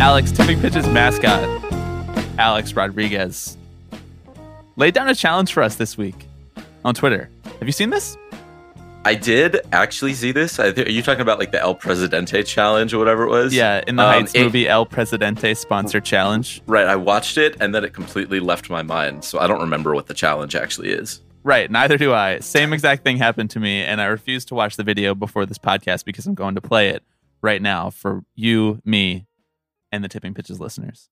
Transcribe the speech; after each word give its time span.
Alex, 0.00 0.30
tipping 0.30 0.60
pitches 0.60 0.86
mascot, 0.88 1.42
Alex 2.38 2.72
Rodriguez, 2.74 3.56
laid 4.76 4.94
down 4.94 5.08
a 5.08 5.14
challenge 5.14 5.52
for 5.52 5.62
us 5.62 5.74
this 5.76 5.98
week 5.98 6.26
on 6.84 6.94
Twitter. 6.94 7.28
Have 7.44 7.66
you 7.66 7.72
seen 7.72 7.90
this? 7.90 8.16
I 9.04 9.14
did 9.14 9.60
actually 9.72 10.14
see 10.14 10.32
this. 10.32 10.58
Are 10.60 10.68
you 10.70 11.02
talking 11.02 11.20
about 11.22 11.38
like 11.38 11.50
the 11.50 11.60
El 11.60 11.74
Presidente 11.74 12.42
challenge 12.44 12.92
or 12.94 12.98
whatever 12.98 13.24
it 13.24 13.30
was? 13.30 13.54
Yeah, 13.54 13.82
in 13.86 13.96
the 13.96 14.02
Um, 14.04 14.08
Heights 14.12 14.34
it- 14.34 14.42
movie 14.42 14.68
El 14.68 14.86
Presidente 14.86 15.54
sponsor 15.54 16.00
challenge. 16.00 16.62
Right. 16.66 16.86
I 16.86 16.96
watched 16.96 17.38
it 17.38 17.56
and 17.60 17.74
then 17.74 17.84
it 17.84 17.92
completely 17.92 18.38
left 18.40 18.70
my 18.70 18.82
mind. 18.82 19.24
So 19.24 19.38
I 19.38 19.46
don't 19.46 19.60
remember 19.60 19.94
what 19.94 20.06
the 20.06 20.14
challenge 20.14 20.54
actually 20.54 20.90
is. 20.90 21.20
Right, 21.44 21.70
neither 21.70 21.96
do 21.96 22.12
I. 22.12 22.40
Same 22.40 22.72
exact 22.72 23.04
thing 23.04 23.16
happened 23.16 23.50
to 23.50 23.60
me, 23.60 23.82
and 23.82 24.00
I 24.00 24.06
refused 24.06 24.48
to 24.48 24.54
watch 24.54 24.76
the 24.76 24.82
video 24.82 25.14
before 25.14 25.46
this 25.46 25.56
podcast 25.58 26.04
because 26.04 26.26
I'm 26.26 26.34
going 26.34 26.56
to 26.56 26.60
play 26.60 26.88
it 26.90 27.02
right 27.40 27.62
now 27.62 27.88
for 27.90 28.22
you, 28.34 28.82
me, 28.84 29.24
and 29.92 30.04
the 30.04 30.08
Tipping 30.08 30.34
Pitches 30.34 30.60
listeners. 30.60 31.08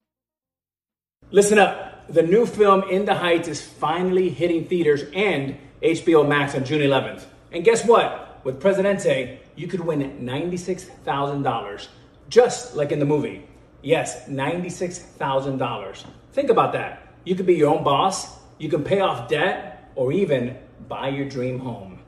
Listen 1.31 1.59
up. 1.59 2.07
The 2.09 2.23
new 2.23 2.47
film 2.47 2.85
In 2.89 3.05
the 3.05 3.15
Heights 3.15 3.49
is 3.49 3.61
finally 3.61 4.29
hitting 4.31 4.67
theaters 4.67 5.03
and 5.15 5.59
HBO 5.83 6.27
Max 6.27 6.55
on 6.55 6.65
June 6.65 6.81
11th. 6.81 7.25
And 7.53 7.65
guess 7.65 7.85
what? 7.85 8.41
With 8.45 8.61
Presidente, 8.61 9.41
you 9.57 9.67
could 9.67 9.81
win 9.81 10.01
$96,000, 10.21 11.89
just 12.29 12.77
like 12.77 12.93
in 12.93 13.01
the 13.01 13.05
movie. 13.05 13.47
Yes, 13.83 14.29
$96,000. 14.29 16.05
Think 16.33 16.51
about 16.51 16.73
that. 16.75 17.15
You 17.25 17.35
could 17.35 17.47
be 17.47 17.55
your 17.55 17.75
own 17.75 17.83
boss, 17.83 18.39
you 18.59 18.69
can 18.69 18.85
pay 18.85 19.01
off 19.01 19.29
debt, 19.29 19.91
or 19.97 20.13
even 20.13 20.57
buy 20.89 21.09
your 21.09 21.29
dream 21.29 21.59
home. 21.59 21.99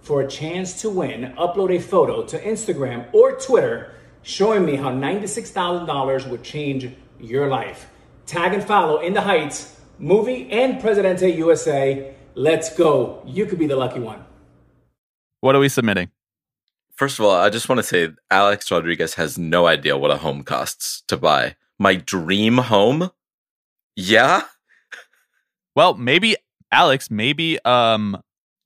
For 0.00 0.22
a 0.22 0.28
chance 0.28 0.80
to 0.82 0.90
win, 0.90 1.34
upload 1.36 1.76
a 1.76 1.80
photo 1.80 2.24
to 2.24 2.38
Instagram 2.40 3.12
or 3.12 3.32
Twitter 3.32 3.94
showing 4.22 4.64
me 4.64 4.76
how 4.76 4.90
$96,000 4.90 6.28
would 6.28 6.42
change 6.42 6.88
your 7.18 7.48
life. 7.48 7.88
Tag 8.26 8.54
and 8.54 8.62
follow 8.62 9.00
In 9.00 9.14
the 9.14 9.22
Heights, 9.22 9.80
movie, 9.98 10.50
and 10.50 10.80
Presidente 10.80 11.30
USA. 11.30 12.14
Let's 12.34 12.74
go. 12.76 13.22
You 13.26 13.46
could 13.46 13.58
be 13.58 13.66
the 13.66 13.76
lucky 13.76 14.00
one. 14.00 14.24
What 15.40 15.54
are 15.54 15.58
we 15.58 15.68
submitting? 15.68 16.10
First 16.94 17.18
of 17.18 17.24
all, 17.24 17.34
I 17.34 17.48
just 17.48 17.68
want 17.68 17.78
to 17.78 17.82
say 17.82 18.10
Alex 18.30 18.70
Rodriguez 18.70 19.14
has 19.14 19.38
no 19.38 19.66
idea 19.66 19.96
what 19.96 20.10
a 20.10 20.18
home 20.18 20.42
costs 20.42 21.02
to 21.08 21.16
buy. 21.16 21.56
My 21.78 21.94
dream 21.94 22.58
home? 22.58 23.10
Yeah? 23.96 24.42
Well, 25.74 25.94
maybe 25.94 26.36
Alex, 26.70 27.10
maybe 27.10 27.58
um 27.64 28.20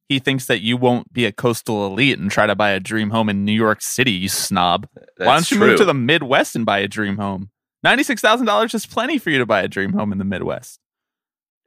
he 0.09 0.19
thinks 0.19 0.47
that 0.47 0.61
you 0.61 0.77
won't 0.77 1.13
be 1.13 1.25
a 1.25 1.33
coastal 1.33 1.87
elite 1.87 2.19
and 2.19 2.31
try 2.31 2.47
to 2.47 2.55
buy 2.55 2.71
a 2.71 2.81
dream 2.81 3.11
home 3.11 3.29
in 3.29 3.45
New 3.45 3.53
York 3.53 3.81
City, 3.81 4.13
you 4.13 4.29
snob. 4.29 4.87
Why 5.17 5.27
don't 5.27 5.37
That's 5.39 5.51
you 5.51 5.59
move 5.59 5.79
to 5.79 5.85
the 5.85 5.95
Midwest 5.95 6.55
and 6.55 6.67
buy 6.67 6.79
a 6.79 6.89
dream 6.89 7.17
home? 7.17 7.51
$96,000 7.85 8.75
is 8.75 8.87
plenty 8.87 9.19
for 9.19 9.31
you 9.31 9.39
to 9.39 9.47
buy 9.47 9.63
a 9.63 9.69
dream 9.69 9.93
home 9.93 10.13
in 10.13 10.19
the 10.19 10.25
Midwest. 10.25 10.79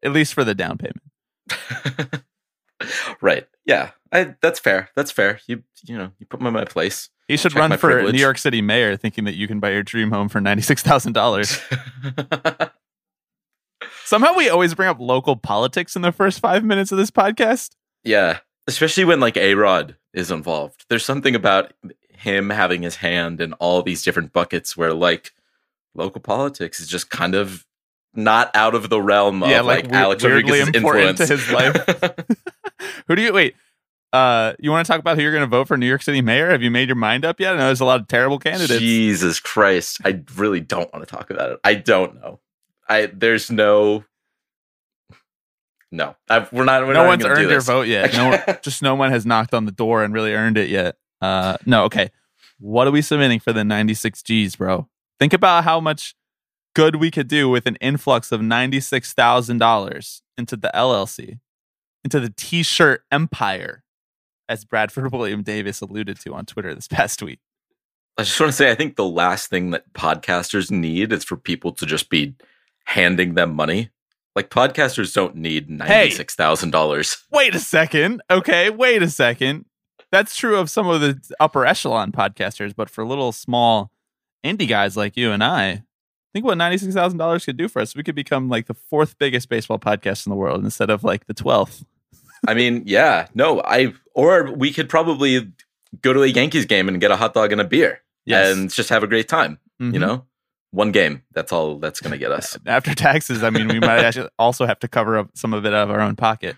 At 0.04 0.14
least 0.14 0.34
for 0.34 0.44
the 0.44 0.56
down 0.56 0.78
payment. 0.78 2.24
right. 3.22 3.48
Yeah. 3.66 3.92
I, 4.12 4.36
that's 4.42 4.60
fair. 4.60 4.90
That's 4.96 5.12
fair. 5.12 5.40
You 5.48 5.64
you 5.84 5.98
know, 5.98 6.12
you 6.20 6.26
put 6.26 6.42
me 6.42 6.48
in 6.48 6.54
my 6.54 6.66
place. 6.66 7.10
You 7.28 7.38
should 7.38 7.52
Check 7.52 7.60
run 7.60 7.72
for 7.72 7.90
privilege. 7.90 8.14
New 8.14 8.22
York 8.22 8.38
City 8.38 8.62
mayor 8.62 8.96
thinking 8.96 9.26
that 9.26 9.36
you 9.36 9.48
can 9.48 9.60
buy 9.60 9.72
your 9.72 9.84
dream 9.84 10.12
home 10.12 10.30
for 10.30 10.40
$96,000. 10.40 12.72
Somehow 14.06 14.34
we 14.36 14.48
always 14.48 14.74
bring 14.74 14.88
up 14.88 15.00
local 15.00 15.36
politics 15.36 15.98
in 15.98 16.04
the 16.04 16.14
first 16.14 16.40
five 16.40 16.64
minutes 16.64 16.94
of 16.94 16.98
this 16.98 17.12
podcast. 17.12 17.72
Yeah, 18.08 18.40
especially 18.68 19.06
when 19.06 19.20
like 19.20 19.38
A 19.38 19.56
Rod 19.56 19.96
is 20.14 20.32
involved. 20.32 20.86
There's 20.90 21.06
something 21.06 21.36
about 21.36 21.74
him 22.10 22.50
having 22.50 22.82
his 22.82 22.96
hand 22.96 23.42
in 23.42 23.54
all 23.54 23.84
these 23.84 24.04
different 24.04 24.34
buckets 24.34 24.76
where 24.76 24.94
like 24.94 25.34
local 25.94 26.22
politics 26.22 26.80
is 26.80 26.88
just 26.88 27.10
kind 27.10 27.36
of 27.36 27.66
not 28.14 28.50
out 28.56 28.74
of 28.74 28.90
the 28.90 29.02
realm 29.02 29.44
of 29.44 29.50
like, 29.50 29.84
like, 29.84 29.92
weir- 29.92 30.02
Alex 30.02 30.24
Rodriguez's 30.24 30.70
important 30.70 31.18
to 31.18 31.24
influence. 31.24 31.30
his 31.30 31.48
Who 33.08 33.16
do 33.16 33.22
you 33.22 33.34
wait? 33.34 33.56
Uh, 34.14 34.54
you 34.60 34.72
want 34.72 34.86
to 34.86 34.92
talk 34.92 35.00
about 35.00 35.18
who 35.18 35.24
you're 35.24 35.34
going 35.34 35.44
to 35.44 35.48
vote 35.48 35.68
for 35.68 35.78
New 35.78 35.86
York 35.86 36.02
City 36.02 36.22
mayor? 36.22 36.50
Have 36.50 36.64
you 36.64 36.72
made 36.72 36.88
your 36.88 36.96
mind 36.96 37.26
up 37.26 37.40
yet? 37.40 37.54
I 37.54 37.58
know 37.58 37.66
there's 37.66 37.82
a 37.82 37.86
lot 37.86 38.00
of 38.00 38.08
terrible 38.08 38.40
candidates. 38.40 38.80
Jesus 38.80 39.40
Christ, 39.40 40.00
I 40.06 40.22
really 40.36 40.62
don't 40.62 40.92
want 40.94 41.08
to 41.08 41.14
talk 41.14 41.30
about 41.30 41.52
it. 41.52 41.60
I 41.64 41.76
don't 41.76 42.16
know. 42.16 42.40
I 42.88 43.08
there's 43.08 43.52
no. 43.52 44.06
No, 45.92 46.16
I, 46.30 46.48
we're 46.52 46.66
not. 46.66 46.86
We're 46.86 46.94
no 46.94 47.04
not 47.04 47.08
one's 47.08 47.26
earned 47.26 47.50
their 47.50 47.62
vote 47.62 47.88
yet. 47.88 48.14
No, 48.14 48.58
just 48.62 48.82
no 48.82 48.96
one 48.96 49.12
has 49.12 49.26
knocked 49.26 49.54
on 49.54 49.66
the 49.66 49.72
door 49.72 50.04
and 50.04 50.14
really 50.14 50.34
earned 50.34 50.58
it 50.58 50.70
yet. 50.70 50.96
Uh, 51.22 51.58
no, 51.66 51.86
okay. 51.86 52.10
What 52.60 52.88
are 52.88 52.92
we 52.92 53.02
submitting 53.02 53.40
for 53.40 53.54
the 53.54 53.64
96 53.64 54.22
G's, 54.24 54.56
bro? 54.56 54.88
Think 55.20 55.34
about 55.34 55.64
how 55.64 55.80
much 55.80 56.16
good 56.76 56.98
we 56.98 57.10
could 57.12 57.28
do 57.28 57.50
with 57.50 57.66
an 57.66 57.76
influx 57.78 58.32
of 58.32 58.42
$96,000 58.42 60.22
into 60.38 60.56
the 60.56 60.72
LLC, 60.76 61.40
into 62.04 62.20
the 62.20 62.34
t-shirt 62.36 63.04
empire, 63.12 63.84
as 64.50 64.66
Bradford 64.66 65.12
William 65.14 65.44
Davis 65.44 65.82
alluded 65.82 66.20
to 66.22 66.34
on 66.34 66.46
Twitter 66.46 66.74
this 66.76 66.88
past 66.88 67.22
week. 67.22 67.40
I 68.18 68.24
just 68.24 68.40
want 68.40 68.52
to 68.52 68.56
say, 68.56 68.72
I 68.72 68.76
think 68.76 68.96
the 68.96 69.06
last 69.06 69.50
thing 69.50 69.72
that 69.72 69.94
podcasters 69.94 70.72
need 70.72 71.12
is 71.12 71.24
for 71.24 71.38
people 71.38 71.72
to 71.74 71.86
just 71.86 72.10
be 72.10 72.36
handing 72.86 73.36
them 73.36 73.56
money. 73.56 73.90
Like 74.38 74.52
podcasters 74.52 75.16
don't 75.16 75.36
need 75.36 75.68
ninety 75.68 76.12
six 76.12 76.36
thousand 76.36 76.70
dollars. 76.70 77.18
Wait 77.32 77.56
a 77.56 77.60
second. 77.60 78.22
Okay, 78.30 78.70
wait 78.70 79.02
a 79.02 79.10
second. 79.10 79.66
That's 80.12 80.36
true 80.36 80.58
of 80.58 80.70
some 80.70 80.88
of 80.88 81.02
the 81.02 81.20
upper 81.40 81.66
echelon 81.66 82.12
podcasters, 82.12 82.76
but 82.76 82.88
for 82.88 83.04
little 83.04 83.32
small 83.32 83.90
indie 84.46 84.68
guys 84.70 84.96
like 84.96 85.18
you 85.18 85.32
and 85.32 85.44
I, 85.44 85.82
think 86.34 86.46
what 86.46 86.56
ninety-six 86.60 86.94
thousand 86.94 87.18
dollars 87.18 87.46
could 87.46 87.58
do 87.58 87.68
for 87.68 87.82
us. 87.82 87.96
We 87.96 88.04
could 88.04 88.14
become 88.14 88.48
like 88.48 88.68
the 88.68 88.76
fourth 88.76 89.18
biggest 89.18 89.50
baseball 89.50 89.80
podcast 89.80 90.28
in 90.28 90.30
the 90.30 90.36
world 90.36 90.64
instead 90.64 90.92
of 90.92 91.04
like 91.04 91.26
the 91.26 91.34
twelfth. 91.34 91.84
I 92.48 92.54
mean, 92.54 92.84
yeah, 92.86 93.30
no, 93.34 93.60
I 93.66 93.94
or 94.14 94.52
we 94.54 94.72
could 94.72 94.88
probably 94.88 95.52
go 96.04 96.14
to 96.14 96.22
a 96.22 96.28
Yankees 96.28 96.66
game 96.68 96.88
and 96.88 97.02
get 97.02 97.10
a 97.10 97.16
hot 97.16 97.34
dog 97.34 97.52
and 97.52 97.60
a 97.60 97.64
beer 97.66 98.04
Yes. 98.26 98.56
and 98.56 98.70
just 98.72 98.90
have 98.90 99.02
a 99.02 99.08
great 99.08 99.28
time. 99.28 99.58
You 99.80 99.94
Mhm. 99.94 100.00
know, 100.00 100.26
one 100.72 100.92
game. 100.92 101.24
That's 101.34 101.52
all 101.52 101.80
that's 101.80 102.00
going 102.02 102.12
to 102.12 102.18
get 102.18 102.32
us. 102.32 102.58
After 102.66 102.94
taxes, 102.94 103.44
I 103.44 103.50
mean, 103.50 103.68
we 103.68 103.80
might 103.80 104.00
actually 104.04 104.30
also 104.38 104.66
have 104.66 104.80
to 104.80 104.88
cover 104.88 105.18
up 105.18 105.30
some 105.36 105.54
of 105.54 105.66
it 105.66 105.74
out 105.74 105.84
of 105.90 105.92
our 105.92 106.02
own 106.02 106.16
pocket. 106.16 106.56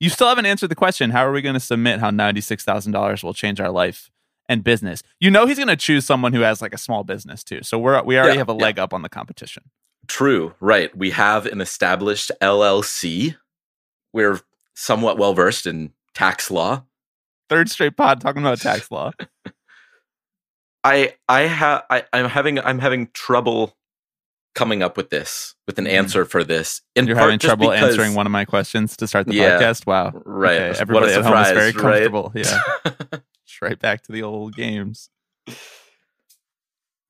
You 0.00 0.10
still 0.10 0.28
haven't 0.28 0.46
answered 0.46 0.68
the 0.68 0.74
question. 0.74 1.10
How 1.10 1.24
are 1.26 1.32
we 1.32 1.40
going 1.42 1.54
to 1.54 1.60
submit 1.60 2.00
how 2.00 2.10
ninety-six 2.10 2.64
thousand 2.64 2.92
dollars 2.92 3.22
will 3.22 3.32
change 3.34 3.60
our 3.60 3.70
life 3.70 4.10
and 4.48 4.62
business? 4.64 5.02
You 5.20 5.30
know, 5.30 5.46
he's 5.46 5.56
going 5.56 5.68
to 5.68 5.76
choose 5.76 6.04
someone 6.04 6.32
who 6.32 6.40
has 6.40 6.60
like 6.60 6.74
a 6.74 6.78
small 6.78 7.04
business 7.04 7.44
too. 7.44 7.60
So 7.62 7.78
we're 7.78 8.02
we 8.02 8.16
already 8.18 8.34
Yeah, 8.34 8.38
have 8.38 8.48
a 8.50 8.52
yeah. 8.52 8.58
leg 8.64 8.78
up 8.78 8.92
on 8.92 9.02
the 9.02 9.08
competition. 9.08 9.64
True, 10.06 10.54
right? 10.60 10.94
We 10.96 11.10
have 11.12 11.46
an 11.46 11.60
established 11.60 12.30
LLC. 12.42 13.36
We're 14.12 14.40
somewhat 14.74 15.16
well 15.16 15.32
versed 15.32 15.66
in 15.66 15.92
tax 16.12 16.50
law. 16.50 16.84
Third 17.48 17.70
straight 17.70 17.96
pod 17.96 18.20
talking 18.20 18.42
about 18.42 18.60
tax 18.60 18.90
law. 18.90 19.12
I 20.84 21.14
I 21.28 21.42
have 21.42 21.84
I, 21.90 22.04
I'm 22.12 22.28
having 22.28 22.58
I'm 22.60 22.78
having 22.78 23.08
trouble 23.14 23.74
coming 24.54 24.82
up 24.84 24.96
with 24.96 25.10
this 25.10 25.54
with 25.66 25.78
an 25.78 25.86
Mhm. 25.86 25.90
answer 25.92 26.24
for 26.24 26.44
this. 26.44 26.82
In 26.94 27.06
You're 27.06 27.16
part 27.16 27.24
having 27.30 27.38
trouble 27.40 27.70
because- 27.70 27.90
answering 27.90 28.14
one 28.14 28.26
of 28.26 28.32
my 28.32 28.44
questions 28.44 28.96
to 28.98 29.06
start 29.08 29.26
the 29.26 29.34
Yeah. 29.34 29.58
podcast. 29.58 29.86
Wow. 29.86 30.12
Right. 30.24 30.60
Okay, 30.60 30.68
What 30.68 30.76
a 30.76 30.80
Everybody 30.82 31.12
at 31.14 31.24
home 31.24 31.36
is 31.38 31.50
very 31.50 31.72
surprise, 31.72 31.74
right? 31.74 32.10
comfortable. 32.12 32.32
Yeah. 32.34 33.18
Right 33.62 33.78
back 33.78 34.02
to 34.02 34.12
the 34.12 34.22
old 34.22 34.54
games. 34.56 35.08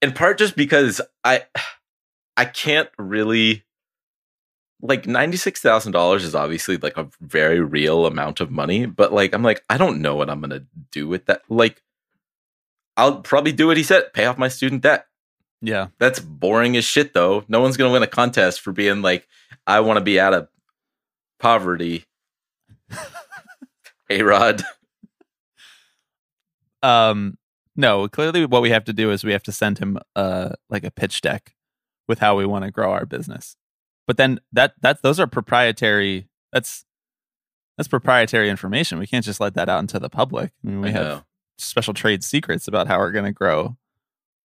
in 0.02 0.12
part 0.12 0.38
just 0.38 0.54
because 0.56 1.00
I 1.24 1.44
I 2.36 2.44
can't 2.44 2.88
really 2.98 3.64
like 4.80 5.06
ninety 5.06 5.36
six 5.36 5.60
thousand 5.60 5.92
dollars 5.92 6.22
is 6.24 6.34
obviously 6.34 6.76
like 6.76 6.96
a 6.96 7.08
very 7.20 7.60
real 7.60 8.06
amount 8.06 8.40
of 8.40 8.50
money, 8.50 8.86
but 8.86 9.12
like 9.12 9.34
I'm 9.34 9.42
like 9.42 9.64
I 9.70 9.76
don't 9.78 10.00
know 10.02 10.14
what 10.14 10.30
I'm 10.30 10.40
gonna 10.40 10.64
do 10.92 11.08
with 11.08 11.26
that. 11.26 11.42
Like 11.48 11.82
I'll 12.96 13.20
probably 13.20 13.52
do 13.52 13.66
what 13.66 13.76
he 13.76 13.82
said, 13.82 14.12
pay 14.12 14.26
off 14.26 14.38
my 14.38 14.48
student 14.48 14.82
debt. 14.82 15.06
Yeah. 15.60 15.88
That's 15.98 16.20
boring 16.20 16.76
as 16.76 16.84
shit 16.84 17.14
though. 17.14 17.44
No 17.48 17.60
one's 17.60 17.76
gonna 17.76 17.92
win 17.92 18.02
a 18.02 18.06
contest 18.08 18.60
for 18.60 18.72
being 18.72 19.02
like 19.02 19.26
I 19.66 19.80
want 19.80 19.96
to 19.96 20.04
be 20.04 20.20
out 20.20 20.34
of 20.34 20.48
poverty. 21.38 22.04
hey, 24.08 24.22
Rod. 24.22 24.62
Um, 26.82 27.38
No, 27.76 28.08
clearly 28.08 28.44
what 28.46 28.62
we 28.62 28.70
have 28.70 28.84
to 28.84 28.92
do 28.92 29.10
is 29.10 29.24
we 29.24 29.32
have 29.32 29.42
to 29.44 29.52
send 29.52 29.78
him 29.78 29.98
uh 30.14 30.50
like 30.68 30.84
a 30.84 30.90
pitch 30.90 31.20
deck 31.22 31.54
with 32.06 32.18
how 32.18 32.36
we 32.36 32.44
want 32.44 32.64
to 32.64 32.70
grow 32.70 32.92
our 32.92 33.06
business. 33.06 33.56
But 34.06 34.18
then 34.18 34.40
that 34.52 34.74
that 34.82 35.02
those 35.02 35.18
are 35.18 35.26
proprietary 35.26 36.28
that's 36.52 36.84
that's 37.76 37.88
proprietary 37.88 38.50
information. 38.50 38.98
We 38.98 39.06
can't 39.06 39.24
just 39.24 39.40
let 39.40 39.54
that 39.54 39.68
out 39.68 39.80
into 39.80 39.98
the 39.98 40.10
public. 40.10 40.52
I 40.62 40.68
mean, 40.68 40.80
we 40.82 40.88
I 40.90 40.92
have 40.92 41.02
know. 41.02 41.24
Special 41.58 41.94
trade 41.94 42.24
secrets 42.24 42.66
about 42.68 42.86
how 42.88 42.98
we're 42.98 43.12
going 43.12 43.24
to 43.24 43.32
grow 43.32 43.76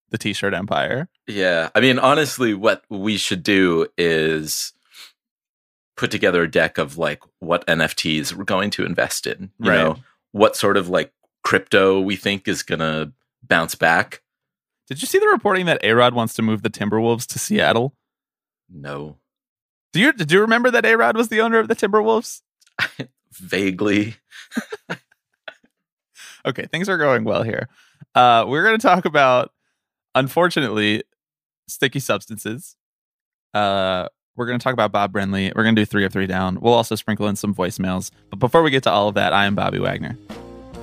the 0.10 0.18
t-shirt 0.18 0.54
empire. 0.54 1.08
Yeah, 1.28 1.70
I 1.76 1.80
mean, 1.82 2.00
honestly, 2.00 2.54
what 2.54 2.84
we 2.90 3.18
should 3.18 3.44
do 3.44 3.88
is 3.98 4.74
put 5.98 6.12
together 6.12 6.44
a 6.44 6.50
deck 6.52 6.78
of 6.78 6.98
like 6.98 7.22
what 7.40 7.66
NFTs 7.68 8.34
we're 8.34 8.44
going 8.46 8.70
to 8.72 8.86
invest 8.86 9.28
in. 9.28 9.52
You 9.60 9.70
Right. 9.70 9.78
know, 9.78 9.98
what 10.32 10.56
sort 10.56 10.78
of 10.78 10.90
like 10.90 11.12
crypto 11.44 12.00
we 12.00 12.16
think 12.16 12.48
is 12.48 12.64
gonna 12.64 13.12
bounce 13.44 13.76
back. 13.76 14.22
Did 14.88 15.02
you 15.02 15.08
see 15.08 15.20
the 15.20 15.28
reporting 15.28 15.66
that 15.68 15.84
A-Rod 15.84 16.14
wants 16.14 16.34
to 16.36 16.42
move 16.42 16.62
the 16.64 16.70
Timberwolves 16.70 17.26
to 17.28 17.40
Seattle? 17.40 17.96
No, 18.72 19.18
Do 19.94 20.00
you 20.00 20.12
did 20.14 20.32
you 20.32 20.42
remember 20.42 20.70
that 20.72 20.86
A-Rod 20.86 21.18
was 21.18 21.28
the 21.30 21.42
owner 21.42 21.60
of 21.60 21.68
the 21.68 21.76
Timberwolves? 21.76 22.42
vaguely. 23.32 24.16
okay, 26.46 26.66
things 26.72 26.90
are 26.90 26.98
going 26.98 27.24
well 27.24 27.44
here. 27.44 27.68
Uh, 28.16 28.46
we're 28.48 28.64
going 28.64 28.78
to 28.78 28.82
talk 28.88 29.06
about, 29.06 29.52
unfortunately, 30.16 31.04
sticky 31.68 32.00
substances. 32.00 32.76
Uh, 33.54 34.08
we're 34.36 34.46
going 34.46 34.58
to 34.60 34.64
talk 34.64 34.74
about 34.74 34.92
Bob 34.92 35.12
Brenly. 35.12 35.52
We're 35.56 35.64
going 35.64 35.76
to 35.76 35.82
do 35.82 35.86
three 35.86 36.06
of 36.06 36.14
three 36.14 36.28
down. 36.28 36.60
We'll 36.62 36.74
also 36.74 36.96
sprinkle 36.96 37.28
in 37.28 37.36
some 37.36 37.54
voicemails. 37.54 38.12
But 38.30 38.40
before 38.40 38.64
we 38.64 38.72
get 38.72 38.84
to 38.84 38.92
all 38.92 39.08
of 39.10 39.16
that, 39.16 39.34
I 39.34 39.46
am 39.46 39.56
Bobby 39.56 39.80
Wagner, 39.80 40.18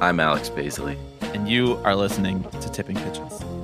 I'm 0.00 0.20
Alex 0.20 0.50
Baisley. 0.50 0.99
and 1.35 1.49
you 1.49 1.75
are 1.85 1.97
listening 1.97 2.44
to 2.61 2.70
Tipping 2.70 2.97
Pitches. 2.97 3.56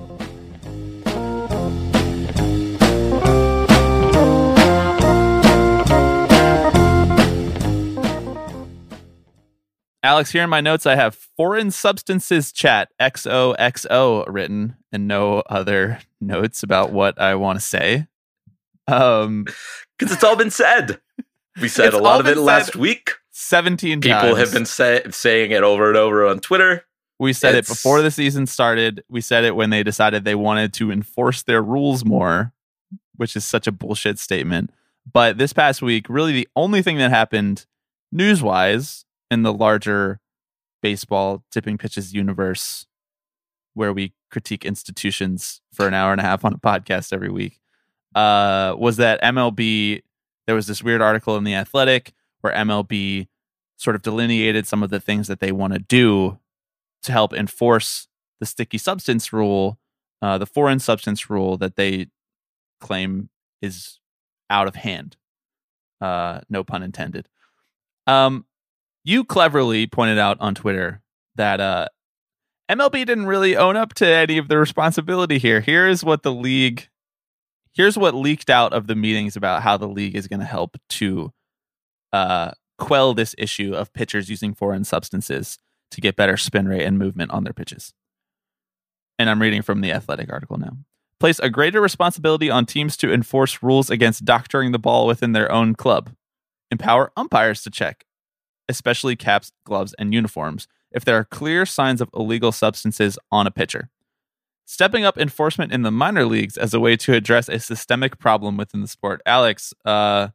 Alex, 10.02 10.32
here 10.32 10.43
in 10.43 10.50
my 10.50 10.60
notes, 10.60 10.84
I 10.84 10.96
have 10.96 11.14
foreign 11.14 11.70
substances 11.70 12.50
chat 12.50 12.88
XOXO 13.00 14.25
written 14.28 14.76
and 14.90 15.06
no 15.06 15.40
other 15.49 16.00
notes 16.20 16.62
about 16.64 16.90
what 16.93 17.20
I 17.20 17.37
want 17.37 17.60
to 17.60 17.64
say. 17.64 18.06
Um, 18.88 19.46
Because 19.99 20.14
it's 20.14 20.25
all 20.25 20.34
been 20.34 20.50
said. 20.50 21.00
We 21.60 21.69
said 21.69 21.94
a 21.94 21.99
lot 21.99 22.19
of 22.19 22.26
it 22.26 22.37
last 22.37 22.75
week. 22.75 23.12
17 23.31 24.00
People 24.00 24.19
times. 24.19 24.38
have 24.38 24.52
been 24.52 24.64
say- 24.66 25.04
saying 25.10 25.52
it 25.52 25.62
over 25.62 25.87
and 25.88 25.96
over 25.96 26.26
on 26.26 26.40
Twitter. 26.40 26.84
We 27.20 27.32
said 27.32 27.55
it 27.55 27.69
before 27.69 28.02
the 28.02 28.10
season 28.10 28.46
started. 28.48 29.05
We 29.08 29.20
said 29.20 29.44
it 29.44 29.55
when 29.55 29.70
they 29.70 29.84
decided 29.84 30.25
they 30.25 30.34
wanted 30.34 30.72
to 30.75 30.90
enforce 30.90 31.44
their 31.44 31.62
rules 31.62 32.05
more, 32.05 32.52
which 33.14 33.37
is 33.37 33.44
such 33.44 33.69
a 33.69 33.72
bullshit 33.72 34.19
statement. 34.19 34.70
But 35.12 35.38
this 35.38 35.52
past 35.52 35.82
week, 35.82 36.06
really 36.08 36.32
the 36.32 36.48
only 36.56 36.82
thing 36.82 36.98
that 36.98 37.10
happened 37.10 37.66
news 38.10 38.43
wise 38.43 39.05
in 39.32 39.43
the 39.43 39.52
larger 39.52 40.20
baseball 40.82 41.43
tipping 41.50 41.79
pitches 41.79 42.12
universe, 42.12 42.87
where 43.75 43.93
we 43.93 44.12
critique 44.31 44.64
institutions 44.64 45.61
for 45.73 45.88
an 45.88 45.94
hour 45.94 46.12
and 46.12 46.20
a 46.20 46.25
half 46.25 46.44
on 46.44 46.52
a 46.52 46.58
podcast 46.58 47.12
every 47.12 47.31
week, 47.31 47.58
uh, 48.14 48.75
was 48.79 48.99
that 48.99 49.23
MLB, 49.23 50.02
there 50.46 50.55
was 50.55 50.67
this 50.67 50.82
weird 50.82 51.00
article 51.00 51.37
in 51.37 51.44
The 51.44 51.55
Athletic 51.55 52.12
where 52.43 52.52
MLB 52.52 53.29
sort 53.79 53.96
of 53.96 54.02
delineated 54.02 54.67
some 54.67 54.82
of 54.82 54.90
the 54.90 55.00
things 55.00 55.29
that 55.29 55.40
they 55.40 55.52
want 55.52 55.73
to 55.73 55.79
do 55.79 56.38
to 57.02 57.12
help 57.12 57.32
enforce 57.32 58.06
the 58.38 58.46
sticky 58.46 58.79
substance 58.79 59.32
rule, 59.32 59.79
uh, 60.20 60.38
the 60.38 60.46
foreign 60.46 60.79
substance 60.79 61.31
rule 61.31 61.56
that 61.56 61.76
they 61.76 62.06
claim 62.81 63.31
is 63.61 63.99
out 64.50 64.69
of 64.69 64.76
hand. 64.76 65.17
Uh, 66.00 66.40
no 66.50 66.64
pun 66.64 66.82
intended. 66.82 67.29
Um, 68.06 68.44
you 69.04 69.25
cleverly 69.25 69.87
pointed 69.87 70.19
out 70.19 70.37
on 70.40 70.54
Twitter 70.54 71.02
that 71.37 71.60
uh, 71.60 71.88
MLB 72.70 73.06
didn't 73.06 73.26
really 73.26 73.56
own 73.56 73.76
up 73.76 73.94
to 73.94 74.06
any 74.06 74.38
of 74.38 74.49
the 74.49 74.58
responsibility 74.58 75.38
here. 75.38 75.60
Here's 75.60 76.04
what 76.04 76.22
the 76.22 76.32
league, 76.32 76.88
here's 77.72 77.99
what 77.99 78.14
leaked 78.14 78.50
out 78.50 78.72
of 78.72 78.87
the 78.87 78.94
meetings 78.94 79.37
about 79.37 79.62
how 79.62 79.76
the 79.76 79.88
league 79.88 80.16
is 80.16 80.28
going 80.28 80.40
to 80.40 80.46
help 80.46 80.76
to 80.90 81.32
uh, 82.12 82.52
quell 82.78 83.14
this 83.14 83.34
issue 83.38 83.75
of 83.75 83.93
pitchers 83.93 84.28
using 84.28 84.54
foreign 84.54 84.84
substances 84.84 85.58
to 85.90 86.00
get 86.00 86.16
better 86.16 86.37
spin 86.37 86.69
rate 86.69 86.84
and 86.84 86.98
movement 86.98 87.31
on 87.31 87.44
their 87.44 87.52
pitches. 87.52 87.93
And 89.19 89.28
I'm 89.28 89.43
reading 89.43 89.62
from 89.62 89.81
the 89.82 89.93
athletic 89.93 90.32
article 90.32 90.58
now. 90.58 90.76
Place 91.20 91.38
a 91.38 91.50
greater 91.50 91.81
responsibility 91.81 92.50
on 92.50 92.66
teams 92.66 92.96
to 92.96 93.12
enforce 93.12 93.62
rules 93.62 93.90
against 93.90 94.25
doctoring 94.25 94.72
the 94.72 94.78
ball 94.78 95.06
within 95.06 95.32
their 95.32 95.52
own 95.52 95.75
club. 95.75 96.10
Empower 96.70 97.12
umpires 97.16 97.62
to 97.62 97.70
check, 97.70 98.05
especially 98.68 99.16
caps, 99.16 99.52
gloves, 99.64 99.94
and 99.98 100.14
uniforms, 100.14 100.68
if 100.90 101.04
there 101.04 101.16
are 101.16 101.24
clear 101.24 101.66
signs 101.66 102.00
of 102.00 102.10
illegal 102.14 102.52
substances 102.52 103.18
on 103.30 103.46
a 103.46 103.50
pitcher. 103.50 103.88
Stepping 104.64 105.04
up 105.04 105.18
enforcement 105.18 105.72
in 105.72 105.82
the 105.82 105.90
minor 105.90 106.24
leagues 106.24 106.56
as 106.56 106.72
a 106.72 106.80
way 106.80 106.96
to 106.96 107.14
address 107.14 107.48
a 107.48 107.58
systemic 107.58 108.18
problem 108.18 108.56
within 108.56 108.80
the 108.80 108.88
sport. 108.88 109.20
Alex, 109.26 109.74
uh, 109.84 110.28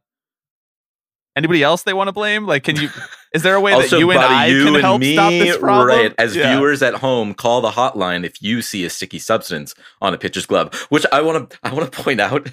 anybody 1.34 1.62
else 1.62 1.82
they 1.82 1.94
want 1.94 2.08
to 2.08 2.12
blame? 2.12 2.46
Like, 2.46 2.64
can 2.64 2.76
you? 2.76 2.90
Is 3.34 3.42
there 3.42 3.54
a 3.54 3.60
way 3.60 3.72
also, 3.72 3.96
that 3.96 4.00
you 4.00 4.10
and 4.10 4.20
I 4.20 4.46
you 4.46 4.64
can 4.64 4.74
and 4.76 4.84
help 4.84 5.00
me, 5.00 5.14
stop 5.14 5.30
this 5.30 5.56
problem? 5.58 5.86
right? 5.88 6.14
As 6.18 6.34
Yeah. 6.34 6.56
viewers 6.56 6.82
at 6.82 6.94
home, 6.94 7.34
call 7.34 7.60
the 7.60 7.70
hotline 7.70 8.24
if 8.24 8.40
you 8.42 8.62
see 8.62 8.84
a 8.84 8.90
sticky 8.90 9.18
substance 9.18 9.74
on 10.00 10.14
a 10.14 10.18
pitcher's 10.18 10.46
glove. 10.46 10.74
Which 10.88 11.04
I 11.12 11.20
want 11.20 11.50
to, 11.50 11.58
I 11.62 11.72
want 11.72 11.90
to 11.92 12.02
point 12.02 12.20
out, 12.20 12.48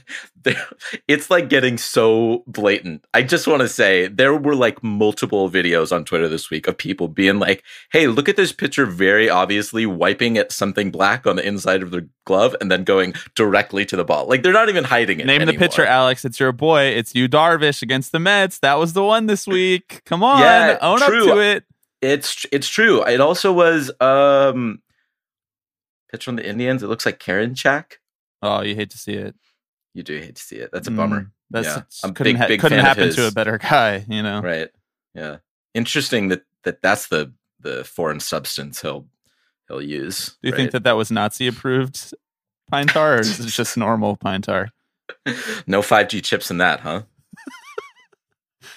it's 1.08 1.30
like 1.30 1.50
getting 1.50 1.78
so 1.78 2.44
blatant. 2.48 3.06
I 3.14 3.24
just 3.24 3.48
want 3.48 3.62
to 3.62 3.70
say 3.70 4.08
there 4.08 4.36
were 4.36 4.56
like 4.56 4.84
multiple 4.84 5.50
videos 5.50 5.92
on 5.96 6.06
Twitter 6.06 6.28
this 6.28 6.50
week 6.50 6.68
of 6.68 6.78
people 6.78 7.08
being 7.08 7.40
like, 7.40 7.64
"Hey, 7.92 8.08
look 8.08 8.30
at 8.30 8.36
this 8.36 8.52
pitcher, 8.52 8.86
very 8.86 9.30
obviously 9.30 9.86
wiping 9.86 10.38
at 10.38 10.52
something 10.52 10.92
black 10.92 11.26
on 11.26 11.36
the 11.36 11.48
inside 11.48 11.82
of 11.82 11.92
their 11.92 12.06
glove 12.26 12.56
and 12.60 12.72
then 12.72 12.84
going 12.84 13.14
directly 13.36 13.86
to 13.86 13.96
the 13.96 14.04
ball. 14.04 14.28
Like 14.28 14.44
they're 14.44 14.52
not 14.54 14.68
even 14.70 14.84
hiding 14.84 15.20
it. 15.20 15.26
Name 15.28 15.46
the 15.46 15.54
pitcher, 15.58 15.86
Alex. 15.86 16.26
It's 16.26 16.40
your 16.40 16.52
boy. 16.52 16.82
It's 16.86 17.14
Yu 17.16 17.30
Darvish, 17.30 17.82
against 17.82 18.12
the 18.12 18.20
Mets. 18.20 18.60
That 18.60 18.80
was 18.80 18.94
the 18.94 19.04
one 19.04 19.28
this 19.28 19.46
week. 19.48 20.02
Come 20.06 20.24
on, 20.24 20.40
Yeah, 20.42 20.65
own 20.82 21.00
true. 21.00 21.30
up 21.30 21.36
to 21.36 21.40
it. 21.42 21.64
It's 22.02 22.46
it's 22.52 22.68
true. 22.68 23.04
It 23.04 23.20
also 23.22 23.52
was 23.54 23.92
um 24.02 24.82
pitch 26.12 26.26
from 26.26 26.36
the 26.36 26.48
Indians. 26.48 26.84
It 26.84 26.88
looks 26.88 27.06
like 27.06 27.20
Karinchak. 27.20 27.94
Oh, 28.42 28.62
you 28.62 28.76
hate 28.76 28.92
to 28.92 28.98
see 28.98 29.14
it. 29.14 29.36
You 29.94 30.04
do 30.04 30.18
hate 30.20 30.36
to 30.36 30.42
see 30.42 30.58
it. 30.58 30.70
That's 30.72 30.88
a 30.88 30.92
Mm, 30.92 30.98
bummer. 30.98 31.32
That's 31.50 31.68
Yeah. 31.68 31.82
I'm 32.04 32.14
couldn't, 32.14 32.34
big- 32.34 32.38
ha- 32.42 32.48
big 32.48 32.60
couldn't 32.60 32.80
happen 32.84 33.12
to 33.14 33.28
a 33.28 33.32
better 33.32 33.58
guy. 33.62 34.06
You 34.10 34.22
know. 34.24 34.42
Right. 34.42 34.70
Yeah. 35.14 35.38
Interesting 35.74 36.28
that 36.30 36.44
that 36.64 36.82
that's 36.82 37.08
the 37.08 37.32
the 37.60 37.84
foreign 37.84 38.20
substance 38.20 38.82
he'll 38.82 39.08
he'll 39.68 39.82
use. 39.82 40.38
Do 40.44 40.50
you 40.50 40.56
think 40.56 40.72
that 40.72 40.84
that 40.84 40.94
was 40.98 41.12
Nazi 41.12 41.48
approved 41.48 42.14
pine 42.70 42.88
tar, 42.88 43.16
or 43.16 43.20
is 43.22 43.40
it 43.40 43.48
just 43.48 43.78
normal 43.78 44.16
pine 44.18 44.42
tar? 44.42 44.70
no 45.68 45.82
5G 45.82 46.24
chips 46.24 46.50
in 46.52 46.58
that, 46.60 46.80
huh? 46.82 47.04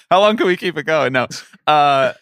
How 0.09 0.19
long 0.19 0.37
can 0.37 0.47
we 0.47 0.57
keep 0.57 0.77
it 0.77 0.83
going? 0.83 1.13
No. 1.13 1.27
Uh, 1.67 2.13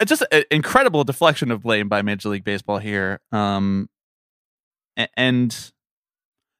it's 0.00 0.08
just 0.08 0.24
an 0.32 0.44
incredible 0.50 1.04
deflection 1.04 1.50
of 1.50 1.62
blame 1.62 1.88
by 1.88 2.02
Major 2.02 2.28
League 2.28 2.44
Baseball 2.44 2.78
here. 2.78 3.20
Um, 3.30 3.88
and 5.16 5.72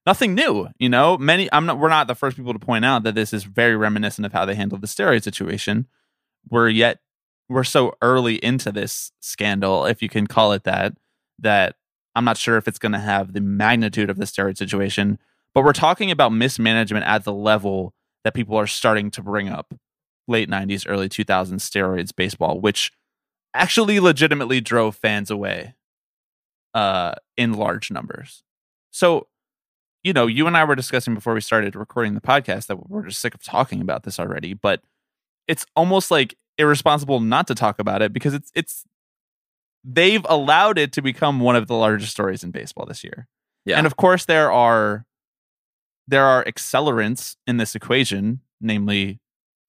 nothing 0.06 0.34
new, 0.34 0.68
you 0.78 0.88
know. 0.88 1.18
Many, 1.18 1.48
I'm 1.52 1.66
not. 1.66 1.78
We're 1.78 1.88
not 1.88 2.06
the 2.06 2.14
first 2.14 2.36
people 2.36 2.52
to 2.52 2.58
point 2.58 2.84
out 2.84 3.02
that 3.02 3.14
this 3.14 3.32
is 3.32 3.44
very 3.44 3.76
reminiscent 3.76 4.24
of 4.24 4.32
how 4.32 4.44
they 4.44 4.54
handled 4.54 4.80
the 4.80 4.86
steroid 4.86 5.22
situation. 5.22 5.86
We're 6.48 6.68
yet 6.68 7.00
we're 7.48 7.64
so 7.64 7.94
early 8.02 8.36
into 8.36 8.72
this 8.72 9.12
scandal, 9.20 9.86
if 9.86 10.02
you 10.02 10.08
can 10.08 10.26
call 10.26 10.52
it 10.52 10.64
that, 10.64 10.94
that 11.38 11.76
I'm 12.14 12.24
not 12.24 12.36
sure 12.36 12.56
if 12.56 12.66
it's 12.66 12.78
going 12.78 12.92
to 12.92 12.98
have 12.98 13.32
the 13.32 13.40
magnitude 13.40 14.10
of 14.10 14.16
the 14.16 14.24
steroid 14.24 14.56
situation. 14.56 15.18
But 15.54 15.64
we're 15.64 15.72
talking 15.72 16.10
about 16.10 16.32
mismanagement 16.32 17.04
at 17.06 17.24
the 17.24 17.32
level 17.32 17.94
that 18.24 18.34
people 18.34 18.56
are 18.56 18.66
starting 18.66 19.10
to 19.12 19.22
bring 19.22 19.48
up 19.48 19.74
late 20.28 20.48
90s, 20.48 20.84
early 20.88 21.08
2000s 21.08 21.54
steroids 21.54 22.14
baseball, 22.14 22.60
which 22.60 22.92
actually 23.54 24.00
legitimately 24.00 24.60
drove 24.60 24.96
fans 24.96 25.30
away 25.30 25.74
uh, 26.74 27.12
in 27.36 27.54
large 27.54 27.90
numbers. 27.90 28.42
So, 28.90 29.26
you 30.02 30.12
know, 30.12 30.26
you 30.26 30.46
and 30.46 30.56
I 30.56 30.64
were 30.64 30.74
discussing 30.74 31.14
before 31.14 31.34
we 31.34 31.40
started 31.40 31.76
recording 31.76 32.14
the 32.14 32.20
podcast 32.20 32.66
that 32.66 32.88
we're 32.88 33.06
just 33.06 33.20
sick 33.20 33.34
of 33.34 33.42
talking 33.42 33.80
about 33.80 34.04
this 34.04 34.18
already, 34.18 34.54
but 34.54 34.82
it's 35.48 35.66
almost 35.76 36.10
like 36.10 36.36
irresponsible 36.58 37.20
not 37.20 37.46
to 37.48 37.54
talk 37.54 37.78
about 37.78 38.02
it 38.02 38.12
because 38.12 38.34
it's 38.34 38.50
it's 38.54 38.84
they've 39.84 40.24
allowed 40.28 40.78
it 40.78 40.92
to 40.92 41.02
become 41.02 41.40
one 41.40 41.56
of 41.56 41.66
the 41.66 41.74
largest 41.74 42.12
stories 42.12 42.44
in 42.44 42.50
baseball 42.50 42.86
this 42.86 43.02
year. 43.02 43.26
Yeah. 43.64 43.78
And 43.78 43.86
of 43.86 43.96
course 43.96 44.24
there 44.24 44.52
are 44.52 45.04
there 46.06 46.24
are 46.24 46.44
accelerants 46.44 47.36
in 47.46 47.56
this 47.56 47.74
equation, 47.74 48.40
namely 48.60 49.20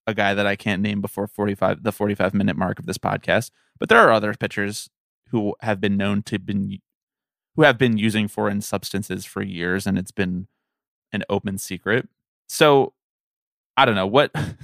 a 0.06 0.14
guy 0.14 0.34
that 0.34 0.48
I 0.48 0.56
can't 0.56 0.82
name 0.82 1.02
before 1.02 1.28
45 1.28 1.84
the 1.84 1.92
45 1.92 2.34
minute 2.34 2.58
mark 2.58 2.80
of 2.80 2.86
this 2.86 2.98
podcast, 2.98 3.52
but 3.80 3.90
there 3.90 4.00
are 4.00 4.12
other 4.12 4.34
pitchers 4.34 4.90
who 5.30 5.56
have 5.62 5.80
been 5.80 5.98
known 5.98 6.24
to 6.24 6.40
been 6.40 6.80
who 7.56 7.62
have 7.64 7.78
been 7.78 7.98
using 7.98 8.28
foreign 8.28 8.62
substances 8.62 9.26
for 9.26 9.42
years 9.42 9.86
and 9.86 9.98
it's 9.98 10.12
been 10.12 10.48
an 11.12 11.24
open 11.30 11.58
secret. 11.58 12.10
So 12.50 12.94
I 13.78 13.86
don't 13.86 13.96
know 13.96 14.08
what 14.08 14.32
I'm 14.36 14.56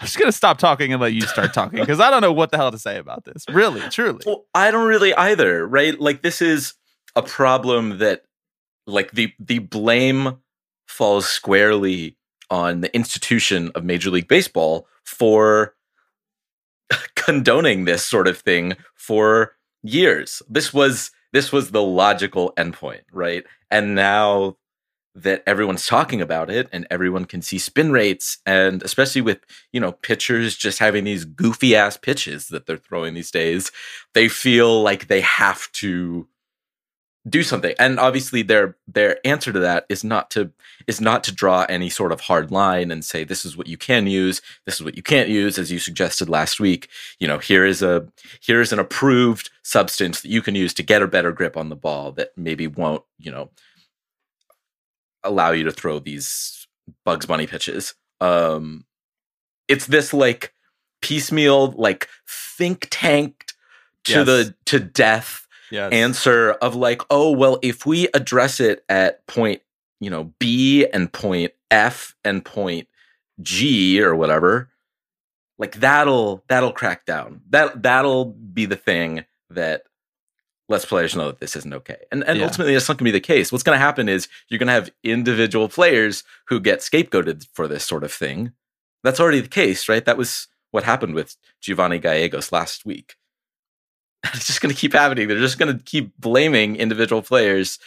just 0.00 0.18
gonna 0.18 0.32
stop 0.32 0.58
talking 0.58 0.92
and 0.92 1.00
let 1.00 1.12
you 1.12 1.22
start 1.22 1.54
talking 1.54 1.78
because 1.78 2.00
I 2.00 2.10
don't 2.10 2.20
know 2.20 2.32
what 2.32 2.50
the 2.50 2.56
hell 2.56 2.70
to 2.70 2.78
say 2.78 2.98
about 2.98 3.24
this. 3.24 3.44
Really, 3.48 3.80
truly. 3.90 4.20
Well, 4.26 4.46
I 4.54 4.70
don't 4.70 4.86
really 4.86 5.14
either, 5.14 5.66
right? 5.66 5.98
Like 5.98 6.22
this 6.22 6.42
is 6.42 6.74
a 7.16 7.22
problem 7.22 7.98
that 7.98 8.24
like 8.86 9.12
the 9.12 9.32
the 9.38 9.60
blame 9.60 10.38
falls 10.86 11.26
squarely 11.26 12.16
on 12.50 12.80
the 12.80 12.94
institution 12.94 13.70
of 13.74 13.84
Major 13.84 14.10
League 14.10 14.28
Baseball 14.28 14.86
for 15.04 15.74
condoning 17.16 17.84
this 17.84 18.04
sort 18.04 18.28
of 18.28 18.38
thing 18.38 18.74
for 18.94 19.56
years. 19.82 20.42
This 20.48 20.72
was 20.72 21.10
this 21.32 21.50
was 21.50 21.72
the 21.72 21.82
logical 21.82 22.52
endpoint, 22.56 23.02
right? 23.12 23.44
And 23.70 23.94
now 23.94 24.56
that 25.16 25.42
everyone's 25.46 25.86
talking 25.86 26.20
about 26.20 26.50
it 26.50 26.68
and 26.72 26.86
everyone 26.90 27.24
can 27.24 27.40
see 27.40 27.58
spin 27.58 27.92
rates 27.92 28.38
and 28.46 28.82
especially 28.82 29.20
with 29.20 29.38
you 29.72 29.80
know 29.80 29.92
pitchers 29.92 30.56
just 30.56 30.78
having 30.78 31.04
these 31.04 31.24
goofy 31.24 31.76
ass 31.76 31.96
pitches 31.96 32.48
that 32.48 32.66
they're 32.66 32.76
throwing 32.76 33.14
these 33.14 33.30
days 33.30 33.70
they 34.14 34.28
feel 34.28 34.82
like 34.82 35.06
they 35.06 35.20
have 35.20 35.70
to 35.70 36.26
do 37.28 37.42
something. 37.42 37.74
And 37.78 37.98
obviously 37.98 38.42
their 38.42 38.76
their 38.86 39.18
answer 39.26 39.52
to 39.52 39.58
that 39.60 39.86
is 39.88 40.04
not 40.04 40.30
to 40.32 40.50
is 40.86 41.00
not 41.00 41.24
to 41.24 41.32
draw 41.34 41.64
any 41.68 41.88
sort 41.88 42.12
of 42.12 42.20
hard 42.20 42.50
line 42.50 42.90
and 42.90 43.04
say 43.04 43.24
this 43.24 43.44
is 43.46 43.56
what 43.56 43.66
you 43.66 43.78
can 43.78 44.06
use. 44.06 44.42
This 44.66 44.74
is 44.74 44.82
what 44.82 44.96
you 44.96 45.02
can't 45.02 45.30
use 45.30 45.58
as 45.58 45.72
you 45.72 45.78
suggested 45.78 46.28
last 46.28 46.60
week. 46.60 46.88
You 47.18 47.26
know 47.28 47.38
here 47.38 47.64
is 47.64 47.82
a 47.82 48.06
here 48.40 48.60
is 48.60 48.72
an 48.72 48.78
approved 48.78 49.50
substance 49.62 50.20
that 50.20 50.28
you 50.28 50.42
can 50.42 50.54
use 50.54 50.74
to 50.74 50.82
get 50.82 51.02
a 51.02 51.08
better 51.08 51.32
grip 51.32 51.56
on 51.56 51.70
the 51.70 51.76
ball 51.76 52.12
that 52.12 52.36
maybe 52.36 52.66
won't 52.66 53.02
you 53.18 53.30
know 53.30 53.50
allow 55.22 55.50
you 55.50 55.64
to 55.64 55.72
throw 55.72 55.98
these 55.98 56.66
bugs 57.04 57.26
bunny 57.26 57.46
pitches. 57.46 57.94
Um 58.20 58.84
it's 59.66 59.86
this 59.86 60.12
like 60.12 60.52
piecemeal 61.00 61.70
like 61.72 62.08
think 62.28 62.88
tanked 62.90 63.54
to 64.04 64.12
Yes. 64.12 64.26
the 64.26 64.54
to 64.66 64.78
death 64.78 65.43
Yeah. 65.74 65.88
answer 65.88 66.52
of 66.52 66.76
like, 66.76 67.02
oh 67.10 67.32
well, 67.32 67.58
if 67.62 67.84
we 67.84 68.06
address 68.14 68.60
it 68.60 68.84
at 68.88 69.26
point, 69.26 69.60
you 70.00 70.08
know, 70.08 70.32
B 70.38 70.86
and 70.86 71.12
point 71.12 71.52
F 71.70 72.14
and 72.24 72.44
point 72.44 72.86
G 73.42 74.00
or 74.00 74.14
whatever, 74.14 74.70
like 75.58 75.74
that'll 75.80 76.44
that'll 76.48 76.72
crack 76.72 77.04
down. 77.06 77.40
That 77.50 77.82
that'll 77.82 78.26
be 78.26 78.66
the 78.66 78.76
thing 78.76 79.24
that 79.50 79.82
lets 80.68 80.84
players 80.84 81.14
know 81.16 81.26
that 81.26 81.40
this 81.40 81.56
isn't 81.56 81.74
okay. 81.74 81.98
And 82.12 82.22
and 82.24 82.38
Yeah. 82.38 82.44
ultimately 82.44 82.72
that's 82.74 82.88
not 82.88 82.98
gonna 82.98 83.08
be 83.08 83.18
the 83.18 83.20
case. 83.20 83.50
What's 83.50 83.64
gonna 83.64 83.78
happen 83.78 84.08
is 84.08 84.28
you're 84.48 84.58
gonna 84.58 84.72
have 84.72 84.90
individual 85.02 85.68
players 85.68 86.22
who 86.46 86.60
get 86.60 86.78
scapegoated 86.80 87.46
for 87.52 87.66
this 87.66 87.84
sort 87.84 88.04
of 88.04 88.12
thing. 88.12 88.52
That's 89.02 89.18
already 89.20 89.40
the 89.40 89.48
case, 89.48 89.88
right? 89.88 90.04
That 90.04 90.16
was 90.16 90.46
what 90.70 90.84
happened 90.84 91.14
with 91.14 91.36
Giovanny 91.60 92.00
Gallegos 92.00 92.52
last 92.52 92.86
week 92.86 93.16
it's 94.34 94.46
just 94.46 94.60
going 94.60 94.74
to 94.74 94.80
keep 94.80 94.92
happening. 94.92 95.28
They're 95.28 95.38
just 95.38 95.58
going 95.58 95.76
to 95.76 95.82
keep 95.82 96.18
blaming 96.18 96.76
individual 96.76 97.22
players 97.22 97.78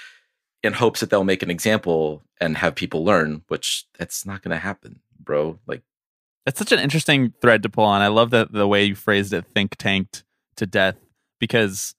in 0.64 0.74
hopes 0.74 1.00
that 1.00 1.10
they'll 1.10 1.24
make 1.24 1.44
an 1.44 1.52
example 1.52 2.24
and 2.40 2.58
have 2.58 2.76
people 2.76 3.04
learn, 3.04 3.44
which 3.48 3.86
that's 3.98 4.26
not 4.26 4.42
going 4.42 4.56
to 4.56 4.62
happen, 4.62 5.00
bro. 5.20 5.60
Like, 5.68 5.84
That's 6.46 6.60
such 6.60 6.72
an 6.72 6.80
interesting 6.80 7.34
thread 7.42 7.64
to 7.64 7.70
pull 7.70 7.84
on. 7.84 8.02
I 8.02 8.08
love 8.08 8.32
that 8.32 8.52
the 8.52 8.68
way 8.68 8.86
you 8.86 8.96
phrased 8.96 9.34
it, 9.34 9.46
think 9.46 9.76
tanked 9.78 10.24
to 10.56 10.66
death, 10.66 10.98
because 11.40 11.96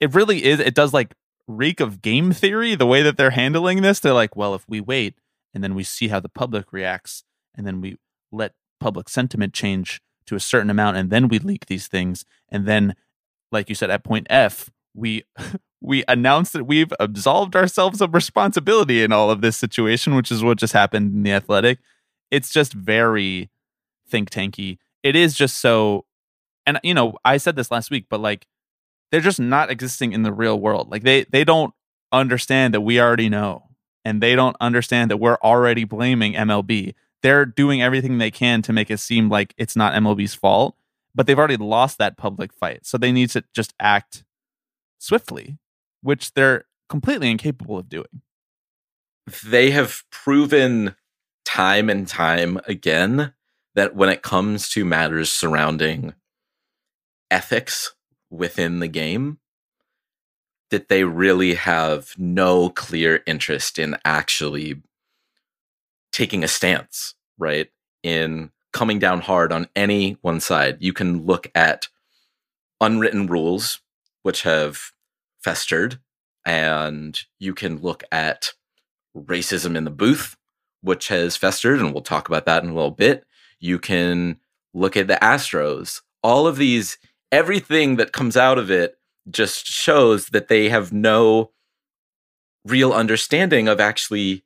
it 0.00 0.14
really 0.14 0.44
is. 0.44 0.60
It 0.60 0.74
does 0.74 0.92
like 0.92 1.14
reek 1.46 1.80
of 1.80 2.02
game 2.02 2.32
theory. 2.32 2.74
The 2.74 2.86
way 2.86 3.02
that 3.02 3.16
they're 3.16 3.30
handling 3.30 3.82
this, 3.82 4.00
they're 4.00 4.12
like, 4.12 4.36
well, 4.36 4.54
if 4.54 4.64
we 4.68 4.80
wait 4.80 5.14
and 5.54 5.64
then 5.64 5.74
we 5.74 5.82
see 5.82 6.08
how 6.08 6.20
the 6.20 6.28
public 6.28 6.72
reacts, 6.72 7.24
and 7.54 7.66
then 7.66 7.80
we 7.80 7.96
let 8.30 8.52
public 8.78 9.08
sentiment 9.08 9.54
change 9.54 10.00
to 10.26 10.36
a 10.36 10.40
certain 10.40 10.70
amount, 10.70 10.96
and 10.96 11.10
then 11.10 11.26
we 11.26 11.38
leak 11.38 11.66
these 11.66 11.88
things, 11.88 12.24
and 12.50 12.66
then, 12.66 12.94
like 13.52 13.68
you 13.68 13.74
said, 13.74 13.90
at 13.90 14.04
point 14.04 14.26
F, 14.30 14.70
we 14.94 15.24
we 15.80 16.04
announce 16.08 16.50
that 16.50 16.64
we've 16.64 16.92
absolved 16.98 17.54
ourselves 17.54 18.00
of 18.00 18.14
responsibility 18.14 19.02
in 19.02 19.12
all 19.12 19.30
of 19.30 19.40
this 19.40 19.56
situation, 19.56 20.14
which 20.14 20.30
is 20.32 20.42
what 20.42 20.58
just 20.58 20.72
happened 20.72 21.14
in 21.14 21.22
the 21.22 21.32
athletic 21.32 21.78
it's 22.30 22.50
just 22.50 22.72
very 22.72 23.50
think 24.08 24.30
tanky. 24.30 24.78
It 25.02 25.16
is 25.16 25.34
just 25.34 25.58
so, 25.58 26.04
and 26.66 26.78
you 26.82 26.94
know, 26.94 27.14
I 27.24 27.36
said 27.36 27.56
this 27.56 27.70
last 27.70 27.90
week, 27.90 28.06
but 28.08 28.20
like 28.20 28.46
they're 29.10 29.20
just 29.20 29.40
not 29.40 29.70
existing 29.70 30.12
in 30.12 30.22
the 30.22 30.32
real 30.32 30.58
world. 30.58 30.90
Like 30.90 31.02
they 31.02 31.24
they 31.24 31.44
don't 31.44 31.72
understand 32.12 32.74
that 32.74 32.80
we 32.80 33.00
already 33.00 33.28
know, 33.28 33.68
and 34.04 34.22
they 34.22 34.34
don't 34.34 34.56
understand 34.60 35.10
that 35.10 35.18
we're 35.18 35.38
already 35.42 35.84
blaming 35.84 36.34
MLB. 36.34 36.94
They're 37.22 37.46
doing 37.46 37.82
everything 37.82 38.18
they 38.18 38.30
can 38.30 38.62
to 38.62 38.72
make 38.72 38.90
it 38.90 38.98
seem 38.98 39.28
like 39.28 39.54
it's 39.56 39.76
not 39.76 39.94
MLB's 39.94 40.34
fault, 40.34 40.76
but 41.18 41.26
they've 41.26 41.38
already 41.38 41.56
lost 41.56 41.98
that 41.98 42.16
public 42.16 42.52
fight. 42.52 42.86
So 42.86 42.96
they 42.96 43.10
need 43.10 43.30
to 43.30 43.42
just 43.52 43.74
act 43.80 44.22
swiftly, 44.98 45.58
which 46.00 46.32
they're 46.34 46.66
completely 46.88 47.28
incapable 47.28 47.76
of 47.76 47.88
doing. 47.88 48.22
they 49.50 49.72
have 49.72 50.04
proven 50.12 50.94
time 51.44 51.90
and 51.90 52.06
time 52.06 52.60
again 52.68 53.34
that 53.74 53.96
when 53.96 54.08
it 54.08 54.22
comes 54.22 54.68
to 54.70 54.84
matters 54.84 55.32
surrounding 55.32 56.14
ethics 57.32 57.96
within 58.30 58.78
the 58.78 58.88
game, 58.88 59.40
that 60.70 60.88
they 60.88 61.02
really 61.02 61.54
have 61.54 62.14
no 62.16 62.70
clear 62.70 63.24
interest 63.26 63.76
in 63.76 63.96
actually 64.04 64.80
taking 66.12 66.44
a 66.44 66.48
stance, 66.48 67.14
right? 67.38 67.68
In 68.04 68.52
coming 68.78 69.00
down 69.00 69.20
hard 69.20 69.52
on 69.52 69.66
any 69.74 70.12
one 70.20 70.38
side. 70.38 70.76
You 70.78 70.92
can 70.92 71.26
look 71.26 71.50
at 71.52 71.88
unwritten 72.80 73.26
rules, 73.26 73.80
which 74.22 74.42
have 74.42 74.92
festered, 75.40 75.98
and 76.46 77.20
you 77.40 77.54
can 77.54 77.78
look 77.78 78.04
at 78.12 78.52
racism 79.16 79.76
in 79.76 79.82
the 79.82 79.90
booth, 79.90 80.36
which 80.80 81.08
has 81.08 81.36
festered, 81.36 81.80
and 81.80 81.92
we'll 81.92 82.04
talk 82.04 82.28
about 82.28 82.46
that 82.46 82.62
in 82.62 82.70
a 82.70 82.72
little 82.72 82.92
bit. 82.92 83.24
You 83.58 83.80
can 83.80 84.38
look 84.72 84.96
at 84.96 85.08
the 85.08 85.18
Astros. 85.20 86.02
All 86.22 86.46
of 86.46 86.56
these, 86.56 86.98
everything 87.32 87.96
that 87.96 88.12
comes 88.12 88.36
out 88.36 88.58
of 88.58 88.70
it 88.70 88.96
just 89.28 89.66
shows 89.66 90.26
that 90.26 90.46
they 90.46 90.68
have 90.68 90.92
no 90.92 91.50
real 92.64 92.92
understanding 92.92 93.66
of 93.66 93.80
actually 93.80 94.44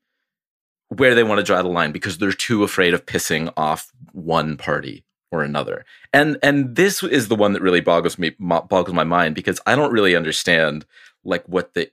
where 0.92 1.14
they 1.14 1.22
want 1.22 1.38
to 1.38 1.44
draw 1.44 1.62
the 1.62 1.68
line 1.68 1.92
because 1.92 2.18
they're 2.18 2.32
too 2.32 2.64
afraid 2.64 2.94
of 2.94 3.06
pissing 3.06 3.52
off 3.56 3.90
one 4.12 4.56
party 4.56 5.04
or 5.30 5.42
another. 5.42 5.84
And 6.12 6.38
and 6.42 6.76
this 6.76 7.02
is 7.02 7.28
the 7.28 7.34
one 7.34 7.54
that 7.54 7.62
really 7.62 7.80
boggles 7.80 8.18
me 8.18 8.30
boggles 8.38 8.92
my 8.92 9.04
mind 9.04 9.34
because 9.34 9.60
I 9.66 9.74
don't 9.74 9.92
really 9.92 10.14
understand 10.14 10.84
like 11.24 11.48
what 11.48 11.74
the 11.74 11.90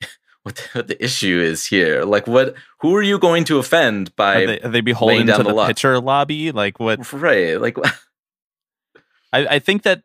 what 0.42 0.56
the, 0.56 0.68
what 0.72 0.88
the 0.88 1.04
issue 1.04 1.40
is 1.40 1.66
here. 1.66 2.04
Like 2.04 2.26
what 2.26 2.54
who 2.80 2.94
are 2.96 3.02
you 3.02 3.18
going 3.18 3.44
to 3.44 3.58
offend 3.58 4.16
by 4.16 4.42
Are 4.42 4.46
they, 4.46 4.60
are 4.60 4.68
they 4.70 4.80
beholden 4.80 5.26
down 5.26 5.38
to 5.38 5.44
the 5.44 5.54
the 5.54 5.66
pitcher 5.66 6.00
lobby? 6.00 6.52
Like 6.52 6.80
what? 6.80 7.12
right 7.12 7.60
like 7.60 7.76
I, 9.32 9.46
I 9.46 9.58
think 9.58 9.82
that 9.82 10.02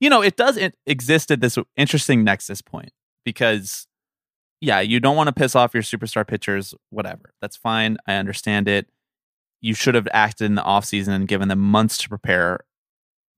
you 0.00 0.10
know 0.10 0.22
it 0.22 0.36
does 0.36 0.58
exist 0.86 1.30
at 1.30 1.40
this 1.40 1.56
interesting 1.76 2.24
nexus 2.24 2.60
point 2.60 2.90
because 3.24 3.86
yeah 4.62 4.80
you 4.80 4.98
don't 4.98 5.16
want 5.16 5.26
to 5.26 5.32
piss 5.32 5.54
off 5.54 5.74
your 5.74 5.82
superstar 5.82 6.26
pitchers 6.26 6.74
whatever 6.88 7.34
that's 7.40 7.56
fine 7.56 7.98
i 8.06 8.14
understand 8.14 8.66
it 8.66 8.88
you 9.60 9.74
should 9.74 9.94
have 9.94 10.08
acted 10.12 10.46
in 10.46 10.54
the 10.54 10.62
offseason 10.62 11.08
and 11.08 11.28
given 11.28 11.48
them 11.48 11.58
months 11.58 11.98
to 11.98 12.08
prepare 12.08 12.60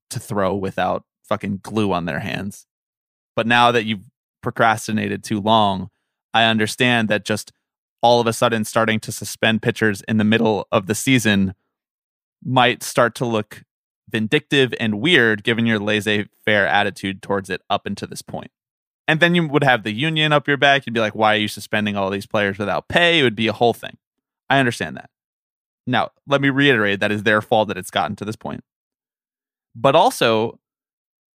to 0.09 0.19
throw 0.19 0.55
without 0.55 1.03
fucking 1.27 1.59
glue 1.61 1.91
on 1.91 2.05
their 2.05 2.19
hands 2.19 2.65
but 3.35 3.45
now 3.45 3.71
that 3.71 3.85
you've 3.85 4.05
procrastinated 4.41 5.23
too 5.23 5.41
long 5.41 5.89
i 6.33 6.45
understand 6.45 7.09
that 7.09 7.25
just 7.25 7.51
all 8.01 8.21
of 8.21 8.27
a 8.27 8.33
sudden 8.33 8.63
starting 8.63 8.99
to 8.99 9.11
suspend 9.11 9.61
pitchers 9.61 10.01
in 10.07 10.17
the 10.17 10.23
middle 10.23 10.67
of 10.71 10.85
the 10.85 10.95
season 10.95 11.55
might 12.43 12.83
start 12.83 13.15
to 13.15 13.25
look 13.25 13.63
vindictive 14.07 14.73
and 14.79 15.01
weird 15.01 15.43
given 15.43 15.65
your 15.65 15.79
laissez-faire 15.79 16.67
attitude 16.67 17.21
towards 17.21 17.49
it 17.49 17.61
up 17.69 17.85
until 17.85 18.07
this 18.07 18.21
point. 18.21 18.51
And 19.07 19.19
then 19.19 19.35
you 19.35 19.47
would 19.47 19.63
have 19.63 19.83
the 19.83 19.91
union 19.91 20.33
up 20.33 20.47
your 20.47 20.57
back. 20.57 20.85
You'd 20.85 20.93
be 20.93 20.99
like, 20.99 21.15
why 21.15 21.35
are 21.35 21.39
you 21.39 21.47
suspending 21.47 21.95
all 21.95 22.09
these 22.09 22.25
players 22.25 22.57
without 22.57 22.87
pay? 22.87 23.19
It 23.19 23.23
would 23.23 23.35
be 23.35 23.47
a 23.47 23.53
whole 23.53 23.73
thing. 23.73 23.97
I 24.49 24.59
understand 24.59 24.97
that. 24.97 25.09
Now, 25.87 26.11
let 26.27 26.41
me 26.41 26.49
reiterate 26.49 26.99
that 26.99 27.11
is 27.11 27.23
their 27.23 27.41
fault 27.41 27.67
that 27.67 27.77
it's 27.77 27.91
gotten 27.91 28.15
to 28.17 28.25
this 28.25 28.35
point. 28.35 28.63
But 29.75 29.95
also, 29.95 30.59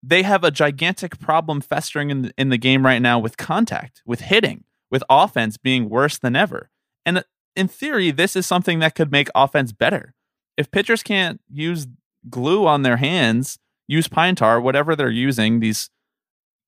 they 0.03 0.23
have 0.23 0.45
a 0.45 0.51
gigantic 0.51 1.19
problem 1.19 1.61
festering 1.61 2.11
in, 2.11 2.33
in 2.39 2.49
the 2.49 2.57
game 2.57 2.87
right 2.87 3.03
now 3.03 3.19
with 3.19 3.37
contact, 3.37 4.03
with 4.07 4.21
hitting, 4.21 4.65
with 4.91 5.05
offense 5.11 5.57
being 5.57 5.89
worse 5.89 6.17
than 6.17 6.37
ever. 6.37 6.71
And 7.05 7.19
uh, 7.19 7.23
in 7.57 7.69
theory, 7.69 8.11
this 8.11 8.37
is 8.37 8.47
something 8.47 8.79
that 8.79 8.95
could 8.95 9.13
make 9.13 9.29
offense 9.35 9.73
better. 9.73 10.15
If 10.57 10.71
pitchers 10.71 11.03
can't 11.03 11.41
use 11.51 11.87
glue 12.31 12.67
on 12.67 12.83
their 12.83 12.97
hands, 12.97 13.59
use 13.87 14.09
pine 14.09 14.35
tar, 14.35 14.61
whatever 14.61 14.95
they're 14.95 15.11
using, 15.11 15.61
these 15.61 15.91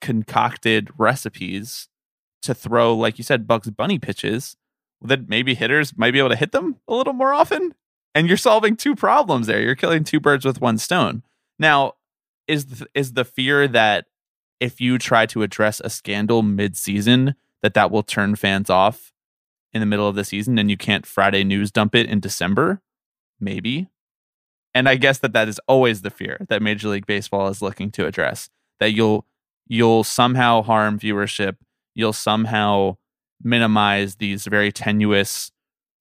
concocted 0.00 0.88
recipes 0.98 1.88
to 2.42 2.54
throw, 2.54 2.94
like 2.94 3.18
you 3.18 3.24
said, 3.24 3.46
Bugs 3.46 3.70
Bunny 3.70 3.98
pitches, 3.98 4.56
that 5.02 5.28
maybe 5.28 5.54
hitters 5.54 5.96
might 5.96 6.12
be 6.12 6.18
able 6.18 6.30
to 6.30 6.36
hit 6.36 6.52
them 6.52 6.76
a 6.88 6.94
little 6.94 7.12
more 7.12 7.32
often. 7.32 7.74
And 8.14 8.26
you're 8.26 8.36
solving 8.36 8.76
two 8.76 8.96
problems 8.96 9.46
there. 9.46 9.60
You're 9.60 9.74
killing 9.74 10.04
two 10.04 10.20
birds 10.20 10.44
with 10.44 10.60
one 10.60 10.78
stone. 10.78 11.22
Now, 11.58 11.94
is 12.48 12.66
the, 12.66 12.86
is 12.94 13.12
the 13.12 13.24
fear 13.24 13.68
that 13.68 14.06
if 14.58 14.80
you 14.80 14.98
try 14.98 15.26
to 15.26 15.42
address 15.42 15.80
a 15.80 15.90
scandal 15.90 16.42
mid-season, 16.42 17.34
that 17.62 17.74
that 17.74 17.90
will 17.90 18.02
turn 18.02 18.34
fans 18.36 18.68
off 18.68 19.12
in 19.72 19.80
the 19.80 19.86
middle 19.86 20.08
of 20.08 20.16
the 20.16 20.24
season 20.24 20.58
and 20.58 20.70
you 20.70 20.76
can't 20.76 21.06
Friday 21.06 21.44
news 21.44 21.70
dump 21.70 21.94
it 21.94 22.08
in 22.08 22.20
December? 22.20 22.82
Maybe. 23.38 23.88
And 24.74 24.88
I 24.88 24.96
guess 24.96 25.18
that 25.18 25.32
that 25.32 25.48
is 25.48 25.60
always 25.66 26.02
the 26.02 26.10
fear 26.10 26.44
that 26.48 26.62
Major 26.62 26.88
League 26.88 27.06
Baseball 27.06 27.48
is 27.48 27.62
looking 27.62 27.90
to 27.92 28.06
address 28.06 28.50
that 28.78 28.92
you'll 28.92 29.26
you'll 29.70 30.02
somehow 30.02 30.62
harm 30.62 30.98
viewership, 30.98 31.56
you'll 31.94 32.12
somehow 32.12 32.96
minimize 33.40 34.16
these 34.16 34.44
very 34.46 34.72
tenuous 34.72 35.52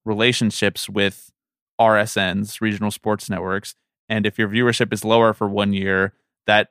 relationships 0.05 0.89
with 0.89 1.31
RSNs, 1.79 2.61
regional 2.61 2.89
sports 2.89 3.29
networks, 3.29 3.75
and 4.09 4.25
if 4.25 4.39
your 4.39 4.49
viewership 4.49 4.91
is 4.91 5.05
lower 5.05 5.33
for 5.33 5.47
one 5.47 5.71
year, 5.71 6.13
that 6.47 6.69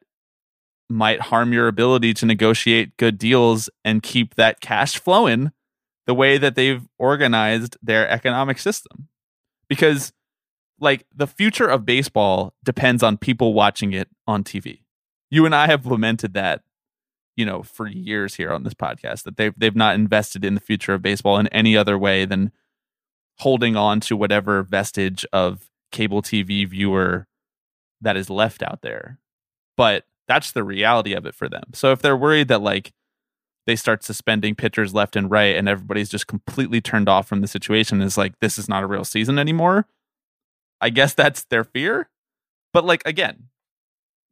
might 0.90 1.20
harm 1.20 1.52
your 1.52 1.68
ability 1.68 2.14
to 2.14 2.26
negotiate 2.26 2.96
good 2.96 3.16
deals 3.16 3.70
and 3.84 4.02
keep 4.02 4.34
that 4.34 4.60
cash 4.60 4.98
flowing 4.98 5.52
the 6.06 6.14
way 6.14 6.36
that 6.36 6.56
they've 6.56 6.88
organized 6.98 7.76
their 7.80 8.08
economic 8.08 8.58
system. 8.58 9.08
Because 9.68 10.12
like 10.80 11.06
the 11.14 11.28
future 11.28 11.68
of 11.68 11.86
baseball 11.86 12.54
depends 12.64 13.04
on 13.04 13.18
people 13.18 13.54
watching 13.54 13.92
it 13.92 14.08
on 14.26 14.42
TV. 14.42 14.80
You 15.30 15.46
and 15.46 15.54
I 15.54 15.66
have 15.68 15.86
lamented 15.86 16.34
that, 16.34 16.62
you 17.38 17.46
know, 17.46 17.62
for 17.62 17.86
years 17.86 18.34
here 18.34 18.52
on 18.52 18.64
this 18.64 18.74
podcast 18.74 19.22
that 19.22 19.36
they've 19.36 19.54
they've 19.56 19.76
not 19.76 19.94
invested 19.94 20.44
in 20.44 20.54
the 20.54 20.60
future 20.60 20.94
of 20.94 21.02
baseball 21.02 21.38
in 21.38 21.46
any 21.48 21.76
other 21.76 21.96
way 21.96 22.24
than 22.24 22.52
holding 23.38 23.76
on 23.76 24.00
to 24.00 24.16
whatever 24.16 24.62
vestige 24.62 25.24
of 25.32 25.70
cable 25.92 26.20
TV 26.20 26.68
viewer 26.68 27.26
that 28.00 28.16
is 28.16 28.28
left 28.28 28.62
out 28.62 28.82
there. 28.82 29.18
But 29.76 30.04
that's 30.26 30.52
the 30.52 30.64
reality 30.64 31.14
of 31.14 31.24
it 31.24 31.34
for 31.34 31.48
them. 31.48 31.64
So 31.72 31.92
if 31.92 32.02
they're 32.02 32.16
worried 32.16 32.48
that 32.48 32.60
like 32.60 32.92
they 33.66 33.76
start 33.76 34.02
suspending 34.02 34.54
pitchers 34.54 34.92
left 34.92 35.14
and 35.14 35.30
right 35.30 35.54
and 35.56 35.68
everybody's 35.68 36.08
just 36.08 36.26
completely 36.26 36.80
turned 36.80 37.08
off 37.08 37.28
from 37.28 37.40
the 37.40 37.46
situation 37.46 38.02
is 38.02 38.18
like 38.18 38.38
this 38.40 38.58
is 38.58 38.68
not 38.68 38.82
a 38.82 38.86
real 38.86 39.04
season 39.04 39.38
anymore 39.38 39.86
I 40.80 40.90
guess 40.90 41.14
that's 41.14 41.44
their 41.44 41.64
fear. 41.64 42.08
But 42.72 42.84
like 42.84 43.02
again, 43.06 43.48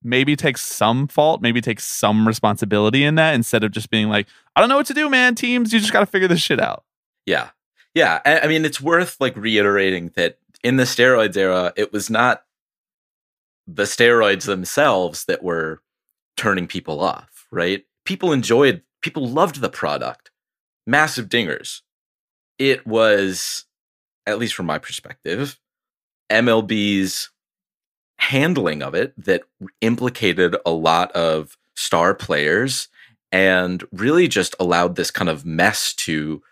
maybe 0.02 0.36
take 0.36 0.58
some 0.58 1.08
fault, 1.08 1.42
maybe 1.42 1.60
take 1.60 1.80
some 1.80 2.26
responsibility 2.26 3.04
in 3.04 3.16
that 3.16 3.34
instead 3.34 3.64
of 3.64 3.72
just 3.72 3.90
being 3.90 4.08
like, 4.08 4.26
I 4.54 4.60
don't 4.60 4.68
know 4.68 4.76
what 4.76 4.86
to 4.86 4.94
do, 4.94 5.08
man. 5.08 5.34
Teams, 5.34 5.72
you 5.72 5.80
just 5.80 5.92
got 5.92 6.00
to 6.00 6.06
figure 6.06 6.28
this 6.28 6.40
shit 6.40 6.60
out. 6.60 6.84
Yeah. 7.24 7.50
Yeah. 7.94 8.20
I, 8.24 8.40
I 8.40 8.46
mean, 8.46 8.64
it's 8.64 8.80
worth 8.80 9.16
like 9.20 9.36
reiterating 9.36 10.12
that 10.16 10.38
in 10.62 10.76
the 10.76 10.84
steroids 10.84 11.36
era, 11.36 11.72
it 11.76 11.92
was 11.92 12.10
not 12.10 12.44
the 13.66 13.84
steroids 13.84 14.46
themselves 14.46 15.24
that 15.24 15.42
were 15.42 15.82
turning 16.36 16.66
people 16.66 17.00
off, 17.00 17.46
right? 17.50 17.84
People 18.04 18.32
enjoyed, 18.32 18.82
people 19.02 19.26
loved 19.26 19.60
the 19.60 19.68
product. 19.68 20.30
Massive 20.86 21.28
dingers. 21.28 21.82
It 22.58 22.86
was, 22.86 23.64
at 24.24 24.38
least 24.38 24.54
from 24.54 24.66
my 24.66 24.78
perspective, 24.78 25.58
MLB's 26.30 27.30
handling 28.18 28.82
of 28.82 28.94
it 28.94 29.12
that 29.22 29.42
implicated 29.80 30.56
a 30.64 30.70
lot 30.70 31.12
of 31.12 31.56
star 31.74 32.14
players 32.14 32.88
and 33.32 33.84
really 33.92 34.28
just 34.28 34.54
allowed 34.58 34.96
this 34.96 35.10
kind 35.10 35.28
of 35.28 35.44
mess 35.44 35.92
to 35.94 36.42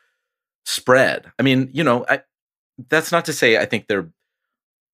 spread. 0.64 1.30
I 1.38 1.42
mean, 1.42 1.71
you 1.73 1.85
know, 1.85 2.04
I, 2.09 2.23
that's 2.88 3.12
not 3.12 3.25
to 3.26 3.33
say 3.33 3.59
I 3.59 3.64
think 3.64 3.87
there 3.87 4.09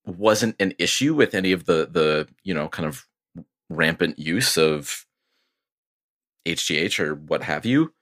wasn't 0.05 0.55
an 0.59 0.73
issue 0.79 1.13
with 1.13 1.35
any 1.35 1.51
of 1.51 1.65
the 1.65 1.87
the 1.91 2.27
you 2.43 2.53
know 2.53 2.67
kind 2.67 2.87
of 2.87 3.05
rampant 3.69 4.19
use 4.19 4.57
of 4.57 5.05
HGH 6.45 6.99
or 6.99 7.15
what 7.15 7.43
have 7.43 7.65
you. 7.65 7.93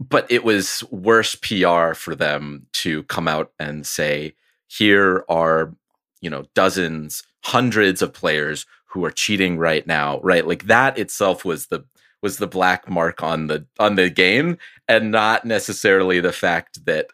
But 0.00 0.30
it 0.30 0.44
was 0.44 0.82
worse 0.90 1.34
PR 1.36 1.94
for 1.94 2.14
them 2.14 2.66
to 2.72 3.04
come 3.04 3.28
out 3.28 3.52
and 3.58 3.86
say, 3.86 4.34
here 4.66 5.24
are 5.28 5.74
you 6.20 6.30
know 6.30 6.44
dozens 6.54 7.22
hundreds 7.44 8.02
of 8.02 8.12
players 8.12 8.66
who 8.86 9.04
are 9.04 9.10
cheating 9.10 9.58
right 9.58 9.86
now 9.86 10.20
right? 10.22 10.46
Like 10.46 10.64
that 10.64 10.98
itself 10.98 11.44
was 11.44 11.66
the 11.66 11.84
was 12.22 12.38
the 12.38 12.46
black 12.46 12.88
mark 12.88 13.22
on 13.22 13.48
the 13.48 13.66
on 13.78 13.96
the 13.96 14.08
game 14.08 14.56
and 14.88 15.10
not 15.10 15.44
necessarily 15.44 16.20
the 16.20 16.32
fact 16.32 16.86
that 16.86 17.08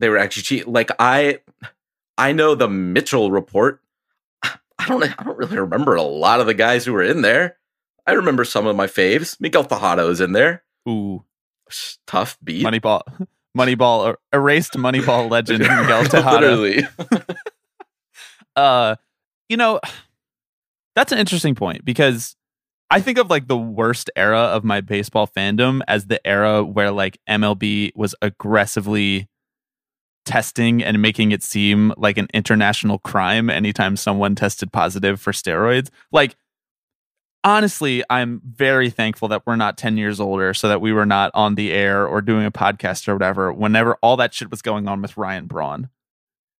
they 0.00 0.08
were 0.10 0.18
actually 0.18 0.42
cheating 0.42 0.70
like 0.70 0.90
i 0.98 1.38
i 2.18 2.30
know 2.30 2.54
the 2.54 2.68
mitchell 2.68 3.30
report. 3.30 3.80
I 4.42 4.86
don't 4.86 5.02
i 5.02 5.22
don't 5.22 5.38
really 5.38 5.58
remember 5.58 5.94
a 5.94 6.02
lot 6.02 6.40
of 6.40 6.46
the 6.46 6.54
guys 6.54 6.84
who 6.84 6.92
were 6.92 7.02
in 7.02 7.22
there. 7.22 7.56
I 8.06 8.12
remember 8.12 8.44
some 8.44 8.66
of 8.66 8.76
my 8.76 8.86
faves. 8.86 9.40
Miguel 9.40 9.66
is 10.10 10.20
in 10.20 10.32
there. 10.32 10.62
Ooh. 10.86 11.24
Tough 12.06 12.36
beat. 12.44 12.66
Moneyball 12.66 13.00
moneyball 13.56 14.08
er, 14.08 14.18
erased 14.32 14.74
moneyball 14.74 15.30
legend 15.30 15.60
miguel 15.60 16.04
tejada 16.04 16.40
literally. 16.40 16.86
Uh, 18.56 18.94
you 19.48 19.56
know, 19.56 19.80
that's 20.94 21.12
an 21.12 21.18
interesting 21.18 21.54
point 21.54 21.84
because 21.84 22.36
I 22.90 23.00
think 23.00 23.18
of 23.18 23.30
like 23.30 23.48
the 23.48 23.56
worst 23.56 24.10
era 24.14 24.38
of 24.38 24.62
my 24.62 24.80
baseball 24.80 25.26
fandom 25.26 25.80
as 25.88 26.06
the 26.06 26.24
era 26.26 26.62
where 26.62 26.90
like 26.90 27.18
MLB 27.28 27.90
was 27.96 28.14
aggressively 28.22 29.28
testing 30.24 30.82
and 30.82 31.00
making 31.02 31.32
it 31.32 31.42
seem 31.42 31.92
like 31.96 32.18
an 32.18 32.28
international 32.32 32.98
crime 32.98 33.50
anytime 33.50 33.96
someone 33.96 34.34
tested 34.34 34.72
positive 34.72 35.20
for 35.20 35.32
steroids. 35.32 35.90
Like, 36.12 36.36
honestly, 37.42 38.02
I'm 38.08 38.40
very 38.44 38.90
thankful 38.90 39.28
that 39.28 39.42
we're 39.46 39.56
not 39.56 39.76
10 39.76 39.96
years 39.96 40.20
older 40.20 40.54
so 40.54 40.68
that 40.68 40.80
we 40.80 40.92
were 40.92 41.06
not 41.06 41.30
on 41.34 41.56
the 41.56 41.72
air 41.72 42.06
or 42.06 42.20
doing 42.20 42.46
a 42.46 42.50
podcast 42.50 43.08
or 43.08 43.14
whatever 43.14 43.52
whenever 43.52 43.96
all 44.02 44.16
that 44.16 44.32
shit 44.34 44.50
was 44.50 44.62
going 44.62 44.88
on 44.88 45.02
with 45.02 45.16
Ryan 45.16 45.46
Braun 45.46 45.90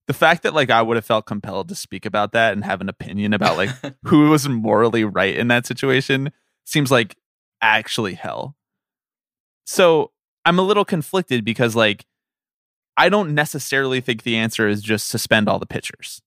the 0.06 0.12
fact 0.14 0.42
that 0.42 0.54
like 0.54 0.70
I 0.70 0.82
would 0.82 0.96
have 0.96 1.04
felt 1.04 1.26
compelled 1.26 1.68
to 1.68 1.74
speak 1.74 2.04
about 2.06 2.32
that 2.32 2.52
and 2.52 2.64
have 2.64 2.80
an 2.80 2.88
opinion 2.88 3.32
about 3.34 3.56
like 3.56 3.70
who 4.04 4.30
was 4.30 4.48
morally 4.48 5.04
right 5.04 5.36
in 5.36 5.48
that 5.48 5.66
situation 5.66 6.32
seems 6.64 6.90
like 6.90 7.16
actually 7.60 8.14
hell. 8.14 8.56
So 9.66 10.12
I'm 10.44 10.58
a 10.58 10.62
little 10.62 10.84
conflicted 10.84 11.44
because 11.44 11.74
like 11.74 12.04
I 12.96 13.08
don't 13.08 13.34
necessarily 13.34 14.00
think 14.00 14.22
the 14.22 14.36
answer 14.36 14.68
is 14.68 14.82
just 14.82 15.08
suspend 15.08 15.48
all 15.48 15.58
the 15.58 15.66
pitchers. 15.66 16.22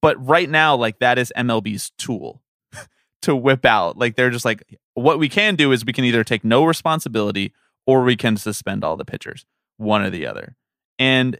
But 0.00 0.24
right 0.26 0.50
now, 0.50 0.74
like 0.74 0.98
that 0.98 1.18
is 1.18 1.32
MLB's 1.36 1.92
tool 1.96 2.42
to 3.22 3.36
whip 3.36 3.64
out. 3.64 3.96
Like 3.96 4.16
they're 4.16 4.30
just 4.30 4.44
like, 4.44 4.80
what 4.94 5.18
we 5.18 5.28
can 5.28 5.54
do 5.54 5.70
is 5.70 5.84
we 5.84 5.92
can 5.92 6.04
either 6.04 6.24
take 6.24 6.44
no 6.44 6.64
responsibility 6.64 7.52
or 7.86 8.02
we 8.02 8.16
can 8.16 8.36
suspend 8.36 8.82
all 8.82 8.96
the 8.96 9.04
pitchers, 9.04 9.46
one 9.76 10.02
or 10.02 10.10
the 10.10 10.26
other. 10.26 10.56
And 10.98 11.38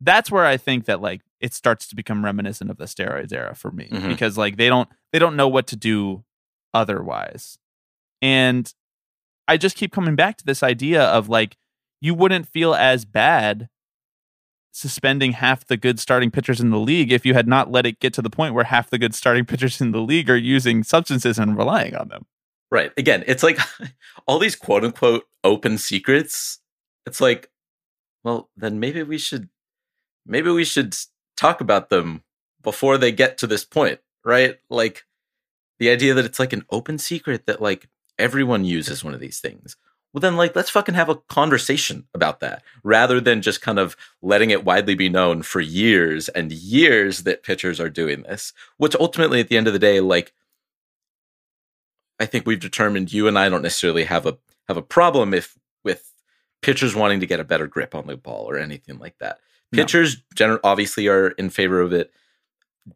that's 0.00 0.30
where 0.30 0.44
I 0.44 0.56
think 0.56 0.84
that 0.86 1.00
like 1.00 1.22
it 1.40 1.54
starts 1.54 1.86
to 1.88 1.96
become 1.96 2.24
reminiscent 2.24 2.70
of 2.70 2.78
the 2.78 2.84
steroids 2.84 3.32
era 3.32 3.54
for 3.54 3.70
me 3.70 3.88
mm-hmm. 3.90 4.08
because 4.08 4.38
like 4.38 4.56
they 4.56 4.68
don't 4.68 4.88
they 5.12 5.18
don't 5.18 5.36
know 5.36 5.48
what 5.48 5.66
to 5.68 5.76
do 5.76 6.24
otherwise. 6.72 7.58
And 8.22 8.72
I 9.46 9.56
just 9.56 9.76
keep 9.76 9.92
coming 9.92 10.16
back 10.16 10.38
to 10.38 10.44
this 10.44 10.62
idea 10.62 11.02
of 11.02 11.28
like 11.28 11.56
you 12.00 12.14
wouldn't 12.14 12.48
feel 12.48 12.74
as 12.74 13.04
bad 13.04 13.68
suspending 14.72 15.32
half 15.32 15.64
the 15.64 15.76
good 15.76 16.00
starting 16.00 16.30
pitchers 16.30 16.60
in 16.60 16.70
the 16.70 16.78
league 16.78 17.12
if 17.12 17.24
you 17.24 17.32
had 17.32 17.46
not 17.46 17.70
let 17.70 17.86
it 17.86 18.00
get 18.00 18.12
to 18.12 18.22
the 18.22 18.30
point 18.30 18.54
where 18.54 18.64
half 18.64 18.90
the 18.90 18.98
good 18.98 19.14
starting 19.14 19.44
pitchers 19.44 19.80
in 19.80 19.92
the 19.92 20.00
league 20.00 20.28
are 20.28 20.36
using 20.36 20.82
substances 20.82 21.38
and 21.38 21.56
relying 21.56 21.94
on 21.94 22.08
them. 22.08 22.26
Right. 22.72 22.90
Again, 22.96 23.22
it's 23.26 23.44
like 23.44 23.58
all 24.26 24.40
these 24.40 24.56
quote 24.56 24.84
unquote 24.84 25.24
open 25.44 25.78
secrets. 25.78 26.58
It's 27.06 27.20
like, 27.20 27.50
well, 28.24 28.50
then 28.56 28.80
maybe 28.80 29.02
we 29.02 29.18
should 29.18 29.48
maybe 30.26 30.50
we 30.50 30.64
should 30.64 30.96
talk 31.36 31.60
about 31.60 31.88
them 31.90 32.22
before 32.62 32.98
they 32.98 33.12
get 33.12 33.38
to 33.38 33.46
this 33.46 33.64
point, 33.64 34.00
right? 34.24 34.58
Like 34.68 35.04
the 35.78 35.90
idea 35.90 36.14
that 36.14 36.24
it's 36.24 36.38
like 36.38 36.52
an 36.52 36.64
open 36.70 36.98
secret 36.98 37.46
that 37.46 37.60
like 37.60 37.88
everyone 38.18 38.64
uses 38.64 39.04
one 39.04 39.14
of 39.14 39.20
these 39.20 39.40
things. 39.40 39.76
Well, 40.12 40.20
then, 40.20 40.36
like, 40.36 40.54
let's 40.54 40.70
fucking 40.70 40.94
have 40.94 41.08
a 41.08 41.16
conversation 41.16 42.06
about 42.14 42.38
that 42.38 42.62
rather 42.84 43.20
than 43.20 43.42
just 43.42 43.60
kind 43.60 43.80
of 43.80 43.96
letting 44.22 44.50
it 44.50 44.64
widely 44.64 44.94
be 44.94 45.08
known 45.08 45.42
for 45.42 45.60
years 45.60 46.28
and 46.28 46.52
years 46.52 47.24
that 47.24 47.42
pitchers 47.42 47.80
are 47.80 47.90
doing 47.90 48.22
this. 48.22 48.52
Which 48.76 48.94
ultimately, 48.94 49.40
at 49.40 49.48
the 49.48 49.56
end 49.56 49.66
of 49.66 49.72
the 49.72 49.78
day, 49.80 49.98
like, 49.98 50.32
I 52.20 52.26
think 52.26 52.46
we've 52.46 52.60
determined 52.60 53.12
you 53.12 53.26
and 53.26 53.36
I 53.36 53.48
don't 53.48 53.62
necessarily 53.62 54.04
have 54.04 54.24
a 54.24 54.38
have 54.68 54.76
a 54.76 54.82
problem 54.82 55.34
if 55.34 55.58
with 55.82 56.12
pitchers 56.62 56.94
wanting 56.94 57.18
to 57.18 57.26
get 57.26 57.40
a 57.40 57.44
better 57.44 57.66
grip 57.66 57.92
on 57.92 58.06
the 58.06 58.16
ball 58.16 58.48
or 58.48 58.56
anything 58.56 59.00
like 59.00 59.18
that. 59.18 59.40
Pitchers, 59.72 60.16
no. 60.38 60.46
gener- 60.46 60.60
obviously, 60.64 61.08
are 61.08 61.28
in 61.30 61.50
favor 61.50 61.80
of 61.80 61.92
it. 61.92 62.12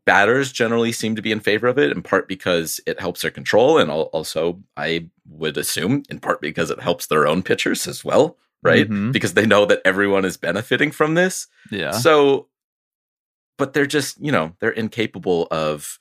batters 0.05 0.53
generally 0.53 0.93
seem 0.93 1.17
to 1.17 1.23
be 1.23 1.33
in 1.33 1.41
favor 1.41 1.67
of 1.67 1.79
it, 1.79 1.91
in 1.91 2.03
part 2.03 2.29
because 2.29 2.79
it 2.87 3.01
helps 3.01 3.23
their 3.23 3.31
control, 3.31 3.79
and 3.79 3.91
also 3.91 4.63
I 4.77 5.09
would 5.27 5.57
assume 5.57 6.03
in 6.11 6.21
part 6.21 6.43
because 6.43 6.71
it 6.71 6.79
helps 6.81 7.07
their 7.07 7.27
own 7.27 7.43
pitchers 7.43 7.89
as 7.89 8.05
well, 8.05 8.37
right? 8.63 8.87
Mhm. 8.87 9.13
Because 9.13 9.33
they 9.33 9.47
know 9.47 9.65
that 9.65 9.81
everyone 9.87 10.27
is 10.27 10.37
benefiting 10.37 10.91
from 10.91 11.15
this. 11.15 11.47
Yeah. 11.71 11.93
So, 11.93 12.49
but 13.57 13.73
they're 13.73 13.87
just, 13.87 14.21
you 14.23 14.31
know, 14.31 14.55
they're 14.61 14.71
incapable 14.71 15.49
of 15.51 15.99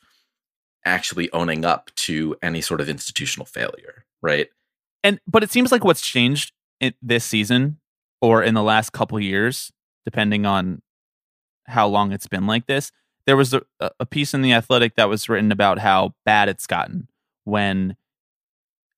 actually 0.83 1.31
owning 1.31 1.63
up 1.63 1.89
to 1.95 2.35
any 2.41 2.59
sort 2.59 2.81
of 2.81 2.89
institutional 2.89 3.45
failure, 3.45 4.05
right? 4.21 4.49
and 5.03 5.21
but 5.27 5.43
it 5.43 5.51
seems 5.51 5.71
like 5.71 5.85
what's 5.85 6.01
changed 6.01 6.51
in 6.81 6.93
this 7.01 7.23
season 7.23 7.79
or 8.21 8.43
in 8.43 8.53
the 8.55 8.63
last 8.63 8.91
couple 8.91 9.17
years 9.19 9.71
depending 10.07 10.45
on 10.45 10.81
how 11.65 11.85
long 11.85 12.13
it's 12.13 12.27
been 12.27 12.47
like 12.47 12.65
this. 12.65 12.93
There 13.25 13.35
was 13.35 13.53
a, 13.53 13.61
a 13.99 14.05
piece 14.05 14.33
in 14.33 14.41
the 14.41 14.53
athletic 14.53 14.95
that 14.95 15.09
was 15.09 15.27
written 15.27 15.51
about 15.51 15.79
how 15.79 16.15
bad 16.23 16.47
it's 16.47 16.65
gotten 16.65 17.09
when 17.43 17.97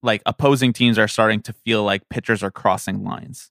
like 0.04 0.22
opposing 0.28 0.72
teams 0.72 1.00
are 1.00 1.08
starting 1.08 1.42
to 1.42 1.52
feel 1.52 1.84
like 1.84 2.08
pitchers 2.10 2.44
are 2.44 2.52
crossing 2.52 3.04
lines. 3.04 3.50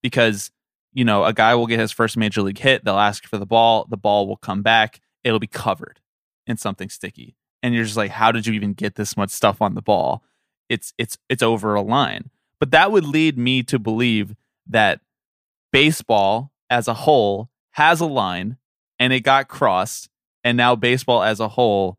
Because 0.00 0.52
you 0.92 1.04
know 1.04 1.24
a 1.24 1.32
guy 1.32 1.56
will 1.56 1.66
get 1.66 1.80
his 1.80 1.90
first 1.90 2.16
major 2.16 2.40
league 2.40 2.58
hit 2.58 2.84
they'll 2.84 2.98
ask 2.98 3.26
for 3.26 3.36
the 3.36 3.44
ball 3.44 3.86
the 3.90 3.96
ball 3.96 4.28
will 4.28 4.36
come 4.36 4.62
back 4.62 5.00
it'll 5.24 5.40
be 5.40 5.48
covered 5.48 6.00
in 6.46 6.56
something 6.56 6.88
sticky. 6.88 7.34
And 7.64 7.74
you're 7.74 7.82
just 7.82 7.96
like 7.96 8.12
how 8.12 8.30
did 8.30 8.46
you 8.46 8.52
even 8.52 8.74
get 8.74 8.94
this 8.94 9.16
much 9.16 9.30
stuff 9.30 9.60
on 9.60 9.74
the 9.74 9.82
ball? 9.82 10.22
It's 10.68 10.94
it's 10.98 11.18
it's 11.28 11.42
over 11.42 11.74
a 11.74 11.82
line. 11.82 12.30
But 12.60 12.70
that 12.70 12.92
would 12.92 13.04
lead 13.04 13.36
me 13.36 13.64
to 13.64 13.80
believe 13.80 14.36
that 14.68 15.00
baseball 15.72 16.52
as 16.70 16.88
a 16.88 16.94
whole 16.94 17.50
has 17.72 18.00
a 18.00 18.06
line 18.06 18.56
and 18.98 19.12
it 19.12 19.20
got 19.20 19.48
crossed 19.48 20.08
and 20.42 20.56
now 20.56 20.74
baseball 20.74 21.22
as 21.22 21.40
a 21.40 21.48
whole 21.48 21.98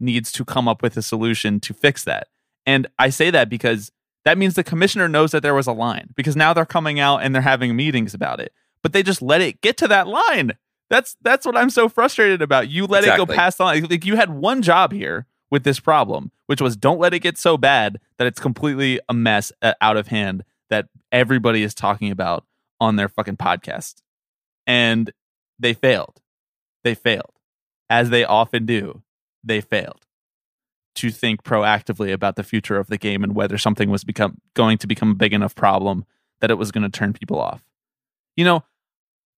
needs 0.00 0.32
to 0.32 0.44
come 0.44 0.68
up 0.68 0.82
with 0.82 0.96
a 0.96 1.02
solution 1.02 1.60
to 1.60 1.74
fix 1.74 2.04
that. 2.04 2.28
And 2.64 2.86
I 2.98 3.10
say 3.10 3.30
that 3.30 3.48
because 3.48 3.92
that 4.24 4.38
means 4.38 4.54
the 4.54 4.64
commissioner 4.64 5.08
knows 5.08 5.32
that 5.32 5.42
there 5.42 5.54
was 5.54 5.66
a 5.66 5.72
line 5.72 6.10
because 6.14 6.36
now 6.36 6.52
they're 6.52 6.66
coming 6.66 7.00
out 7.00 7.18
and 7.18 7.34
they're 7.34 7.42
having 7.42 7.74
meetings 7.74 8.14
about 8.14 8.40
it. 8.40 8.52
But 8.82 8.92
they 8.92 9.02
just 9.02 9.22
let 9.22 9.40
it 9.40 9.60
get 9.60 9.76
to 9.78 9.88
that 9.88 10.06
line. 10.06 10.52
That's 10.90 11.16
that's 11.22 11.44
what 11.44 11.56
I'm 11.56 11.70
so 11.70 11.88
frustrated 11.88 12.40
about. 12.40 12.68
You 12.68 12.86
let 12.86 13.04
it 13.04 13.16
go 13.16 13.26
past 13.26 13.58
the 13.58 13.64
line. 13.64 13.86
Like 13.90 14.06
you 14.06 14.16
had 14.16 14.30
one 14.30 14.62
job 14.62 14.92
here 14.92 15.26
with 15.50 15.64
this 15.64 15.80
problem, 15.80 16.30
which 16.46 16.60
was 16.60 16.76
don't 16.76 17.00
let 17.00 17.14
it 17.14 17.20
get 17.20 17.36
so 17.36 17.56
bad 17.56 17.98
that 18.18 18.26
it's 18.26 18.40
completely 18.40 19.00
a 19.08 19.14
mess 19.14 19.50
uh, 19.62 19.74
out 19.80 19.96
of 19.96 20.08
hand 20.08 20.44
that 20.70 20.88
everybody 21.10 21.62
is 21.62 21.74
talking 21.74 22.10
about 22.10 22.44
on 22.80 22.96
their 22.96 23.08
fucking 23.08 23.36
podcast. 23.36 24.02
And 24.68 25.10
they 25.58 25.74
failed. 25.74 26.20
They 26.84 26.94
failed. 26.94 27.32
As 27.90 28.10
they 28.10 28.24
often 28.24 28.66
do, 28.66 29.02
they 29.42 29.60
failed 29.60 30.06
to 30.96 31.10
think 31.10 31.42
proactively 31.42 32.12
about 32.12 32.36
the 32.36 32.42
future 32.42 32.76
of 32.76 32.88
the 32.88 32.98
game 32.98 33.22
and 33.24 33.34
whether 33.34 33.56
something 33.56 33.88
was 33.88 34.04
become 34.04 34.38
going 34.54 34.78
to 34.78 34.86
become 34.86 35.12
a 35.12 35.14
big 35.14 35.32
enough 35.32 35.54
problem 35.54 36.04
that 36.40 36.50
it 36.50 36.58
was 36.58 36.70
going 36.72 36.82
to 36.82 36.88
turn 36.88 37.12
people 37.12 37.40
off. 37.40 37.64
You 38.36 38.44
know, 38.44 38.64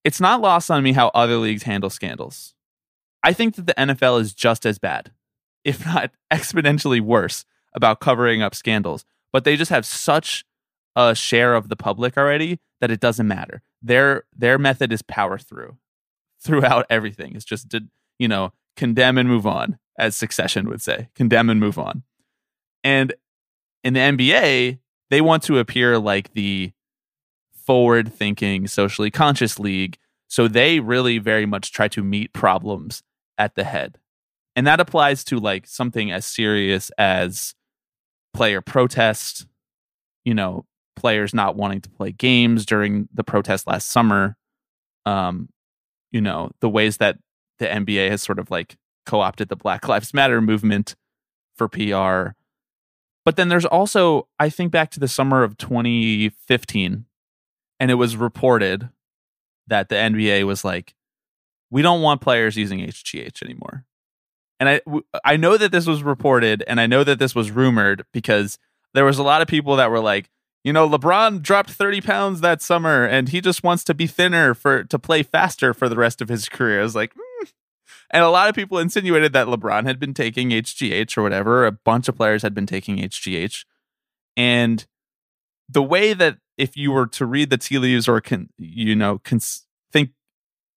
it's 0.04 0.20
not 0.20 0.40
lost 0.40 0.70
on 0.70 0.82
me 0.82 0.92
how 0.92 1.08
other 1.08 1.36
leagues 1.36 1.64
handle 1.64 1.90
scandals. 1.90 2.54
I 3.22 3.32
think 3.32 3.56
that 3.56 3.66
the 3.66 3.74
NFL 3.74 4.20
is 4.20 4.32
just 4.32 4.64
as 4.64 4.78
bad, 4.78 5.12
if 5.64 5.84
not 5.84 6.10
exponentially 6.32 7.00
worse, 7.00 7.44
about 7.74 8.00
covering 8.00 8.42
up 8.42 8.54
scandals. 8.54 9.04
But 9.32 9.44
they 9.44 9.56
just 9.56 9.70
have 9.70 9.86
such 9.86 10.44
a 10.96 11.14
share 11.14 11.54
of 11.54 11.68
the 11.68 11.76
public 11.76 12.16
already 12.16 12.58
that 12.80 12.90
it 12.90 13.00
doesn't 13.00 13.28
matter. 13.28 13.62
Their 13.82 14.24
their 14.36 14.58
method 14.58 14.92
is 14.92 15.02
power 15.02 15.38
through 15.38 15.76
throughout 16.42 16.86
everything. 16.90 17.34
It's 17.36 17.44
just 17.44 17.70
to, 17.70 17.84
you 18.18 18.28
know, 18.28 18.52
condemn 18.76 19.18
and 19.18 19.28
move 19.28 19.46
on, 19.46 19.78
as 19.98 20.16
Succession 20.16 20.68
would 20.68 20.82
say. 20.82 21.08
Condemn 21.14 21.50
and 21.50 21.60
move 21.60 21.78
on. 21.78 22.02
And 22.82 23.12
in 23.84 23.92
the 23.92 24.00
NBA, 24.00 24.78
they 25.10 25.20
want 25.20 25.42
to 25.44 25.58
appear 25.58 25.98
like 25.98 26.32
the 26.32 26.72
forward 27.52 28.12
thinking, 28.12 28.66
socially 28.66 29.10
conscious 29.10 29.58
league. 29.58 29.98
So 30.28 30.48
they 30.48 30.80
really 30.80 31.18
very 31.18 31.46
much 31.46 31.72
try 31.72 31.88
to 31.88 32.02
meet 32.02 32.32
problems 32.32 33.02
at 33.36 33.54
the 33.54 33.64
head. 33.64 33.98
And 34.56 34.66
that 34.66 34.80
applies 34.80 35.24
to 35.24 35.38
like 35.38 35.66
something 35.66 36.10
as 36.10 36.24
serious 36.24 36.90
as 36.98 37.54
player 38.32 38.60
protest, 38.60 39.46
you 40.24 40.34
know, 40.34 40.64
players 41.00 41.34
not 41.34 41.56
wanting 41.56 41.80
to 41.80 41.90
play 41.90 42.12
games 42.12 42.66
during 42.66 43.08
the 43.12 43.24
protest 43.24 43.66
last 43.66 43.88
summer. 43.88 44.36
Um, 45.06 45.48
you 46.12 46.20
know, 46.20 46.50
the 46.60 46.68
ways 46.68 46.98
that 46.98 47.18
the 47.58 47.66
NBA 47.66 48.10
has 48.10 48.22
sort 48.22 48.38
of 48.38 48.50
like 48.50 48.76
co-opted 49.06 49.48
the 49.48 49.56
Black 49.56 49.88
Lives 49.88 50.12
Matter 50.12 50.40
movement 50.40 50.94
for 51.56 51.68
PR. 51.68 52.32
But 53.24 53.36
then 53.36 53.48
there's 53.48 53.64
also, 53.64 54.28
I 54.38 54.48
think 54.48 54.72
back 54.72 54.90
to 54.92 55.00
the 55.00 55.08
summer 55.08 55.42
of 55.42 55.56
2015, 55.56 57.04
and 57.78 57.90
it 57.90 57.94
was 57.94 58.16
reported 58.16 58.90
that 59.66 59.88
the 59.88 59.94
NBA 59.94 60.44
was 60.44 60.64
like, 60.64 60.94
we 61.70 61.82
don't 61.82 62.02
want 62.02 62.20
players 62.20 62.56
using 62.56 62.80
HGH 62.80 63.42
anymore. 63.42 63.84
And 64.58 64.68
I, 64.68 64.80
I 65.24 65.36
know 65.36 65.56
that 65.56 65.72
this 65.72 65.86
was 65.86 66.02
reported 66.02 66.62
and 66.66 66.80
I 66.80 66.86
know 66.86 67.04
that 67.04 67.18
this 67.18 67.34
was 67.34 67.50
rumored 67.50 68.04
because 68.12 68.58
there 68.92 69.04
was 69.04 69.18
a 69.18 69.22
lot 69.22 69.40
of 69.40 69.48
people 69.48 69.76
that 69.76 69.90
were 69.90 70.00
like, 70.00 70.28
you 70.62 70.72
know, 70.72 70.88
LeBron 70.88 71.42
dropped 71.42 71.70
30 71.70 72.00
pounds 72.02 72.40
that 72.40 72.60
summer 72.60 73.04
and 73.04 73.30
he 73.30 73.40
just 73.40 73.62
wants 73.62 73.82
to 73.84 73.94
be 73.94 74.06
thinner 74.06 74.54
for 74.54 74.84
to 74.84 74.98
play 74.98 75.22
faster 75.22 75.72
for 75.72 75.88
the 75.88 75.96
rest 75.96 76.20
of 76.20 76.28
his 76.28 76.48
career. 76.48 76.80
I 76.80 76.82
was 76.82 76.94
like, 76.94 77.14
hmm. 77.14 77.46
and 78.10 78.22
a 78.22 78.28
lot 78.28 78.48
of 78.48 78.54
people 78.54 78.78
insinuated 78.78 79.32
that 79.32 79.46
LeBron 79.46 79.86
had 79.86 79.98
been 79.98 80.12
taking 80.12 80.50
HGH 80.50 81.16
or 81.16 81.22
whatever. 81.22 81.64
A 81.64 81.72
bunch 81.72 82.08
of 82.08 82.16
players 82.16 82.42
had 82.42 82.54
been 82.54 82.66
taking 82.66 82.98
HGH. 82.98 83.64
And 84.36 84.86
the 85.68 85.82
way 85.82 86.12
that 86.12 86.38
if 86.58 86.76
you 86.76 86.92
were 86.92 87.06
to 87.06 87.24
read 87.24 87.48
the 87.48 87.56
tea 87.56 87.78
leaves 87.78 88.06
or 88.06 88.20
can 88.20 88.50
you 88.58 88.94
know 88.94 89.18
cons- 89.18 89.64
think 89.92 90.10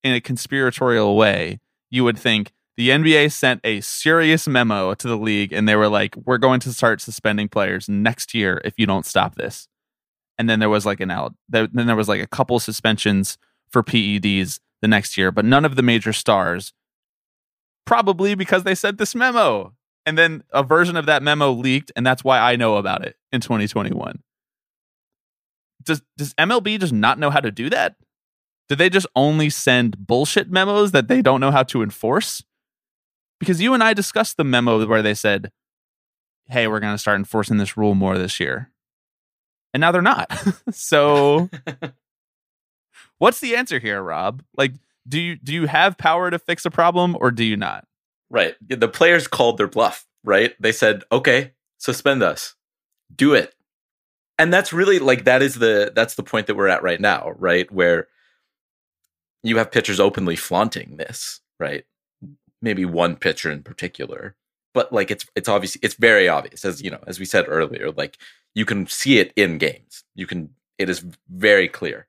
in 0.04 0.14
a 0.14 0.22
conspiratorial 0.22 1.18
way, 1.18 1.60
you 1.90 2.06
would 2.06 2.18
think 2.18 2.54
the 2.78 2.90
NBA 2.90 3.32
sent 3.32 3.60
a 3.64 3.82
serious 3.82 4.48
memo 4.48 4.94
to 4.94 5.08
the 5.08 5.18
league 5.18 5.52
and 5.52 5.68
they 5.68 5.76
were 5.76 5.90
like, 5.90 6.16
"We're 6.16 6.38
going 6.38 6.62
to 6.62 6.74
start 6.74 7.02
suspending 7.02 7.50
players 7.50 7.90
next 7.90 8.34
year 8.34 8.62
if 8.64 8.76
you 8.78 8.86
don't 8.86 9.06
stop 9.06 9.36
this." 9.36 9.68
And 10.44 10.50
then 10.50 10.60
there 10.60 10.70
was 10.70 10.86
like 10.86 11.00
an 11.00 11.10
out. 11.10 11.34
Then 11.48 11.70
there 11.72 11.96
was 11.96 12.10
like 12.10 12.22
a 12.22 12.28
couple 12.28 12.60
suspensions 12.60 13.38
for 13.70 13.82
PEDs 13.82 14.60
the 14.82 14.88
next 14.88 15.18
year, 15.18 15.32
but 15.32 15.46
none 15.46 15.64
of 15.64 15.76
the 15.76 15.82
major 15.82 16.12
stars. 16.12 16.74
Probably 17.86 18.36
because 18.36 18.64
they 18.64 18.76
sent 18.76 18.98
this 18.98 19.16
memo, 19.16 19.74
and 20.06 20.18
then 20.18 20.44
a 20.52 20.64
version 20.64 20.98
of 20.98 21.06
that 21.06 21.24
memo 21.24 21.52
leaked, 21.52 21.92
and 21.96 22.06
that's 22.06 22.24
why 22.24 22.40
I 22.40 22.56
know 22.56 22.78
about 22.78 23.06
it 23.06 23.16
in 23.32 23.42
2021 23.42 24.22
does 25.84 26.02
does 26.18 26.34
MLB 26.36 26.80
just 26.80 26.94
not 26.94 27.20
know 27.20 27.30
how 27.30 27.40
to 27.40 27.52
do 27.52 27.70
that? 27.70 27.96
Do 28.70 28.76
they 28.76 28.90
just 28.90 29.08
only 29.16 29.50
send 29.50 30.08
bullshit 30.08 30.50
memos 30.50 30.92
that 30.92 31.08
they 31.08 31.22
don't 31.22 31.42
know 31.42 31.52
how 31.52 31.64
to 31.64 31.84
enforce? 31.84 32.44
Because 33.40 33.62
you 33.62 33.74
and 33.74 33.84
I 33.84 33.94
discussed 33.94 34.38
the 34.38 34.44
memo 34.44 34.86
where 34.86 35.02
they 35.02 35.14
said, 35.14 35.52
"Hey, 36.48 36.68
we're 36.68 36.80
going 36.80 36.94
to 36.94 37.00
start 37.00 37.18
enforcing 37.18 37.58
this 37.58 37.78
rule 37.78 37.96
more 37.96 38.18
this 38.18 38.40
year." 38.40 38.72
And 39.74 39.82
now 39.82 39.92
they're 39.92 40.02
not. 40.02 40.32
so 40.72 41.50
what's 43.18 43.40
the 43.40 43.56
answer 43.56 43.80
here, 43.80 44.02
Rob? 44.02 44.44
Like 44.56 44.74
do 45.08 45.20
you 45.20 45.36
do 45.36 45.54
you 45.54 45.68
have 45.68 45.98
power 45.98 46.32
to 46.32 46.40
fix 46.40 46.66
a 46.66 46.72
problem 46.72 47.18
or 47.20 47.32
do 47.32 47.44
you 47.44 47.58
not? 47.58 47.86
Right. 48.30 48.56
The 48.68 48.88
players 48.88 49.28
called 49.28 49.58
their 49.58 49.68
bluff, 49.68 50.06
right? 50.24 50.56
They 50.60 50.72
said, 50.72 51.04
"Okay, 51.12 51.52
suspend 51.78 52.24
us. 52.24 52.56
Do 53.14 53.34
it." 53.34 53.54
And 54.40 54.52
that's 54.52 54.74
really 54.74 55.00
like 55.00 55.26
that 55.26 55.42
is 55.42 55.56
the 55.56 55.92
that's 55.94 56.16
the 56.16 56.24
point 56.24 56.48
that 56.48 56.56
we're 56.56 56.68
at 56.68 56.84
right 56.84 57.00
now, 57.00 57.34
right? 57.38 57.72
Where 57.72 58.08
you 59.44 59.58
have 59.58 59.72
pitchers 59.72 60.00
openly 60.00 60.36
flaunting 60.36 60.98
this, 60.98 61.42
right? 61.60 61.84
Maybe 62.62 62.86
one 62.86 63.18
pitcher 63.18 63.52
in 63.52 63.62
particular. 63.62 64.36
But 64.74 64.92
like 64.92 65.12
it's 65.12 65.26
it's 65.36 65.50
obvious 65.50 65.78
it's 65.82 65.96
very 65.96 66.28
obvious 66.28 66.66
as 66.66 66.82
you 66.82 66.90
know, 66.90 67.04
as 67.08 67.20
we 67.20 67.26
said 67.26 67.46
earlier, 67.48 67.92
like 67.92 68.18
you 68.56 68.66
can 68.66 68.88
see 68.88 69.20
it 69.20 69.32
in 69.36 69.58
games. 69.58 70.04
You 70.16 70.28
can 70.28 70.50
it 70.78 70.90
is 70.90 71.06
very 71.30 71.68
clear. 71.68 72.08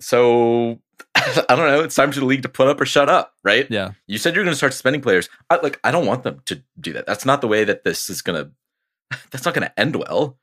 So 0.00 0.80
I 1.14 1.44
don't 1.48 1.68
know, 1.68 1.82
it's 1.82 1.94
time 1.94 2.10
for 2.10 2.20
the 2.20 2.26
league 2.26 2.42
to 2.42 2.48
put 2.48 2.68
up 2.68 2.80
or 2.80 2.86
shut 2.86 3.08
up, 3.08 3.34
right? 3.44 3.66
Yeah. 3.70 3.92
You 4.06 4.18
said 4.18 4.34
you're 4.34 4.44
going 4.44 4.52
to 4.52 4.56
start 4.56 4.72
suspending 4.72 5.02
players. 5.02 5.28
I, 5.50 5.56
like 5.56 5.78
I 5.84 5.90
don't 5.90 6.06
want 6.06 6.24
them 6.24 6.42
to 6.46 6.62
do 6.80 6.92
that. 6.94 7.06
That's 7.06 7.24
not 7.24 7.40
the 7.40 7.48
way 7.48 7.64
that 7.64 7.84
this 7.84 8.10
is 8.10 8.22
going 8.22 8.44
to. 9.10 9.18
That's 9.30 9.44
not 9.44 9.54
going 9.54 9.66
to 9.66 9.80
end 9.80 9.96
well. 9.96 10.38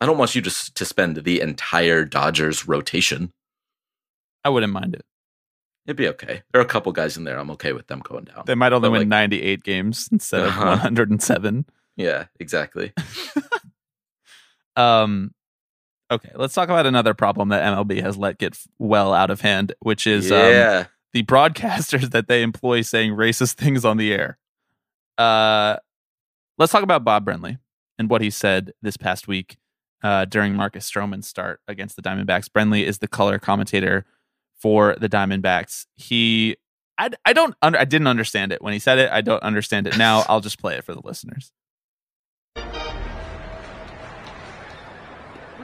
I 0.00 0.06
don't 0.06 0.18
want 0.18 0.34
you 0.34 0.42
to 0.42 0.74
to 0.74 0.84
spend 0.84 1.16
the 1.16 1.40
entire 1.40 2.04
Dodgers 2.04 2.68
rotation. 2.68 3.32
I 4.44 4.48
wouldn't 4.48 4.72
mind 4.72 4.94
it. 4.94 5.04
It'd 5.86 5.96
be 5.96 6.08
okay. 6.08 6.42
There 6.52 6.60
are 6.60 6.64
a 6.64 6.68
couple 6.68 6.90
guys 6.92 7.16
in 7.16 7.24
there. 7.24 7.38
I'm 7.38 7.50
okay 7.52 7.72
with 7.72 7.86
them 7.86 8.00
going 8.00 8.24
down. 8.24 8.42
They 8.46 8.54
might 8.56 8.72
only 8.72 8.88
But, 8.88 8.92
win 8.92 9.00
like- 9.02 9.08
98 9.08 9.62
games 9.62 10.08
instead 10.12 10.40
of 10.42 10.48
Uh-huh. 10.48 10.64
107. 10.66 11.64
yeah, 11.96 12.26
exactly. 12.40 12.92
Um, 14.76 15.32
okay, 16.10 16.30
let's 16.34 16.54
talk 16.54 16.68
about 16.68 16.86
another 16.86 17.14
problem 17.14 17.48
that 17.48 17.62
MLB 17.64 18.02
has 18.02 18.16
let 18.16 18.38
get 18.38 18.58
well 18.78 19.14
out 19.14 19.30
of 19.30 19.40
hand, 19.40 19.72
which 19.80 20.06
is 20.06 20.30
um, 20.30 20.38
yeah, 20.38 20.84
the 21.12 21.22
broadcasters 21.22 22.10
that 22.12 22.28
they 22.28 22.42
employ 22.42 22.82
saying 22.82 23.12
racist 23.12 23.54
things 23.54 23.84
on 23.84 23.96
the 23.96 24.12
air. 24.12 24.38
Uh, 25.16 25.76
let's 26.58 26.72
talk 26.72 26.82
about 26.82 27.04
Bob 27.04 27.24
Brenly 27.24 27.58
and 27.98 28.10
what 28.10 28.20
he 28.20 28.28
said 28.28 28.72
this 28.82 28.98
past 28.98 29.26
week 29.26 29.56
uh, 30.02 30.26
during 30.26 30.54
Marcus 30.54 30.88
Stroman's 30.90 31.26
start 31.26 31.60
against 31.66 31.96
the 31.96 32.02
Diamondbacks. 32.02 32.48
Brenly 32.50 32.82
is 32.84 32.98
the 32.98 33.08
color 33.08 33.38
commentator 33.38 34.04
for 34.66 34.96
the 34.98 35.08
Diamondbacks. 35.08 35.86
He, 35.94 36.56
I, 36.98 37.10
I 37.24 37.32
don't, 37.32 37.54
under, 37.62 37.78
I 37.78 37.84
didn't 37.84 38.08
understand 38.08 38.50
it 38.50 38.60
when 38.60 38.72
he 38.72 38.80
said 38.80 38.98
it. 38.98 39.12
I 39.12 39.20
don't 39.20 39.40
understand 39.44 39.86
it 39.86 39.96
now. 39.96 40.24
I'll 40.28 40.40
just 40.40 40.58
play 40.58 40.74
it 40.74 40.82
for 40.82 40.92
the 40.92 41.02
listeners. 41.04 41.52
Pretty 42.56 42.72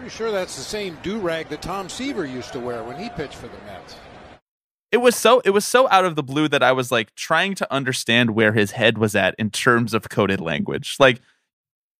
sure 0.08 0.30
that's 0.30 0.54
the 0.54 0.62
same 0.62 0.96
do 1.02 1.18
rag 1.18 1.48
that 1.48 1.62
Tom 1.62 1.88
Seaver 1.88 2.24
used 2.24 2.52
to 2.52 2.60
wear 2.60 2.84
when 2.84 2.96
he 2.96 3.08
pitched 3.08 3.34
for 3.34 3.48
the 3.48 3.58
Mets. 3.66 3.96
It 4.92 4.98
was 4.98 5.16
so 5.16 5.42
it 5.44 5.50
was 5.50 5.64
so 5.64 5.88
out 5.90 6.04
of 6.04 6.14
the 6.14 6.22
blue 6.22 6.46
that 6.46 6.62
I 6.62 6.70
was 6.70 6.92
like 6.92 7.12
trying 7.16 7.56
to 7.56 7.72
understand 7.72 8.36
where 8.36 8.52
his 8.52 8.70
head 8.70 8.98
was 8.98 9.16
at 9.16 9.34
in 9.36 9.50
terms 9.50 9.94
of 9.94 10.08
coded 10.10 10.40
language. 10.40 10.94
Like 11.00 11.20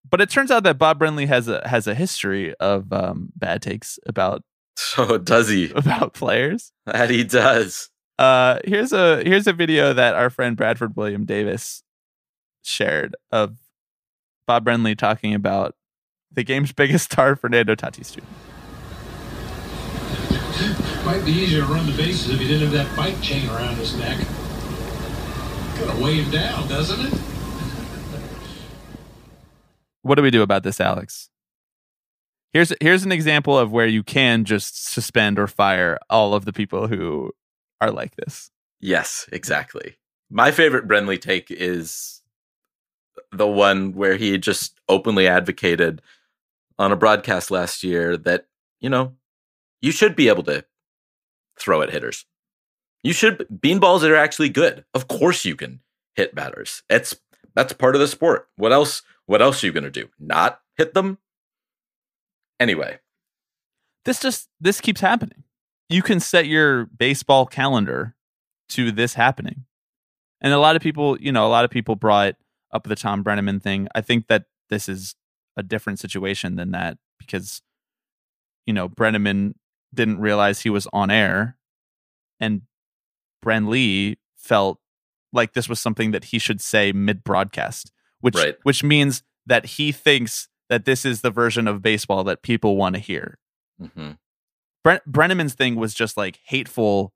but 0.09 0.21
it 0.21 0.29
turns 0.29 0.51
out 0.51 0.63
that 0.63 0.77
Bob 0.77 0.99
Brenly 0.99 1.27
has 1.27 1.49
a 1.49 1.67
has 1.67 1.85
a 1.85 1.95
history 1.95 2.55
of 2.61 2.93
um, 2.93 3.33
bad 3.35 3.61
takes 3.61 3.99
about 4.05 4.41
So 4.77 5.17
does 5.17 5.49
he? 5.49 5.71
about 5.71 6.13
players. 6.13 6.71
That 6.85 7.09
he 7.09 7.23
does. 7.23 7.89
Uh, 8.19 8.59
here's 8.63 8.91
a 8.93 9.23
here's 9.23 9.47
a 9.47 9.53
video 9.53 9.93
that 9.93 10.15
our 10.15 10.29
friend 10.29 10.55
Bradford 10.55 10.95
William 10.95 11.25
Davis 11.25 11.83
shared 12.63 13.15
of 13.31 13.57
Bob 14.47 14.65
Brenly 14.65 14.97
talking 14.97 15.33
about 15.33 15.75
the 16.31 16.43
game's 16.43 16.71
biggest 16.71 17.11
star, 17.11 17.35
Fernando 17.35 17.75
Tatis 17.75 18.13
Jr. 18.13 18.21
Might 21.05 21.25
be 21.25 21.31
easier 21.31 21.61
to 21.61 21.67
run 21.67 21.85
the 21.85 21.91
bases 21.97 22.29
if 22.29 22.39
he 22.39 22.47
didn't 22.47 22.69
have 22.69 22.71
that 22.71 22.95
bike 22.95 23.19
chain 23.21 23.49
around 23.49 23.75
his 23.75 23.95
neck. 23.97 24.17
Kind 25.77 25.89
of 25.89 25.99
weigh 26.01 26.21
him 26.21 26.31
down, 26.31 26.67
doesn't 26.67 26.99
it? 26.99 27.13
What 30.03 30.15
do 30.15 30.21
we 30.21 30.31
do 30.31 30.41
about 30.41 30.63
this, 30.63 30.79
Alex? 30.79 31.29
Here's 32.53 32.71
here's 32.79 33.03
an 33.03 33.11
example 33.11 33.57
of 33.57 33.71
where 33.71 33.87
you 33.87 34.03
can 34.03 34.45
just 34.45 34.91
suspend 34.91 35.39
or 35.39 35.47
fire 35.47 35.97
all 36.09 36.35
of 36.35 36.45
the 36.45 36.53
people 36.53 36.87
who 36.87 37.31
are 37.81 37.91
like 37.91 38.15
this. 38.15 38.51
Yes, 38.79 39.27
exactly. 39.31 39.97
My 40.29 40.51
favorite 40.51 40.87
Brenly 40.87 41.19
take 41.19 41.49
is 41.49 42.21
the 43.31 43.47
one 43.47 43.93
where 43.93 44.15
he 44.15 44.37
just 44.37 44.79
openly 44.87 45.27
advocated 45.27 46.01
on 46.77 46.91
a 46.91 46.95
broadcast 46.95 47.51
last 47.51 47.83
year 47.83 48.17
that, 48.17 48.47
you 48.79 48.89
know, 48.89 49.13
you 49.81 49.91
should 49.91 50.15
be 50.15 50.27
able 50.27 50.43
to 50.43 50.65
throw 51.59 51.81
at 51.81 51.91
hitters. 51.91 52.25
You 53.03 53.13
should 53.13 53.47
beanballs 53.49 54.01
that 54.01 54.11
are 54.11 54.15
actually 54.15 54.49
good. 54.49 54.85
Of 54.93 55.07
course 55.07 55.43
you 55.43 55.55
can 55.55 55.81
hit 56.15 56.35
batters. 56.35 56.83
It's 56.89 57.15
that's 57.55 57.73
part 57.73 57.95
of 57.95 58.01
the 58.01 58.07
sport. 58.07 58.47
What 58.55 58.71
else 58.71 59.01
what 59.25 59.41
else 59.41 59.63
are 59.63 59.67
you 59.67 59.73
going 59.73 59.83
to 59.85 59.89
do? 59.89 60.09
Not 60.19 60.61
hit 60.77 60.93
them? 60.93 61.17
Anyway, 62.63 62.99
This 64.05 64.19
just 64.19 64.49
this 64.59 64.79
keeps 64.81 65.01
happening. 65.01 65.43
You 65.89 66.01
can 66.01 66.19
set 66.19 66.47
your 66.47 66.85
baseball 66.85 67.45
calendar 67.45 68.15
to 68.69 68.91
this 68.91 69.13
happening. 69.15 69.65
And 70.41 70.53
a 70.53 70.59
lot 70.59 70.75
of 70.75 70.81
people, 70.81 71.19
you 71.19 71.31
know, 71.31 71.45
a 71.45 71.51
lot 71.51 71.65
of 71.65 71.71
people 71.71 71.95
brought 71.95 72.35
up 72.73 72.85
the 72.85 72.95
Thom 72.95 73.23
Brennaman 73.23 73.61
thing. 73.61 73.87
I 73.93 74.01
think 74.01 74.27
that 74.27 74.45
this 74.69 74.87
is 74.89 75.15
a 75.57 75.63
different 75.63 75.99
situation 75.99 76.55
than 76.55 76.71
that 76.71 76.97
because 77.19 77.61
you 78.65 78.73
know, 78.73 78.87
Brennaman 78.87 79.55
didn't 79.93 80.19
realize 80.19 80.61
he 80.61 80.69
was 80.69 80.87
on 80.93 81.11
air 81.11 81.57
and 82.39 82.61
Brenly 83.45 84.15
felt 84.37 84.79
like 85.33 85.51
this 85.53 85.67
was 85.67 85.79
something 85.81 86.11
that 86.11 86.25
he 86.25 86.39
should 86.39 86.61
say 86.61 86.91
mid 86.93 87.23
broadcast, 87.25 87.91
which 88.21 88.35
Right. 88.35 88.55
which 88.63 88.83
means 88.83 89.21
that 89.45 89.65
he 89.65 89.91
thinks 89.91 90.47
that 90.69 90.85
this 90.85 91.05
is 91.05 91.21
the 91.21 91.31
version 91.31 91.67
of 91.67 91.81
baseball 91.81 92.23
that 92.25 92.41
people 92.41 92.77
want 92.77 92.95
to 92.95 93.01
hear. 93.01 93.37
hmm 93.79 94.11
Bre- 94.83 94.95
Brennaman's 95.07 95.53
thing 95.53 95.75
was 95.75 95.93
just 95.93 96.17
like 96.17 96.39
hateful, 96.45 97.13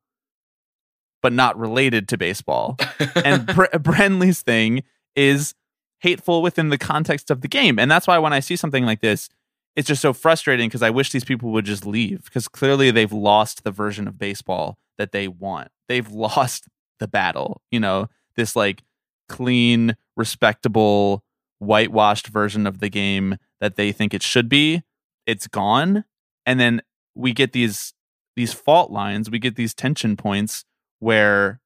but 1.22 1.34
not 1.34 1.58
related 1.58 2.08
to 2.10 2.18
baseball. 2.18 2.78
and 3.24 3.46
Bre- 3.56 3.66
Brenly's 3.78 4.42
thing 4.42 4.84
is 5.16 5.54
hateful 6.00 6.42
within 6.42 6.70
the 6.70 6.78
context 6.78 7.30
of 7.32 7.42
the 7.42 7.48
game. 7.48 7.78
And 7.80 7.90
that's 7.92 8.08
why 8.08 8.18
when 8.20 8.32
I 8.34 8.40
see 8.40 8.56
something 8.56 8.86
like 8.86 9.02
this, 9.02 9.30
it's 9.76 9.88
just 9.88 10.02
so 10.02 10.14
frustrating 10.14 10.70
because 10.70 10.82
I 10.82 10.90
wish 10.90 11.12
these 11.12 11.26
people 11.26 11.52
would 11.52 11.66
just 11.66 11.86
leave 11.86 12.24
because 12.26 12.48
clearly 12.48 12.90
they've 12.92 13.12
lost 13.12 13.64
the 13.64 13.72
version 13.72 14.08
of 14.08 14.18
baseball 14.18 14.78
that 14.98 15.12
they 15.12 15.28
want. 15.28 15.70
They've 15.88 16.10
lost 16.12 16.68
the 17.00 17.08
battle, 17.08 17.62
you 17.72 17.80
know, 17.80 18.08
this 18.36 18.56
like 18.56 18.84
clean, 19.28 19.96
respectable, 20.16 21.24
whitewashed 21.60 22.28
version 22.28 22.68
of 22.68 22.80
the 22.80 22.90
game 22.90 23.38
that 23.60 23.76
they 23.76 23.92
think 23.92 24.14
it 24.14 24.24
should 24.24 24.50
be. 24.50 24.84
It's 25.26 25.48
gone. 25.48 26.06
And 26.46 26.60
then 26.60 26.82
we 27.16 27.34
get 27.34 27.52
these 27.52 27.94
these 28.36 28.54
fault 28.54 28.92
lines, 28.92 29.32
we 29.32 29.40
get 29.40 29.56
these 29.56 29.74
tension 29.74 30.16
points 30.16 30.64
where 31.00 31.60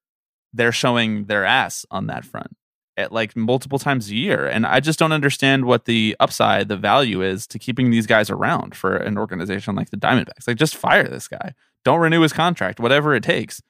they're 0.53 0.71
showing 0.71 1.25
their 1.25 1.45
ass 1.45 1.85
on 1.91 2.07
that 2.07 2.23
front 2.23 2.55
at 2.97 3.11
like 3.11 3.35
multiple 3.35 3.79
times 3.79 4.09
a 4.09 4.15
year. 4.15 4.47
And 4.47 4.65
I 4.65 4.79
just 4.79 4.99
don't 4.99 5.11
understand 5.11 5.65
what 5.65 5.85
the 5.85 6.15
upside, 6.19 6.67
the 6.67 6.77
value 6.77 7.21
is 7.21 7.47
to 7.47 7.59
keeping 7.59 7.89
these 7.89 8.07
guys 8.07 8.29
around 8.29 8.75
for 8.75 8.95
an 8.95 9.17
organization 9.17 9.75
like 9.75 9.89
the 9.89 9.97
Diamondbacks. 9.97 10.47
Like 10.47 10.57
just 10.57 10.75
fire 10.75 11.07
this 11.07 11.27
guy. 11.27 11.53
Don't 11.83 11.99
renew 11.99 12.21
his 12.21 12.33
contract, 12.33 12.79
whatever 12.79 13.13
it 13.15 13.23
takes. 13.23 13.61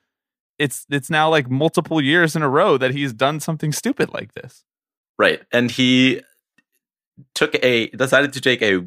It's 0.59 0.85
it's 0.89 1.09
now 1.09 1.29
like 1.29 1.49
multiple 1.49 2.01
years 2.01 2.35
in 2.35 2.43
a 2.43 2.49
row 2.49 2.77
that 2.77 2.91
he's 2.91 3.13
done 3.13 3.39
something 3.39 3.71
stupid 3.71 4.13
like 4.13 4.33
this. 4.33 4.63
Right. 5.21 5.43
And 5.51 5.69
he 5.69 6.23
took 7.35 7.53
a 7.63 7.89
decided 7.89 8.33
to 8.33 8.41
take 8.41 8.63
a 8.63 8.83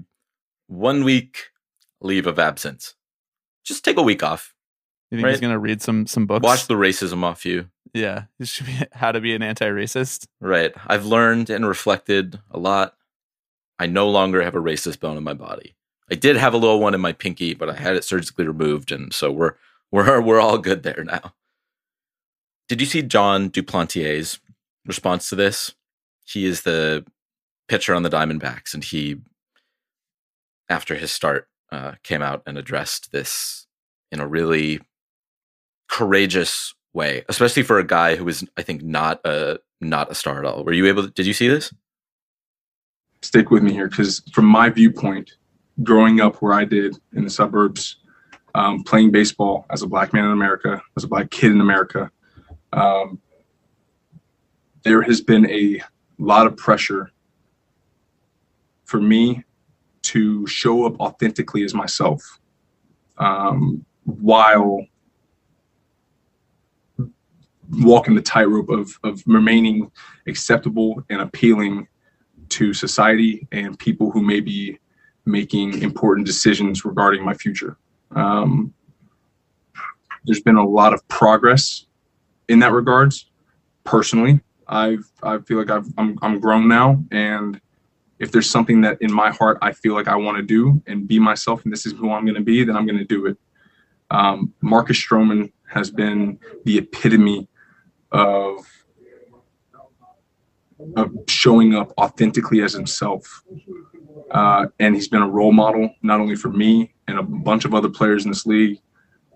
one 0.67 1.05
week 1.05 1.53
leave 2.01 2.27
of 2.27 2.41
absence. 2.41 2.97
Just 3.65 3.85
take 3.85 3.99
a 3.99 4.03
week 4.03 4.25
off. 4.25 4.53
You 5.13 5.19
think 5.19 5.29
he's 5.29 5.41
gonna 5.41 5.61
read 5.61 5.81
some 5.81 6.09
some 6.09 6.27
books? 6.27 6.43
Wash 6.43 6.65
the 6.65 6.75
racism 6.75 7.23
off 7.23 7.47
you. 7.47 7.69
yeah, 7.93 8.25
this 8.41 8.49
should 8.49 8.67
be 8.67 8.77
how 8.91 9.13
to 9.13 9.21
be 9.21 9.33
an 9.33 9.43
anti-racist. 9.45 10.27
Right. 10.41 10.73
I've 10.89 11.07
learned 11.07 11.51
and 11.51 11.69
reflected 11.69 12.41
a 12.51 12.59
lot. 12.59 12.97
I 13.79 13.87
no 13.87 14.09
longer 14.09 14.43
have 14.43 14.57
a 14.57 14.61
racist 14.61 14.99
bone 14.99 15.17
in 15.17 15.23
my 15.23 15.35
body. 15.35 15.77
I 16.11 16.17
did 16.17 16.37
have 16.37 16.53
a 16.53 16.57
little 16.57 16.81
one 16.81 16.95
in 16.95 17.01
my 17.01 17.13
pinky, 17.13 17.55
but 17.55 17.71
I 17.71 17.75
had 17.75 17.95
it 17.95 18.03
surgically 18.03 18.45
removed, 18.45 18.91
and 18.91 19.15
so 19.15 19.31
we're 19.31 19.55
we're 19.93 20.21
we're 20.27 20.41
all 20.41 20.59
good 20.59 20.83
there 20.83 21.05
now. 21.05 21.33
Did 22.69 22.81
you 22.81 22.89
see 22.89 23.03
Jon 23.03 23.51
Duplantier's 23.51 24.41
response 24.85 25.29
to 25.29 25.37
this? 25.37 25.77
He 26.25 26.47
is 26.47 26.63
the 26.63 27.05
pitcher 27.69 27.95
on 27.95 28.03
the 28.03 28.11
Diamondbacks, 28.11 28.75
and 28.75 28.83
he, 28.83 29.21
after 30.69 30.95
his 30.95 31.13
start, 31.13 31.49
uh, 31.71 31.93
came 32.03 32.23
out 32.23 32.43
and 32.47 32.59
addressed 32.59 33.13
this 33.13 33.67
in 34.11 34.21
a 34.21 34.27
really 34.27 34.81
courageous 35.89 36.75
way, 36.93 37.25
especially 37.29 37.63
for 37.63 37.79
a 37.79 37.87
guy 37.87 38.17
who 38.17 38.29
is, 38.29 38.47
I 38.57 38.63
think, 38.63 38.83
not 38.83 39.21
a 39.25 39.59
not 39.81 40.11
a 40.11 40.15
star 40.15 40.39
at 40.39 40.45
all. 40.45 40.65
Were 40.65 40.73
you 40.73 40.87
able? 40.87 41.03
To, 41.03 41.11
did 41.11 41.27
you 41.27 41.35
see 41.35 41.49
this? 41.49 41.73
stick 43.25 43.51
with 43.51 43.63
me 43.63 43.73
here 43.73 43.89
because 43.89 44.23
from 44.33 44.45
my 44.45 44.69
viewpoint 44.69 45.33
growing 45.83 46.21
up 46.21 46.37
where 46.37 46.53
i 46.53 46.65
did 46.65 46.97
in 47.15 47.25
the 47.25 47.31
suburbs 47.31 47.97
um, 48.55 48.85
playing 48.85 49.11
baseball 49.11 49.67
as 49.71 49.83
a 49.83 49.87
black 49.87 50.13
man 50.13 50.27
in 50.27 50.31
america 50.31 50.81
as 50.97 51.05
a 51.05 51.09
black 51.09 51.31
kid 51.31 51.51
in 51.51 51.61
america 51.61 52.11
um, 52.73 53.21
there 54.83 55.01
has 55.03 55.21
been 55.21 55.49
a 55.51 55.81
lot 56.19 56.47
of 56.47 56.57
pressure 56.57 57.11
for 58.85 59.01
me 59.01 59.45
to 60.03 60.47
show 60.47 60.85
up 60.85 60.99
authentically 61.01 61.65
as 61.65 61.75
myself 61.75 62.39
um, 63.19 63.85
while 64.05 64.87
walking 67.71 68.15
the 68.15 68.23
tightrope 68.23 68.69
of, 68.69 68.99
of 69.03 69.23
remaining 69.27 69.91
acceptable 70.27 71.03
and 71.09 71.21
appealing 71.21 71.89
to 72.51 72.75
society 72.75 73.47
and 73.53 73.79
people 73.79 74.11
who 74.11 74.23
may 74.23 74.41
be 74.41 74.79
making 75.25 75.81
important 75.83 76.27
decisions 76.27 76.85
regarding 76.85 77.25
my 77.25 77.33
future. 77.33 77.79
Um, 78.15 78.75
there's 80.25 80.43
been 80.43 80.57
a 80.57 80.67
lot 80.67 80.93
of 80.93 81.07
progress 81.09 81.87
in 82.49 82.59
that 82.61 82.73
regards. 82.73 83.31
Personally, 83.85 84.41
I've 84.69 85.11
I 85.23 85.39
feel 85.39 85.59
like 85.59 85.71
I've 85.71 85.87
I'm 85.99 86.19
I'm 86.23 86.41
grown 86.41 86.69
now, 86.69 87.03
and 87.11 87.61
if 88.19 88.33
there's 88.33 88.49
something 88.49 88.81
that 88.83 88.99
in 89.01 89.13
my 89.13 89.31
heart 89.31 89.59
I 89.61 89.73
feel 89.73 89.95
like 89.95 90.09
I 90.09 90.17
want 90.17 90.37
to 90.37 90.43
do 90.43 90.83
and 90.87 91.07
be 91.07 91.19
myself, 91.19 91.65
and 91.65 91.73
this 91.73 91.87
is 91.87 91.93
who 91.93 92.13
I'm 92.13 92.25
going 92.25 92.37
to 92.37 92.41
be, 92.43 92.65
then 92.65 92.77
I'm 92.77 92.87
going 92.87 92.99
to 92.99 93.05
do 93.05 93.27
it. 93.27 93.37
Um, 94.11 94.53
Marcus 94.61 94.97
Stroman 94.97 95.53
has 95.69 95.91
been 95.91 96.39
the 96.65 96.79
epitome 96.79 97.49
of 98.13 98.67
of 100.97 101.13
showing 101.29 101.75
up 101.75 101.93
authentically 101.99 102.61
as 102.63 102.73
himself. 102.73 103.43
Uh, 104.31 104.67
and 104.79 104.95
he's 104.95 105.09
been 105.09 105.23
a 105.23 105.29
role 105.29 105.53
model, 105.53 105.91
not 106.03 106.21
only 106.21 106.37
for 106.37 106.49
me 106.49 106.95
and 107.09 107.19
a 107.19 107.23
bunch 107.23 107.65
of 107.65 107.75
other 107.75 107.89
players 107.89 108.25
in 108.25 108.31
this 108.31 108.47
league, 108.47 108.79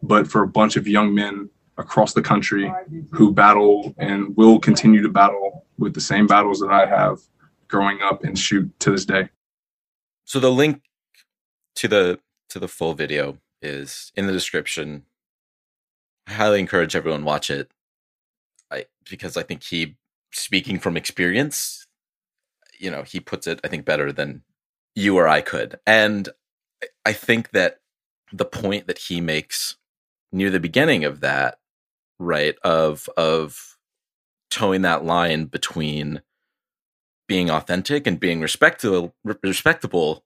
but 0.03 0.27
for 0.27 0.43
a 0.43 0.49
bunch 0.49 0.77
of 0.77 0.87
young 0.87 1.15
men 1.15 1.49
across 1.79 2.13
the 2.13 2.23
country 2.23 2.73
who 3.13 3.33
battle 3.33 3.95
and 3.99 4.37
will 4.37 4.59
continue 4.59 5.01
to 5.03 5.09
battle 5.09 5.65
with 5.79 5.95
the 5.95 6.01
same 6.01 6.27
battles 6.27 6.61
that 6.61 6.71
I 6.71 6.87
have 6.87 7.21
growing 7.69 8.01
up 8.03 8.25
and 8.25 8.39
shoot 8.39 8.79
to 8.81 8.91
this 8.91 9.05
day. 9.05 9.29
So 10.25 10.41
the 10.41 10.51
link 10.51 10.83
to 11.77 11.89
the 11.89 12.21
to 12.51 12.59
the 12.59 12.69
full 12.69 12.95
video 12.95 13.39
is 13.63 14.13
in 14.15 14.27
the 14.27 14.33
description. 14.33 15.05
I 16.27 16.33
highly 16.33 16.61
encourage 16.61 16.97
everyone 16.97 17.25
watch 17.25 17.51
it. 17.51 17.71
I 18.71 18.87
because 19.09 19.37
I 19.37 19.43
think 19.43 19.63
he 19.63 19.97
speaking 20.33 20.79
from 20.79 20.97
experience, 20.97 21.87
you 22.79 22.91
know, 22.91 23.03
he 23.03 23.21
puts 23.21 23.47
it 23.47 23.61
I 23.63 23.69
think 23.69 23.85
better 23.85 24.13
than 24.13 24.43
you 24.95 25.17
or 25.17 25.29
I 25.29 25.41
could. 25.41 25.79
And 25.87 26.29
I 27.07 27.13
think 27.13 27.51
that 27.51 27.79
the 28.33 28.45
point 28.45 28.87
that 28.87 28.99
he 28.99 29.21
makes 29.21 29.77
near 30.33 30.51
the 30.51 30.61
beginning 30.61 31.05
of 31.05 31.21
that, 31.21 31.59
right, 32.19 32.57
of 32.65 33.09
of 33.17 33.77
towing 34.51 34.83
that 34.83 35.05
line 35.05 35.45
between 35.47 36.23
being 37.27 37.51
authentic 37.51 38.07
and 38.07 38.19
being 38.19 38.41
respectable 38.41 39.15
respectable 39.43 40.25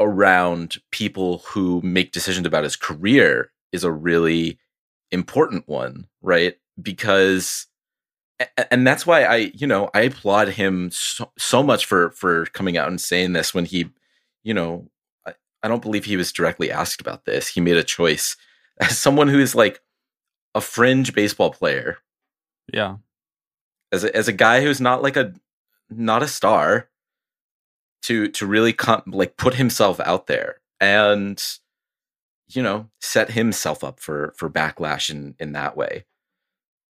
around 0.00 0.76
people 0.90 1.38
who 1.46 1.80
make 1.82 2.12
decisions 2.12 2.46
about 2.46 2.64
his 2.64 2.76
career 2.76 3.50
is 3.72 3.84
a 3.84 3.90
really 3.90 4.58
important 5.10 5.66
one, 5.68 6.06
right? 6.22 6.56
Because 6.80 7.66
and 8.70 8.86
that's 8.86 9.06
why 9.06 9.24
I, 9.24 9.36
you 9.54 9.66
know, 9.66 9.90
I 9.94 10.02
applaud 10.02 10.48
him 10.48 10.90
so, 10.92 11.30
so 11.38 11.62
much 11.62 11.86
for 11.86 12.10
for 12.10 12.46
coming 12.46 12.76
out 12.76 12.88
and 12.88 13.00
saying 13.00 13.32
this 13.32 13.54
when 13.54 13.64
he, 13.64 13.90
you 14.42 14.54
know, 14.54 14.88
I, 15.26 15.34
I 15.62 15.68
don't 15.68 15.82
believe 15.82 16.04
he 16.04 16.16
was 16.16 16.32
directly 16.32 16.70
asked 16.70 17.00
about 17.00 17.24
this. 17.24 17.48
He 17.48 17.60
made 17.60 17.76
a 17.76 17.84
choice 17.84 18.36
as 18.80 18.98
someone 18.98 19.28
who 19.28 19.38
is 19.38 19.54
like 19.54 19.80
a 20.54 20.60
fringe 20.60 21.14
baseball 21.14 21.50
player. 21.50 21.98
Yeah. 22.72 22.96
As 23.92 24.04
a, 24.04 24.16
as 24.16 24.28
a 24.28 24.32
guy 24.32 24.62
who's 24.62 24.80
not 24.80 25.02
like 25.02 25.16
a 25.16 25.34
not 25.90 26.22
a 26.22 26.28
star 26.28 26.88
to 28.02 28.28
to 28.28 28.46
really 28.46 28.72
come 28.72 29.02
like 29.06 29.36
put 29.36 29.54
himself 29.54 30.00
out 30.00 30.26
there 30.26 30.56
and 30.80 31.42
you 32.48 32.62
know 32.62 32.88
set 33.00 33.30
himself 33.30 33.82
up 33.82 34.00
for 34.00 34.34
for 34.36 34.50
backlash 34.50 35.10
in 35.10 35.34
in 35.38 35.52
that 35.52 35.76
way. 35.76 36.04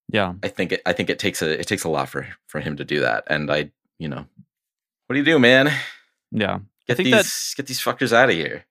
Yeah. 0.08 0.34
I 0.42 0.48
think 0.48 0.72
it 0.72 0.82
i 0.86 0.92
think 0.92 1.10
it 1.10 1.18
takes 1.18 1.42
a 1.42 1.58
it 1.58 1.66
takes 1.66 1.84
a 1.84 1.88
lot 1.88 2.08
for 2.08 2.28
for 2.46 2.60
him 2.60 2.76
to 2.76 2.84
do 2.84 3.00
that. 3.00 3.24
And 3.28 3.50
i 3.50 3.70
you 3.98 4.08
know 4.08 4.26
what 5.06 5.14
do 5.14 5.18
you 5.18 5.24
do 5.24 5.38
man? 5.38 5.70
Yeah. 6.30 6.60
Get 6.86 6.98
these 6.98 7.10
that, 7.10 7.54
get 7.56 7.66
these 7.66 7.80
fuckers 7.80 8.12
out 8.12 8.28
of 8.28 8.34
here. 8.34 8.64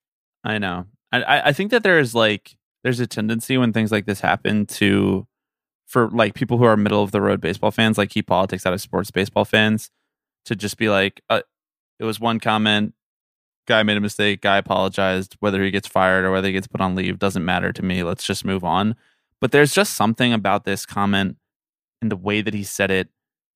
I 0.44 0.58
know. 0.58 0.86
I 1.12 1.50
i 1.50 1.54
think 1.54 1.72
that 1.72 1.84
there's 1.84 2.14
like 2.14 2.58
there's 2.84 3.00
a 3.00 3.08
tendency 3.08 3.58
when 3.58 3.74
things 3.74 3.92
like 3.92 4.06
this 4.06 4.20
happen 4.22 4.66
to 4.66 5.28
for 5.86 6.10
like 6.10 6.34
people 6.34 6.58
who 6.58 6.64
are 6.64 6.78
middle 6.78 7.04
of 7.04 7.12
the 7.12 7.22
road 7.22 7.42
baseball 7.42 7.72
fans 7.72 7.98
like 7.98 8.10
keep 8.10 8.28
politics 8.28 8.66
out 8.66 8.74
of 8.74 8.82
sports 8.82 9.12
baseball 9.12 9.46
fans 9.46 9.90
to 10.46 10.56
just 10.56 10.78
be 10.78 10.90
like 10.90 11.22
uh, 11.30 11.42
it 12.00 12.04
was 12.04 12.20
one 12.20 12.40
comment 12.40 12.94
guy 13.66 13.84
made 13.84 13.98
a 13.98 14.02
mistake 14.02 14.42
guy 14.42 14.58
apologized 14.58 15.36
whether 15.40 15.64
he 15.64 15.72
gets 15.72 15.88
fired 15.88 16.26
or 16.26 16.32
whether 16.32 16.48
he 16.48 16.54
gets 16.54 16.68
put 16.68 16.82
on 16.82 16.96
leave 16.96 17.20
doesn't 17.20 17.46
matter 17.46 17.72
to 17.72 17.84
me 17.84 18.04
let's 18.04 18.26
just 18.26 18.46
move 18.46 18.64
on. 18.64 18.96
But 19.40 19.52
there's 19.52 19.74
just 19.74 19.96
something 19.96 20.32
about 20.32 20.64
this 20.64 20.86
comment 20.86 21.36
and 22.02 22.10
the 22.10 22.18
way 22.18 22.42
that 22.42 22.54
he 22.54 22.64
said 22.64 22.92
it 22.92 23.10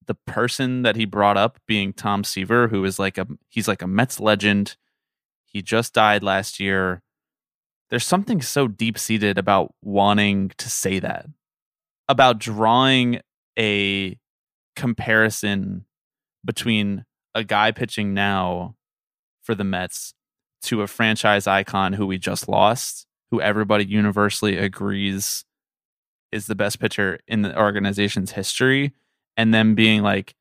the 0.05 0.15
person 0.15 0.83
that 0.83 0.95
he 0.95 1.05
brought 1.05 1.37
up 1.37 1.59
being 1.67 1.91
tom 1.91 2.23
seaver 2.23 2.69
who 2.69 2.83
is 2.85 2.97
like 2.97 3.17
a 3.17 3.27
he's 3.49 3.67
like 3.67 3.81
a 3.81 3.87
mets 3.87 4.19
legend. 4.19 4.77
He 5.45 5.61
just 5.61 5.93
died 5.93 6.23
last 6.23 6.59
year 6.59 7.01
there's 7.89 8.05
something 8.05 8.41
so 8.41 8.67
deep 8.67 8.97
seated 8.97 9.37
about 9.37 9.73
wanting 9.81 10.51
to 10.57 10.69
say 10.69 10.99
that 10.99 11.25
about 12.09 12.39
drawing 12.39 13.21
a 13.57 14.17
comparison 14.75 15.85
between 16.45 17.03
a 17.35 17.43
guy 17.43 17.71
pitching 17.71 18.13
now 18.13 18.75
for 19.43 19.55
the 19.55 19.63
Mets 19.63 20.13
to 20.63 20.81
a 20.81 20.87
franchise 20.87 21.47
icon 21.47 21.93
who 21.93 22.07
we 22.07 22.17
just 22.17 22.47
lost, 22.47 23.05
who 23.31 23.41
everybody 23.41 23.85
universally 23.85 24.57
agrees 24.57 25.43
is 26.31 26.47
the 26.47 26.55
best 26.55 26.79
pitcher 26.79 27.19
in 27.27 27.41
the 27.41 27.57
organization's 27.57 28.31
history, 28.31 28.93
and 29.35 29.53
then 29.53 29.75
being 29.75 30.01
like 30.01 30.35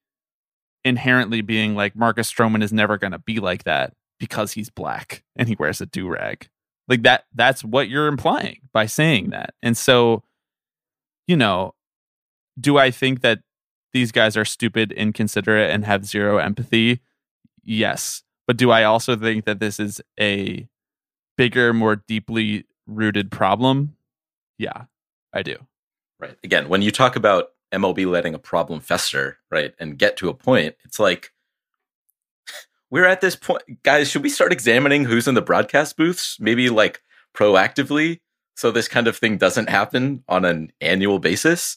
inherently 0.84 1.40
being 1.40 1.74
like 1.74 1.96
Marcus 1.96 2.32
Stroman 2.32 2.62
is 2.62 2.72
never 2.72 2.96
going 2.96 3.12
to 3.12 3.18
be 3.18 3.40
like 3.40 3.64
that 3.64 3.92
because 4.18 4.52
he's 4.52 4.70
black 4.70 5.22
and 5.34 5.48
he 5.48 5.56
wears 5.58 5.80
a 5.80 5.86
do 5.86 6.08
rag. 6.08 6.48
Like 6.88 7.02
that 7.02 7.24
that's 7.34 7.64
what 7.64 7.88
you're 7.88 8.08
implying 8.08 8.60
by 8.72 8.86
saying 8.86 9.30
that. 9.30 9.54
And 9.62 9.76
so 9.76 10.22
you 11.26 11.36
know, 11.36 11.74
do 12.58 12.78
I 12.78 12.90
think 12.90 13.20
that 13.22 13.40
these 13.92 14.12
guys 14.12 14.36
are 14.36 14.44
stupid, 14.44 14.92
inconsiderate, 14.92 15.70
and 15.70 15.84
have 15.84 16.04
zero 16.04 16.38
empathy? 16.38 17.00
Yes. 17.62 18.22
But 18.46 18.56
do 18.56 18.70
I 18.70 18.84
also 18.84 19.16
think 19.16 19.44
that 19.44 19.58
this 19.58 19.80
is 19.80 20.00
a 20.20 20.68
bigger, 21.36 21.72
more 21.72 21.96
deeply 21.96 22.66
rooted 22.86 23.30
problem? 23.30 23.96
Yeah, 24.58 24.84
I 25.32 25.42
do. 25.42 25.56
Right. 26.20 26.36
Again, 26.44 26.68
when 26.68 26.82
you 26.82 26.90
talk 26.90 27.16
about 27.16 27.50
MLB 27.72 28.06
letting 28.06 28.34
a 28.34 28.38
problem 28.38 28.80
fester, 28.80 29.38
right, 29.50 29.74
and 29.78 29.98
get 29.98 30.16
to 30.18 30.28
a 30.28 30.34
point, 30.34 30.76
it's 30.84 31.00
like 31.00 31.32
we're 32.90 33.06
at 33.06 33.20
this 33.20 33.36
point, 33.36 33.82
guys. 33.82 34.10
Should 34.10 34.22
we 34.22 34.28
start 34.28 34.52
examining 34.52 35.04
who's 35.04 35.28
in 35.28 35.34
the 35.34 35.42
broadcast 35.42 35.96
booths? 35.96 36.36
Maybe 36.40 36.68
like 36.70 37.02
proactively, 37.34 38.20
so 38.56 38.70
this 38.70 38.88
kind 38.88 39.06
of 39.06 39.16
thing 39.16 39.36
doesn't 39.36 39.68
happen 39.68 40.24
on 40.28 40.44
an 40.44 40.72
annual 40.80 41.18
basis. 41.18 41.76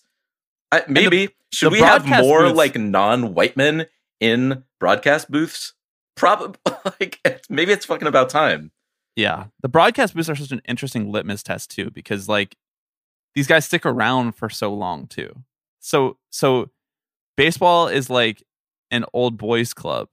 I, 0.72 0.84
maybe 0.88 1.28
the, 1.28 1.34
should 1.52 1.68
the 1.68 1.72
we 1.72 1.80
have 1.80 2.06
more 2.06 2.44
booths. 2.44 2.56
like 2.58 2.76
non-white 2.78 3.58
men 3.58 3.88
in 4.20 4.64
broadcast 4.80 5.30
booths? 5.30 5.74
Probably 6.16 6.58
like 7.00 7.20
maybe 7.50 7.72
it's 7.72 7.86
fucking 7.86 8.08
about 8.08 8.30
time. 8.30 8.72
Yeah, 9.16 9.48
the 9.62 9.70
broadcast 9.70 10.16
booths 10.16 10.30
are 10.30 10.36
such 10.36 10.52
an 10.52 10.62
interesting 10.68 11.12
litmus 11.12 11.44
test 11.44 11.72
too, 11.72 11.92
because 11.92 12.30
like 12.30 12.56
these 13.36 13.48
guys 13.48 13.66
stick 13.66 13.86
around 13.86 14.36
for 14.36 14.50
so 14.50 14.74
long 14.74 15.08
too. 15.08 15.44
So 15.80 16.18
so 16.32 16.70
baseball 17.36 17.88
is 17.88 18.10
like 18.10 18.44
an 18.92 19.06
old 19.14 19.38
boys 19.38 19.74
club, 19.74 20.10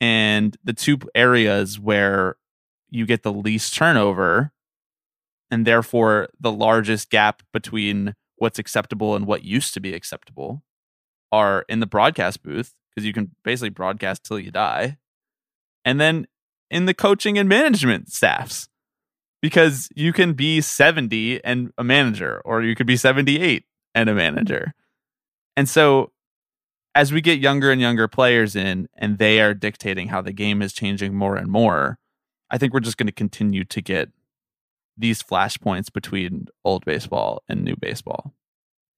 and 0.00 0.56
the 0.62 0.72
two 0.72 0.98
areas 1.14 1.78
where 1.80 2.36
you 2.90 3.06
get 3.06 3.22
the 3.22 3.32
least 3.32 3.74
turnover 3.74 4.52
and 5.50 5.66
therefore 5.66 6.28
the 6.38 6.52
largest 6.52 7.10
gap 7.10 7.42
between 7.52 8.14
what's 8.36 8.58
acceptable 8.58 9.16
and 9.16 9.26
what 9.26 9.44
used 9.44 9.74
to 9.74 9.80
be 9.80 9.94
acceptable 9.94 10.62
are 11.32 11.64
in 11.68 11.80
the 11.80 11.86
broadcast 11.86 12.42
booth 12.42 12.74
because 12.90 13.06
you 13.06 13.12
can 13.12 13.30
basically 13.44 13.70
broadcast 13.70 14.24
till 14.24 14.38
you 14.38 14.50
die 14.50 14.98
and 15.84 16.00
then 16.00 16.26
in 16.70 16.86
the 16.86 16.94
coaching 16.94 17.38
and 17.38 17.48
management 17.48 18.12
staffs 18.12 18.68
because 19.40 19.88
you 19.94 20.12
can 20.12 20.32
be 20.32 20.60
70 20.60 21.44
and 21.44 21.72
a 21.78 21.84
manager 21.84 22.42
or 22.44 22.62
you 22.62 22.74
could 22.74 22.86
be 22.86 22.96
78 22.96 23.64
and 23.94 24.10
a 24.10 24.14
manager. 24.14 24.74
And 25.56 25.68
so 25.68 26.10
as 26.96 27.12
we 27.12 27.20
get 27.20 27.38
younger 27.38 27.70
and 27.70 27.80
younger 27.80 28.08
players 28.08 28.56
in 28.56 28.88
and 28.96 29.18
they 29.18 29.40
are 29.40 29.54
dictating 29.54 30.08
how 30.08 30.20
the 30.20 30.32
game 30.32 30.62
is 30.62 30.72
changing 30.72 31.14
more 31.14 31.36
and 31.36 31.48
more 31.48 31.98
i 32.50 32.58
think 32.58 32.72
we're 32.72 32.80
just 32.80 32.96
going 32.96 33.06
to 33.06 33.12
continue 33.12 33.62
to 33.62 33.80
get 33.80 34.10
these 34.96 35.22
flashpoints 35.22 35.92
between 35.92 36.46
old 36.64 36.84
baseball 36.84 37.42
and 37.48 37.62
new 37.62 37.76
baseball. 37.76 38.34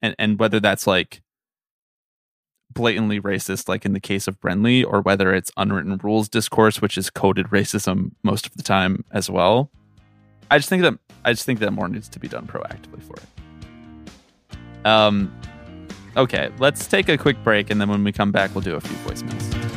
And 0.01 0.15
and 0.19 0.39
whether 0.39 0.61
that's 0.61 0.87
like 0.87 1.23
blatantly 2.73 3.21
racist 3.21 3.69
like 3.69 3.85
in 3.85 3.95
the 3.95 4.01
case 4.01 4.29
of 4.29 4.39
Brenly 4.41 4.85
or 4.87 5.01
whether 5.01 5.35
it's 5.35 5.51
unwritten 5.57 5.99
rules 6.03 6.29
discourse 6.29 6.83
which 6.83 6.99
is 6.99 7.09
coded 7.09 7.47
racism 7.47 8.13
most 8.23 8.47
of 8.47 8.57
the 8.57 8.63
time 8.63 9.05
as 9.11 9.29
well. 9.29 9.71
I 10.51 10.59
just 10.59 10.69
think 10.69 10.83
that 10.83 10.99
I 11.25 11.33
just 11.33 11.45
think 11.45 11.59
that 11.61 11.73
more 11.73 11.89
needs 11.89 12.09
to 12.11 12.21
be 12.21 12.29
done 12.29 12.47
proactively 12.47 13.03
for 13.03 13.15
it. 13.17 14.87
Um 14.87 15.33
okay, 16.16 16.51
let's 16.59 16.87
take 16.87 17.09
a 17.09 17.18
quick 17.18 17.42
break 17.42 17.71
and 17.71 17.81
then 17.81 17.88
when 17.88 18.05
we 18.05 18.12
come 18.12 18.33
back 18.33 18.55
we'll 18.55 18.62
do 18.62 18.75
a 18.77 18.81
few 18.81 18.97
voicemails. 18.99 19.68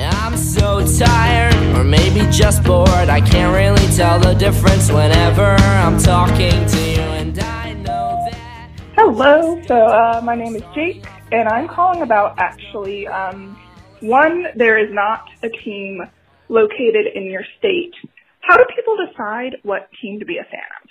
I'm 0.00 0.36
so 0.36 0.86
tired, 0.98 1.54
or 1.76 1.82
maybe 1.82 2.20
just 2.30 2.62
bored. 2.62 2.88
I 2.88 3.20
can't 3.20 3.52
really 3.52 3.96
tell 3.96 4.20
the 4.20 4.34
difference 4.34 4.90
whenever 4.90 5.42
I'm 5.42 5.98
talking 5.98 6.66
to 6.66 6.80
you, 6.90 7.00
and 7.00 7.38
I 7.40 7.72
know 7.72 8.28
that. 8.30 8.70
Hello, 8.94 9.60
so 9.66 9.86
uh, 9.86 10.20
my 10.22 10.36
name 10.36 10.54
is 10.54 10.62
Jake, 10.74 11.04
and 11.32 11.48
I'm 11.48 11.66
calling 11.66 12.02
about 12.02 12.38
actually 12.38 13.08
um, 13.08 13.58
one, 14.00 14.46
there 14.54 14.78
is 14.78 14.92
not 14.92 15.28
a 15.42 15.48
team 15.48 16.02
located 16.48 17.06
in 17.14 17.24
your 17.24 17.42
state. 17.58 17.94
How 18.42 18.56
do 18.56 18.64
people 18.74 18.96
decide 19.06 19.56
what 19.62 19.88
team 20.00 20.20
to 20.20 20.24
be 20.24 20.38
a 20.38 20.44
fan 20.44 20.60
of? 20.82 20.90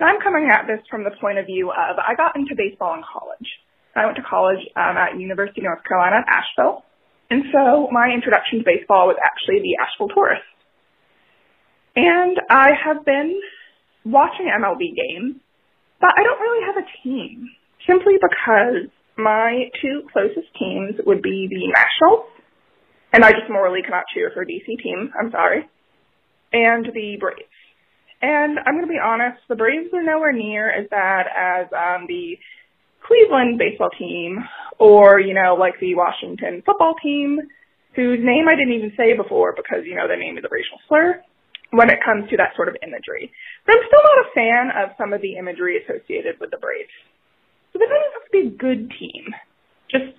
I'm 0.00 0.20
coming 0.20 0.48
at 0.50 0.66
this 0.66 0.80
from 0.90 1.04
the 1.04 1.10
point 1.20 1.38
of 1.38 1.46
view 1.46 1.70
of 1.70 1.96
I 1.98 2.14
got 2.16 2.36
into 2.36 2.54
baseball 2.56 2.94
in 2.94 3.02
college. 3.02 3.48
I 3.98 4.06
went 4.06 4.16
to 4.16 4.22
college 4.22 4.62
um, 4.76 4.96
at 4.96 5.18
University 5.18 5.60
of 5.62 5.64
North 5.64 5.84
Carolina 5.84 6.22
at 6.22 6.26
Asheville. 6.30 6.84
And 7.30 7.44
so 7.52 7.88
my 7.92 8.08
introduction 8.14 8.60
to 8.60 8.64
baseball 8.64 9.08
was 9.08 9.16
actually 9.20 9.60
the 9.60 9.76
Asheville 9.82 10.08
Tourist. 10.08 10.48
And 11.96 12.38
I 12.48 12.70
have 12.72 13.04
been 13.04 13.40
watching 14.04 14.46
MLB 14.46 14.94
games, 14.96 15.36
but 16.00 16.10
I 16.16 16.22
don't 16.22 16.40
really 16.40 16.64
have 16.64 16.78
a 16.78 16.86
team 17.02 17.50
simply 17.86 18.14
because 18.16 18.88
my 19.16 19.68
two 19.82 20.06
closest 20.12 20.46
teams 20.58 20.94
would 21.04 21.22
be 21.22 21.48
the 21.50 21.66
Nationals, 21.74 22.30
and 23.12 23.24
I 23.24 23.32
just 23.32 23.50
morally 23.50 23.82
cannot 23.82 24.04
cheer 24.14 24.30
for 24.32 24.42
a 24.42 24.46
DC 24.46 24.64
team. 24.82 25.10
I'm 25.18 25.30
sorry, 25.32 25.68
and 26.52 26.86
the 26.94 27.16
Braves. 27.18 27.50
And 28.20 28.58
I'm 28.58 28.74
going 28.74 28.86
to 28.86 28.92
be 28.92 28.98
honest, 29.02 29.38
the 29.48 29.54
Braves 29.54 29.90
are 29.92 30.02
nowhere 30.02 30.32
near 30.32 30.70
as 30.70 30.86
bad 30.90 31.26
as 31.26 31.66
um, 31.72 32.06
the 32.08 32.38
Cleveland 33.08 33.58
baseball 33.58 33.90
team 33.98 34.44
or, 34.78 35.18
you 35.18 35.34
know, 35.34 35.56
like 35.58 35.80
the 35.80 35.94
Washington 35.94 36.62
football 36.64 36.94
team, 37.02 37.40
whose 37.96 38.20
name 38.22 38.46
I 38.48 38.54
didn't 38.54 38.76
even 38.76 38.92
say 38.96 39.16
before 39.16 39.54
because, 39.56 39.84
you 39.84 39.96
know, 39.96 40.06
their 40.06 40.20
name 40.20 40.36
is 40.38 40.44
a 40.44 40.52
racial 40.52 40.78
slur 40.86 41.20
when 41.72 41.90
it 41.90 42.04
comes 42.04 42.30
to 42.30 42.36
that 42.36 42.54
sort 42.54 42.68
of 42.68 42.76
imagery. 42.82 43.32
But 43.66 43.76
I'm 43.76 43.84
still 43.88 44.04
not 44.04 44.26
a 44.28 44.34
fan 44.36 44.64
of 44.76 44.96
some 44.96 45.12
of 45.12 45.20
the 45.20 45.36
imagery 45.36 45.80
associated 45.82 46.38
with 46.38 46.50
the 46.50 46.58
Braves. 46.60 46.92
So 47.72 47.80
they 47.80 47.88
don't 47.88 48.12
have 48.12 48.24
to 48.28 48.32
be 48.32 48.44
a 48.46 48.56
good 48.56 48.92
team. 49.00 49.34
Just, 49.90 50.14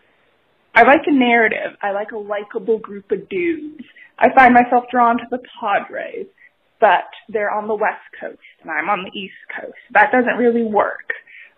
I 0.75 0.83
like 0.83 1.05
a 1.05 1.13
narrative. 1.13 1.77
I 1.81 1.91
like 1.91 2.11
a 2.11 2.17
likable 2.17 2.79
group 2.79 3.11
of 3.11 3.29
dudes. 3.29 3.85
I 4.17 4.33
find 4.35 4.53
myself 4.53 4.85
drawn 4.91 5.17
to 5.17 5.27
the 5.29 5.39
Padres 5.61 6.27
but 6.79 7.11
they're 7.27 7.51
on 7.51 7.67
the 7.67 7.75
West 7.75 8.07
Coast 8.19 8.39
and 8.61 8.71
I'm 8.71 8.89
on 8.89 9.03
the 9.03 9.17
East 9.17 9.39
Coast. 9.59 9.77
That 9.91 10.11
doesn't 10.11 10.39
really 10.39 10.63
work. 10.63 11.11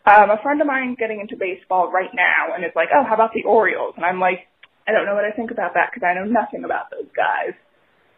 Um, 0.06 0.32
a 0.32 0.42
friend 0.42 0.60
of 0.62 0.68
mine 0.68 0.96
getting 0.98 1.20
into 1.20 1.36
baseball 1.38 1.92
right 1.92 2.10
now 2.14 2.56
and 2.56 2.66
is 2.66 2.72
like, 2.76 2.90
oh, 2.94 3.04
how 3.08 3.14
about 3.14 3.34
the 3.34 3.44
Orioles? 3.44 3.94
And 3.98 4.06
I'm 4.06 4.20
like, 4.20 4.48
I 4.88 4.92
don't 4.92 5.06
know 5.06 5.14
what 5.14 5.26
I 5.26 5.32
think 5.32 5.52
about 5.52 5.76
that 5.76 5.92
because 5.94 6.06
I 6.06 6.16
know 6.16 6.26
nothing 6.26 6.64
about 6.66 6.90
those 6.90 7.10
guys. 7.14 7.54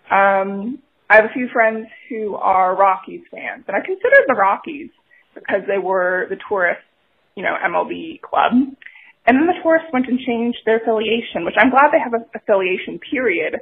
Um, 0.07 0.79
I 1.09 1.15
have 1.17 1.25
a 1.25 1.33
few 1.33 1.49
friends 1.51 1.87
who 2.09 2.35
are 2.35 2.75
Rockies 2.75 3.27
fans, 3.29 3.65
and 3.67 3.75
I 3.75 3.85
considered 3.85 4.25
the 4.27 4.33
Rockies 4.33 4.89
because 5.35 5.67
they 5.67 5.77
were 5.77 6.27
the 6.29 6.37
tourist, 6.47 6.81
you 7.35 7.43
know, 7.43 7.55
MLB 7.59 8.21
club. 8.21 8.53
And 9.25 9.37
then 9.37 9.47
the 9.47 9.59
tourists 9.61 9.91
went 9.91 10.07
and 10.07 10.19
changed 10.19 10.59
their 10.65 10.77
affiliation, 10.77 11.43
which 11.43 11.55
I'm 11.59 11.69
glad 11.69 11.91
they 11.91 11.99
have 11.99 12.13
an 12.13 12.25
affiliation 12.33 12.99
period 12.99 13.59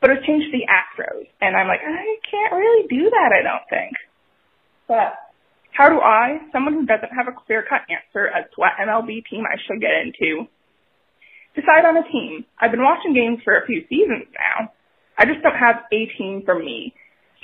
but 0.00 0.10
it's 0.10 0.26
changed 0.26 0.46
to 0.46 0.58
the 0.58 0.66
Astros. 0.68 1.26
And 1.40 1.56
I'm 1.56 1.68
like, 1.68 1.80
I 1.82 2.16
can't 2.30 2.52
really 2.52 2.86
do 2.88 3.10
that, 3.10 3.30
I 3.32 3.42
don't 3.42 3.68
think. 3.68 3.96
But 4.86 5.18
how 5.76 5.90
do 5.90 6.00
I, 6.00 6.40
someone 6.52 6.72
who 6.72 6.86
doesn't 6.86 7.12
have 7.12 7.28
a 7.28 7.36
clear 7.36 7.62
cut 7.62 7.82
answer 7.92 8.26
as 8.28 8.48
to 8.48 8.56
what 8.56 8.72
MLB 8.80 9.28
team 9.28 9.44
I 9.44 9.60
should 9.66 9.80
get 9.80 9.92
into, 10.00 10.48
decide 11.54 11.84
on 11.84 11.96
a 11.98 12.02
team? 12.10 12.46
I've 12.58 12.70
been 12.70 12.82
watching 12.82 13.12
games 13.12 13.40
for 13.44 13.56
a 13.56 13.66
few 13.66 13.84
seasons 13.88 14.24
now. 14.32 14.72
I 15.18 15.26
just 15.26 15.42
don't 15.42 15.56
have 15.56 15.84
a 15.92 16.06
team 16.16 16.42
for 16.44 16.58
me. 16.58 16.94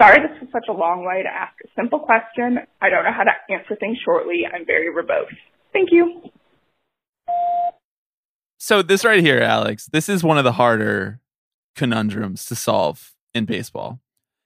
Sorry 0.00 0.18
this 0.20 0.40
was 0.40 0.48
such 0.50 0.66
a 0.70 0.72
long 0.72 1.04
way 1.04 1.22
to 1.22 1.28
ask 1.28 1.52
a 1.62 1.68
simple 1.76 2.00
question. 2.00 2.58
I 2.80 2.88
don't 2.88 3.04
know 3.04 3.12
how 3.12 3.24
to 3.24 3.36
answer 3.52 3.76
things 3.76 3.98
shortly. 4.02 4.44
I'm 4.50 4.64
very 4.64 4.88
verbose. 4.88 5.36
Thank 5.72 5.90
you. 5.92 6.22
So 8.56 8.80
this 8.80 9.04
right 9.04 9.20
here, 9.20 9.40
Alex, 9.40 9.86
this 9.92 10.08
is 10.08 10.24
one 10.24 10.38
of 10.38 10.44
the 10.44 10.52
harder 10.52 11.20
conundrums 11.76 12.46
to 12.46 12.54
solve 12.54 13.12
in 13.34 13.44
baseball. 13.44 14.00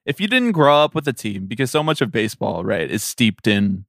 If 0.07 0.21
you 0.21 0.29
didn't 0.29 0.53
grow 0.53 0.77
up 0.77 0.95
with 0.95 1.09
a 1.09 1.13
team, 1.13 1.47
because 1.47 1.71
so 1.71 1.83
much 1.83 2.01
of 2.01 2.13
baseball, 2.13 2.65
right, 2.65 2.89
is 2.89 3.03
steeped 3.03 3.47
in, 3.47 3.85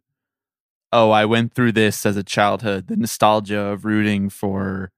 oh, 0.91 1.11
I 1.11 1.26
went 1.26 1.53
through 1.53 1.74
this 1.74 2.05
as 2.05 2.18
a 2.18 2.24
childhood, 2.24 2.88
the 2.88 2.97
nostalgia 2.97 3.59
of 3.59 3.86
rooting 3.86 4.30
for, 4.30 4.91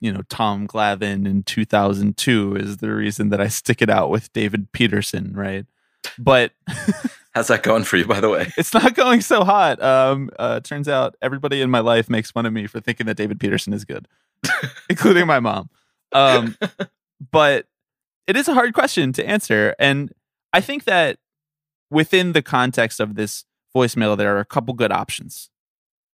you 0.00 0.12
know, 0.12 0.22
Tom 0.28 0.66
Glavine 0.66 1.26
in 1.26 1.44
2002 1.44 2.56
is 2.56 2.78
the 2.78 2.92
reason 2.92 3.28
that 3.28 3.40
I 3.40 3.46
stick 3.46 3.80
it 3.80 3.88
out 3.88 4.10
with 4.10 4.32
David 4.32 4.72
Peterson, 4.72 5.32
right? 5.32 5.64
But 6.18 6.52
how's 7.34 7.48
that 7.48 7.62
going 7.62 7.84
for 7.84 7.96
you, 7.96 8.06
by 8.06 8.20
the 8.20 8.28
way? 8.28 8.52
It's 8.56 8.74
not 8.74 8.94
going 8.94 9.20
so 9.20 9.44
hot. 9.44 9.80
Um, 9.80 10.30
uh, 10.38 10.60
turns 10.60 10.88
out 10.88 11.14
everybody 11.22 11.60
in 11.60 11.70
my 11.70 11.80
life 11.80 12.10
makes 12.10 12.30
fun 12.30 12.46
of 12.46 12.52
me 12.52 12.66
for 12.66 12.80
thinking 12.80 13.06
that 13.06 13.16
David 13.16 13.38
Peterson 13.38 13.72
is 13.72 13.84
good, 13.84 14.08
including 14.90 15.26
my 15.26 15.40
mom. 15.40 15.70
Um, 16.12 16.56
but 17.30 17.66
it 18.26 18.36
is 18.36 18.48
a 18.48 18.54
hard 18.54 18.74
question 18.74 19.12
to 19.14 19.26
answer. 19.26 19.74
And 19.78 20.12
I 20.52 20.60
think 20.60 20.84
that 20.84 21.18
within 21.90 22.32
the 22.32 22.42
context 22.42 23.00
of 23.00 23.14
this 23.14 23.44
voicemail, 23.74 24.16
there 24.16 24.36
are 24.36 24.40
a 24.40 24.44
couple 24.44 24.74
good 24.74 24.92
options. 24.92 25.50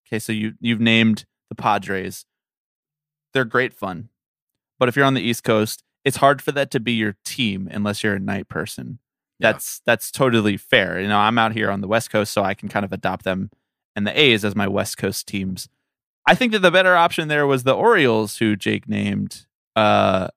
Okay, 0.07 0.19
so 0.19 0.33
you 0.33 0.55
you've 0.61 0.81
named 0.81 1.25
the 1.49 1.55
Padres. 1.55 2.25
They're 3.33 3.45
great 3.45 3.73
fun. 3.73 4.09
But 4.79 4.89
if 4.89 4.97
you're 4.97 5.07
on 5.07 5.15
the 5.15 5.23
East 5.23 5.45
Coast, 5.45 5.83
it's 6.05 6.17
hard 6.17 6.43
for 6.43 6.53
that 6.53 6.71
to 6.73 6.81
be 6.81 6.93
your 6.93 7.17
team 7.25 7.69
unless 7.71 8.03
you're 8.03 8.15
a 8.15 8.21
night 8.21 8.49
person. 8.49 8.99
Yeah. 9.39 9.53
That's 9.53 9.81
that's 9.87 10.11
totally 10.11 10.57
fair. 10.57 11.01
You 11.01 11.09
know, 11.09 11.19
I'm 11.19 11.39
out 11.39 11.53
here 11.53 11.71
on 11.71 11.81
the 11.81 11.89
West 11.89 12.11
Coast, 12.11 12.33
so 12.33 12.43
I 12.43 12.55
can 12.55 12.69
kind 12.69 12.85
of 12.85 12.93
adopt 12.93 13.25
them 13.25 13.51
and 13.95 14.07
the 14.07 14.19
A's 14.19 14.45
as 14.45 14.57
my 14.57 14.69
West 14.69 14.99
Coast 14.99 15.27
teams. 15.27 15.69
I 16.27 16.35
think 16.35 16.53
that 16.53 16.61
the 16.61 16.71
better 16.71 16.97
option 16.97 17.29
there 17.29 17.47
was 17.47 17.65
the 17.65 17.75
Orioles, 17.75 18.39
who 18.39 18.57
Jake 18.57 18.89
named. 18.89 19.47
Uh, 19.75 20.29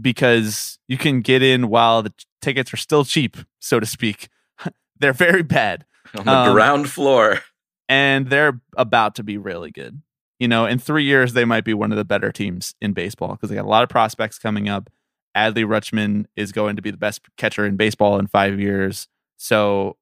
because 0.00 0.78
you 0.88 0.98
can 0.98 1.20
get 1.20 1.42
in 1.42 1.68
while 1.68 2.02
the 2.02 2.12
tickets 2.40 2.72
are 2.72 2.78
still 2.78 3.04
cheap, 3.04 3.36
so 3.60 3.80
to 3.80 3.86
speak. 3.86 4.28
they're 4.98 5.12
very 5.12 5.42
bad 5.42 5.84
on 6.16 6.24
the 6.24 6.32
um, 6.32 6.52
ground 6.54 6.90
floor, 6.90 7.40
and 7.88 8.28
they're 8.28 8.60
about 8.76 9.14
to 9.16 9.22
be 9.22 9.38
really 9.38 9.70
good. 9.70 10.02
You 10.38 10.48
know, 10.48 10.66
in 10.66 10.78
three 10.78 11.04
years, 11.04 11.32
they 11.32 11.44
might 11.44 11.64
be 11.64 11.74
one 11.74 11.92
of 11.92 11.98
the 11.98 12.04
better 12.04 12.32
teams 12.32 12.74
in 12.80 12.92
baseball 12.92 13.30
because 13.30 13.50
they 13.50 13.56
got 13.56 13.64
a 13.64 13.68
lot 13.68 13.84
of 13.84 13.88
prospects 13.88 14.38
coming 14.38 14.68
up. 14.68 14.90
Adley 15.36 15.64
Rutschman 15.64 16.26
is 16.36 16.52
going 16.52 16.76
to 16.76 16.82
be 16.82 16.90
the 16.90 16.96
best 16.96 17.22
catcher 17.36 17.64
in 17.64 17.76
baseball 17.76 18.18
in 18.18 18.26
five 18.26 18.60
years. 18.60 19.08
So 19.36 19.96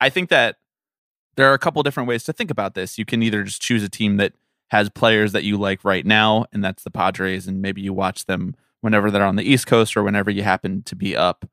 I 0.00 0.10
think 0.10 0.30
that 0.30 0.56
there 1.36 1.50
are 1.50 1.54
a 1.54 1.58
couple 1.58 1.82
different 1.82 2.08
ways 2.08 2.24
to 2.24 2.32
think 2.32 2.50
about 2.50 2.74
this. 2.74 2.98
You 2.98 3.04
can 3.04 3.22
either 3.22 3.44
just 3.44 3.62
choose 3.62 3.82
a 3.82 3.88
team 3.88 4.16
that 4.16 4.32
has 4.70 4.88
players 4.90 5.32
that 5.32 5.44
you 5.44 5.56
like 5.58 5.84
right 5.84 6.04
now, 6.04 6.46
and 6.52 6.64
that's 6.64 6.82
the 6.82 6.90
Padres, 6.90 7.46
and 7.46 7.60
maybe 7.62 7.82
you 7.82 7.92
watch 7.92 8.26
them 8.26 8.56
whenever 8.82 9.10
they're 9.10 9.24
on 9.24 9.36
the 9.36 9.50
East 9.50 9.66
Coast 9.66 9.96
or 9.96 10.02
whenever 10.02 10.30
you 10.30 10.42
happen 10.42 10.82
to 10.82 10.94
be 10.94 11.16
up. 11.16 11.48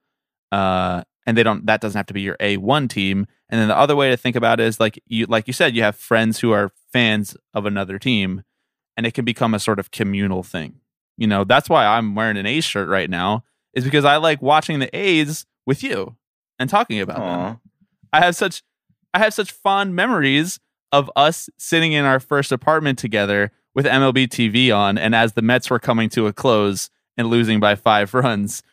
Uh, 0.52 1.04
and 1.26 1.38
they 1.38 1.44
don't 1.44 1.66
that 1.68 1.80
doesn't 1.80 1.98
have 1.98 2.08
to 2.08 2.14
be 2.14 2.22
your 2.22 2.36
A1 2.38 2.90
team. 2.90 3.28
And 3.50 3.62
then 3.62 3.68
the 3.68 3.78
other 3.78 3.96
way 3.96 4.10
to 4.10 4.18
think 4.18 4.36
about 4.36 4.60
it 4.60 4.66
is 4.66 4.80
like 4.80 5.02
you 5.06 5.26
like 5.28 5.48
you 5.48 5.54
said, 5.54 5.76
you 5.76 5.84
have 5.84 5.96
friends 5.96 6.40
who 6.40 6.52
are 6.52 6.72
fans 6.92 7.38
of 7.54 7.66
another 7.66 8.00
team, 8.00 8.44
and 8.98 9.06
it 9.06 9.14
can 9.14 9.26
become 9.26 9.54
a 9.54 9.60
sort 9.60 9.80
of 9.80 9.92
communal 9.92 10.44
thing. 10.44 10.82
You 11.18 11.28
know, 11.28 11.44
that's 11.44 11.70
why 11.70 11.86
I'm 11.86 12.16
wearing 12.16 12.38
an 12.38 12.46
A's 12.46 12.66
shirt 12.66 12.90
right 12.90 13.10
now, 13.10 13.44
is 13.74 13.84
because 13.84 14.06
I 14.06 14.18
like 14.18 14.42
watching 14.42 14.80
the 14.80 14.96
A's 14.96 15.46
with 15.66 15.84
you 15.84 16.16
and 16.58 16.70
talking 16.70 17.00
about 17.00 17.18
Aww. 17.18 17.48
them. 17.48 17.60
I 18.12 18.26
have 18.26 18.36
such 18.36 18.64
I 19.14 19.20
have 19.20 19.34
such 19.34 19.52
fond 19.52 19.96
memories 19.96 20.60
of 20.92 21.12
us 21.16 21.50
sitting 21.58 21.94
in 21.94 22.06
our 22.06 22.20
first 22.20 22.52
apartment 22.52 22.98
together 22.98 23.52
with 23.76 23.86
MLB 23.86 24.28
TV 24.28 24.76
on, 24.76 24.98
and 24.98 25.14
as 25.14 25.34
the 25.34 25.42
Mets 25.44 25.70
were 25.70 25.80
coming 25.80 26.10
to 26.10 26.26
a 26.26 26.34
close, 26.34 26.90
and 27.20 27.30
losing 27.30 27.59
by 27.59 27.76
five 27.76 28.13
runs, 28.13 28.63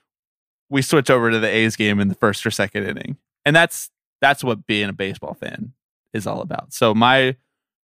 we 0.71 0.81
switch 0.81 1.11
over 1.11 1.33
to 1.33 1.41
the 1.41 1.49
A's 1.49 1.75
game 1.75 1.99
in 1.99 2.07
the 2.07 2.15
first 2.15 2.47
or 2.47 2.53
second 2.53 2.85
inning. 2.85 3.19
And 3.45 3.55
that's 3.55 3.91
that's 4.21 4.45
what 4.45 4.67
being 4.67 4.89
a 4.89 4.93
baseball 4.93 5.35
fan 5.35 5.73
is 6.15 6.29
all 6.29 6.41
about. 6.41 6.73
So 6.73 6.95
my 6.95 7.37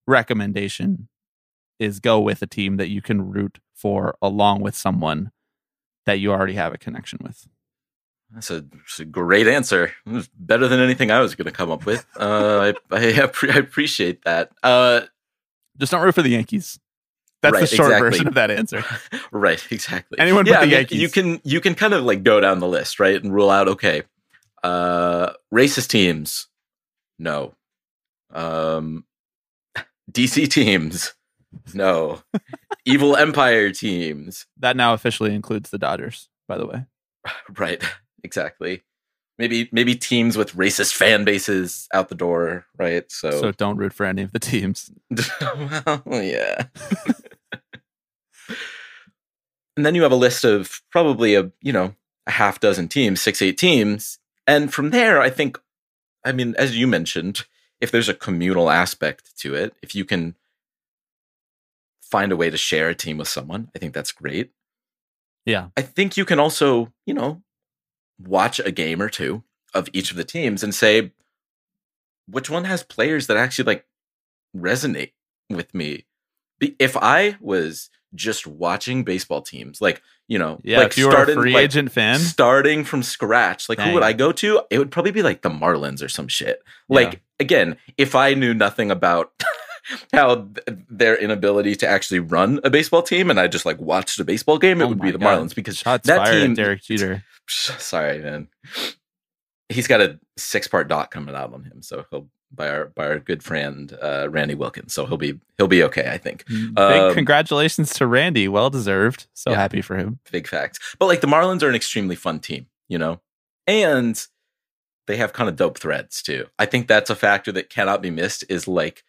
recommendation 0.07 1.09
is 1.79 2.01
go 2.01 2.19
with 2.19 2.41
a 2.41 2.47
team 2.47 2.79
that 2.79 2.89
you 2.89 3.03
can 3.03 3.31
root 3.31 3.59
for 3.75 4.17
along 4.23 4.63
with 4.63 4.75
someone 4.75 5.31
that 6.07 6.21
you 6.21 6.33
already 6.33 6.55
have 6.55 6.73
a 6.73 6.79
connection 6.79 7.19
with. 7.23 7.47
That's 8.33 8.51
a, 8.51 8.63
that's 8.63 8.99
a 8.99 9.05
great 9.05 9.47
answer. 9.47 9.93
It 10.07 10.11
was 10.11 10.29
better 10.29 10.69
than 10.69 10.81
anything 10.81 11.11
I 11.11 11.21
was 11.21 11.35
going 11.35 11.47
to 11.47 11.53
come 11.53 11.71
up 11.71 11.85
with. 11.85 12.07
Uh, 12.19 12.73
I, 12.91 12.97
I, 12.97 13.31
I, 13.43 13.59
appreciate 13.59 14.25
that. 14.25 14.51
Uh, 14.63 15.03
Just 15.79 15.93
don't 15.93 16.03
root 16.03 16.15
for 16.15 16.23
the 16.23 16.31
Yankees. 16.31 16.81
That's 17.47 17.61
right, 17.63 17.71
the 17.71 17.77
short 17.77 17.89
exactly. 17.89 18.11
version 18.11 18.29
of 18.29 18.35
that 18.35 18.51
answer. 18.51 18.85
right, 19.31 19.65
exactly. 19.71 20.19
Anyone 20.19 20.47
yeah, 20.47 20.55
but 20.55 20.57
the 20.57 20.63
I 20.63 20.65
mean, 20.67 20.73
Yankees. 20.73 21.01
You 21.01 21.09
can 21.09 21.41
you 21.45 21.61
can 21.61 21.75
kind 21.75 21.95
of 21.95 22.05
like 22.05 22.23
go 22.23 22.41
down 22.41 22.61
the 22.61 22.69
list, 22.69 23.01
right, 23.01 23.23
and 23.23 23.33
rule 23.33 23.51
out 23.51 23.69
okay, 23.69 24.03
uh, 24.63 25.33
racist 25.53 25.89
teams, 25.89 26.49
no, 27.19 27.55
um, 28.33 29.05
DC 30.11 30.49
teams, 30.49 31.15
no, 31.75 32.23
evil 32.85 33.17
empire 33.17 33.71
teams. 33.71 34.47
That 34.59 34.77
now 34.77 34.95
officially 34.95 35.35
includes 35.35 35.71
the 35.71 35.79
Dodgers, 35.79 36.29
by 36.49 36.59
the 36.59 36.67
way. 36.67 36.85
Right, 37.59 37.83
exactly. 38.23 38.83
Maybe 39.39 39.69
maybe 39.73 39.97
teams 39.97 40.39
with 40.39 40.55
racist 40.55 40.95
fan 40.95 41.25
bases 41.25 41.89
out 41.93 42.09
the 42.09 42.15
door, 42.15 42.67
right? 42.79 43.11
So 43.11 43.33
so 43.33 43.53
don't 43.53 43.77
root 43.77 43.93
for 43.93 44.07
any 44.07 44.23
of 44.23 44.33
the 44.33 44.39
teams. 44.39 44.91
well, 46.05 46.23
yeah. 46.23 46.67
And 49.77 49.85
then 49.85 49.95
you 49.95 50.03
have 50.03 50.13
a 50.13 50.17
list 50.17 50.45
of 50.45 50.81
probably 50.91 51.35
a 51.35 51.51
you 51.61 51.73
know 51.73 51.95
a 52.27 52.33
half 52.33 52.61
dozen 52.61 52.89
teams, 52.89 53.21
six 53.21 53.43
eight 53.43 53.59
teams, 53.59 54.19
and 54.47 54.73
from 54.73 54.91
there, 54.91 55.21
I 55.21 55.31
think, 55.31 55.59
I 56.25 56.33
mean, 56.33 56.55
as 56.59 56.77
you 56.77 56.87
mentioned, 56.87 57.45
if 57.81 57.91
there's 57.91 58.09
a 58.09 58.15
communal 58.15 58.71
aspect 58.71 59.37
to 59.39 59.55
it, 59.55 59.75
if 59.83 59.95
you 59.95 60.05
can 60.05 60.35
find 62.01 62.33
a 62.33 62.37
way 62.37 62.51
to 62.51 62.57
share 62.57 62.89
a 62.89 62.95
team 62.95 63.19
with 63.19 63.29
someone, 63.29 63.71
I 63.75 63.79
think 63.79 63.93
that's 63.93 64.13
great. 64.13 64.53
Yeah, 65.45 65.69
I 65.77 65.83
think 65.83 66.17
you 66.17 66.25
can 66.25 66.41
also 66.41 66.93
you 67.05 67.15
know 67.15 67.43
watch 68.19 68.61
a 68.61 68.73
game 68.73 69.03
or 69.03 69.09
two 69.09 69.43
of 69.75 69.89
each 69.93 70.11
of 70.11 70.17
the 70.17 70.25
teams 70.25 70.63
and 70.63 70.75
say 70.75 71.13
which 72.27 72.49
one 72.49 72.65
has 72.65 72.83
players 72.83 73.27
that 73.27 73.37
actually 73.37 73.67
like 73.67 73.87
resonate 74.57 75.13
with 75.51 75.75
me. 75.75 76.07
If 76.61 76.97
I 76.97 77.37
was 77.41 77.91
just 78.17 78.47
watching 78.47 79.05
baseball 79.05 79.43
teams, 79.43 79.81
like 79.81 80.03
you 80.29 80.39
know, 80.39 80.59
Yeah, 80.65 80.79
like 80.79 80.89
if 80.89 80.99
you 80.99 81.07
were 81.09 81.15
a 81.23 81.27
free 81.33 81.57
agent 81.57 81.93
fan. 81.93 82.19
starting 82.19 82.83
from 82.85 83.03
scratch, 83.05 83.69
like 83.69 83.79
who 83.79 83.93
would 83.93 84.03
I 84.03 84.13
go 84.13 84.33
to? 84.33 84.63
It 84.71 84.79
would 84.79 84.91
probably 84.91 85.13
be 85.13 85.23
like 85.23 85.43
the 85.43 85.51
Marlins 85.51 86.03
or 86.03 86.09
some 86.09 86.27
shit. 86.29 86.63
Like 86.89 87.13
Yeah. 87.13 87.19
again, 87.41 87.77
if 87.97 88.15
I 88.17 88.35
knew 88.35 88.53
nothing 88.53 88.91
about 88.91 89.31
how 90.13 90.35
th- 90.67 90.79
their 90.91 91.17
inability 91.17 91.77
to 91.77 91.87
actually 91.87 92.19
run 92.19 92.59
a 92.65 92.71
baseball 92.71 93.03
team, 93.03 93.31
and 93.31 93.39
I 93.39 93.47
just 93.47 93.65
like 93.67 93.79
watched 93.79 94.19
a 94.19 94.25
baseball 94.25 94.59
game, 94.59 94.81
it 94.81 94.85
Oh 94.85 94.89
would 94.89 95.01
be 95.01 95.13
the 95.13 95.19
God. 95.19 95.39
Marlins 95.41 95.55
because 95.55 95.77
Shots 95.79 96.09
that 96.09 96.29
team. 96.33 96.55
Derek 96.55 96.83
Jeter. 96.83 97.23
Sorry, 97.49 98.19
man. 98.19 98.49
He's 99.69 99.87
got 99.87 100.01
a 100.01 100.19
six 100.37 100.67
part 100.69 100.89
dot 100.89 101.11
coming 101.11 101.35
out 101.35 101.53
on 101.53 101.63
him, 101.65 101.83
so 101.83 102.05
he'll 102.11 102.29
by 102.53 102.69
our 102.69 102.87
by 102.87 103.07
our 103.07 103.19
good 103.19 103.43
friend 103.43 103.97
uh, 104.03 104.29
Randy 104.31 104.55
Wilkins. 104.55 104.95
So 104.95 105.07
he'll 105.07 105.17
be 105.17 105.39
he'll 105.59 105.69
be 105.69 105.83
okay, 105.85 106.11
I 106.11 106.19
think. 106.19 106.47
Big 106.47 106.79
Um, 106.79 107.15
congratulations 107.15 107.93
to 107.95 108.07
Randy. 108.07 108.49
Well 108.49 108.71
deserved. 108.71 109.27
So 109.35 109.51
Yeah. 109.51 109.57
happy 109.57 109.83
for 109.83 109.97
him. 109.97 110.19
big 110.31 110.47
facts. 110.49 110.79
But 110.99 111.07
like 111.07 111.21
the 111.21 111.27
Marlins 111.27 111.63
are 111.63 111.69
an 111.69 111.75
extremely 111.75 112.17
fun 112.17 112.41
team, 112.41 112.67
you 112.89 112.99
know, 112.99 113.21
and 113.67 114.25
they 115.07 115.17
have 115.17 115.33
kind 115.33 115.49
of 115.49 115.57
dope 115.57 115.79
threads 115.79 116.23
too. 116.23 116.47
I 116.59 116.67
think 116.67 116.89
that's 116.89 117.11
a 117.11 117.17
factor 117.17 117.53
that 117.53 117.71
cannot 117.71 118.03
be 118.03 118.11
missed. 118.11 118.45
Is 118.49 118.67
like 118.69 119.03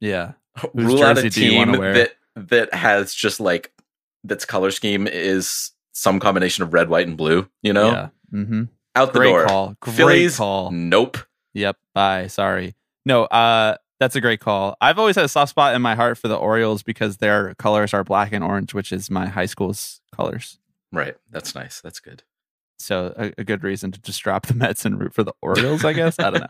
Yeah. 0.00 0.32
Whose 0.72 0.84
rule 0.86 1.02
out 1.02 1.18
a 1.18 1.22
jersey 1.22 1.40
do 1.40 1.44
you 1.46 1.64
team 1.64 1.72
that 1.80 2.12
that 2.36 2.72
has 2.74 3.14
just 3.14 3.40
like 3.40 3.72
that's 4.24 4.44
color 4.44 4.70
scheme 4.70 5.06
is 5.06 5.70
some 5.92 6.18
combination 6.20 6.62
of 6.64 6.72
red, 6.72 6.88
white, 6.88 7.06
and 7.06 7.16
blue. 7.16 7.48
You 7.62 7.72
know, 7.72 7.86
Yeah. 7.90 8.08
Mm-hmm. 8.32 8.62
out 8.96 9.12
the 9.12 9.18
Great 9.20 9.30
door. 9.30 9.46
call. 9.46 9.76
Great 9.80 9.96
Phillies, 9.96 10.36
call. 10.38 10.70
Nope. 10.70 11.18
Yep. 11.54 11.76
Bye. 11.94 12.26
Sorry. 12.26 12.74
No, 13.06 13.24
uh, 13.24 13.76
that's 14.00 14.16
a 14.16 14.20
great 14.20 14.40
call. 14.40 14.76
I've 14.80 14.98
always 14.98 15.16
had 15.16 15.24
a 15.24 15.28
soft 15.28 15.50
spot 15.50 15.74
in 15.74 15.82
my 15.82 15.94
heart 15.94 16.18
for 16.18 16.28
the 16.28 16.36
Orioles 16.36 16.82
because 16.82 17.18
their 17.18 17.54
colors 17.54 17.94
are 17.94 18.04
black 18.04 18.32
and 18.32 18.44
orange, 18.44 18.74
which 18.74 18.92
is 18.92 19.10
my 19.10 19.26
high 19.26 19.46
school's 19.46 20.00
colors. 20.14 20.58
Right. 20.92 21.14
That's 21.30 21.54
nice. 21.54 21.80
That's 21.80 22.00
good. 22.00 22.22
So 22.78 23.14
a, 23.16 23.32
a 23.38 23.44
good 23.44 23.62
reason 23.62 23.92
to 23.92 24.00
just 24.00 24.22
drop 24.22 24.46
the 24.46 24.54
Mets 24.54 24.84
and 24.84 25.00
root 25.00 25.14
for 25.14 25.22
the 25.22 25.32
Orioles, 25.42 25.84
I 25.84 25.92
guess. 25.92 26.18
I 26.18 26.30
don't 26.30 26.40
know. 26.40 26.48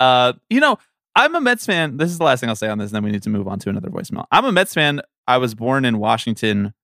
Uh, 0.00 0.32
you 0.50 0.60
know, 0.60 0.78
I'm 1.14 1.34
a 1.34 1.40
Mets 1.40 1.64
fan. 1.64 1.96
This 1.96 2.10
is 2.10 2.18
the 2.18 2.24
last 2.24 2.40
thing 2.40 2.48
I'll 2.48 2.56
say 2.56 2.68
on 2.68 2.78
this, 2.78 2.90
and 2.90 2.96
then 2.96 3.04
we 3.04 3.10
need 3.10 3.22
to 3.22 3.30
move 3.30 3.48
on 3.48 3.58
to 3.60 3.70
another 3.70 3.88
voicemail. 3.88 4.26
I'm 4.30 4.44
a 4.44 4.52
Mets 4.52 4.74
fan. 4.74 5.00
I 5.26 5.38
was 5.38 5.54
born 5.54 5.84
in 5.84 5.98
Washington. 5.98 6.74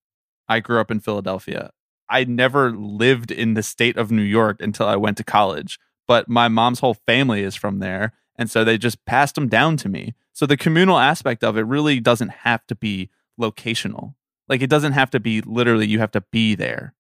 I 0.49 0.61
grew 0.61 0.81
up 0.81 0.91
in 0.91 1.01
Philadelphia. 1.01 1.71
I 2.09 2.25
never 2.25 2.73
lived 2.73 3.31
in 3.31 3.55
the 3.55 3.63
state 3.63 3.97
of 3.97 4.11
New 4.11 4.23
York 4.23 4.61
until 4.61 4.87
I 4.87 4.97
went 4.97 5.17
to 5.19 5.25
college, 5.25 5.79
but 6.07 6.29
my 6.29 6.49
mom's 6.49 6.81
whole 6.81 6.95
family 6.95 7.43
is 7.43 7.55
from 7.55 7.79
there. 7.79 8.13
And 8.37 8.51
so 8.51 8.65
they 8.65 8.79
just 8.79 9.05
passed 9.05 9.35
them 9.35 9.49
down 9.49 9.77
to 9.79 9.89
me. 9.89 10.15
So 10.33 10.47
the 10.47 10.57
communal 10.57 10.99
aspect 10.99 11.45
of 11.45 11.57
it 11.57 11.63
really 11.63 12.01
doesn't 12.01 12.31
have 12.31 12.67
to 12.67 12.75
be 12.75 13.11
locational. 13.41 14.15
Like 14.49 14.63
it 14.63 14.71
doesn't 14.71 14.93
have 14.93 15.11
to 15.11 15.21
be 15.21 15.41
literally, 15.43 15.87
you 15.87 15.99
have 15.99 16.11
to 16.13 16.23
be 16.33 16.55
there. 16.55 16.95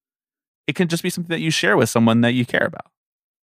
It 0.66 0.74
can 0.74 0.88
just 0.88 1.02
be 1.02 1.10
something 1.10 1.30
that 1.34 1.40
you 1.40 1.50
share 1.50 1.76
with 1.76 1.88
someone 1.88 2.20
that 2.20 2.34
you 2.34 2.46
care 2.46 2.64
about. 2.64 2.90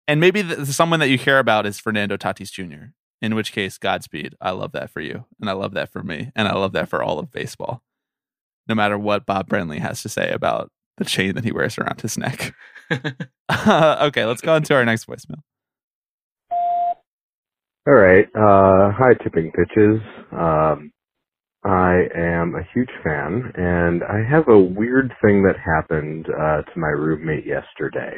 And 0.06 0.20
maybe 0.20 0.42
the, 0.42 0.64
someone 0.66 1.00
that 1.00 1.10
you 1.10 1.18
care 1.18 1.38
about 1.38 1.66
is 1.66 1.78
Fernando 1.78 2.16
Tatis 2.16 2.50
Jr., 2.50 2.92
in 3.20 3.34
which 3.34 3.52
case, 3.52 3.76
Godspeed. 3.78 4.34
I 4.40 4.52
love 4.52 4.72
that 4.72 4.90
for 4.90 5.00
you. 5.00 5.24
And 5.40 5.50
I 5.50 5.52
love 5.52 5.74
that 5.74 5.92
for 5.92 6.02
me. 6.02 6.30
And 6.36 6.48
I 6.48 6.54
love 6.54 6.72
that 6.72 6.88
for 6.88 7.02
all 7.02 7.18
of 7.18 7.30
baseball. 7.30 7.82
No 8.68 8.74
matter 8.74 8.98
what 8.98 9.26
Bob 9.26 9.48
Brenly 9.48 9.80
has 9.80 10.02
to 10.02 10.08
say 10.08 10.30
about 10.30 10.70
the 10.98 11.04
chain 11.04 11.34
that 11.34 11.44
he 11.44 11.52
wears 11.52 11.78
around 11.78 12.00
his 12.00 12.18
neck. 12.18 12.54
okay, 12.90 14.24
let's 14.24 14.40
go 14.40 14.54
on 14.54 14.62
to 14.64 14.74
our 14.74 14.84
next 14.84 15.06
voicemail. 15.06 15.42
All 17.86 17.94
right. 17.94 18.26
Uh, 18.34 18.92
hi, 18.92 19.14
Tipping 19.22 19.50
Pitches. 19.52 20.00
Um, 20.32 20.92
I 21.64 22.02
am 22.14 22.54
a 22.54 22.68
huge 22.74 22.90
fan, 23.02 23.50
and 23.56 24.02
I 24.04 24.22
have 24.28 24.48
a 24.48 24.58
weird 24.58 25.12
thing 25.22 25.42
that 25.44 25.56
happened 25.58 26.26
uh, 26.28 26.62
to 26.62 26.78
my 26.78 26.88
roommate 26.88 27.46
yesterday. 27.46 28.16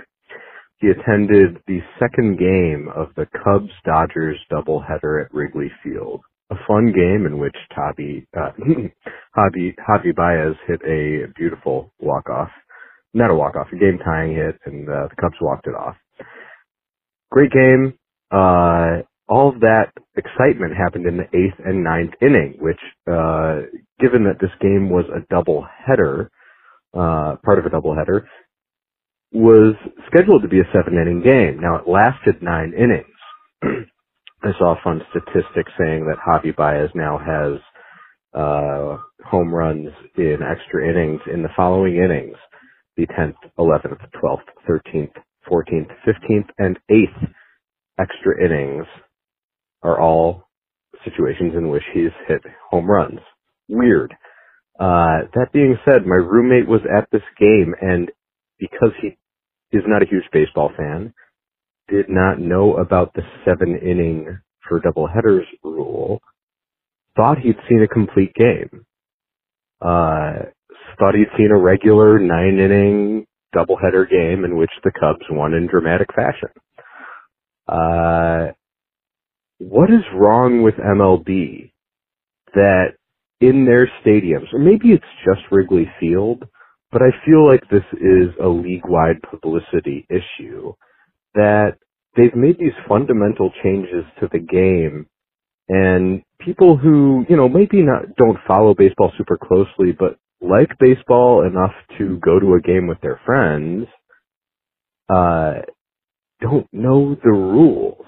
He 0.79 0.89
attended 0.89 1.59
the 1.67 1.81
second 1.99 2.39
game 2.39 2.89
of 2.95 3.09
the 3.15 3.27
Cubs 3.45 3.71
Dodgers 3.85 4.39
doubleheader 4.51 5.25
at 5.25 5.33
Wrigley 5.33 5.71
Field. 5.83 6.21
A 6.51 6.57
fun 6.67 6.87
game 6.93 7.27
in 7.27 7.39
which 7.39 7.57
Tavi, 7.75 8.27
uh, 8.37 8.51
Javi, 9.37 9.75
Javi 9.89 10.15
Baez 10.15 10.57
hit 10.67 10.81
a 10.85 11.27
beautiful 11.37 11.93
walk 12.01 12.29
off. 12.29 12.51
Not 13.15 13.31
a 13.31 13.35
walk 13.35 13.57
off, 13.57 13.69
a 13.73 13.77
game 13.77 13.99
tying 14.05 14.35
hit, 14.35 14.59
and 14.67 14.89
uh, 14.89 15.09
the 15.09 15.17
Cubs 15.21 15.37
walked 15.41 15.67
it 15.67 15.75
off. 15.75 15.97
Great 17.31 17.51
game. 17.53 17.95
Uh, 18.31 19.03
all 19.29 19.49
of 19.49 19.61
that 19.61 19.93
excitement 20.17 20.77
happened 20.77 21.07
in 21.07 21.17
the 21.17 21.25
eighth 21.37 21.59
and 21.65 21.85
ninth 21.85 22.13
inning, 22.23 22.57
which, 22.61 22.81
uh, 23.11 23.63
given 24.01 24.25
that 24.25 24.39
this 24.41 24.51
game 24.61 24.91
was 24.91 25.05
a 25.15 25.27
double 25.33 25.67
header, 25.87 26.31
uh, 26.95 27.37
part 27.45 27.59
of 27.59 27.67
a 27.67 27.71
double 27.71 27.95
header, 27.95 28.29
was 29.33 29.75
scheduled 30.09 30.43
to 30.43 30.49
be 30.49 30.61
a 30.61 30.69
seven 30.73 30.95
inning 30.95 31.23
game. 31.23 31.61
Now 31.61 31.77
it 31.77 31.89
lasted 31.89 32.43
nine 32.43 32.73
innings. 32.77 33.07
I 34.43 34.53
saw 34.59 34.73
a 34.75 34.81
fun 34.83 35.03
statistic 35.11 35.67
saying 35.79 36.07
that 36.07 36.19
Javi 36.27 36.55
Baez 36.57 36.91
now 36.95 37.19
has, 37.19 37.61
uh, 38.35 38.99
home 39.27 39.55
runs 39.55 39.89
in 40.17 40.39
extra 40.43 40.89
innings 40.89 41.21
in 41.33 41.43
the 41.43 41.51
following 41.57 41.97
innings. 41.97 42.37
The 43.01 43.07
10th, 43.15 43.37
11th, 43.59 43.99
12th, 44.23 44.45
13th, 44.69 45.13
14th, 45.51 45.89
15th, 46.07 46.49
and 46.59 46.79
8th 46.91 47.33
extra 47.99 48.45
innings 48.45 48.85
are 49.83 49.99
all 49.99 50.51
situations 51.03 51.55
in 51.57 51.71
which 51.71 51.83
he's 51.95 52.11
hit 52.29 52.43
home 52.71 52.91
runs. 52.91 53.21
Weird. 53.71 54.13
Uh, 54.79 55.25
that 55.35 55.47
being 55.51 55.79
said, 55.87 56.07
my 56.07 56.17
roommate 56.17 56.69
was 56.69 56.83
at 56.95 57.09
this 57.11 57.23
game 57.39 57.75
and 57.81 58.11
because 58.59 58.93
he 59.01 59.17
is 59.73 59.85
not 59.87 60.03
a 60.03 60.07
huge 60.07 60.25
baseball 60.31 60.71
fan, 60.77 61.15
did 61.89 62.11
not 62.11 62.39
know 62.39 62.77
about 62.77 63.15
the 63.15 63.23
seven 63.47 63.79
inning 63.79 64.41
for 64.69 64.79
double 64.79 65.07
headers 65.07 65.47
rule, 65.65 66.21
thought 67.17 67.39
he'd 67.39 67.57
seen 67.67 67.83
a 67.83 67.89
complete 67.89 68.35
game. 68.35 68.85
Uh, 69.81 70.51
thought 71.01 71.17
he'd 71.17 71.37
seen 71.39 71.51
a 71.51 71.59
regular 71.59 72.21
nine 72.21 72.61
inning 72.61 73.27
doubleheader 73.57 74.09
game 74.09 74.45
in 74.45 74.57
which 74.57 74.71
the 74.85 74.93
Cubs 74.93 75.27
won 75.31 75.55
in 75.55 75.67
dramatic 75.67 76.09
fashion. 76.15 76.51
Uh, 77.67 78.53
what 79.59 79.91
is 79.91 80.05
wrong 80.15 80.63
with 80.63 80.75
MLB 80.75 81.73
that 82.55 82.95
in 83.41 83.65
their 83.65 83.91
stadiums, 84.05 84.53
or 84.53 84.59
maybe 84.59 84.91
it's 84.91 85.05
just 85.25 85.41
Wrigley 85.51 85.91
Field, 85.99 86.45
but 86.93 87.03
I 87.03 87.11
feel 87.25 87.47
like 87.47 87.63
this 87.71 87.85
is 87.95 88.35
a 88.43 88.49
league-wide 88.49 89.23
publicity 89.31 90.07
issue 90.11 90.73
that 91.35 91.75
they've 92.17 92.35
made 92.35 92.59
these 92.59 92.73
fundamental 92.89 93.51
changes 93.63 94.05
to 94.21 94.29
the 94.33 94.41
game 94.41 95.07
and 95.69 96.23
people 96.41 96.77
who, 96.77 97.25
you 97.29 97.37
know, 97.37 97.49
maybe 97.49 97.83
not 97.83 98.17
don't 98.17 98.39
follow 98.47 98.75
baseball 98.75 99.13
super 99.17 99.39
closely 99.39 99.93
but 99.97 100.17
like 100.41 100.79
baseball 100.79 101.47
enough 101.47 101.75
to 101.99 102.19
go 102.19 102.41
to 102.41 102.55
a 102.55 102.61
game 102.61 102.87
with 102.87 103.01
their 103.01 103.21
friends 103.27 103.87
uh 105.15 105.55
don't 106.41 106.67
know 106.73 107.15
the 107.23 107.31
rules. 107.31 108.07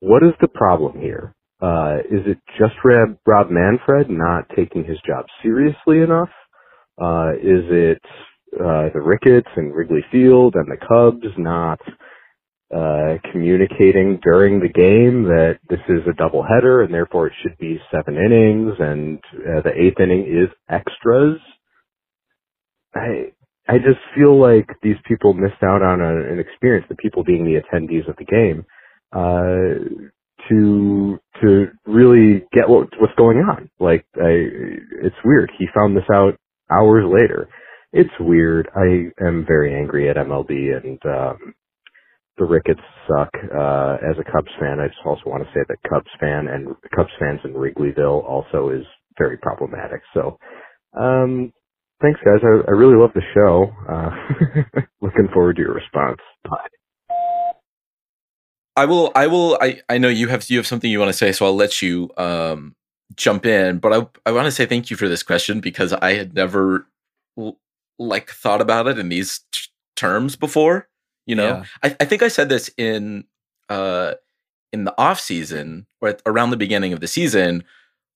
What 0.00 0.22
is 0.22 0.32
the 0.40 0.48
problem 0.48 1.00
here? 1.00 1.34
Uh, 1.62 1.98
is 2.10 2.20
it 2.26 2.38
just 2.58 2.74
Rob, 2.84 3.16
Rob 3.26 3.48
Manfred 3.50 4.10
not 4.10 4.44
taking 4.54 4.84
his 4.84 4.98
job 5.06 5.24
seriously 5.42 6.00
enough? 6.00 6.28
Uh, 7.00 7.32
is 7.40 7.64
it 7.70 8.02
uh, 8.54 8.90
the 8.92 9.00
Ricketts 9.00 9.48
and 9.56 9.74
Wrigley 9.74 10.04
Field 10.12 10.54
and 10.56 10.68
the 10.68 10.76
Cubs 10.76 11.34
not 11.38 11.80
uh, 12.74 13.18
communicating 13.32 14.18
during 14.22 14.60
the 14.60 14.68
game 14.68 15.24
that 15.24 15.58
this 15.68 15.80
is 15.88 16.02
a 16.08 16.20
doubleheader 16.20 16.84
and 16.84 16.92
therefore 16.92 17.28
it 17.28 17.32
should 17.42 17.56
be 17.58 17.78
seven 17.90 18.16
innings 18.16 18.72
and 18.78 19.18
uh, 19.34 19.62
the 19.62 19.72
eighth 19.76 20.00
inning 20.00 20.22
is 20.22 20.50
extras? 20.68 21.38
I 22.94 23.32
I 23.66 23.78
just 23.78 24.00
feel 24.14 24.38
like 24.38 24.68
these 24.82 24.96
people 25.08 25.32
missed 25.32 25.62
out 25.62 25.82
on 25.82 26.00
a, 26.00 26.32
an 26.32 26.38
experience. 26.38 26.86
The 26.88 26.96
people 26.96 27.24
being 27.24 27.44
the 27.44 27.60
attendees 27.60 28.08
of 28.08 28.16
the 28.16 28.24
game. 28.24 28.66
Uh, 29.12 30.10
to 30.48 31.18
to 31.40 31.66
really 31.86 32.44
get 32.52 32.68
what 32.68 32.88
what's 32.98 33.14
going 33.16 33.38
on. 33.38 33.70
Like 33.78 34.04
I, 34.16 34.48
it's 35.02 35.16
weird. 35.24 35.50
He 35.58 35.66
found 35.74 35.96
this 35.96 36.04
out 36.12 36.34
hours 36.70 37.04
later. 37.06 37.48
It's 37.92 38.10
weird. 38.20 38.68
I 38.74 39.24
am 39.24 39.44
very 39.46 39.74
angry 39.74 40.10
at 40.10 40.16
MLB 40.16 40.76
and 40.82 40.98
um, 41.06 41.54
the 42.38 42.44
Ricketts 42.44 42.80
suck. 43.06 43.30
Uh, 43.34 43.96
as 44.02 44.16
a 44.18 44.30
Cubs 44.30 44.50
fan, 44.58 44.80
I 44.80 44.88
just 44.88 45.00
also 45.04 45.22
want 45.26 45.44
to 45.44 45.50
say 45.54 45.64
that 45.68 45.76
Cubs 45.88 46.10
fan 46.20 46.48
and 46.48 46.74
Cubs 46.94 47.10
fans 47.18 47.40
in 47.44 47.54
Wrigleyville 47.54 48.24
also 48.24 48.70
is 48.70 48.84
very 49.18 49.36
problematic. 49.38 50.00
So, 50.12 50.38
um, 50.98 51.52
thanks 52.02 52.20
guys. 52.24 52.40
I, 52.42 52.68
I 52.68 52.72
really 52.72 52.96
love 52.96 53.12
the 53.14 53.22
show. 53.34 53.70
Uh, 53.88 54.80
looking 55.00 55.28
forward 55.32 55.56
to 55.56 55.62
your 55.62 55.74
response. 55.74 56.18
Bye. 56.44 56.68
I 58.76 58.86
will. 58.86 59.12
I 59.14 59.28
will. 59.28 59.56
I, 59.60 59.80
I 59.88 59.98
know 59.98 60.08
you 60.08 60.28
have 60.28 60.48
you 60.50 60.56
have 60.58 60.66
something 60.66 60.90
you 60.90 60.98
want 60.98 61.10
to 61.10 61.16
say, 61.16 61.30
so 61.32 61.46
I'll 61.46 61.54
let 61.54 61.80
you 61.80 62.10
um 62.16 62.74
jump 63.14 63.46
in, 63.46 63.78
but 63.78 63.92
I 63.92 64.28
I 64.28 64.32
want 64.32 64.46
to 64.46 64.50
say 64.50 64.66
thank 64.66 64.90
you 64.90 64.96
for 64.96 65.08
this 65.08 65.22
question 65.22 65.60
because 65.60 65.92
I 65.92 66.14
had 66.14 66.34
never 66.34 66.86
like 67.98 68.30
thought 68.30 68.60
about 68.60 68.88
it 68.88 68.98
in 68.98 69.08
these 69.08 69.40
t- 69.52 69.68
terms 69.94 70.34
before. 70.34 70.88
You 71.26 71.36
know, 71.36 71.48
Yeah. 71.48 71.64
I, 71.82 71.96
I 72.00 72.04
think 72.04 72.22
I 72.22 72.28
said 72.28 72.48
this 72.48 72.70
in 72.76 73.24
uh 73.68 74.14
in 74.72 74.84
the 74.84 74.94
off 74.98 75.20
season 75.20 75.86
or 76.00 76.10
at, 76.10 76.22
around 76.26 76.50
the 76.50 76.56
beginning 76.56 76.92
of 76.92 77.00
the 77.00 77.06
season 77.06 77.64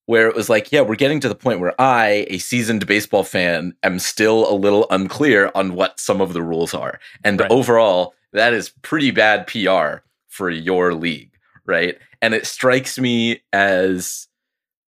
where 0.06 0.26
it 0.26 0.34
was 0.34 0.48
like, 0.48 0.72
yeah, 0.72 0.80
we're 0.80 0.96
getting 0.96 1.20
to 1.20 1.28
the 1.28 1.34
point 1.34 1.60
where 1.60 1.78
I, 1.78 2.26
a 2.30 2.38
seasoned 2.38 2.86
baseball 2.86 3.22
fan, 3.24 3.74
am 3.82 3.98
still 3.98 4.50
a 4.50 4.56
little 4.56 4.86
unclear 4.90 5.50
on 5.54 5.74
what 5.74 6.00
some 6.00 6.22
of 6.22 6.32
the 6.32 6.42
rules 6.42 6.72
are. 6.72 6.98
And 7.22 7.38
Right. 7.38 7.50
overall, 7.50 8.14
that 8.32 8.54
is 8.54 8.70
pretty 8.80 9.10
bad 9.10 9.46
PR 9.46 10.02
for 10.26 10.48
your 10.48 10.94
league, 10.94 11.32
right? 11.66 11.98
And 12.22 12.32
it 12.32 12.46
strikes 12.46 12.98
me 12.98 13.42
as 13.52 14.28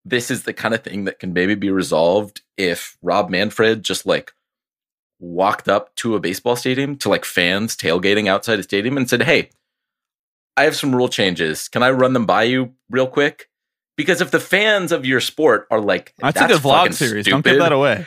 this 0.07 0.31
is 0.31 0.45
the 0.45 0.55
kind 0.55 0.75
of 0.75 0.83
thing 0.83 1.05
that 1.05 1.19
can 1.19 1.35
maybe 1.35 1.55
be 1.55 1.71
resolved 1.71 2.41
if 2.57 2.97
Rob 3.03 3.29
Manfred 3.29 3.83
just 3.83 4.07
like 4.07 4.33
walked 5.21 5.69
up 5.69 5.95
to 5.97 6.17
a 6.17 6.21
baseball 6.21 6.57
stadium 6.57 6.97
to 6.97 7.09
like 7.09 7.25
fans 7.25 7.77
tailgating 7.77 8.27
outside 8.27 8.59
a 8.59 8.63
stadium 8.63 8.97
and 8.97 9.09
said, 9.09 9.23
Hey, 9.23 9.51
I 10.57 10.65
have 10.65 10.77
some 10.77 10.95
rule 10.95 11.09
changes. 11.09 11.69
Can 11.69 11.83
I 11.83 11.91
run 11.91 12.13
them 12.13 12.27
by 12.27 12.45
you 12.45 12.75
real 12.89 13.07
quick? 13.07 13.49
Because 13.97 14.21
if 14.23 14.31
the 14.31 14.41
fans 14.41 14.93
of 14.93 15.05
your 15.05 15.21
sport 15.21 15.67
are 15.71 15.81
like, 15.81 16.15
That's, 16.19 16.39
that's 16.39 16.53
a 16.53 16.55
good 16.57 16.63
vlog 16.63 16.95
series. 16.95 17.27
Don't 17.27 17.45
give 17.45 17.59
that 17.59 17.73
away. 17.73 18.07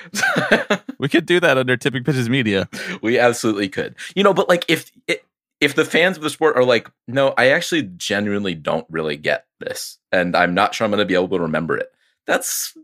we 0.99 1.07
could 1.07 1.26
do 1.26 1.39
that 1.39 1.57
under 1.57 1.78
Tipping 1.78 2.03
Pitches 2.03 2.30
Media. 2.30 2.68
we 3.01 3.20
absolutely 3.20 3.70
could. 3.70 3.95
You 4.16 4.24
know, 4.24 4.34
but 4.34 4.49
like 4.49 4.66
if 4.68 4.91
it, 5.07 5.24
if 5.61 5.76
the 5.76 5.86
fans 5.86 6.18
of 6.18 6.24
the 6.24 6.30
sport 6.30 6.57
are 6.57 6.66
like, 6.66 6.89
no, 7.07 7.34
I 7.38 7.49
actually 7.49 7.84
genuinely 7.95 8.53
don't 8.53 8.86
really 8.89 9.16
get 9.16 9.45
this, 9.59 9.97
and 10.11 10.36
I'm 10.36 10.53
not 10.53 10.76
sure 10.76 10.84
I'm 10.84 10.91
going 10.91 10.99
to 10.99 11.05
be 11.05 11.14
able 11.14 11.30
to 11.30 11.39
remember 11.39 11.78
it. 11.78 11.89
That's 12.28 12.76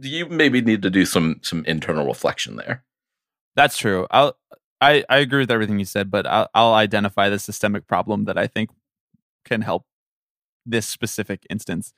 you 0.00 0.26
maybe 0.26 0.60
need 0.60 0.82
to 0.82 0.90
do 0.90 1.04
some 1.04 1.40
some 1.42 1.64
internal 1.64 2.06
reflection 2.06 2.56
there. 2.56 2.82
That's 3.58 3.76
true. 3.76 4.06
I'll, 4.12 4.36
I 4.80 5.04
I 5.08 5.18
agree 5.18 5.40
with 5.40 5.50
everything 5.50 5.80
you 5.80 5.84
said, 5.84 6.12
but 6.12 6.28
I'll, 6.28 6.48
I'll 6.54 6.74
identify 6.74 7.28
the 7.28 7.40
systemic 7.40 7.88
problem 7.88 8.24
that 8.26 8.38
I 8.38 8.46
think 8.46 8.70
can 9.44 9.62
help 9.62 9.86
this 10.66 10.86
specific 10.86 11.46
instance. 11.50 11.94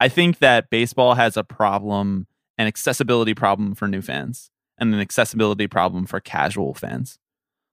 I 0.00 0.08
think 0.08 0.38
that 0.40 0.70
baseball 0.70 1.14
has 1.14 1.36
a 1.36 1.44
problem, 1.44 2.28
an 2.58 2.66
accessibility 2.68 3.34
problem 3.34 3.74
for 3.74 3.88
new 3.88 4.02
fans, 4.02 4.50
and 4.78 4.94
an 4.94 5.00
accessibility 5.00 5.68
problem 5.68 6.06
for 6.06 6.20
casual 6.20 6.74
fans. 6.74 7.18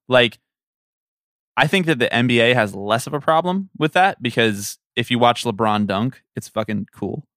Like, 0.09 0.39
I 1.55 1.67
think 1.67 1.85
that 1.87 1.99
the 1.99 2.13
NBA 2.13 2.53
has 2.53 2.75
less 2.75 3.07
of 3.07 3.13
a 3.13 3.21
problem 3.21 3.69
with 3.77 3.93
that 3.93 4.21
because 4.21 4.79
if 4.97 5.11
you 5.11 5.19
watch 5.19 5.45
LeBron 5.45 5.87
dunk, 5.87 6.23
it's 6.35 6.49
fucking 6.49 6.87
cool 6.93 7.28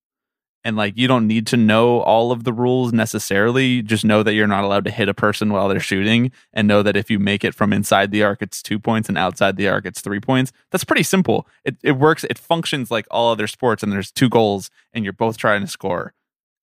and 0.63 0.77
like 0.77 0.97
you 0.97 1.07
don't 1.07 1.27
need 1.27 1.45
to 1.47 1.57
know 1.57 1.99
all 2.01 2.31
of 2.31 2.43
the 2.43 2.53
rules 2.53 2.93
necessarily. 2.93 3.81
Just 3.81 4.05
know 4.05 4.23
that 4.23 4.33
you're 4.33 4.47
not 4.47 4.63
allowed 4.63 4.85
to 4.85 4.91
hit 4.91 5.09
a 5.09 5.13
person 5.13 5.51
while 5.51 5.67
they're 5.67 5.79
shooting 5.79 6.31
and 6.53 6.67
know 6.67 6.81
that 6.83 6.95
if 6.95 7.09
you 7.09 7.19
make 7.19 7.43
it 7.43 7.53
from 7.53 7.73
inside 7.73 8.11
the 8.11 8.23
arc 8.23 8.41
it's 8.41 8.61
two 8.61 8.79
points 8.79 9.09
and 9.09 9.17
outside 9.17 9.57
the 9.57 9.67
arc 9.67 9.85
it's 9.85 10.01
three 10.01 10.19
points. 10.19 10.51
That's 10.71 10.83
pretty 10.83 11.03
simple. 11.03 11.47
It, 11.65 11.75
it 11.83 11.93
works 11.93 12.23
it 12.23 12.37
functions 12.37 12.89
like 12.89 13.05
all 13.11 13.31
other 13.31 13.47
sports 13.47 13.83
and 13.83 13.91
there's 13.91 14.11
two 14.11 14.29
goals 14.29 14.69
and 14.93 15.03
you're 15.03 15.13
both 15.13 15.37
trying 15.37 15.61
to 15.61 15.67
score 15.67 16.13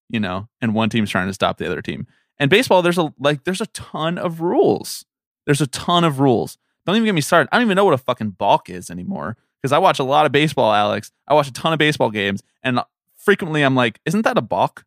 you 0.09 0.19
know 0.19 0.47
and 0.61 0.73
one 0.73 0.89
team's 0.89 1.09
trying 1.09 1.27
to 1.27 1.33
stop 1.33 1.57
the 1.57 1.67
other 1.67 1.81
team. 1.81 2.07
And 2.39 2.49
baseball 2.49 2.81
there's 2.81 2.97
a 2.97 3.13
like 3.19 3.43
there's 3.43 3.61
a 3.61 3.67
ton 3.67 4.17
of 4.17 4.41
rules. 4.41 5.05
There's 5.45 5.61
a 5.61 5.67
ton 5.67 6.03
of 6.03 6.19
rules. 6.19 6.57
Don't 6.85 6.95
even 6.95 7.05
get 7.05 7.13
me 7.13 7.21
started. 7.21 7.49
I 7.51 7.57
don't 7.57 7.67
even 7.67 7.75
know 7.75 7.85
what 7.85 7.93
a 7.93 7.99
fucking 7.99 8.31
balk 8.31 8.69
is 8.69 8.89
anymore 8.89 9.37
because 9.61 9.71
i 9.71 9.77
watch 9.77 9.99
a 9.99 10.03
lot 10.03 10.25
of 10.25 10.31
baseball 10.31 10.73
alex. 10.73 11.11
I 11.27 11.35
watch 11.35 11.47
a 11.47 11.53
ton 11.53 11.73
of 11.73 11.79
baseball 11.79 12.09
games 12.09 12.41
and 12.63 12.79
frequently 13.23 13.61
I'm 13.61 13.75
like, 13.75 13.99
isn't 14.05 14.23
that 14.23 14.37
a 14.37 14.41
balk? 14.41 14.85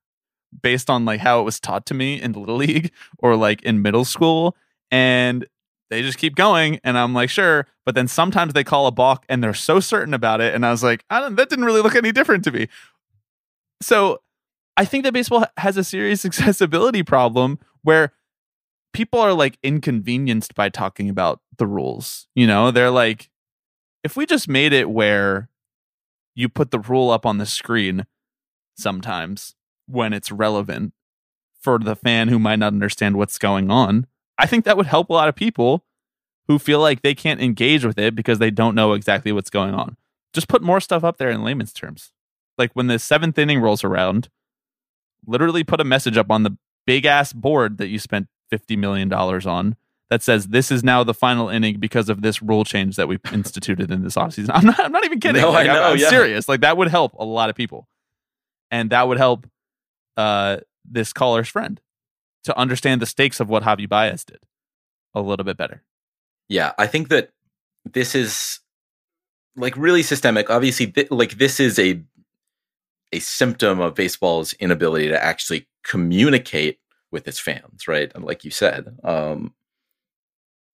Based 0.62 0.88
on 0.88 1.04
like 1.04 1.20
how 1.20 1.40
it 1.40 1.44
was 1.44 1.58
taught 1.58 1.86
to 1.86 1.94
me 1.94 2.20
in 2.20 2.32
the 2.32 2.38
Little 2.38 2.56
League 2.56 2.92
or 3.18 3.36
like 3.36 3.62
in 3.62 3.82
middle 3.82 4.04
school. 4.04 4.56
And 4.90 5.46
they 5.90 6.02
just 6.02 6.18
keep 6.18 6.34
going. 6.34 6.80
And 6.84 6.96
I'm 6.96 7.14
like, 7.14 7.30
sure. 7.30 7.66
But 7.84 7.94
then 7.94 8.08
sometimes 8.08 8.52
they 8.52 8.64
call 8.64 8.86
a 8.86 8.92
balk 8.92 9.24
and 9.28 9.42
they're 9.42 9.54
so 9.54 9.80
certain 9.80 10.14
about 10.14 10.40
it. 10.40 10.54
And 10.54 10.64
I 10.64 10.70
was 10.70 10.82
like, 10.82 11.04
I 11.10 11.20
don't, 11.20 11.36
that 11.36 11.48
didn't 11.48 11.64
really 11.64 11.82
look 11.82 11.94
any 11.94 12.12
different 12.12 12.44
to 12.44 12.52
me. 12.52 12.68
So 13.82 14.20
I 14.76 14.84
think 14.84 15.04
that 15.04 15.12
baseball 15.12 15.46
has 15.56 15.76
a 15.76 15.84
serious 15.84 16.24
accessibility 16.24 17.02
problem 17.02 17.58
where 17.82 18.12
people 18.92 19.20
are 19.20 19.32
like 19.34 19.58
inconvenienced 19.62 20.54
by 20.54 20.68
talking 20.68 21.10
about 21.10 21.40
the 21.58 21.66
rules. 21.66 22.28
You 22.34 22.46
know, 22.46 22.70
they're 22.70 22.90
like, 22.90 23.28
if 24.02 24.16
we 24.16 24.26
just 24.26 24.48
made 24.48 24.72
it 24.72 24.90
where 24.90 25.48
you 26.34 26.48
put 26.48 26.70
the 26.70 26.78
rule 26.78 27.10
up 27.10 27.26
on 27.26 27.38
the 27.38 27.46
screen 27.46 28.06
sometimes 28.76 29.54
when 29.86 30.12
it's 30.12 30.32
relevant 30.32 30.92
for 31.60 31.78
the 31.78 31.96
fan 31.96 32.28
who 32.28 32.38
might 32.38 32.58
not 32.58 32.72
understand 32.72 33.16
what's 33.16 33.38
going 33.38 33.70
on. 33.70 34.06
I 34.38 34.46
think 34.46 34.64
that 34.64 34.76
would 34.76 34.86
help 34.86 35.08
a 35.08 35.12
lot 35.14 35.28
of 35.28 35.34
people 35.34 35.84
who 36.46 36.58
feel 36.58 36.80
like 36.80 37.02
they 37.02 37.14
can't 37.14 37.40
engage 37.40 37.84
with 37.84 37.98
it 37.98 38.14
because 38.14 38.38
they 38.38 38.50
don't 38.50 38.74
know 38.74 38.92
exactly 38.92 39.32
what's 39.32 39.50
going 39.50 39.72
on. 39.72 39.96
Just 40.32 40.48
put 40.48 40.62
more 40.62 40.80
stuff 40.80 41.04
up 41.04 41.16
there 41.16 41.30
in 41.30 41.42
layman's 41.42 41.72
terms. 41.72 42.12
Like 42.58 42.72
when 42.74 42.86
the 42.88 42.98
seventh 42.98 43.38
inning 43.38 43.60
rolls 43.60 43.82
around, 43.82 44.28
literally 45.26 45.64
put 45.64 45.80
a 45.80 45.84
message 45.84 46.16
up 46.16 46.30
on 46.30 46.42
the 46.42 46.56
big 46.86 47.06
ass 47.06 47.32
board 47.32 47.78
that 47.78 47.88
you 47.88 47.98
spent 47.98 48.28
$50 48.52 48.76
million 48.76 49.12
on 49.12 49.76
that 50.10 50.22
says 50.22 50.48
this 50.48 50.70
is 50.70 50.84
now 50.84 51.02
the 51.02 51.14
final 51.14 51.48
inning 51.48 51.78
because 51.80 52.08
of 52.08 52.20
this 52.20 52.42
rule 52.42 52.64
change 52.64 52.96
that 52.96 53.08
we 53.08 53.18
instituted 53.32 53.90
in 53.90 54.02
this 54.02 54.16
offseason. 54.16 54.50
I'm 54.52 54.66
not 54.66 54.78
I'm 54.78 54.92
not 54.92 55.04
even 55.04 55.18
kidding. 55.18 55.40
No, 55.40 55.50
like, 55.50 55.68
I 55.68 55.74
I'm- 55.76 55.92
I'm 55.92 55.98
yeah. 55.98 56.10
serious. 56.10 56.48
Like 56.48 56.60
that 56.60 56.76
would 56.76 56.88
help 56.88 57.14
a 57.14 57.24
lot 57.24 57.48
of 57.48 57.56
people. 57.56 57.88
And 58.74 58.90
that 58.90 59.06
would 59.06 59.18
help 59.18 59.46
uh 60.16 60.58
this 60.84 61.12
caller's 61.12 61.48
friend 61.48 61.80
to 62.44 62.56
understand 62.58 63.00
the 63.00 63.06
stakes 63.06 63.40
of 63.40 63.48
what 63.48 63.62
Javi 63.62 63.88
Baez 63.88 64.24
did 64.24 64.42
a 65.14 65.20
little 65.20 65.44
bit 65.44 65.56
better. 65.56 65.82
Yeah, 66.48 66.72
I 66.78 66.86
think 66.86 67.08
that 67.08 67.30
this 67.84 68.14
is 68.14 68.60
like 69.56 69.76
really 69.76 70.02
systemic. 70.02 70.50
Obviously, 70.50 70.88
th- 70.88 71.10
like 71.10 71.38
this 71.38 71.60
is 71.60 71.78
a 71.78 72.02
a 73.12 73.20
symptom 73.20 73.80
of 73.80 73.94
baseball's 73.94 74.52
inability 74.54 75.08
to 75.08 75.24
actually 75.24 75.68
communicate 75.84 76.80
with 77.12 77.28
its 77.28 77.38
fans, 77.38 77.86
right? 77.86 78.10
And 78.14 78.24
like 78.24 78.44
you 78.44 78.50
said, 78.50 78.98
um, 79.04 79.54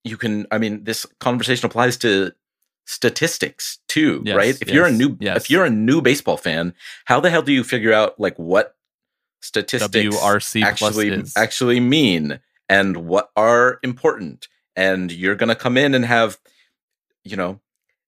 you 0.04 0.16
can. 0.16 0.46
I 0.50 0.58
mean, 0.58 0.84
this 0.84 1.06
conversation 1.20 1.66
applies 1.66 1.96
to 1.98 2.32
statistics 2.90 3.78
too, 3.86 4.20
Yes, 4.24 4.36
right? 4.36 4.58
If 4.60 4.68
you're 4.68 4.86
a 4.86 4.90
new 4.90 5.16
yes. 5.20 5.36
if 5.36 5.50
you're 5.50 5.64
a 5.64 5.70
new 5.70 6.02
baseball 6.02 6.36
fan, 6.36 6.74
how 7.04 7.20
the 7.20 7.30
hell 7.30 7.42
do 7.42 7.52
you 7.52 7.62
figure 7.62 7.92
out 7.92 8.18
like 8.18 8.36
what 8.36 8.74
statistics 9.40 10.16
WRC 10.16 10.62
actually 10.64 11.22
actually 11.36 11.78
mean 11.78 12.40
and 12.68 12.96
what 12.96 13.30
are 13.36 13.78
important? 13.84 14.48
And 14.74 15.12
you're 15.12 15.36
gonna 15.36 15.54
come 15.54 15.76
in 15.76 15.94
and 15.94 16.04
have, 16.04 16.38
you 17.22 17.36
know, 17.36 17.60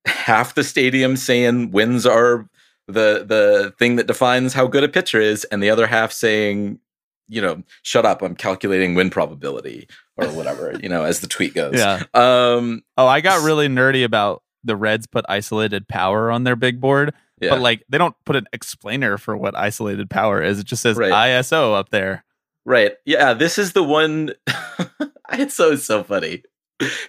half 0.05 0.57
the 0.57 0.65
stadium 0.65 1.17
saying 1.17 1.71
wins 1.71 2.05
are 2.05 2.49
the 2.89 3.25
the 3.25 3.73
thing 3.79 3.95
that 3.97 4.09
defines 4.09 4.53
how 4.53 4.67
good 4.67 4.83
a 4.83 4.89
pitcher 4.89 5.21
is, 5.21 5.45
and 5.45 5.63
the 5.63 5.71
other 5.71 5.87
half 5.87 6.11
saying, 6.11 6.81
you 7.29 7.41
know, 7.41 7.63
shut 7.83 8.05
up, 8.05 8.21
I'm 8.21 8.35
calculating 8.35 8.97
win 8.97 9.11
probability 9.11 9.87
or 10.17 10.27
whatever, 10.27 10.77
you 10.83 10.89
know, 10.89 11.05
as 11.05 11.21
the 11.21 11.29
tweet 11.29 11.55
goes. 11.55 11.75
Yeah. 11.79 12.03
Um 12.15 12.83
Oh, 12.97 13.07
I 13.07 13.21
got 13.21 13.45
really 13.45 13.69
nerdy 13.69 14.05
about 14.05 14.43
the 14.65 14.77
Reds 14.77 15.07
put 15.07 15.25
isolated 15.29 15.89
power 15.89 16.31
on 16.31 16.45
their 16.45 16.57
big 16.57 16.81
board, 16.81 17.15
Yeah. 17.41 17.51
but 17.51 17.61
like 17.61 17.83
they 17.89 17.99
don't 17.99 18.17
put 18.25 18.37
an 18.37 18.47
explainer 18.53 19.19
for 19.19 19.37
what 19.37 19.57
isolated 19.57 20.09
power 20.11 20.43
is. 20.43 20.59
It 20.59 20.67
just 20.67 20.83
says 20.83 20.97
Right. 20.97 21.13
ISO 21.13 21.75
up 21.77 21.91
there. 21.91 22.25
Right. 22.65 22.93
Yeah, 23.05 23.35
this 23.35 23.59
is 23.59 23.73
the 23.73 23.83
one 23.83 24.33
it's 25.33 25.55
so 25.55 25.75
so 25.77 26.05
funny. 26.05 26.43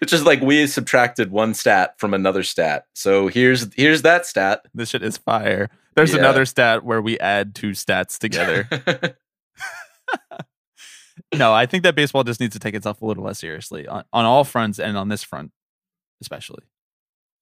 It's 0.02 0.12
just 0.12 0.26
like 0.26 0.42
we 0.42 0.68
subtracted 0.68 1.32
one 1.32 1.54
stat 1.54 1.96
from 1.98 2.14
another 2.14 2.44
stat. 2.44 2.86
So 2.96 3.28
here's 3.28 3.74
here's 3.76 4.02
that 4.04 4.26
stat. 4.26 4.66
This 4.74 4.90
shit 4.90 5.04
is 5.04 5.18
fire. 5.18 5.70
There's 5.96 6.14
Yeah. 6.14 6.20
another 6.20 6.46
stat 6.46 6.84
where 6.84 7.02
we 7.02 7.20
add 7.20 7.54
two 7.56 7.72
stats 7.72 8.18
together. 8.18 8.68
no, 11.36 11.54
I 11.54 11.66
think 11.66 11.84
that 11.84 11.96
baseball 11.96 12.24
just 12.24 12.40
needs 12.40 12.54
to 12.54 12.60
take 12.60 12.76
itself 12.76 13.02
a 13.02 13.06
little 13.06 13.24
less 13.24 13.40
seriously 13.40 13.88
on, 13.88 14.04
on 14.14 14.26
all 14.26 14.44
fronts 14.44 14.80
and 14.80 14.98
on 14.98 15.10
this 15.10 15.24
front, 15.24 15.52
especially. 16.22 16.64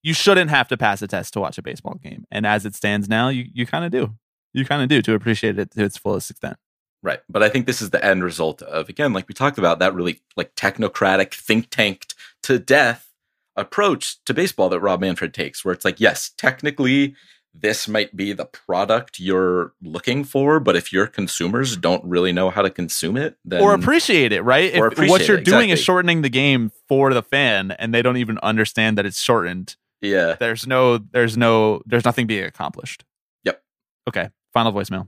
You 0.04 0.14
shouldn't 0.14 0.50
have 0.50 0.68
to 0.70 0.78
pass 0.78 1.02
a 1.02 1.08
test 1.08 1.34
to 1.34 1.40
watch 1.40 1.58
a 1.58 1.62
baseball 1.62 2.00
game. 2.02 2.26
And 2.32 2.46
as 2.46 2.66
it 2.66 2.76
stands 2.76 3.08
now, 3.08 3.30
you, 3.30 3.46
you 3.54 3.66
kind 3.66 3.86
of 3.86 3.92
do. 3.92 4.16
You 4.54 4.66
kind 4.66 4.82
of 4.82 4.90
do 4.90 5.02
to 5.02 5.14
appreciate 5.14 5.60
it 5.60 5.72
to 5.72 5.84
its 5.84 5.98
fullest 5.98 6.32
extent. 6.32 6.58
Right. 7.04 7.20
But 7.30 7.42
I 7.42 7.50
think 7.50 7.66
this 7.66 7.82
is 7.82 7.90
the 7.90 8.04
end 8.04 8.24
result 8.24 8.62
of, 8.62 8.90
again, 8.90 9.14
like 9.14 9.28
we 9.28 9.34
talked 9.34 9.58
about, 9.58 9.80
that 9.80 9.94
really 9.94 10.22
like 10.36 10.56
technocratic, 10.56 11.34
think 11.34 11.70
tanked 11.70 12.16
to 12.44 12.60
death 12.60 13.12
approach 13.56 14.24
to 14.26 14.34
baseball 14.34 14.70
that 14.70 14.80
Rob 14.80 15.02
Manfred 15.02 15.34
takes, 15.34 15.66
where 15.66 15.74
it's 15.74 15.86
like, 15.86 16.00
yes, 16.00 16.32
technically 16.38 17.16
this 17.54 17.88
might 17.88 18.16
be 18.16 18.32
the 18.32 18.46
product 18.46 19.20
you're 19.20 19.74
looking 19.82 20.24
for, 20.24 20.60
but 20.60 20.76
if 20.76 20.94
your 20.94 21.06
consumers 21.06 21.76
don't 21.76 22.04
really 22.06 22.32
know 22.32 22.50
how 22.50 22.62
to 22.62 22.70
consume 22.70 23.18
it, 23.18 23.38
then 23.44 23.62
or 23.62 23.74
appreciate 23.74 24.32
it, 24.32 24.42
right? 24.42 24.74
Or 24.78 24.88
if 24.88 24.94
appreciate 24.94 25.12
what 25.12 25.28
you're 25.28 25.38
it, 25.38 25.44
doing 25.46 25.70
is 25.70 25.80
shortening 25.80 26.22
the 26.22 26.30
game 26.30 26.72
for 26.88 27.14
the 27.14 27.22
fan 27.22 27.72
and 27.72 27.94
they 27.94 28.02
don't 28.02 28.18
even 28.18 28.38
understand 28.40 28.98
that 28.98 29.06
it's 29.06 29.22
shortened, 29.22 29.76
yeah. 30.02 30.36
there's 30.40 30.68
no 30.68 30.98
there's 30.98 31.38
no 31.38 31.82
there's 31.86 32.06
nothing 32.06 32.28
being 32.28 32.46
accomplished. 32.46 33.04
Yep. 33.44 33.62
Okay. 34.10 34.30
Final 34.54 34.74
voicemail. 34.74 35.08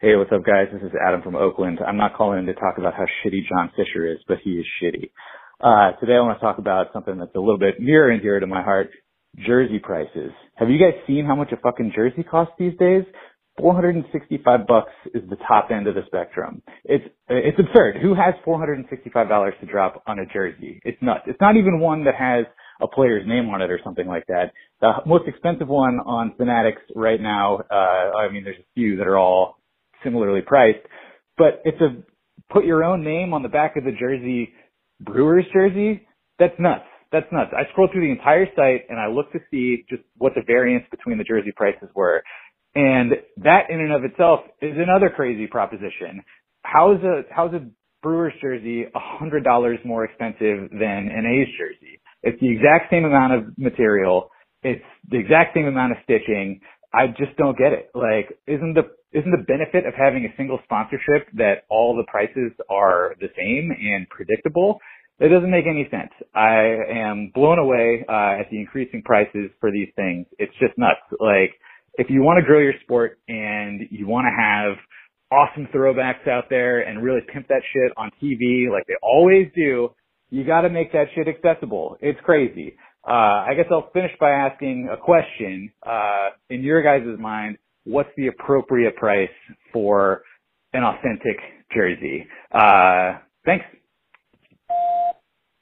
Hey, 0.00 0.16
what's 0.16 0.32
up, 0.32 0.44
guys? 0.44 0.66
This 0.72 0.82
is 0.82 0.92
Adam 1.00 1.22
from 1.22 1.34
Oakland. 1.34 1.78
I'm 1.80 1.96
not 1.96 2.14
calling 2.14 2.40
in 2.40 2.46
to 2.46 2.54
talk 2.54 2.76
about 2.76 2.92
how 2.94 3.06
shitty 3.24 3.48
John 3.48 3.70
Fisher 3.74 4.06
is, 4.06 4.18
but 4.28 4.36
he 4.44 4.50
is 4.50 4.66
shitty. 4.82 5.10
Uh, 5.60 5.96
today 5.98 6.12
I 6.12 6.20
want 6.20 6.38
to 6.38 6.44
talk 6.44 6.58
about 6.58 6.88
something 6.92 7.16
that's 7.16 7.34
a 7.34 7.38
little 7.38 7.58
bit 7.58 7.80
near 7.80 8.10
and 8.10 8.20
dear 8.20 8.38
to 8.38 8.46
my 8.46 8.62
heart, 8.62 8.90
jersey 9.46 9.78
prices. 9.78 10.32
Have 10.56 10.68
you 10.68 10.78
guys 10.78 11.00
seen 11.06 11.24
how 11.24 11.34
much 11.34 11.52
a 11.52 11.56
fucking 11.56 11.92
jersey 11.94 12.22
costs 12.22 12.52
these 12.58 12.76
days? 12.78 13.04
465 13.58 14.66
bucks 14.66 14.92
is 15.14 15.22
the 15.30 15.36
top 15.48 15.68
end 15.70 15.86
of 15.86 15.94
the 15.94 16.02
spectrum. 16.06 16.60
It's, 16.84 17.04
it's 17.28 17.58
absurd. 17.58 17.96
Who 18.02 18.14
has 18.14 18.34
$465 18.46 19.60
to 19.60 19.66
drop 19.66 20.02
on 20.06 20.18
a 20.18 20.26
jersey? 20.26 20.80
It's 20.84 21.00
nuts. 21.00 21.22
It's 21.26 21.40
not 21.40 21.56
even 21.56 21.80
one 21.80 22.04
that 22.04 22.16
has 22.16 22.46
a 22.80 22.88
player's 22.88 23.26
name 23.26 23.48
on 23.48 23.62
it 23.62 23.70
or 23.70 23.80
something 23.84 24.06
like 24.06 24.26
that. 24.26 24.52
The 24.80 24.92
most 25.06 25.28
expensive 25.28 25.68
one 25.68 26.00
on 26.00 26.34
Fanatics 26.36 26.82
right 26.94 27.20
now, 27.20 27.60
uh, 27.70 28.16
I 28.18 28.30
mean, 28.32 28.44
there's 28.44 28.58
a 28.58 28.66
few 28.74 28.96
that 28.96 29.06
are 29.06 29.18
all 29.18 29.58
similarly 30.02 30.42
priced, 30.42 30.84
but 31.38 31.62
it's 31.64 31.80
a 31.80 32.02
put 32.52 32.64
your 32.64 32.84
own 32.84 33.02
name 33.02 33.32
on 33.32 33.42
the 33.42 33.48
back 33.48 33.76
of 33.76 33.84
the 33.84 33.92
jersey, 33.92 34.52
Brewers 35.00 35.44
jersey. 35.52 36.06
That's 36.38 36.54
nuts. 36.58 36.84
That's 37.12 37.26
nuts. 37.32 37.52
I 37.56 37.70
scrolled 37.72 37.90
through 37.92 38.06
the 38.06 38.12
entire 38.12 38.46
site 38.56 38.86
and 38.88 38.98
I 38.98 39.06
looked 39.06 39.32
to 39.32 39.40
see 39.50 39.84
just 39.88 40.02
what 40.16 40.32
the 40.34 40.42
variance 40.46 40.84
between 40.90 41.18
the 41.18 41.24
jersey 41.24 41.52
prices 41.54 41.88
were. 41.94 42.22
And 42.74 43.12
that 43.38 43.70
in 43.70 43.80
and 43.80 43.92
of 43.92 44.04
itself 44.04 44.40
is 44.60 44.74
another 44.76 45.10
crazy 45.14 45.46
proposition. 45.46 46.24
How 46.62 46.92
is 46.94 47.02
a, 47.02 47.22
how's 47.30 47.54
a 47.54 47.66
Brewers 48.02 48.34
jersey 48.42 48.84
a 48.84 48.98
hundred 48.98 49.44
dollars 49.44 49.78
more 49.84 50.04
expensive 50.04 50.70
than 50.70 51.08
an 51.10 51.24
A's 51.24 51.48
jersey? 51.56 52.00
It's 52.24 52.40
the 52.40 52.50
exact 52.50 52.90
same 52.90 53.04
amount 53.04 53.34
of 53.34 53.58
material. 53.58 54.30
It's 54.62 54.84
the 55.10 55.18
exact 55.18 55.54
same 55.54 55.66
amount 55.66 55.92
of 55.92 55.98
stitching. 56.04 56.60
I 56.92 57.08
just 57.08 57.36
don't 57.36 57.56
get 57.56 57.72
it. 57.72 57.90
Like, 57.94 58.32
isn't 58.46 58.74
the 58.74 58.88
isn't 59.12 59.30
the 59.30 59.44
benefit 59.46 59.86
of 59.86 59.94
having 59.94 60.24
a 60.24 60.34
single 60.36 60.58
sponsorship 60.64 61.28
that 61.34 61.68
all 61.68 61.94
the 61.94 62.10
prices 62.10 62.50
are 62.68 63.14
the 63.20 63.28
same 63.36 63.70
and 63.70 64.08
predictable? 64.08 64.80
It 65.20 65.28
doesn't 65.28 65.50
make 65.50 65.66
any 65.68 65.86
sense. 65.90 66.10
I 66.34 66.74
am 66.90 67.30
blown 67.32 67.60
away 67.60 68.04
uh, 68.08 68.40
at 68.40 68.50
the 68.50 68.58
increasing 68.58 69.02
prices 69.02 69.50
for 69.60 69.70
these 69.70 69.88
things. 69.94 70.26
It's 70.38 70.52
just 70.58 70.76
nuts. 70.76 71.06
Like, 71.20 71.54
if 71.94 72.10
you 72.10 72.22
want 72.22 72.38
to 72.40 72.44
grow 72.44 72.58
your 72.58 72.74
sport 72.82 73.20
and 73.28 73.82
you 73.90 74.08
want 74.08 74.26
to 74.26 74.34
have 74.34 74.74
awesome 75.30 75.68
throwbacks 75.72 76.26
out 76.26 76.44
there 76.50 76.80
and 76.80 77.02
really 77.02 77.20
pimp 77.32 77.46
that 77.48 77.62
shit 77.72 77.92
on 77.96 78.10
TV 78.20 78.70
like 78.70 78.86
they 78.88 78.98
always 79.02 79.46
do, 79.54 79.90
you 80.34 80.42
got 80.42 80.62
to 80.62 80.68
make 80.68 80.90
that 80.90 81.04
shit 81.14 81.28
accessible. 81.28 81.96
It's 82.00 82.18
crazy. 82.24 82.74
Uh, 83.06 83.12
I 83.46 83.54
guess 83.56 83.66
I'll 83.70 83.88
finish 83.92 84.10
by 84.18 84.30
asking 84.30 84.88
a 84.92 84.96
question. 84.96 85.70
Uh, 85.86 86.30
in 86.50 86.64
your 86.64 86.82
guys' 86.82 87.16
mind, 87.20 87.58
what's 87.84 88.08
the 88.16 88.26
appropriate 88.26 88.96
price 88.96 89.28
for 89.72 90.22
an 90.72 90.82
authentic 90.82 91.36
jersey? 91.72 92.26
Uh, 92.50 93.18
thanks. 93.44 93.64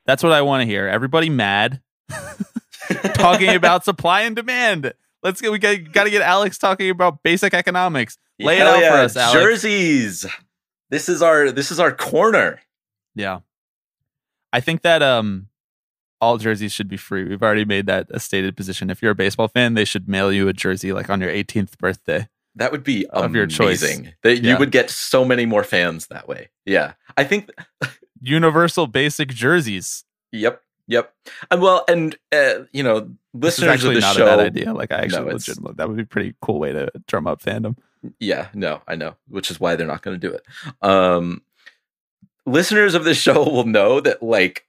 That's 0.06 0.22
what 0.22 0.32
I 0.32 0.40
want 0.40 0.62
to 0.62 0.66
hear. 0.66 0.88
Everybody 0.88 1.28
mad 1.28 1.82
talking 3.14 3.50
about 3.50 3.84
supply 3.84 4.22
and 4.22 4.34
demand. 4.34 4.94
Let's 5.22 5.42
get 5.42 5.52
we 5.52 5.58
got, 5.58 5.92
got 5.92 6.04
to 6.04 6.10
get 6.10 6.22
Alex 6.22 6.56
talking 6.56 6.88
about 6.88 7.22
basic 7.22 7.52
economics. 7.52 8.16
Lay 8.40 8.56
Hell 8.56 8.68
it 8.68 8.76
out 8.76 8.80
yeah, 8.80 8.90
for 8.90 8.96
us, 9.04 9.16
Alex. 9.18 9.32
Jerseys. 9.38 10.26
This 10.88 11.10
is 11.10 11.20
our 11.20 11.52
this 11.52 11.70
is 11.70 11.78
our 11.78 11.92
corner. 11.92 12.60
Yeah. 13.14 13.40
I 14.52 14.60
think 14.60 14.82
that 14.82 15.02
um 15.02 15.48
all 16.20 16.38
jerseys 16.38 16.72
should 16.72 16.88
be 16.88 16.96
free. 16.96 17.24
We've 17.24 17.42
already 17.42 17.64
made 17.64 17.86
that 17.86 18.06
a 18.10 18.20
stated 18.20 18.56
position. 18.56 18.90
If 18.90 19.02
you're 19.02 19.10
a 19.10 19.14
baseball 19.16 19.48
fan, 19.48 19.74
they 19.74 19.84
should 19.84 20.08
mail 20.08 20.32
you 20.32 20.46
a 20.48 20.52
jersey 20.52 20.92
like 20.92 21.10
on 21.10 21.20
your 21.20 21.30
18th 21.30 21.78
birthday. 21.78 22.28
That 22.54 22.70
would 22.70 22.84
be 22.84 23.06
Of 23.06 23.24
amazing. 23.24 23.34
your 23.34 23.46
choice. 23.46 23.80
That 24.22 24.38
Yeah. 24.42 24.52
you 24.52 24.58
would 24.58 24.70
get 24.70 24.88
so 24.90 25.24
many 25.24 25.46
more 25.46 25.64
fans 25.64 26.06
that 26.08 26.28
way. 26.28 26.50
Yeah, 26.66 26.92
I 27.16 27.24
think. 27.24 27.50
Universal 28.20 28.86
basic 28.88 29.30
jerseys. 29.30 30.04
Yep, 30.30 30.62
yep. 30.86 31.12
And 31.50 31.60
well, 31.60 31.84
and 31.88 32.16
uh, 32.30 32.60
you 32.72 32.82
know, 32.84 33.10
listeners 33.34 33.82
of 33.82 33.94
the 33.94 34.00
not 34.00 34.14
show. 34.14 34.22
a 34.22 34.26
bad 34.26 34.38
idea. 34.40 34.72
Like 34.72 34.92
I 34.92 34.98
actually 34.98 35.32
No, 35.60 35.72
That 35.72 35.88
would 35.88 35.96
be 35.96 36.04
a 36.04 36.06
pretty 36.06 36.34
cool 36.40 36.60
way 36.60 36.72
to 36.72 36.88
drum 37.08 37.26
up 37.26 37.42
fandom. 37.42 37.76
Yeah, 38.20 38.48
no, 38.54 38.82
I 38.86 38.94
know, 38.96 39.16
which 39.28 39.50
is 39.50 39.58
why 39.58 39.74
they're 39.76 39.86
not 39.86 40.02
going 40.02 40.18
to 40.20 40.28
do 40.28 40.32
it. 40.34 40.44
Um, 40.82 41.42
listeners 42.46 42.94
of 42.94 43.04
this 43.04 43.18
show 43.18 43.44
will 43.50 43.66
know 43.66 44.00
that, 44.00 44.22
like, 44.22 44.66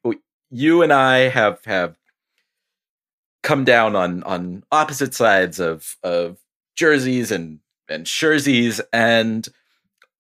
you 0.50 0.82
and 0.82 0.94
I 0.94 1.30
have 1.30 1.64
have 1.66 1.98
come 3.42 3.66
down 3.66 3.96
on 3.96 4.24
on 4.24 4.64
opposite 4.72 5.14
sides 5.14 5.60
of 5.60 5.98
of 6.04 6.38
jerseys 6.76 7.32
and 7.32 7.60
and 7.90 8.06
jerseys, 8.06 8.82
and 8.92 9.48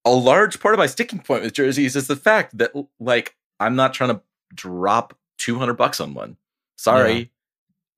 a 0.06 0.12
large 0.12 0.60
part 0.60 0.74
of 0.74 0.80
my 0.80 0.88
sticking 0.88 1.20
point 1.20 1.44
with 1.44 1.54
jerseys 1.54 1.96
is 1.96 2.08
the 2.08 2.16
fact 2.16 2.58
that, 2.58 2.74
like, 3.00 3.36
I'm 3.60 3.76
not 3.76 3.94
trying 3.94 4.10
to 4.10 4.22
drop 4.54 5.18
two 5.38 5.60
hundred 5.60 5.76
bucks 5.76 6.00
on 6.00 6.14
one. 6.14 6.38
Sorry. 6.78 7.32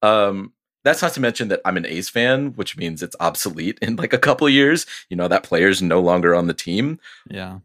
Um, 0.01 0.53
that's 0.83 1.01
not 1.01 1.13
to 1.13 1.19
mention 1.19 1.47
that 1.47 1.61
I'm 1.65 1.77
an 1.77 1.85
A's 1.87 2.09
fan, 2.09 2.53
which 2.53 2.77
means 2.77 3.01
it's 3.01 3.15
obsolete 3.19 3.79
in 3.81 3.95
like 3.95 4.13
a 4.13 4.19
couple 4.19 4.45
of 4.45 4.53
years. 4.53 4.85
You 5.09 5.17
know, 5.17 5.27
that 5.27 5.43
player's 5.43 5.81
no 5.81 5.99
longer 5.99 6.35
on 6.35 6.45
the 6.45 6.53
team. 6.53 6.99
Yeah. 7.29 7.59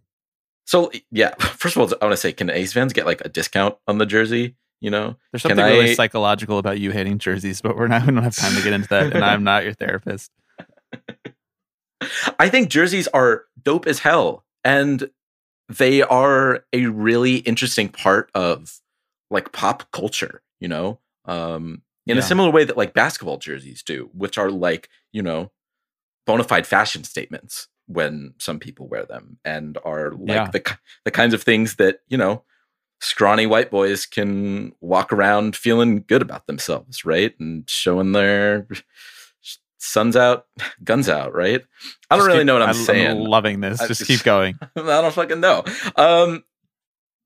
So 0.70 0.92
yeah, 1.10 1.34
first 1.40 1.74
of 1.76 1.82
all, 1.82 1.88
I 2.00 2.04
want 2.04 2.12
to 2.12 2.16
say, 2.16 2.32
can 2.32 2.48
A's 2.48 2.72
fans 2.72 2.92
get 2.92 3.04
like 3.04 3.20
a 3.24 3.28
discount 3.28 3.76
on 3.88 3.98
the 3.98 4.06
jersey? 4.06 4.54
You 4.80 4.90
know, 4.90 5.16
There's 5.32 5.42
something 5.42 5.58
really 5.58 5.94
psychological 5.96 6.58
about 6.58 6.78
you 6.78 6.92
hating 6.92 7.18
jerseys, 7.18 7.60
but 7.60 7.76
we're 7.76 7.88
not 7.88 8.06
we 8.06 8.12
don't 8.12 8.22
have 8.22 8.36
time 8.36 8.54
to 8.54 8.62
get 8.62 8.72
into 8.72 8.88
that. 8.88 9.12
And 9.12 9.24
I'm 9.24 9.42
not 9.42 9.64
your 9.64 9.74
therapist. 9.74 10.30
I 12.38 12.48
think 12.48 12.70
jerseys 12.70 13.08
are 13.08 13.44
dope 13.60 13.86
as 13.86 13.98
hell, 13.98 14.44
and 14.64 15.10
they 15.68 16.02
are 16.02 16.64
a 16.72 16.86
really 16.86 17.38
interesting 17.38 17.88
part 17.88 18.30
of 18.34 18.80
like 19.28 19.50
pop 19.52 19.90
culture. 19.90 20.40
You 20.60 20.68
know, 20.68 21.00
um, 21.24 21.82
in 22.06 22.16
a 22.16 22.22
similar 22.22 22.50
way 22.50 22.64
that 22.64 22.76
like 22.76 22.94
basketball 22.94 23.38
jerseys 23.38 23.82
do, 23.82 24.08
which 24.14 24.38
are 24.38 24.50
like 24.50 24.88
you 25.12 25.20
know 25.20 25.50
bona 26.26 26.44
fide 26.44 26.66
fashion 26.66 27.02
statements 27.02 27.66
when 27.91 28.34
some 28.38 28.59
people 28.61 28.86
wear 28.88 29.05
them, 29.05 29.38
and 29.45 29.76
are 29.84 30.12
like 30.12 30.28
Yeah. 30.28 30.49
the 30.51 30.76
the 31.05 31.11
kinds 31.11 31.34
of 31.34 31.43
things 31.43 31.76
that 31.76 32.01
you 32.09 32.16
know 32.16 32.45
scrawny 33.01 33.47
white 33.47 33.70
boys 33.70 34.07
can 34.07 34.72
walk 34.80 35.12
around 35.12 35.57
feeling 35.57 36.05
good 36.07 36.22
about 36.22 36.47
themselves, 36.47 37.05
right, 37.05 37.34
and 37.41 37.68
showing 37.68 38.12
their 38.12 38.66
suns 39.78 40.14
out, 40.16 40.47
guns 40.84 41.09
out, 41.09 41.34
right? 41.34 41.62
I 42.11 42.16
don't 42.16 42.20
Just 42.20 42.26
really 42.28 42.38
keep- 42.41 42.47
know 42.47 42.53
what 42.55 42.62
I'm, 42.62 42.68
I'm 42.70 42.74
saying. 42.74 43.18
loving 43.18 43.61
this. 43.61 43.80
I 43.80 43.86
Just 43.86 44.07
keep 44.07 44.22
going. 44.22 44.59
I 44.76 44.80
don't 44.82 45.14
fucking 45.14 45.41
know. 45.41 45.64
Um, 45.97 46.45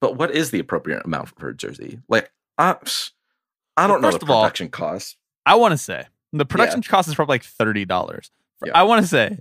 but 0.01 0.17
what 0.17 0.31
is 0.31 0.51
the 0.51 0.61
appropriate 0.61 1.05
amount 1.05 1.31
for 1.39 1.49
a 1.49 1.57
jersey? 1.57 1.99
Like, 2.09 2.31
I, 2.59 2.77
I 3.77 3.87
don't 3.89 4.01
know 4.01 4.11
the 4.12 4.17
of 4.23 4.31
all- 4.31 4.43
production 4.45 4.69
cost. 4.69 5.17
I 5.47 5.57
want 5.57 5.73
to 5.73 5.79
say 5.79 6.05
the 6.33 6.45
production 6.47 6.83
cost 6.83 7.09
is 7.09 7.15
probably 7.15 7.35
like 7.35 7.45
thirty 7.45 7.85
dollars. 7.85 8.31
I 8.73 8.85
want 8.85 9.03
to 9.03 9.09
say 9.09 9.41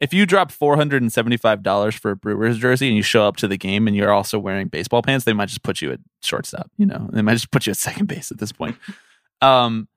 if 0.00 0.14
you 0.14 0.26
drop 0.26 0.50
four 0.50 0.76
hundred 0.76 1.02
and 1.02 1.12
seventy 1.12 1.36
five 1.36 1.62
dollars 1.62 1.94
for 1.94 2.12
a 2.12 2.16
Brewers 2.16 2.58
jersey 2.58 2.88
and 2.88 2.96
you 2.96 3.02
show 3.02 3.26
up 3.26 3.36
to 3.36 3.48
the 3.48 3.58
game 3.58 3.86
and 3.86 3.94
you're 3.94 4.12
also 4.12 4.38
wearing 4.38 4.68
baseball 4.68 5.02
pants, 5.02 5.24
they 5.24 5.32
might 5.32 5.48
just 5.48 5.62
put 5.62 5.82
you 5.82 5.92
at 5.92 6.00
shortstop. 6.22 6.70
You 6.76 6.86
know, 6.86 7.08
they 7.12 7.22
might 7.22 7.34
just 7.34 7.50
put 7.50 7.66
you 7.66 7.72
at 7.72 7.76
second 7.76 8.06
base 8.06 8.30
at 8.30 8.38
this 8.38 8.52
point. 8.52 8.76
um, 9.42 9.88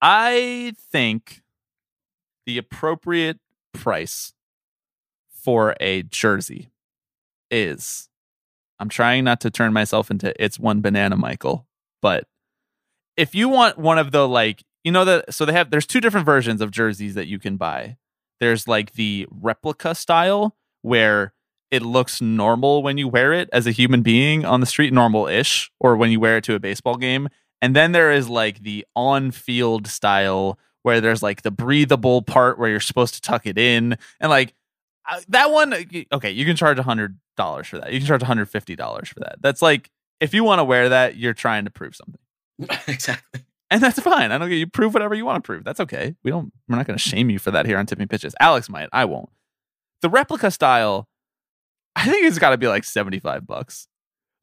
I 0.00 0.74
think 0.90 1.42
the 2.46 2.58
appropriate 2.58 3.38
price 3.72 4.32
for 5.30 5.74
a 5.80 6.02
jersey 6.04 6.70
is 7.50 8.08
I'm 8.78 8.88
trying 8.88 9.24
not 9.24 9.40
to 9.40 9.50
turn 9.50 9.72
myself 9.72 10.10
into 10.10 10.32
it's 10.42 10.58
one 10.58 10.80
banana 10.80 11.16
Michael, 11.16 11.66
but 12.00 12.24
if 13.16 13.34
you 13.34 13.48
want 13.48 13.76
one 13.76 13.98
of 13.98 14.12
the 14.12 14.28
like 14.28 14.62
you 14.84 14.92
know 14.92 15.04
that 15.04 15.34
so 15.34 15.44
they 15.44 15.52
have 15.52 15.70
there's 15.70 15.86
two 15.86 16.00
different 16.00 16.26
versions 16.26 16.60
of 16.60 16.70
jerseys 16.70 17.14
that 17.14 17.26
you 17.26 17.38
can 17.38 17.56
buy. 17.56 17.96
There's 18.40 18.68
like 18.68 18.92
the 18.92 19.26
replica 19.30 19.94
style 19.94 20.56
where 20.82 21.32
it 21.70 21.82
looks 21.82 22.20
normal 22.20 22.82
when 22.82 22.96
you 22.96 23.08
wear 23.08 23.32
it 23.32 23.48
as 23.52 23.66
a 23.66 23.70
human 23.70 24.02
being 24.02 24.44
on 24.44 24.60
the 24.60 24.66
street, 24.66 24.92
normal-ish, 24.92 25.70
or 25.80 25.96
when 25.96 26.10
you 26.10 26.18
wear 26.18 26.38
it 26.38 26.44
to 26.44 26.54
a 26.54 26.60
baseball 26.60 26.96
game. 26.96 27.28
And 27.60 27.76
then 27.76 27.92
there 27.92 28.10
is 28.12 28.28
like 28.28 28.62
the 28.62 28.86
on-field 28.96 29.86
style 29.86 30.58
where 30.82 31.00
there's 31.00 31.22
like 31.22 31.42
the 31.42 31.50
breathable 31.50 32.22
part 32.22 32.58
where 32.58 32.70
you're 32.70 32.80
supposed 32.80 33.14
to 33.14 33.20
tuck 33.20 33.46
it 33.46 33.58
in, 33.58 33.98
and 34.20 34.30
like 34.30 34.54
uh, 35.10 35.20
that 35.28 35.50
one. 35.50 35.74
Okay, 36.12 36.30
you 36.30 36.44
can 36.44 36.56
charge 36.56 36.78
a 36.78 36.82
hundred 36.82 37.18
dollars 37.36 37.66
for 37.66 37.78
that. 37.78 37.92
You 37.92 37.98
can 37.98 38.06
charge 38.06 38.22
150 38.22 38.76
dollars 38.76 39.08
for 39.08 39.20
that. 39.20 39.36
That's 39.40 39.60
like 39.60 39.90
if 40.20 40.34
you 40.34 40.44
want 40.44 40.60
to 40.60 40.64
wear 40.64 40.88
that, 40.88 41.16
you're 41.16 41.34
trying 41.34 41.64
to 41.64 41.70
prove 41.70 41.96
something. 41.96 42.20
exactly. 42.86 43.42
And 43.70 43.82
that's 43.82 44.00
fine. 44.00 44.32
I 44.32 44.38
don't 44.38 44.48
get 44.48 44.56
you 44.56 44.66
prove 44.66 44.94
whatever 44.94 45.14
you 45.14 45.24
want 45.26 45.42
to 45.42 45.46
prove. 45.46 45.62
That's 45.64 45.80
okay. 45.80 46.14
We 46.22 46.30
don't 46.30 46.52
we're 46.68 46.76
not 46.76 46.86
gonna 46.86 46.98
shame 46.98 47.28
you 47.30 47.38
for 47.38 47.50
that 47.50 47.66
here 47.66 47.76
on 47.78 47.86
Tipping 47.86 48.08
Pitches. 48.08 48.34
Alex 48.40 48.68
might, 48.68 48.88
I 48.92 49.04
won't. 49.04 49.28
The 50.00 50.08
replica 50.08 50.50
style, 50.50 51.08
I 51.94 52.04
think 52.06 52.26
it's 52.26 52.38
gotta 52.38 52.56
be 52.56 52.68
like 52.68 52.84
75 52.84 53.46
bucks. 53.46 53.86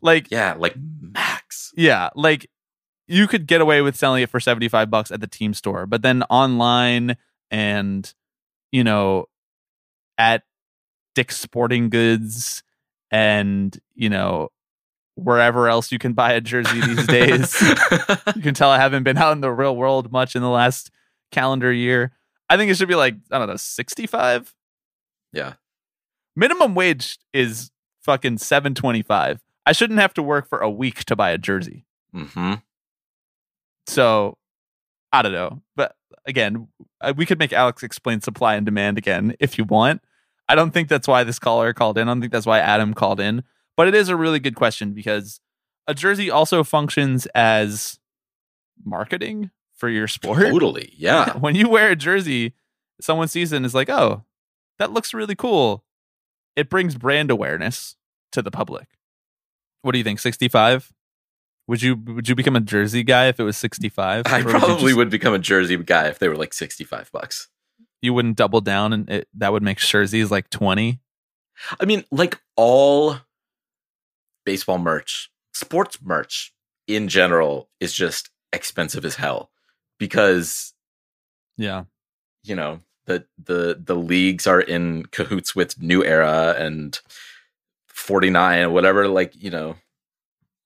Like 0.02 0.30
Yeah, 0.30 0.56
like 0.58 0.76
max. 0.78 1.72
yeah, 1.76 2.10
like 2.16 2.50
you 3.08 3.28
could 3.28 3.48
get 3.48 3.62
away 3.62 3.82
with 3.82 3.96
selling 3.96 4.22
it 4.24 4.30
for 4.30 4.40
75 4.40 4.90
bucks 4.92 5.12
at 5.12 5.22
the 5.22 5.28
team 5.28 5.54
store, 5.54 5.86
but 5.86 6.02
then 6.02 6.24
online 6.24 7.18
and 7.50 8.14
you 8.72 8.84
know 8.84 9.26
at 10.18 10.44
Dick's 11.16 11.38
Sporting 11.38 11.90
Goods 11.90 12.62
and 13.12 13.76
you 13.96 14.10
know 14.10 14.50
wherever 15.16 15.68
else 15.68 15.92
you 15.92 16.00
can 16.00 16.14
buy 16.14 16.34
a 16.34 16.42
jersey 16.42 16.82
these 16.82 17.08
days. 17.08 17.62
you 18.36 18.42
can 18.42 18.54
tell 18.54 18.70
I 18.70 18.78
haven't 18.78 19.04
been 19.04 19.18
out 19.18 19.32
in 19.32 19.42
the 19.42 19.52
real 19.52 19.76
world 19.76 20.12
much 20.12 20.36
in 20.36 20.42
the 20.42 20.50
last 20.50 20.92
calendar 21.32 21.72
year. 21.72 22.12
I 22.50 22.58
think 22.58 22.70
it 22.70 22.78
should 22.78 22.88
be 22.88 22.96
like 22.96 23.16
I 23.32 23.40
don't 23.40 23.48
know, 23.48 23.56
sixty 23.56 24.06
five. 24.06 24.54
Yeah. 25.34 25.54
Minimum 26.36 26.76
wage 26.76 27.18
is 27.34 27.72
fucking 28.02 28.38
seven 28.38 28.76
twenty 28.76 29.02
five. 29.02 29.42
I 29.66 29.72
shouldn't 29.72 30.00
have 30.00 30.14
to 30.16 30.24
work 30.24 30.48
for 30.48 30.60
a 30.60 30.70
week 30.70 31.06
to 31.06 31.16
buy 31.16 31.32
a 31.32 31.38
jersey. 31.38 31.86
Mm-hmm. 32.14 32.56
So 33.88 34.38
I 35.12 35.22
don't 35.22 35.32
know, 35.32 35.62
but 35.76 35.96
again, 36.26 36.68
uh, 37.02 37.14
we 37.16 37.26
could 37.26 37.40
make 37.40 37.54
Alex 37.54 37.84
explain 37.84 38.22
supply 38.22 38.56
and 38.56 38.66
demand 38.66 38.98
again 38.98 39.36
if 39.40 39.58
you 39.58 39.64
want. 39.64 40.02
I 40.48 40.56
don't 40.56 40.72
think 40.72 40.90
that's 40.90 41.08
why 41.08 41.24
this 41.24 41.40
caller 41.40 41.74
called 41.74 41.98
in. 41.98 42.08
I 42.08 42.12
don't 42.12 42.22
think 42.22 42.32
that's 42.32 42.46
why 42.46 42.60
Adam 42.60 42.94
called 42.94 43.20
in. 43.20 43.44
But 43.78 43.88
it 43.88 43.96
is 43.96 44.10
a 44.10 44.16
really 44.16 44.40
good 44.40 44.56
question 44.56 44.94
because 44.94 45.40
a 45.88 45.94
jersey 45.94 46.30
also 46.32 46.64
functions 46.64 47.26
as 47.36 48.00
marketing 48.84 49.52
for 49.76 49.90
your 49.90 50.08
sport. 50.08 50.40
Totally. 50.42 50.94
Yeah. 50.98 51.38
when 51.38 51.56
you 51.56 51.70
wear 51.70 51.92
a 51.92 51.96
jersey, 51.96 52.54
someone 53.02 53.28
sees 53.28 53.52
it 53.52 53.58
and 53.58 53.66
is 53.66 53.76
like, 53.76 53.90
oh, 53.90 54.24
that 54.80 54.92
looks 54.92 55.14
really 55.14 55.36
cool. 55.36 55.84
It 56.56 56.70
brings 56.70 56.96
brand 56.96 57.30
awareness 57.32 57.96
to 58.32 58.42
the 58.42 58.52
public. 58.52 58.88
What 59.82 59.92
do 59.92 59.98
you 59.98 60.04
think? 60.04 60.20
65? 60.20 60.92
Would 61.68 61.82
you 61.82 61.96
would 61.96 62.30
you 62.30 62.36
become 62.36 62.56
a 62.56 62.60
jersey 62.62 63.04
guy 63.04 63.28
if 63.28 63.40
it 63.40 63.44
was 63.44 63.58
65? 63.58 64.24
I 64.28 64.40
Or 64.40 64.44
would 64.44 64.50
probably 64.52 64.84
just- 64.86 64.96
would 64.98 65.10
become 65.10 65.34
a 65.34 65.40
jersey 65.40 65.76
guy 65.78 66.08
if 66.08 66.20
they 66.20 66.28
were 66.30 66.38
like 66.38 66.54
65 66.54 67.12
bucks. 67.12 67.50
you 68.02 68.14
wouldn't 68.14 68.38
double 68.38 68.62
down 68.62 68.94
and 68.94 69.10
it, 69.10 69.28
that 69.34 69.52
would 69.52 69.64
make 69.64 69.80
jerseys 69.80 70.30
like 70.30 70.50
20. 70.52 71.00
I 71.80 71.86
mean, 71.86 72.04
like 72.12 72.40
all 72.56 73.18
baseball 74.46 74.78
merch, 74.78 75.30
sports 75.54 75.98
merch 76.02 76.54
in 76.88 77.08
general 77.08 77.70
is 77.80 77.94
just 77.94 78.30
expensive 78.54 79.04
as 79.06 79.16
hell 79.16 79.50
because 80.00 80.74
Yeah. 81.58 81.86
you 82.44 82.56
know 82.56 82.80
the 83.06 83.26
the 83.44 83.80
the 83.84 83.96
leagues 83.96 84.48
are 84.48 84.62
in 84.62 85.06
cahoots 85.08 85.56
with 85.56 85.82
New 85.82 86.04
Era 86.04 86.56
and 86.58 87.00
49 87.88 88.64
or 88.64 88.70
whatever 88.70 89.08
like 89.08 89.34
you 89.36 89.50
know 89.50 89.76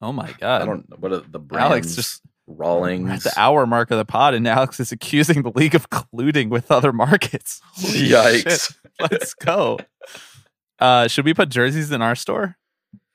Oh 0.02 0.14
my 0.14 0.32
god. 0.40 0.62
I 0.62 0.66
don't 0.66 0.90
know 0.90 0.96
what 1.00 1.12
are 1.12 1.20
the 1.20 1.40
brands 1.40 1.72
Alex 1.72 1.96
just 1.96 2.22
Rawlings 2.48 3.12
at 3.12 3.22
the 3.34 3.40
hour 3.40 3.68
mark 3.68 3.92
of 3.92 3.98
the 4.00 4.06
pod, 4.06 4.34
and 4.34 4.48
Alex 4.48 4.80
is 4.80 4.92
accusing 4.92 5.44
the 5.44 5.52
league 5.52 5.76
of 5.76 5.90
colluding 5.92 6.50
with 6.50 6.72
other 6.72 6.92
markets. 6.92 7.62
Holy 7.74 8.10
Yikes. 8.10 8.70
shit. 8.72 9.12
Let's 9.12 9.34
go. 9.36 9.78
Uh, 10.80 11.08
should 11.08 11.26
we 11.26 11.34
put 11.36 11.50
jerseys 11.50 11.92
in 11.92 12.02
our 12.02 12.16
store? 12.16 12.56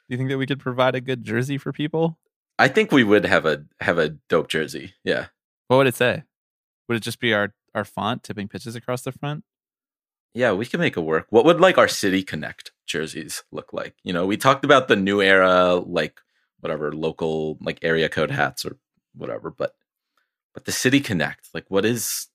Do 0.08 0.14
you 0.14 0.18
think 0.18 0.30
that 0.30 0.38
we 0.38 0.46
could 0.46 0.60
provide 0.60 0.94
a 0.94 1.00
good 1.00 1.24
jersey 1.24 1.58
for 1.58 1.72
people? 1.72 2.18
I 2.58 2.68
think 2.68 2.92
we 2.92 3.04
would 3.04 3.24
have 3.24 3.46
a 3.46 3.64
have 3.80 3.98
a 3.98 4.10
dope 4.28 4.48
jersey 4.48 4.94
yeah 5.02 5.26
What 5.68 5.78
would 5.78 5.86
it 5.86 5.96
say? 5.96 6.24
Would 6.88 6.96
it 6.98 7.02
just 7.02 7.20
be 7.20 7.34
our 7.34 7.54
our 7.74 7.84
font 7.84 8.22
tipping 8.22 8.48
pitches 8.48 8.76
across 8.76 9.02
the 9.02 9.12
front? 9.12 9.44
Yeah, 10.34 10.52
we 10.52 10.66
can 10.66 10.80
make 10.80 10.96
it 10.96 11.00
work. 11.00 11.26
What 11.30 11.44
would 11.44 11.60
like 11.60 11.78
our 11.78 11.86
City 11.86 12.22
Connect 12.24 12.72
jerseys 12.86 13.44
look 13.52 13.72
like? 13.72 13.94
You 14.02 14.12
know, 14.12 14.26
we 14.26 14.36
talked 14.36 14.64
about 14.64 14.88
the 14.88 14.96
new 14.96 15.22
era, 15.22 15.74
like 15.74 16.20
whatever 16.60 16.92
local 16.92 17.56
like 17.60 17.78
area 17.82 18.08
code 18.08 18.32
hats 18.32 18.64
or 18.64 18.78
whatever, 19.14 19.50
but 19.50 19.74
but 20.52 20.64
the 20.64 20.72
City 20.72 21.00
Connect, 21.00 21.48
like 21.54 21.66
what 21.68 21.84
is? 21.84 22.28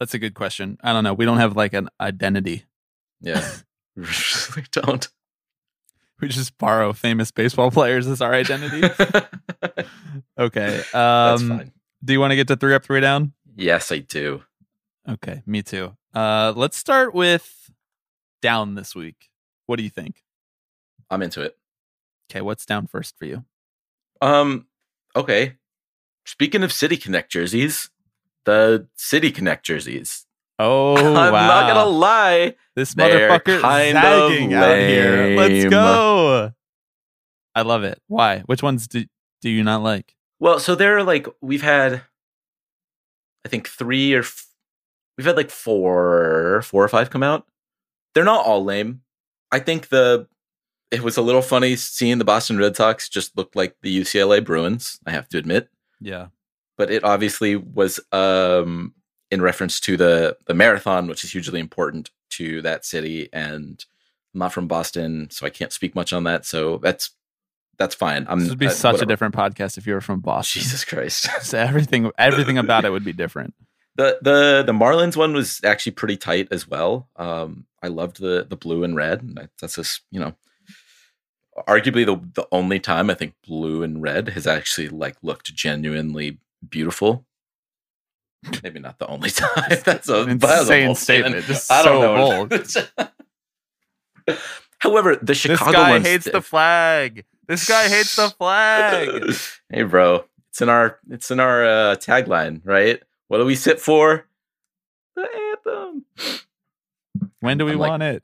That's 0.00 0.14
a 0.14 0.18
good 0.18 0.34
question. 0.34 0.78
I 0.82 0.92
don't 0.92 1.04
know. 1.04 1.14
We 1.14 1.24
don't 1.24 1.38
have 1.38 1.56
like 1.56 1.74
an 1.74 1.88
identity. 2.00 2.64
Yeah, 3.20 3.48
we 3.96 4.02
really 4.02 4.66
don't. 4.72 5.08
We 6.20 6.28
just 6.28 6.58
borrow 6.58 6.92
famous 6.92 7.30
baseball 7.30 7.70
players 7.78 8.08
as 8.08 8.20
our 8.20 8.34
identity. 8.34 8.88
okay. 10.38 10.82
Um, 10.92 11.48
fine. 11.48 11.72
Do 12.04 12.12
you 12.12 12.18
want 12.18 12.32
to 12.32 12.36
get 12.36 12.48
to 12.48 12.56
three 12.56 12.74
up, 12.74 12.84
three 12.84 13.00
down? 13.00 13.34
Yes, 13.54 13.92
I 13.92 13.98
do. 13.98 14.42
Okay, 15.08 15.42
me 15.46 15.62
too. 15.62 15.96
Uh, 16.12 16.52
let's 16.56 16.76
start 16.76 17.14
with 17.14 17.70
down 18.42 18.74
this 18.74 18.94
week. 18.94 19.30
What 19.66 19.76
do 19.76 19.84
you 19.84 19.90
think? 19.90 20.22
I'm 21.10 21.22
into 21.22 21.42
it. 21.42 21.56
Okay, 22.30 22.40
what's 22.40 22.66
down 22.66 22.86
first 22.86 23.16
for 23.18 23.24
you? 23.24 23.44
Um, 24.20 24.66
okay. 25.16 25.54
Speaking 26.24 26.62
of 26.62 26.72
City 26.72 26.96
Connect 26.96 27.30
jerseys, 27.30 27.90
the 28.44 28.86
City 28.96 29.30
Connect 29.30 29.64
jerseys. 29.64 30.26
Oh, 30.58 30.96
I'm 30.96 31.32
wow. 31.32 31.46
not 31.46 31.68
gonna 31.72 31.88
lie. 31.88 32.54
This 32.74 32.94
they're 32.94 33.30
motherfucker 33.30 33.60
kind 33.60 33.92
zagging 33.94 34.54
out 34.54 34.76
here. 34.78 35.36
Let's 35.36 35.64
go. 35.70 36.52
I 37.54 37.62
love 37.62 37.84
it. 37.84 38.00
Why? 38.08 38.40
Which 38.40 38.62
ones 38.62 38.86
do 38.88 39.04
do 39.42 39.50
you 39.50 39.62
not 39.62 39.82
like? 39.82 40.14
Well, 40.40 40.58
so 40.60 40.74
there 40.74 40.96
are 40.98 41.02
like 41.04 41.26
we've 41.40 41.62
had, 41.62 42.02
I 43.44 43.48
think 43.48 43.68
three 43.68 44.14
or 44.14 44.20
f- 44.20 44.46
we've 45.16 45.26
had 45.26 45.36
like 45.36 45.50
four, 45.50 46.62
four 46.62 46.84
or 46.84 46.88
five 46.88 47.10
come 47.10 47.22
out. 47.22 47.46
They're 48.14 48.24
not 48.24 48.44
all 48.46 48.64
lame. 48.64 49.02
I 49.50 49.58
think 49.60 49.88
the 49.88 50.26
it 50.90 51.02
was 51.02 51.16
a 51.16 51.22
little 51.22 51.42
funny 51.42 51.76
seeing 51.76 52.18
the 52.18 52.24
Boston 52.24 52.58
Red 52.58 52.74
Sox 52.76 53.08
just 53.08 53.36
look 53.36 53.54
like 53.54 53.76
the 53.82 54.00
UCLA 54.00 54.44
Bruins. 54.44 54.98
I 55.06 55.10
have 55.10 55.28
to 55.30 55.38
admit, 55.38 55.68
Yeah. 56.00 56.28
but 56.76 56.90
it 56.90 57.04
obviously 57.04 57.56
was 57.56 58.00
um 58.12 58.94
in 59.30 59.42
reference 59.42 59.80
to 59.80 59.96
the 59.96 60.36
the 60.46 60.54
marathon, 60.54 61.06
which 61.06 61.24
is 61.24 61.32
hugely 61.32 61.60
important 61.60 62.10
to 62.30 62.62
that 62.62 62.84
city. 62.84 63.28
And 63.32 63.84
I'm 64.34 64.40
not 64.40 64.52
from 64.52 64.68
Boston, 64.68 65.28
so 65.30 65.46
I 65.46 65.50
can't 65.50 65.72
speak 65.72 65.94
much 65.94 66.12
on 66.12 66.24
that. 66.24 66.46
So 66.46 66.78
that's 66.78 67.10
that's 67.78 67.94
fine. 67.94 68.26
I'm 68.28 68.40
This 68.40 68.50
would 68.50 68.58
be 68.58 68.66
uh, 68.66 68.70
such 68.70 69.00
a 69.00 69.06
different 69.06 69.34
podcast 69.34 69.78
if 69.78 69.86
you 69.86 69.94
were 69.94 70.00
from 70.00 70.20
Boston. 70.20 70.62
Jesus 70.62 70.84
Christ. 70.84 71.28
So 71.42 71.58
everything 71.58 72.10
everything 72.18 72.58
about 72.58 72.84
it 72.84 72.90
would 72.90 73.04
be 73.04 73.12
different. 73.12 73.54
The 73.96 74.18
the 74.22 74.62
the 74.66 74.72
Marlins 74.72 75.16
one 75.16 75.32
was 75.32 75.60
actually 75.64 75.92
pretty 75.92 76.16
tight 76.16 76.48
as 76.50 76.68
well. 76.68 77.08
Um, 77.16 77.66
I 77.82 77.88
loved 77.88 78.20
the 78.20 78.46
the 78.48 78.56
blue 78.56 78.84
and 78.84 78.96
red. 78.96 79.50
That's 79.60 79.76
just 79.76 80.02
you 80.10 80.20
know, 80.20 80.34
arguably 81.68 82.04
the 82.04 82.16
the 82.34 82.48
only 82.52 82.80
time 82.80 83.10
I 83.10 83.14
think 83.14 83.34
blue 83.46 83.82
and 83.82 84.02
red 84.02 84.30
has 84.30 84.46
actually 84.46 84.88
like 84.88 85.16
looked 85.22 85.54
genuinely 85.54 86.38
beautiful. 86.68 87.26
Maybe 88.62 88.78
not 88.80 88.98
the 88.98 89.06
only 89.06 89.30
time. 89.44 89.78
That's 89.84 90.08
a, 90.08 90.22
An 90.22 90.30
insane 90.30 90.86
bold 90.86 90.98
statement. 90.98 91.44
Just 91.46 91.70
I 91.72 91.82
don't 91.82 92.48
so 92.48 92.98
know. 92.98 93.08
However, 94.78 95.16
the 95.16 95.34
Chicago 95.34 95.70
this 95.72 95.74
guy 95.74 96.00
hates 96.00 96.24
di- 96.26 96.30
the 96.30 96.42
flag. 96.42 97.24
This 97.48 97.68
guy 97.68 97.88
hates 97.88 98.14
the 98.16 98.28
flag. 98.38 99.34
hey, 99.70 99.82
bro, 99.82 100.24
it's 100.50 100.60
in 100.62 100.68
our 100.68 100.98
it's 101.10 101.30
in 101.30 101.40
our 101.40 101.64
uh, 101.64 101.96
tagline, 101.96 102.60
right? 102.64 103.02
What 103.28 103.38
do 103.38 103.44
we 103.44 103.54
sit 103.56 103.80
for? 103.80 104.26
The 105.16 105.26
anthem. 105.66 106.04
When 107.40 107.58
do 107.58 107.64
we 107.64 107.72
I'm 107.72 107.78
like- 107.78 107.90
want 107.90 108.02
it? 108.04 108.22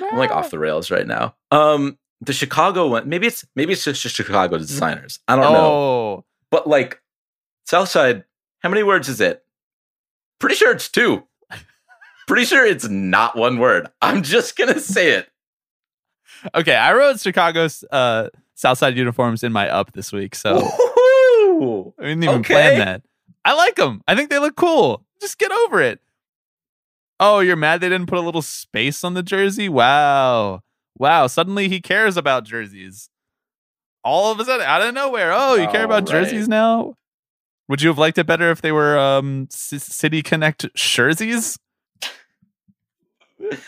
I'm 0.00 0.18
like 0.18 0.30
off 0.30 0.50
the 0.50 0.58
rails 0.58 0.90
right 0.90 1.06
now. 1.06 1.34
Um, 1.50 1.98
the 2.20 2.32
Chicago 2.32 2.88
one, 2.88 3.08
maybe 3.08 3.26
it's 3.26 3.44
maybe 3.56 3.72
it's 3.72 3.84
just 3.84 4.00
Chicago 4.14 4.58
designers. 4.58 5.18
I 5.26 5.36
don't 5.36 5.52
know, 5.52 5.66
Oh, 5.66 6.24
but 6.50 6.68
like 6.68 7.00
Southside, 7.66 8.24
how 8.60 8.68
many 8.68 8.82
words 8.82 9.08
is 9.08 9.20
it? 9.20 9.44
Pretty 10.38 10.54
sure 10.54 10.72
it's 10.72 10.88
two. 10.88 11.24
Pretty 12.26 12.44
sure 12.44 12.64
it's 12.64 12.88
not 12.88 13.36
one 13.36 13.58
word. 13.58 13.88
I'm 14.00 14.22
just 14.22 14.56
gonna 14.56 14.78
say 14.78 15.12
it. 15.12 15.28
okay. 16.54 16.76
I 16.76 16.92
wrote 16.94 17.18
Chicago's 17.20 17.84
uh, 17.90 18.28
Southside 18.54 18.96
uniforms 18.96 19.42
in 19.42 19.52
my 19.52 19.68
up 19.68 19.92
this 19.92 20.12
week, 20.12 20.34
so 20.34 20.60
Woohoo! 20.60 21.92
I 21.98 22.02
didn't 22.02 22.22
even 22.24 22.36
Okay. 22.40 22.54
plan 22.54 22.78
that. 22.78 23.02
I 23.44 23.54
like 23.54 23.74
them. 23.76 24.02
I 24.06 24.14
think 24.14 24.30
they 24.30 24.38
look 24.38 24.54
cool. 24.56 25.04
Just 25.20 25.38
get 25.38 25.50
over 25.50 25.80
it. 25.80 26.00
Oh, 27.18 27.40
you're 27.40 27.56
mad 27.56 27.80
they 27.80 27.88
didn't 27.88 28.06
put 28.06 28.18
a 28.18 28.22
little 28.22 28.42
space 28.42 29.02
on 29.04 29.14
the 29.14 29.22
jersey? 29.22 29.68
Wow. 29.68 30.62
Wow. 30.98 31.26
Suddenly 31.26 31.68
he 31.68 31.80
cares 31.80 32.16
about 32.16 32.44
jerseys. 32.44 33.10
All 34.04 34.32
of 34.32 34.40
a 34.40 34.44
sudden, 34.44 34.64
out 34.66 34.80
of 34.82 34.94
nowhere. 34.94 35.30
Oh, 35.34 35.56
you 35.56 35.68
care 35.68 35.84
about 35.84 36.08
right. 36.08 36.24
jerseys 36.24 36.48
now? 36.48 36.94
Would 37.70 37.80
you 37.80 37.88
have 37.88 37.98
liked 37.98 38.18
it 38.18 38.26
better 38.26 38.50
if 38.50 38.60
they 38.60 38.72
were 38.72 38.98
um 38.98 39.46
C- 39.50 39.78
City 39.78 40.22
Connect 40.22 40.66
jerseys? 40.74 41.56
At 43.40 43.58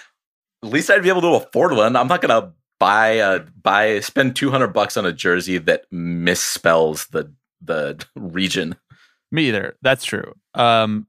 least 0.62 0.90
I'd 0.90 1.02
be 1.02 1.08
able 1.08 1.20
to 1.22 1.34
afford 1.34 1.72
one. 1.74 1.96
I'm 1.96 2.08
not 2.08 2.20
gonna 2.20 2.52
buy 2.78 3.08
a 3.10 3.38
buy 3.40 4.00
spend 4.00 4.34
200 4.36 4.68
bucks 4.68 4.96
on 4.96 5.06
a 5.06 5.12
jersey 5.12 5.58
that 5.58 5.84
misspells 5.92 7.08
the 7.10 7.32
the 7.60 8.04
region. 8.16 8.74
Me 9.30 9.48
either. 9.48 9.76
That's 9.82 10.04
true. 10.04 10.34
Um, 10.54 11.06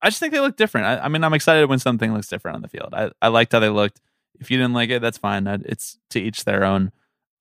I 0.00 0.10
just 0.10 0.20
think 0.20 0.32
they 0.32 0.40
look 0.40 0.56
different. 0.56 0.86
I, 0.86 0.98
I 1.04 1.08
mean, 1.08 1.24
I'm 1.24 1.34
excited 1.34 1.68
when 1.68 1.78
something 1.80 2.12
looks 2.14 2.28
different 2.28 2.56
on 2.56 2.62
the 2.62 2.68
field. 2.68 2.90
I, 2.92 3.10
I 3.20 3.28
liked 3.28 3.52
how 3.52 3.58
they 3.58 3.68
looked. 3.68 4.00
If 4.38 4.50
you 4.50 4.58
didn't 4.58 4.74
like 4.74 4.90
it, 4.90 5.02
that's 5.02 5.18
fine. 5.18 5.44
That- 5.44 5.62
It's 5.64 5.98
to 6.10 6.20
each 6.20 6.44
their 6.44 6.62
own. 6.62 6.92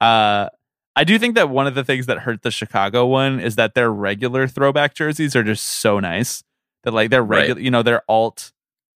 Uh, 0.01 0.49
I 0.97 1.03
do 1.03 1.19
think 1.19 1.35
that 1.35 1.49
one 1.49 1.67
of 1.67 1.75
the 1.75 1.83
things 1.83 2.07
that 2.07 2.19
hurt 2.19 2.41
the 2.41 2.49
Chicago 2.51 3.05
one 3.05 3.39
is 3.39 3.55
that 3.55 3.75
their 3.75 3.91
regular 3.91 4.47
throwback 4.47 4.95
jerseys 4.95 5.35
are 5.35 5.43
just 5.43 5.63
so 5.63 5.99
nice 5.99 6.43
that 6.83 6.91
like 6.91 7.11
Right. 7.13 7.19
regular, 7.19 7.61
you 7.61 7.69
know, 7.71 7.83
they're 7.83 8.01
alt 8.09 8.51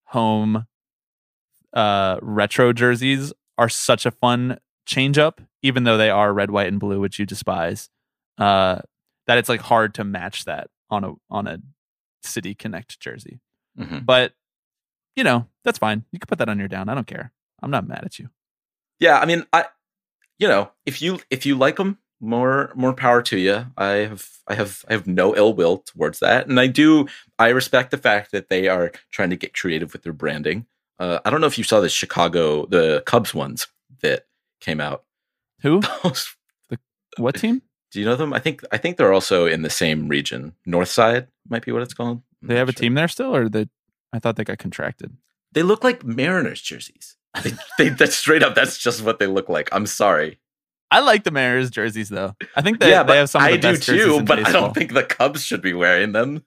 home 0.05 0.65
uh, 1.73 2.17
retro 2.21 2.73
jerseys 2.73 3.31
are 3.57 3.69
such 3.69 4.05
a 4.05 4.11
fun 4.11 4.57
change 4.85 5.17
up, 5.17 5.41
even 5.61 5.83
though 5.83 5.97
they 5.97 6.09
are 6.09 6.33
red, 6.33 6.51
white, 6.51 6.67
and 6.67 6.79
blue, 6.79 6.99
which 6.99 7.19
you 7.19 7.25
despise. 7.25 7.89
Uh, 8.37 8.79
that 9.27 9.37
it's 9.37 9.47
like 9.49 9.61
hard 9.61 9.93
to 9.93 10.03
match 10.03 10.45
that 10.45 10.69
on 10.89 11.03
a 11.03 11.13
on 11.29 11.47
a 11.47 11.59
City 12.23 12.55
Connect 12.55 12.99
jersey. 12.99 13.39
Mhm. 13.79 14.05
But 14.05 14.33
you 15.15 15.23
know 15.23 15.47
that's 15.63 15.77
fine. 15.77 16.03
You 16.11 16.19
can 16.19 16.25
put 16.27 16.39
that 16.39 16.49
on 16.49 16.57
your 16.59 16.67
down. 16.67 16.89
I 16.89 16.95
don't 16.95 17.07
care. 17.07 17.31
I'm 17.61 17.71
not 17.71 17.87
mad 17.87 18.03
at 18.03 18.17
you. 18.19 18.29
Yeah, 18.99 19.19
I 19.19 19.25
mean, 19.25 19.45
I, 19.53 19.65
you 20.41 20.47
know, 20.47 20.71
if 20.87 21.03
you 21.03 21.19
if 21.29 21.45
you 21.45 21.55
like 21.55 21.75
them, 21.75 21.99
more 22.19 22.71
more 22.75 22.93
power 22.93 23.21
to 23.21 23.37
you. 23.37 23.67
I 23.77 24.07
have 24.09 24.27
I 24.47 24.55
have 24.55 24.83
I 24.89 24.93
have 24.93 25.05
no 25.05 25.35
ill 25.35 25.53
will 25.53 25.77
towards 25.77 26.19
that, 26.19 26.47
and 26.47 26.59
I 26.59 26.65
do 26.65 27.07
I 27.37 27.49
respect 27.49 27.91
the 27.91 27.97
fact 27.97 28.31
that 28.31 28.49
they 28.49 28.67
are 28.67 28.91
trying 29.11 29.29
to 29.29 29.35
get 29.35 29.53
creative 29.53 29.93
with 29.93 30.01
their 30.01 30.13
branding. 30.13 30.65
Uh, 30.99 31.19
I 31.23 31.29
don't 31.29 31.41
know 31.41 31.47
if 31.47 31.59
you 31.59 31.63
saw 31.63 31.79
the 31.79 31.89
Chicago 31.89 32.65
the 32.65 33.03
Cubs 33.05 33.35
ones 33.35 33.67
that 34.01 34.25
came 34.59 34.81
out. 34.81 35.03
Who? 35.61 35.81
what 37.17 37.35
team? 37.35 37.61
Do 37.91 37.99
you 37.99 38.05
know 38.05 38.15
them? 38.15 38.33
I 38.33 38.39
think 38.39 38.63
I 38.71 38.77
think 38.77 38.97
they're 38.97 39.13
also 39.13 39.45
in 39.45 39.61
the 39.61 39.69
same 39.69 40.07
region. 40.07 40.55
North 40.65 40.89
Side 40.89 41.27
might 41.47 41.63
be 41.63 41.71
what 41.71 41.83
it's 41.83 41.93
called. 41.93 42.23
They 42.41 42.55
have 42.55 42.69
a 42.69 42.73
team 42.73 42.95
there 42.95 43.07
still, 43.07 43.35
or 43.35 43.47
they? 43.47 43.67
I 44.11 44.17
thought 44.17 44.37
they 44.37 44.43
got 44.43 44.57
contracted. 44.57 45.15
They 45.51 45.61
look 45.61 45.83
like 45.83 46.03
Mariners 46.03 46.61
jerseys. 46.61 47.15
They, 47.43 47.51
they 47.77 47.89
that's 47.89 48.15
straight 48.15 48.43
up. 48.43 48.55
That's 48.55 48.77
just 48.77 49.03
what 49.03 49.19
they 49.19 49.27
look 49.27 49.47
like. 49.49 49.69
I'm 49.71 49.85
sorry. 49.85 50.39
I 50.91 50.99
like 50.99 51.23
the 51.23 51.31
Mariners 51.31 51.69
jerseys 51.69 52.09
though. 52.09 52.35
I 52.55 52.61
think 52.61 52.79
they, 52.79 52.89
yeah, 52.89 53.03
they 53.03 53.15
have 53.17 53.29
some 53.29 53.41
of 53.41 53.47
the 53.61 53.67
I 53.69 53.71
do 53.71 53.77
too. 53.77 54.23
But 54.23 54.45
I 54.45 54.51
don't 54.51 54.73
think 54.73 54.93
the 54.93 55.03
Cubs 55.03 55.43
should 55.43 55.61
be 55.61 55.73
wearing 55.73 56.11
them. 56.11 56.43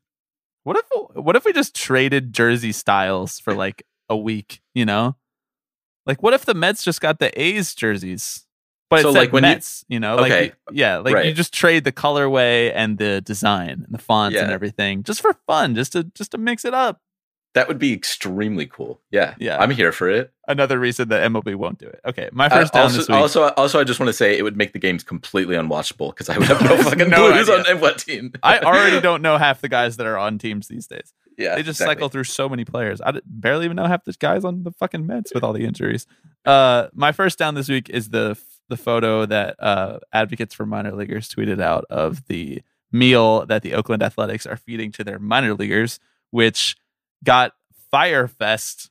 What 0.65 0.77
if 0.77 0.85
what 1.17 1.37
if 1.37 1.45
we 1.47 1.53
just 1.55 1.75
traded 1.75 2.33
jersey 2.35 2.73
styles 2.73 3.39
for 3.41 3.55
like 3.55 3.87
a 4.11 4.17
week? 4.17 4.61
You 4.75 4.85
know, 4.85 5.17
like 6.05 6.23
what 6.23 6.35
if 6.35 6.45
the 6.45 6.55
Mets 6.55 6.85
just 6.85 7.01
got 7.01 7.19
the 7.19 7.39
A's 7.41 7.75
jerseys, 7.75 8.47
but 8.91 9.01
So, 9.03 9.09
it's 9.09 9.17
like, 9.17 9.33
when 9.33 9.43
Mets? 9.43 9.85
You, 9.89 10.01
know, 10.01 10.17
like 10.17 10.33
Okay, 10.33 10.45
you- 10.47 10.53
yeah, 10.77 10.99
like 10.99 11.25
you 11.25 11.33
just 11.33 11.55
trade 11.55 11.85
the 11.85 11.93
colorway 11.93 12.71
and 12.75 12.99
the 12.99 13.23
design 13.23 13.83
and 13.85 13.87
the 13.91 13.99
fonts 13.99 14.37
and 14.43 14.53
everything 14.53 15.03
just 15.03 15.23
for 15.23 15.35
fun, 15.47 15.75
just 15.75 15.93
to 15.93 16.05
just 16.05 16.33
to 16.33 16.39
mix 16.39 16.67
it 16.67 16.75
up. 16.75 17.01
That 17.55 17.69
would 17.69 17.79
be 17.79 17.93
extremely 17.93 18.67
cool. 18.67 19.01
Yeah, 19.11 19.35
Yeah. 19.39 19.59
I'm 19.59 19.71
here 19.71 19.93
for 19.93 20.09
it. 20.11 20.33
Another 20.49 20.79
reason 20.79 21.09
that 21.09 21.23
MLB 21.31 21.55
won't 21.55 21.79
do 21.79 21.87
it. 21.87 22.01
Okay, 22.05 22.29
my 22.33 22.47
Uh, 22.47 22.51
first 22.51 22.73
down 22.73 22.83
also, 22.85 22.97
this 22.99 23.09
week. 23.09 23.17
also, 23.17 23.43
also, 23.57 23.81
I 23.81 23.85
just 23.85 23.99
want 24.01 24.09
to 24.09 24.13
say 24.13 24.37
it 24.37 24.43
would 24.43 24.57
make 24.57 24.73
the 24.73 24.79
games 24.81 25.03
completely 25.05 25.55
unwatchable 25.57 26.11
because 26.11 26.29
I 26.29 26.37
would 26.37 26.49
have 26.49 26.61
no 26.63 26.77
fucking 26.83 27.09
No 27.09 27.31
clues 27.33 27.49
idea. 27.49 27.75
on 27.75 27.81
what 27.81 27.99
team. 27.99 28.33
I 28.43 28.59
already 28.59 29.01
don't 29.09 29.23
know 29.23 29.39
half 29.39 29.61
the 29.61 29.69
guys 29.69 29.97
that 29.99 30.07
are 30.07 30.19
on 30.19 30.39
teams 30.39 30.67
these 30.69 30.87
days. 30.87 31.13
Yeah, 31.39 31.55
they 31.55 31.63
just 31.63 31.81
exactly. 31.81 31.95
cycle 31.97 32.09
through 32.11 32.25
so 32.25 32.49
many 32.49 32.65
players. 32.65 33.01
I 33.01 33.13
barely 33.25 33.65
even 33.65 33.77
know 33.77 33.87
half 33.87 34.05
the 34.05 34.13
guys 34.13 34.45
on 34.45 34.63
the 34.65 34.71
fucking 34.73 35.07
Mets 35.07 35.33
with 35.35 35.43
all 35.43 35.53
the 35.53 35.65
injuries. 35.65 36.07
Uh, 36.45 36.89
my 36.93 37.11
first 37.13 37.39
down 37.39 37.55
this 37.55 37.69
week 37.69 37.89
is 37.89 38.11
the 38.11 38.37
the 38.69 38.77
photo 38.77 39.27
that 39.27 39.57
uh, 39.63 39.99
advocates 40.13 40.55
for 40.55 40.65
minor 40.67 40.93
leaguers 40.93 41.29
tweeted 41.29 41.61
out 41.61 41.85
of 41.91 42.27
the 42.29 42.63
meal 42.93 43.45
that 43.47 43.63
the 43.63 43.75
Oakland 43.75 44.03
Athletics 44.03 44.47
are 44.47 44.57
feeding 44.57 44.91
to 44.93 45.05
their 45.05 45.19
minor 45.19 45.55
leaguers, 45.55 45.99
which 46.31 46.77
got 47.25 47.53
Fyre 47.91 48.29
Fest 48.29 48.91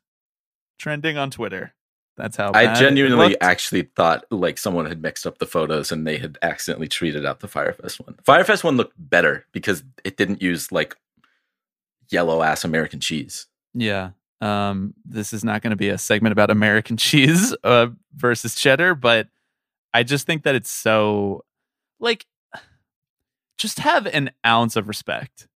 trending 0.79 1.17
on 1.17 1.29
Twitter. 1.29 1.73
That's 2.15 2.37
how 2.37 2.51
I 2.53 2.73
genuinely 2.75 3.39
actually 3.41 3.83
thought 3.95 4.25
like 4.29 4.59
someone 4.59 4.85
had 4.85 5.01
mixed 5.01 5.25
up 5.25 5.39
the 5.39 5.47
photos 5.47 5.91
and 5.91 6.05
they 6.05 6.17
had 6.17 6.37
accidentally 6.43 6.87
tweeted 6.87 7.25
out 7.25 7.39
the 7.39 7.47
Fyre 7.47 7.73
Fest 7.73 7.99
one. 7.99 8.15
Fyre 8.23 8.43
Fest 8.43 8.63
one 8.63 8.77
looked 8.77 8.93
better 8.97 9.45
because 9.51 9.83
it 10.03 10.15
didn't 10.15 10.41
use 10.41 10.71
like 10.71 10.95
yellow 12.09 12.43
ass 12.43 12.63
American 12.63 12.99
cheese. 12.99 13.47
Yeah. 13.73 14.11
Um, 14.41 14.93
this 15.05 15.33
is 15.33 15.43
not 15.43 15.61
going 15.61 15.71
to 15.71 15.77
be 15.77 15.89
a 15.89 15.97
segment 15.97 16.33
about 16.33 16.51
American 16.51 16.97
cheese 16.97 17.55
uh, 17.63 17.87
versus 18.15 18.53
cheddar, 18.53 18.93
but 18.93 19.27
I 19.93 20.03
just 20.03 20.27
think 20.27 20.43
that 20.43 20.53
it's 20.53 20.71
so 20.71 21.45
like 21.99 22.25
just 23.57 23.79
have 23.79 24.05
an 24.07 24.31
ounce 24.45 24.75
of 24.75 24.87
respect 24.87 25.47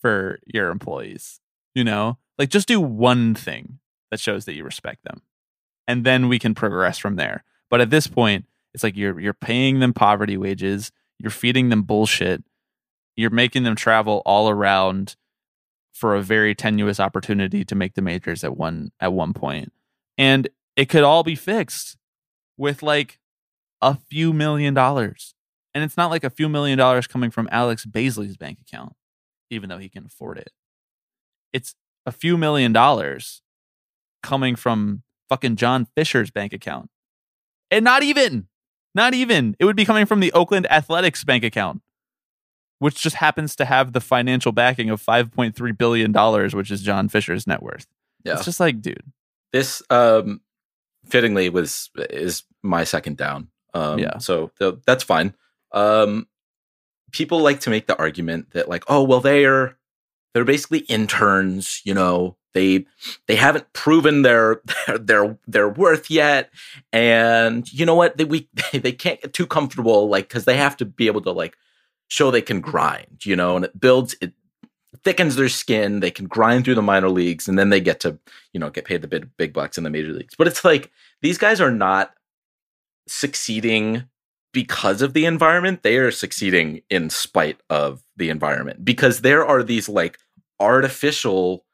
for 0.00 0.40
your 0.46 0.70
employees, 0.70 1.40
you 1.74 1.84
know? 1.84 2.18
Like 2.38 2.48
just 2.48 2.68
do 2.68 2.80
one 2.80 3.34
thing 3.34 3.78
that 4.10 4.20
shows 4.20 4.44
that 4.44 4.54
you 4.54 4.64
respect 4.64 5.04
them. 5.04 5.22
And 5.86 6.04
then 6.04 6.28
we 6.28 6.38
can 6.38 6.54
progress 6.54 6.98
from 6.98 7.16
there. 7.16 7.44
But 7.68 7.80
at 7.80 7.90
this 7.90 8.06
point, 8.06 8.46
it's 8.74 8.82
like 8.82 8.96
you're 8.96 9.18
you're 9.20 9.34
paying 9.34 9.80
them 9.80 9.92
poverty 9.92 10.36
wages, 10.36 10.92
you're 11.18 11.30
feeding 11.30 11.68
them 11.68 11.82
bullshit, 11.82 12.44
you're 13.16 13.30
making 13.30 13.64
them 13.64 13.76
travel 13.76 14.22
all 14.24 14.48
around 14.48 15.16
for 15.92 16.14
a 16.14 16.22
very 16.22 16.54
tenuous 16.54 17.00
opportunity 17.00 17.64
to 17.64 17.74
make 17.74 17.94
the 17.94 18.02
majors 18.02 18.44
at 18.44 18.56
one 18.56 18.92
at 19.00 19.12
one 19.12 19.32
point. 19.32 19.72
And 20.16 20.48
it 20.76 20.88
could 20.88 21.02
all 21.02 21.22
be 21.22 21.34
fixed 21.34 21.96
with 22.56 22.82
like 22.82 23.18
a 23.82 23.96
few 23.96 24.32
million 24.32 24.74
dollars. 24.74 25.34
And 25.74 25.84
it's 25.84 25.96
not 25.96 26.10
like 26.10 26.24
a 26.24 26.30
few 26.30 26.48
million 26.48 26.78
dollars 26.78 27.06
coming 27.06 27.30
from 27.30 27.48
Alex 27.50 27.84
Baisley's 27.84 28.36
bank 28.36 28.58
account, 28.60 28.94
even 29.50 29.68
though 29.68 29.78
he 29.78 29.88
can 29.88 30.06
afford 30.06 30.38
it. 30.38 30.50
It's 31.52 31.74
a 32.06 32.12
few 32.12 32.36
million 32.36 32.72
dollars 32.72 33.42
coming 34.22 34.56
from 34.56 35.02
fucking 35.28 35.56
John 35.56 35.86
Fisher's 35.96 36.30
bank 36.30 36.52
account. 36.52 36.90
And 37.70 37.84
not 37.84 38.02
even, 38.02 38.48
not 38.94 39.14
even. 39.14 39.54
It 39.58 39.64
would 39.64 39.76
be 39.76 39.84
coming 39.84 40.06
from 40.06 40.20
the 40.20 40.32
Oakland 40.32 40.70
Athletics 40.70 41.24
bank 41.24 41.44
account 41.44 41.82
which 42.80 43.02
just 43.02 43.16
happens 43.16 43.54
to 43.54 43.66
have 43.66 43.92
the 43.92 44.00
financial 44.00 44.52
backing 44.52 44.88
of 44.88 45.02
$5.3 45.02 45.76
billion, 45.78 46.12
which 46.56 46.70
is 46.70 46.80
John 46.80 47.10
Fisher's 47.10 47.46
net 47.46 47.62
worth. 47.62 47.86
Yeah. 48.24 48.32
It's 48.34 48.44
just 48.46 48.58
like, 48.58 48.80
dude. 48.80 49.04
This 49.52 49.82
um 49.90 50.40
fittingly 51.04 51.50
was 51.50 51.90
is 51.96 52.44
my 52.62 52.84
second 52.84 53.16
down. 53.18 53.48
Um 53.74 53.98
Yeah. 53.98 54.16
so 54.18 54.50
th- 54.58 54.76
that's 54.86 55.04
fine. 55.04 55.34
Um 55.72 56.26
people 57.12 57.40
like 57.40 57.60
to 57.60 57.70
make 57.70 57.86
the 57.86 57.98
argument 57.98 58.52
that 58.52 58.68
like, 58.68 58.84
oh 58.88 59.02
well 59.02 59.20
they're 59.20 59.76
they're 60.32 60.44
basically 60.44 60.80
interns, 60.80 61.80
you 61.84 61.94
know, 61.94 62.36
they 62.52 62.84
they 63.26 63.36
haven't 63.36 63.72
proven 63.72 64.22
their 64.22 64.60
their 64.98 65.38
their, 65.46 65.68
worth 65.68 66.10
yet 66.10 66.50
and 66.92 67.72
you 67.72 67.86
know 67.86 67.94
what 67.94 68.16
they 68.16 68.24
we 68.24 68.48
they 68.72 68.90
can't 68.90 69.20
get 69.20 69.32
too 69.32 69.46
comfortable 69.46 70.08
like 70.08 70.28
cuz 70.28 70.46
they 70.46 70.56
have 70.56 70.76
to 70.76 70.84
be 70.84 71.06
able 71.06 71.20
to 71.20 71.30
like 71.30 71.56
show 72.10 72.30
they 72.30 72.42
can 72.42 72.60
grind, 72.60 73.24
you 73.24 73.36
know, 73.36 73.56
and 73.56 73.64
it 73.64 73.80
builds 73.80 74.14
it 74.20 74.32
thickens 75.04 75.36
their 75.36 75.48
skin. 75.48 76.00
They 76.00 76.10
can 76.10 76.26
grind 76.26 76.64
through 76.64 76.74
the 76.74 76.82
minor 76.82 77.08
leagues, 77.08 77.48
and 77.48 77.58
then 77.58 77.70
they 77.70 77.80
get 77.80 78.00
to 78.00 78.18
you 78.52 78.60
know 78.60 78.68
get 78.68 78.84
paid 78.84 79.00
the 79.02 79.08
big 79.08 79.30
big 79.36 79.52
bucks 79.52 79.78
in 79.78 79.84
the 79.84 79.90
major 79.90 80.12
leagues. 80.12 80.34
But 80.36 80.48
it's 80.48 80.64
like 80.64 80.90
these 81.22 81.38
guys 81.38 81.60
are 81.60 81.70
not 81.70 82.12
succeeding 83.06 84.04
because 84.52 85.02
of 85.02 85.12
the 85.12 85.24
environment. 85.24 85.82
They 85.82 85.96
are 85.96 86.10
succeeding 86.10 86.82
in 86.90 87.10
spite 87.10 87.60
of 87.70 88.02
the 88.16 88.30
environment 88.30 88.84
because 88.84 89.20
there 89.20 89.44
are 89.44 89.62
these 89.62 89.88
like 89.88 90.18
artificial 90.58 91.64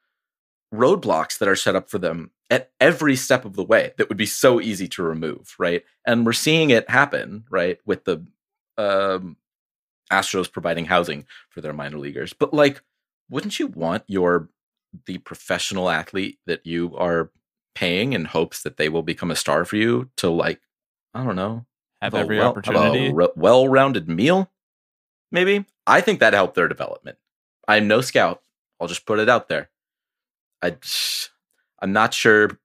roadblocks 0.74 1.38
that 1.38 1.48
are 1.48 1.56
set 1.56 1.76
up 1.76 1.88
for 1.88 1.98
them 1.98 2.30
at 2.50 2.70
every 2.80 3.16
step 3.16 3.44
of 3.44 3.54
the 3.54 3.64
way 3.64 3.92
that 3.96 4.08
would 4.08 4.18
be 4.18 4.26
so 4.26 4.60
easy 4.60 4.86
to 4.88 5.02
remove, 5.02 5.54
right? 5.58 5.84
And 6.06 6.24
we're 6.24 6.32
seeing 6.32 6.70
it 6.70 6.88
happen, 6.88 7.44
right, 7.50 7.78
with 7.84 8.04
the 8.04 8.24
um, 8.78 9.36
Astros 10.12 10.52
providing 10.52 10.84
housing 10.84 11.26
for 11.50 11.60
their 11.60 11.72
minor 11.72 11.98
leaguers. 11.98 12.32
But 12.32 12.54
like, 12.54 12.82
wouldn't 13.28 13.58
you 13.58 13.66
want 13.68 14.04
your 14.06 14.48
the 15.06 15.18
professional 15.18 15.90
athlete 15.90 16.38
that 16.46 16.64
you 16.64 16.96
are 16.96 17.30
paying 17.74 18.12
in 18.12 18.24
hopes 18.24 18.62
that 18.62 18.76
they 18.76 18.88
will 18.88 19.02
become 19.02 19.30
a 19.30 19.36
star 19.36 19.64
for 19.64 19.76
you 19.76 20.08
to 20.16 20.30
like, 20.30 20.60
I 21.12 21.24
don't 21.24 21.36
know, 21.36 21.66
Have 22.02 22.14
every 22.14 22.38
well- 22.38 22.48
opportunity. 22.48 23.08
a 23.08 23.14
re- 23.14 23.28
well-rounded 23.36 24.08
meal? 24.08 24.50
Maybe 25.32 25.64
I 25.86 26.00
think 26.00 26.20
that 26.20 26.34
helped 26.34 26.54
their 26.54 26.68
development. 26.68 27.18
I'm 27.66 27.88
no 27.88 28.00
scout. 28.00 28.42
I'll 28.80 28.88
just 28.88 29.06
put 29.06 29.18
it 29.18 29.28
out 29.28 29.48
there. 29.48 29.70
I, 30.62 30.76
I'm 31.80 31.92
not 31.92 32.14
sure 32.14 32.58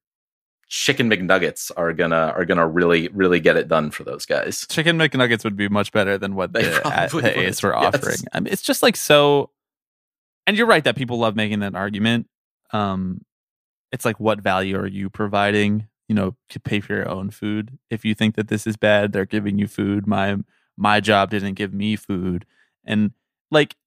chicken 0.71 1.09
McNuggets 1.09 1.69
are 1.75 1.91
gonna 1.91 2.33
are 2.33 2.45
gonna 2.45 2.65
really 2.65 3.09
really 3.09 3.41
get 3.41 3.57
it 3.57 3.67
done 3.67 3.91
for 3.91 4.05
those 4.05 4.25
guys. 4.25 4.65
Chicken 4.69 4.97
McNuggets 4.97 5.43
would 5.43 5.57
be 5.57 5.67
much 5.67 5.91
better 5.91 6.17
than 6.17 6.33
what 6.33 6.53
They 6.53 6.63
the, 6.63 6.79
probably 6.81 7.21
the 7.23 7.39
A's 7.41 7.61
were 7.61 7.75
yes. 7.75 7.95
offering. 7.95 8.17
I 8.33 8.39
mean, 8.39 8.53
it's 8.53 8.61
just 8.61 8.81
like 8.81 8.95
so. 8.95 9.49
And 10.47 10.57
you're 10.57 10.67
right 10.67 10.83
that 10.85 10.95
people 10.95 11.19
love 11.19 11.35
making 11.35 11.59
that 11.59 11.75
argument. 11.75 12.27
Um, 12.71 13.21
it's 13.91 14.05
like, 14.05 14.19
what 14.19 14.41
value 14.41 14.77
are 14.77 14.87
you 14.87 15.09
providing? 15.09 15.87
You 16.11 16.15
know, 16.15 16.35
pay 16.65 16.81
for 16.81 16.93
your 16.93 17.07
own 17.07 17.29
food. 17.29 17.79
If 17.89 18.03
you 18.03 18.13
think 18.13 18.35
that 18.35 18.49
this 18.49 18.67
is 18.67 18.75
bad, 18.75 19.13
they're 19.13 19.25
giving 19.25 19.57
you 19.57 19.67
food. 19.67 20.05
My 20.05 20.35
my 20.75 20.99
job 20.99 21.29
didn't 21.29 21.53
give 21.53 21.73
me 21.73 21.95
food, 21.95 22.45
and 22.83 23.11
like, 23.49 23.77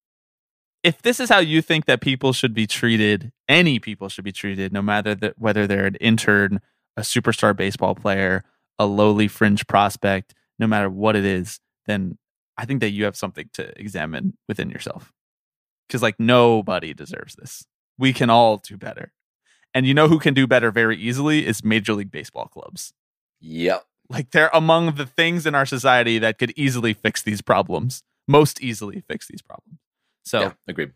if 0.83 1.03
this 1.03 1.21
is 1.21 1.29
how 1.29 1.41
you 1.41 1.61
think 1.61 1.85
that 1.85 2.01
people 2.01 2.33
should 2.33 2.55
be 2.55 2.67
treated, 2.67 3.31
any 3.47 3.79
people 3.79 4.09
should 4.09 4.25
be 4.25 4.33
treated, 4.33 4.73
no 4.73 4.81
matter 4.81 5.15
that 5.17 5.39
whether 5.39 5.67
they're 5.67 5.85
an 5.85 5.97
intern, 5.97 6.61
a 6.97 7.03
superstar 7.03 7.55
baseball 7.55 7.95
player, 7.95 8.43
a 8.79 8.87
lowly 8.87 9.29
fringe 9.29 9.67
prospect, 9.67 10.35
no 10.59 10.67
matter 10.67 10.89
what 10.89 11.17
it 11.17 11.27
is, 11.27 11.61
then 11.87 12.17
I 12.57 12.65
think 12.65 12.81
that 12.81 12.91
you 12.91 13.05
have 13.05 13.17
something 13.17 13.51
to 13.55 13.79
examine 13.79 14.39
within 14.49 14.71
yourself. 14.71 15.13
Because 15.87 16.03
like 16.03 16.19
nobody 16.19 16.95
deserves 16.95 17.35
this. 17.35 17.67
We 17.99 18.15
can 18.15 18.31
all 18.31 18.57
do 18.57 18.79
better. 18.79 19.13
And 19.75 19.87
you 19.87 19.93
know 19.95 20.09
who 20.09 20.19
can 20.19 20.35
do 20.35 20.47
better 20.47 20.71
very 20.71 20.97
easily 20.97 21.47
is 21.47 21.65
Major 21.65 21.95
League 21.95 22.13
Baseball 22.13 22.47
clubs. 22.47 22.93
Yep. 23.41 23.85
Like 24.09 24.31
they're 24.31 24.51
among 24.53 24.95
the 24.95 25.07
things 25.07 25.47
in 25.47 25.55
our 25.55 25.67
society 25.67 26.19
that 26.19 26.39
could 26.39 26.53
easily 26.57 26.95
fix 26.95 27.23
these 27.23 27.43
problems, 27.43 28.03
most 28.29 28.63
easily 28.63 29.03
fix 29.09 29.27
these 29.27 29.43
problems. 29.43 29.81
So 30.25 30.41
yeah, 30.41 30.53
agreed. 30.69 30.93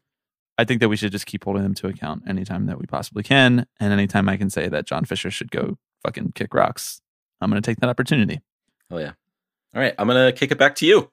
I 0.59 0.65
think 0.65 0.81
that 0.81 0.89
we 0.89 0.97
should 0.97 1.13
just 1.13 1.27
keep 1.27 1.45
holding 1.45 1.63
them 1.63 1.75
to 1.75 1.87
account 1.87 2.25
anytime 2.27 2.67
that 2.67 2.79
we 2.79 2.87
possibly 2.87 3.23
can. 3.23 3.67
And 3.79 3.93
anytime 3.93 4.29
I 4.29 4.37
can 4.37 4.51
say 4.51 4.69
that 4.69 4.87
John 4.87 5.05
Fisher 5.05 5.31
should 5.31 5.51
go 5.51 5.79
fucking 6.03 6.33
kick 6.33 6.53
rocks, 6.53 7.01
I'm 7.41 7.49
going 7.49 7.63
to 7.63 7.67
take 7.67 7.79
that 7.79 7.89
opportunity. 7.89 8.41
Oh, 8.91 8.99
yeah. 8.99 9.13
All 9.75 9.81
right. 9.81 9.95
I'm 9.99 10.09
going 10.09 10.33
to 10.33 10.37
kick 10.37 10.51
it 10.51 10.59
back 10.59 10.75
to 10.77 10.87
you. 10.87 11.11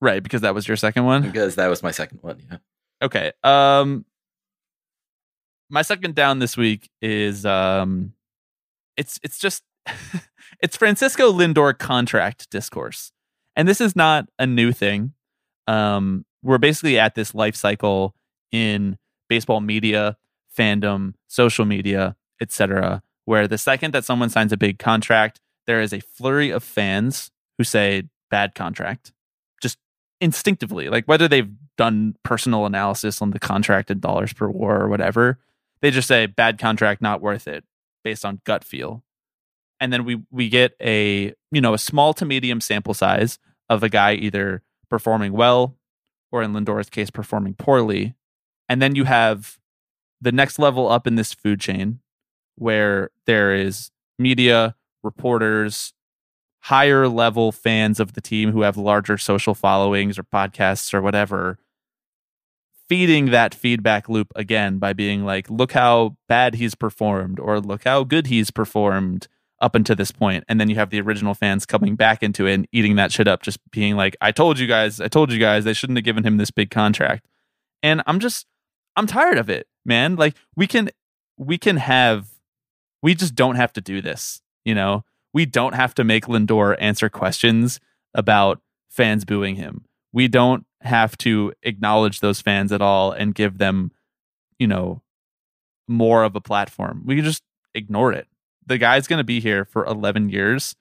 right. 0.00 0.22
Because 0.22 0.40
that 0.40 0.54
was 0.54 0.66
your 0.66 0.78
second 0.78 1.04
one? 1.04 1.22
Because 1.22 1.56
that 1.56 1.66
was 1.66 1.82
my 1.82 1.90
second 1.90 2.20
one. 2.22 2.42
Yeah. 2.50 2.58
Okay. 3.02 3.32
Um, 3.44 4.06
my 5.68 5.82
second 5.82 6.14
down 6.14 6.38
this 6.38 6.56
week 6.56 6.90
is 7.00 7.44
um, 7.44 8.12
it's 8.96 9.18
it's 9.22 9.38
just 9.38 9.62
it's 10.60 10.76
Francisco 10.76 11.32
Lindor 11.32 11.76
contract 11.76 12.50
discourse, 12.50 13.12
and 13.54 13.66
this 13.66 13.80
is 13.80 13.96
not 13.96 14.28
a 14.38 14.46
new 14.46 14.72
thing. 14.72 15.12
Um, 15.66 16.24
we're 16.42 16.58
basically 16.58 16.98
at 16.98 17.14
this 17.14 17.34
life 17.34 17.56
cycle 17.56 18.14
in 18.52 18.98
baseball 19.28 19.60
media, 19.60 20.16
fandom, 20.56 21.14
social 21.26 21.64
media, 21.64 22.16
etc., 22.40 23.02
where 23.24 23.48
the 23.48 23.58
second 23.58 23.92
that 23.92 24.04
someone 24.04 24.30
signs 24.30 24.52
a 24.52 24.56
big 24.56 24.78
contract, 24.78 25.40
there 25.66 25.80
is 25.80 25.92
a 25.92 26.00
flurry 26.00 26.50
of 26.50 26.62
fans 26.62 27.30
who 27.58 27.64
say 27.64 28.04
bad 28.30 28.54
contract, 28.54 29.12
just 29.60 29.78
instinctively, 30.20 30.88
like 30.88 31.06
whether 31.06 31.26
they've 31.26 31.50
done 31.76 32.14
personal 32.22 32.66
analysis 32.66 33.20
on 33.20 33.30
the 33.30 33.38
contract 33.38 33.90
and 33.90 34.00
dollars 34.00 34.32
per 34.32 34.48
war 34.48 34.80
or 34.80 34.88
whatever, 34.88 35.38
they 35.80 35.90
just 35.90 36.08
say 36.08 36.26
bad 36.26 36.58
contract, 36.58 37.02
not 37.02 37.20
worth 37.20 37.46
it, 37.48 37.64
based 38.04 38.24
on 38.24 38.40
gut 38.44 38.64
feel. 38.64 39.02
And 39.80 39.92
then 39.92 40.04
we 40.04 40.22
we 40.30 40.48
get 40.48 40.74
a 40.80 41.34
you 41.50 41.60
know 41.60 41.74
a 41.74 41.78
small 41.78 42.14
to 42.14 42.24
medium 42.24 42.60
sample 42.60 42.94
size 42.94 43.38
of 43.68 43.82
a 43.82 43.88
guy 43.88 44.14
either 44.14 44.62
performing 44.88 45.32
well 45.32 45.76
or 46.32 46.42
in 46.42 46.52
Lindor's 46.52 46.88
case 46.88 47.10
performing 47.10 47.54
poorly, 47.54 48.14
and 48.68 48.80
then 48.80 48.94
you 48.94 49.04
have 49.04 49.58
the 50.20 50.32
next 50.32 50.58
level 50.58 50.88
up 50.88 51.06
in 51.06 51.16
this 51.16 51.34
food 51.34 51.60
chain 51.60 52.00
where 52.56 53.10
there 53.26 53.54
is 53.54 53.90
media 54.18 54.74
reporters 55.02 55.92
higher 56.60 57.06
level 57.06 57.52
fans 57.52 58.00
of 58.00 58.14
the 58.14 58.20
team 58.20 58.50
who 58.50 58.62
have 58.62 58.76
larger 58.76 59.16
social 59.16 59.54
followings 59.54 60.18
or 60.18 60.24
podcasts 60.24 60.92
or 60.92 61.00
whatever 61.00 61.58
feeding 62.88 63.26
that 63.30 63.54
feedback 63.54 64.08
loop 64.08 64.28
again 64.36 64.78
by 64.78 64.92
being 64.92 65.24
like, 65.24 65.50
look 65.50 65.72
how 65.72 66.16
bad 66.28 66.54
he's 66.54 66.74
performed 66.74 67.40
or 67.40 67.60
look 67.60 67.84
how 67.84 68.04
good 68.04 68.28
he's 68.28 68.50
performed 68.50 69.28
up 69.60 69.74
until 69.74 69.96
this 69.96 70.12
point. 70.12 70.44
And 70.48 70.60
then 70.60 70.68
you 70.68 70.76
have 70.76 70.90
the 70.90 71.00
original 71.00 71.34
fans 71.34 71.66
coming 71.66 71.96
back 71.96 72.22
into 72.22 72.46
it 72.46 72.54
and 72.54 72.68
eating 72.72 72.96
that 72.96 73.10
shit 73.10 73.26
up, 73.26 73.42
just 73.42 73.58
being 73.70 73.96
like, 73.96 74.16
I 74.20 74.30
told 74.30 74.58
you 74.58 74.66
guys, 74.66 75.00
I 75.00 75.08
told 75.08 75.32
you 75.32 75.38
guys 75.38 75.64
they 75.64 75.72
shouldn't 75.72 75.96
have 75.96 76.04
given 76.04 76.24
him 76.24 76.36
this 76.36 76.50
big 76.50 76.70
contract. 76.70 77.26
And 77.82 78.02
I'm 78.06 78.20
just, 78.20 78.46
I'm 78.96 79.06
tired 79.06 79.38
of 79.38 79.48
it, 79.48 79.66
man. 79.84 80.16
Like 80.16 80.36
we 80.54 80.66
can, 80.66 80.90
we 81.38 81.58
can 81.58 81.78
have, 81.78 82.28
we 83.02 83.14
just 83.14 83.34
don't 83.34 83.56
have 83.56 83.72
to 83.74 83.80
do 83.80 84.00
this, 84.02 84.40
you 84.64 84.74
know? 84.74 85.04
We 85.32 85.44
don't 85.44 85.74
have 85.74 85.94
to 85.94 86.04
make 86.04 86.26
Lindor 86.26 86.76
answer 86.78 87.08
questions 87.08 87.80
about 88.14 88.60
fans 88.88 89.24
booing 89.24 89.56
him. 89.56 89.84
We 90.12 90.28
don't 90.28 90.65
have 90.82 91.16
to 91.18 91.52
acknowledge 91.62 92.20
those 92.20 92.40
fans 92.40 92.72
at 92.72 92.82
all 92.82 93.12
and 93.12 93.34
give 93.34 93.58
them, 93.58 93.92
you 94.58 94.66
know, 94.66 95.02
more 95.88 96.24
of 96.24 96.36
a 96.36 96.40
platform. 96.40 97.02
We 97.04 97.20
just 97.22 97.42
ignore 97.74 98.12
it. 98.12 98.26
The 98.66 98.78
guy's 98.78 99.06
going 99.06 99.18
to 99.18 99.24
be 99.24 99.40
here 99.40 99.64
for 99.64 99.84
11 99.84 100.28
years. 100.28 100.74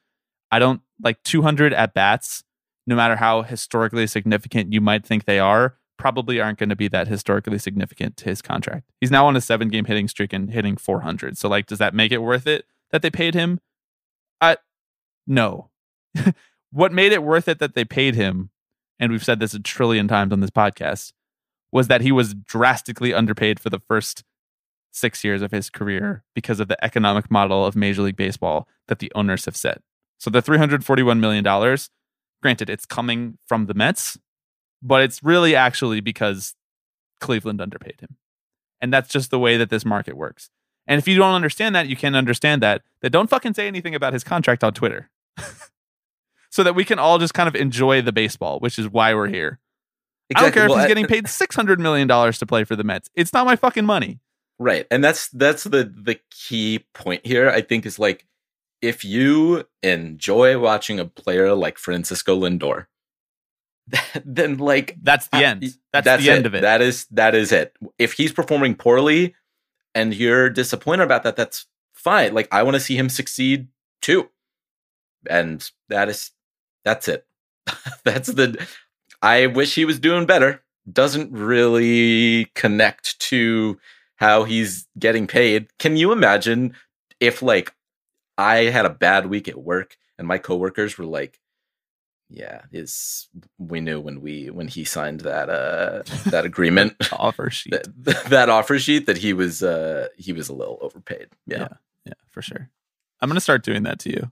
I 0.52 0.60
don't 0.60 0.82
like 1.02 1.22
200 1.24 1.74
at 1.74 1.94
bats, 1.94 2.44
no 2.88 2.96
matter 2.96 3.16
how 3.16 3.44
historically 3.44 4.08
significant 4.08 4.74
you 4.74 4.82
might 4.82 5.06
think 5.06 5.26
they 5.26 5.40
are, 5.40 5.78
probably 5.98 6.40
aren't 6.40 6.60
going 6.60 6.70
to 6.70 6.76
be 6.76 6.88
that 6.88 7.08
historically 7.08 7.60
significant 7.60 8.18
to 8.18 8.26
his 8.26 8.42
contract. 8.42 8.90
He's 9.00 9.12
now 9.12 9.28
on 9.28 9.36
a 9.36 9.42
seven 9.42 9.70
game 9.70 9.86
hitting 9.86 10.08
streak 10.08 10.34
and 10.34 10.52
hitting 10.52 10.78
400. 10.78 11.38
So, 11.38 11.48
like, 11.48 11.68
does 11.68 11.80
that 11.80 11.94
make 11.94 12.12
it 12.12 12.20
worth 12.20 12.48
it 12.48 12.66
that 12.92 13.02
they 13.02 13.10
paid 13.10 13.34
him? 13.34 13.60
I, 14.42 14.58
no. 15.28 15.70
what 16.72 16.92
made 16.92 17.12
it 17.12 17.24
worth 17.24 17.48
it 17.48 17.60
that 17.60 17.76
they 17.76 17.86
paid 17.86 18.16
him 18.16 18.50
and 19.00 19.12
we've 19.12 19.24
said 19.24 19.40
this 19.40 19.54
a 19.54 19.60
trillion 19.60 20.08
times 20.08 20.32
on 20.32 20.40
this 20.40 20.50
podcast, 20.50 21.14
was 21.72 21.88
that 21.88 22.02
he 22.02 22.12
was 22.12 22.34
drastically 22.34 23.14
underpaid 23.14 23.60
for 23.60 23.70
the 23.70 23.80
first 23.80 24.24
six 24.92 25.24
years 25.24 25.42
of 25.42 25.52
his 25.52 25.70
career 25.70 26.24
because 26.34 26.60
of 26.60 26.68
the 26.68 26.84
economic 26.84 27.30
model 27.30 27.66
of 27.66 27.76
Major 27.76 28.02
League 28.02 28.16
Baseball 28.16 28.68
that 28.88 29.00
the 29.00 29.12
owners 29.14 29.46
have 29.46 29.58
set. 29.58 29.82
So 30.18 30.30
the 30.30 30.42
$341 30.42 31.20
million, 31.20 31.44
granted, 32.42 32.70
it's 32.70 32.86
coming 32.86 33.38
from 33.46 33.66
the 33.66 33.74
Mets, 33.74 34.18
but 34.82 35.02
it's 35.02 35.22
really 35.22 35.56
actually 35.56 36.00
because 36.00 36.56
Cleveland 37.20 37.60
underpaid 37.60 38.00
him. 38.00 38.16
And 38.80 38.94
that's 38.94 39.10
just 39.10 39.32
the 39.32 39.40
way 39.40 39.58
that 39.58 39.70
this 39.70 39.86
market 39.86 40.16
works. 40.16 40.50
And 40.88 41.00
if 41.00 41.08
you 41.08 41.18
don't 41.18 41.34
understand 41.34 41.76
that, 41.76 41.88
you 41.88 41.96
can't 41.96 42.16
understand 42.16 42.62
that. 42.62 42.84
Then 43.02 43.12
don't 43.12 43.30
fucking 43.30 43.56
say 43.56 43.68
anything 43.68 43.96
about 43.96 44.14
his 44.14 44.24
contract 44.24 44.64
on 44.64 44.74
Twitter. 44.74 45.10
so 46.56 46.64
that 46.64 46.74
we 46.74 46.86
can 46.86 47.00
all 47.00 47.20
just 47.20 47.34
kind 47.34 47.50
of 47.50 47.56
enjoy 47.56 48.02
the 48.02 48.14
baseball, 48.14 48.62
which 48.62 48.80
is 48.80 48.88
why 48.88 49.14
we're 49.14 49.28
here. 49.28 49.60
Exactly. 50.30 50.36
I 50.36 50.42
don't 50.42 50.54
care 50.54 50.70
well, 50.70 50.78
if 50.78 50.84
he's 50.84 50.88
getting 50.88 51.06
paid 51.06 51.28
six 51.28 51.54
hundred 51.54 51.82
million 51.82 52.08
dollars 52.08 52.40
to 52.40 52.46
play 52.46 52.64
for 52.64 52.78
the 52.78 52.84
Mets. 52.86 53.10
It's 53.14 53.34
not 53.34 53.46
my 53.46 53.58
fucking 53.58 53.86
money. 53.86 54.22
Right, 54.58 54.88
and 54.90 55.04
that's 55.04 55.28
that's 55.30 55.66
the 55.66 55.84
the 55.84 56.18
key 56.32 56.86
point 56.94 57.26
here. 57.26 57.50
I 57.50 57.60
think 57.60 57.86
is 57.86 58.00
like 58.00 58.26
if 58.82 59.04
you 59.04 59.66
enjoy 59.84 60.58
watching 60.58 60.98
a 60.98 61.04
player 61.04 61.54
like 61.54 61.78
Francisco 61.78 62.40
Lindor, 62.40 62.86
then 64.26 64.58
like 64.58 64.96
that's 65.02 65.28
the 65.28 65.46
end. 65.46 65.64
That's, 65.92 66.06
that's 66.06 66.24
the 66.24 66.30
it. 66.30 66.36
end 66.36 66.46
of 66.46 66.56
it. 66.56 66.62
That 66.62 66.82
is 66.82 67.06
that 67.12 67.36
is 67.36 67.52
it. 67.52 67.76
If 68.00 68.14
he's 68.14 68.32
performing 68.32 68.76
poorly 68.76 69.36
and 69.94 70.16
you're 70.16 70.50
disappointed 70.50 71.04
about 71.04 71.24
that, 71.24 71.36
that's 71.36 71.66
fine. 71.94 72.34
Like 72.34 72.48
I 72.50 72.64
want 72.64 72.76
to 72.76 72.80
see 72.80 72.96
him 72.96 73.10
succeed 73.10 73.68
too, 74.02 74.30
and 75.30 75.70
that 75.90 76.08
is 76.08 76.32
that's 76.86 77.08
it. 77.10 77.26
That's 78.06 78.28
the. 78.28 78.64
I 79.22 79.48
wish 79.48 79.74
he 79.74 79.86
was 79.86 80.00
doing 80.00 80.26
better. 80.26 80.64
Doesn't 80.92 81.32
really 81.32 82.46
connect 82.54 83.20
to 83.22 83.80
how 84.18 84.44
he's 84.44 84.88
getting 84.98 85.26
paid. 85.26 85.68
Can 85.80 85.98
you 85.98 86.12
imagine 86.12 86.76
if 87.20 87.42
like 87.42 87.74
I 88.38 88.66
had 88.66 88.86
a 88.86 88.92
bad 88.92 89.26
week 89.26 89.48
at 89.48 89.58
work 89.58 89.98
and 90.20 90.28
my 90.28 90.38
coworkers 90.38 90.98
were 90.98 91.06
like, 91.06 91.40
"Yeah, 92.30 92.62
is 92.72 93.28
we 93.58 93.82
knew 93.82 94.00
when 94.00 94.22
we 94.22 94.52
when 94.52 94.68
he 94.68 94.84
signed 94.84 95.22
that 95.22 95.50
uh 95.50 96.04
that 96.30 96.46
agreement 96.52 96.96
offer 97.12 97.50
sheet 97.50 97.72
that, 97.72 98.26
that, 98.30 98.50
offer 98.50 98.78
sheet 98.78 99.08
that 99.08 99.18
he 99.18 99.34
was 99.34 99.64
uh 99.64 100.10
he 100.18 100.34
was 100.34 100.50
a 100.50 100.54
little 100.54 100.78
overpaid." 100.82 101.30
Yeah, 101.48 101.58
yeah, 101.58 101.68
yeah 102.06 102.14
for 102.30 102.44
sure. 102.44 102.70
I'm 103.22 103.30
gonna 103.30 103.42
start 103.42 103.64
doing 103.64 103.84
that 103.84 103.98
to 104.02 104.12
you. 104.12 104.32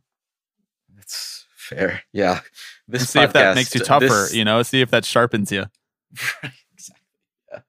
Fair. 1.63 2.03
Yeah. 2.11 2.41
This 2.87 3.09
see 3.09 3.19
podcast, 3.19 3.23
if 3.25 3.33
that 3.33 3.55
makes 3.55 3.75
you 3.75 3.81
tougher, 3.81 4.07
this... 4.07 4.33
you 4.33 4.43
know, 4.43 4.61
see 4.63 4.81
if 4.81 4.91
that 4.91 5.05
sharpens 5.05 5.51
you. 5.51 5.65
exactly. 6.73 6.95
Yeah. 7.51 7.59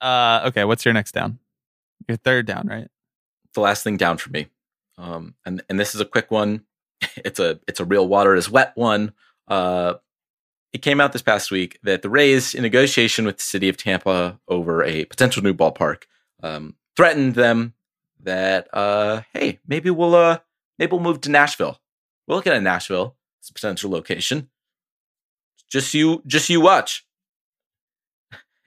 Uh 0.00 0.42
okay, 0.48 0.64
what's 0.64 0.84
your 0.84 0.94
next 0.94 1.12
down? 1.12 1.38
Your 2.08 2.16
third 2.16 2.46
down, 2.46 2.66
right? 2.66 2.88
The 3.54 3.60
last 3.60 3.84
thing 3.84 3.96
down 3.96 4.16
for 4.16 4.30
me. 4.30 4.48
Um 4.98 5.34
and 5.46 5.62
and 5.68 5.78
this 5.78 5.94
is 5.94 6.00
a 6.00 6.06
quick 6.06 6.30
one. 6.30 6.64
It's 7.16 7.38
a 7.38 7.60
it's 7.68 7.80
a 7.80 7.84
real 7.84 8.06
water 8.08 8.34
is 8.34 8.50
wet 8.50 8.72
one. 8.74 9.12
Uh 9.46 9.94
it 10.72 10.82
came 10.82 11.00
out 11.00 11.12
this 11.12 11.22
past 11.22 11.50
week 11.50 11.78
that 11.82 12.02
the 12.02 12.10
Rays, 12.10 12.54
in 12.54 12.62
negotiation 12.62 13.24
with 13.24 13.38
the 13.38 13.42
city 13.42 13.68
of 13.68 13.76
Tampa 13.76 14.38
over 14.48 14.84
a 14.84 15.04
potential 15.04 15.42
new 15.42 15.52
ballpark, 15.52 16.04
um, 16.42 16.76
threatened 16.96 17.34
them 17.34 17.74
that 18.20 18.68
uh, 18.72 19.22
hey, 19.32 19.58
maybe 19.66 19.90
we'll 19.90 20.14
uh, 20.14 20.38
Maybe 20.80 20.92
we'll 20.92 21.00
move 21.00 21.20
to 21.20 21.30
Nashville. 21.30 21.78
We're 22.26 22.36
looking 22.36 22.54
at 22.54 22.62
Nashville. 22.62 23.14
It's 23.38 23.50
a 23.50 23.52
potential 23.52 23.90
location. 23.90 24.48
Just 25.70 25.92
you, 25.92 26.22
just 26.26 26.48
you 26.48 26.62
watch. 26.62 27.06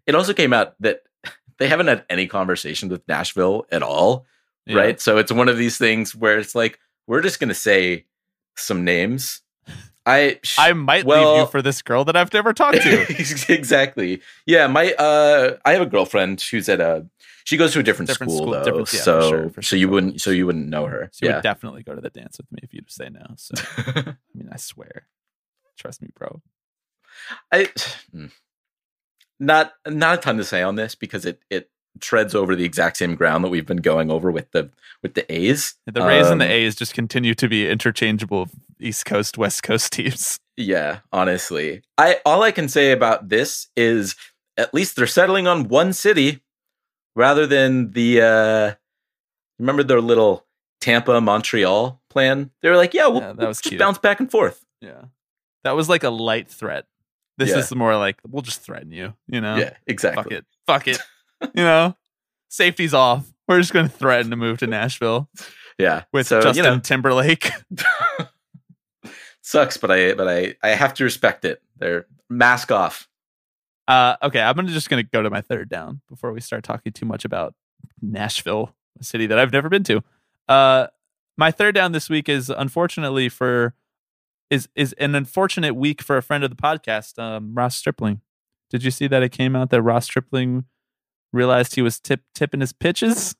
It 0.05 0.13
also 0.13 0.33
came 0.33 0.53
out 0.53 0.75
that 0.79 1.01
they 1.57 1.67
haven't 1.67 1.87
had 1.87 2.05
any 2.11 2.27
conversation 2.27 2.87
with 2.87 3.05
Nashville 3.07 3.65
at 3.71 3.81
all, 3.81 4.27
yeah. 4.67 4.77
right? 4.77 5.01
So 5.01 5.17
it's 5.17 5.31
one 5.31 5.49
of 5.49 5.57
these 5.57 5.79
things 5.79 6.15
where 6.15 6.37
it's 6.37 6.53
like 6.53 6.79
we're 7.07 7.21
just 7.21 7.39
going 7.39 7.49
to 7.49 7.55
say 7.55 8.05
some 8.55 8.85
names. 8.85 9.41
I 10.05 10.39
sh- 10.43 10.57
I 10.59 10.73
might 10.73 11.05
well, 11.05 11.33
leave 11.33 11.41
you 11.41 11.47
for 11.47 11.61
this 11.61 11.81
girl 11.81 12.03
that 12.05 12.15
I've 12.15 12.33
never 12.33 12.53
talked 12.53 12.81
to. 12.81 13.05
exactly. 13.53 14.21
Yeah, 14.45 14.67
my 14.67 14.91
uh 14.93 15.55
I 15.63 15.71
have 15.71 15.81
a 15.81 15.85
girlfriend 15.85 16.41
who's 16.41 16.67
at 16.67 16.81
a 16.81 17.07
she 17.43 17.57
goes 17.57 17.73
to 17.73 17.79
a 17.79 17.83
different, 17.83 18.09
different 18.09 18.31
school, 18.31 18.41
school, 18.41 18.51
though, 18.51 18.63
different, 18.63 18.93
yeah, 18.93 19.01
so 19.01 19.21
for 19.21 19.27
sure, 19.27 19.49
for 19.49 19.61
so 19.61 19.67
sure. 19.67 19.79
you 19.79 19.89
wouldn't 19.89 20.21
so 20.21 20.31
you 20.31 20.45
wouldn't 20.45 20.67
know 20.67 20.85
her. 20.85 21.09
She 21.13 21.25
yeah. 21.25 21.35
would 21.35 21.43
definitely 21.43 21.83
go 21.83 21.95
to 21.95 22.01
the 22.01 22.09
dance 22.09 22.37
with 22.37 22.51
me 22.51 22.59
if 22.63 22.73
you'd 22.73 22.91
say 22.91 23.09
no. 23.09 23.25
So 23.37 23.55
I 23.77 24.15
mean, 24.33 24.49
I 24.51 24.57
swear, 24.57 25.07
trust 25.77 26.01
me, 26.01 26.09
bro. 26.15 26.41
I 27.51 27.69
hmm. 28.11 28.27
not 29.39 29.73
not 29.87 30.19
a 30.19 30.21
ton 30.21 30.37
to 30.37 30.43
say 30.43 30.61
on 30.61 30.75
this 30.75 30.95
because 30.95 31.25
it 31.25 31.39
it 31.49 31.69
treads 31.99 32.33
over 32.33 32.55
the 32.55 32.65
exact 32.65 32.97
same 32.97 33.15
ground 33.15 33.43
that 33.43 33.49
we've 33.49 33.65
been 33.65 33.77
going 33.77 34.09
over 34.09 34.31
with 34.31 34.51
the 34.51 34.69
with 35.01 35.13
the 35.13 35.31
A's. 35.31 35.75
The 35.85 36.01
Rays 36.01 36.29
and 36.29 36.41
the 36.41 36.45
Um, 36.45 36.51
A's 36.51 36.75
just 36.75 36.93
continue 36.93 37.35
to 37.35 37.47
be 37.47 37.69
interchangeable 37.69 38.49
East 38.79 39.05
Coast, 39.05 39.37
West 39.37 39.63
Coast 39.63 39.91
teams. 39.93 40.39
Yeah, 40.57 40.99
honestly. 41.11 41.81
I 41.97 42.19
all 42.25 42.43
I 42.43 42.51
can 42.51 42.67
say 42.69 42.91
about 42.91 43.29
this 43.29 43.67
is 43.75 44.15
at 44.57 44.73
least 44.73 44.95
they're 44.95 45.07
settling 45.07 45.47
on 45.47 45.67
one 45.67 45.93
city 45.93 46.41
rather 47.15 47.45
than 47.47 47.91
the 47.91 48.21
uh 48.21 48.75
remember 49.59 49.83
their 49.83 50.01
little 50.01 50.45
Tampa 50.81 51.19
Montreal 51.21 52.01
plan? 52.09 52.51
They 52.61 52.69
were 52.69 52.77
like, 52.77 52.93
yeah, 52.93 53.07
we'll, 53.07 53.21
Yeah, 53.21 53.27
that 53.27 53.37
we'll 53.37 53.47
was 53.49 53.57
just 53.61 53.69
cute. 53.69 53.79
bounce 53.79 53.97
back 53.97 54.19
and 54.19 54.29
forth. 54.29 54.65
Yeah. 54.81 55.05
That 55.63 55.71
was 55.71 55.87
like 55.89 56.03
a 56.03 56.09
light 56.09 56.47
threat. 56.49 56.85
This 57.37 57.49
Yeah. 57.51 57.57
is 57.59 57.73
more 57.73 57.95
like 57.97 58.17
we'll 58.27 58.41
just 58.41 58.61
threaten 58.61 58.91
you, 58.91 59.13
you 59.27 59.41
know? 59.41 59.55
Yeah, 59.55 59.73
exactly. 59.87 60.23
Fuck 60.23 60.31
it. 60.31 60.45
Fuck 60.67 60.87
it. 60.87 60.99
you 61.55 61.63
know? 61.63 61.95
Safety's 62.49 62.93
off. 62.93 63.31
We're 63.47 63.59
just 63.59 63.73
gonna 63.73 63.89
threaten 63.89 64.29
to 64.31 64.35
move 64.37 64.57
to 64.59 64.67
Nashville 64.67 65.29
Yeah. 65.79 66.03
with 66.13 66.27
so, 66.27 66.41
Justin 66.41 66.63
you 66.65 66.69
know, 66.71 66.79
Timberlake. 66.79 67.49
sucks, 69.41 69.77
but 69.77 69.91
I 69.91 70.13
but 70.13 70.27
I 70.27 70.55
I 70.63 70.69
have 70.69 70.93
to 70.95 71.03
respect 71.03 71.45
it. 71.45 71.61
They're 71.77 72.05
mask 72.29 72.71
off. 72.71 73.07
Uh, 73.87 74.15
okay, 74.23 74.41
I'm 74.41 74.55
gonna 74.55 74.69
just 74.71 74.89
gonna 74.89 75.03
go 75.03 75.21
to 75.21 75.29
my 75.29 75.41
third 75.41 75.69
down 75.69 76.01
before 76.09 76.31
we 76.31 76.39
start 76.41 76.63
talking 76.63 76.91
too 76.93 77.05
much 77.05 77.25
about 77.25 77.53
Nashville, 78.01 78.73
a 78.99 79.03
city 79.03 79.25
that 79.27 79.37
I've 79.39 79.51
never 79.51 79.69
been 79.69 79.83
to. 79.85 80.01
Uh, 80.47 80.87
my 81.37 81.51
third 81.51 81.75
down 81.75 81.91
this 81.91 82.09
week 82.09 82.29
is 82.29 82.49
unfortunately 82.49 83.27
for 83.29 83.73
is 84.49 84.69
is 84.75 84.93
an 84.93 85.15
unfortunate 85.15 85.73
week 85.75 86.01
for 86.01 86.15
a 86.17 86.21
friend 86.21 86.43
of 86.43 86.49
the 86.49 86.55
podcast, 86.55 87.17
um, 87.21 87.53
Ross 87.55 87.75
Stripling. 87.75 88.21
Did 88.69 88.83
you 88.83 88.91
see 88.91 89.07
that 89.07 89.21
it 89.23 89.29
came 89.29 89.55
out 89.55 89.69
that 89.71 89.81
Ross 89.81 90.05
Stripling 90.05 90.65
realized 91.31 91.75
he 91.75 91.81
was 91.81 91.99
tip 91.99 92.21
tipping 92.35 92.59
his 92.61 92.71
pitches 92.73 93.35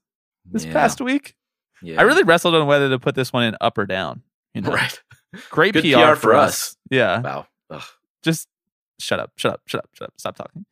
this 0.45 0.65
Yeah. 0.65 0.73
past 0.73 0.99
week? 1.01 1.35
Yeah. 1.81 1.99
I 1.99 2.03
really 2.03 2.23
wrestled 2.23 2.55
on 2.55 2.65
whether 2.67 2.89
to 2.89 2.99
put 2.99 3.15
this 3.15 3.31
one 3.33 3.43
in 3.43 3.55
up 3.61 3.77
or 3.77 3.85
down. 3.85 4.23
You 4.53 4.61
know, 4.61 4.71
Right. 4.73 5.01
great 5.49 5.73
Good 5.73 5.83
PR, 5.93 6.15
for 6.15 6.33
us. 6.33 6.75
Yeah, 6.89 7.21
Wow. 7.21 7.47
Ugh. 7.69 7.83
just 8.23 8.47
shut 8.99 9.19
up, 9.19 9.31
shut 9.37 9.53
up, 9.53 9.61
shut 9.65 9.83
up, 9.83 9.89
shut 9.93 10.07
up, 10.07 10.13
stop 10.17 10.35
talking. 10.35 10.65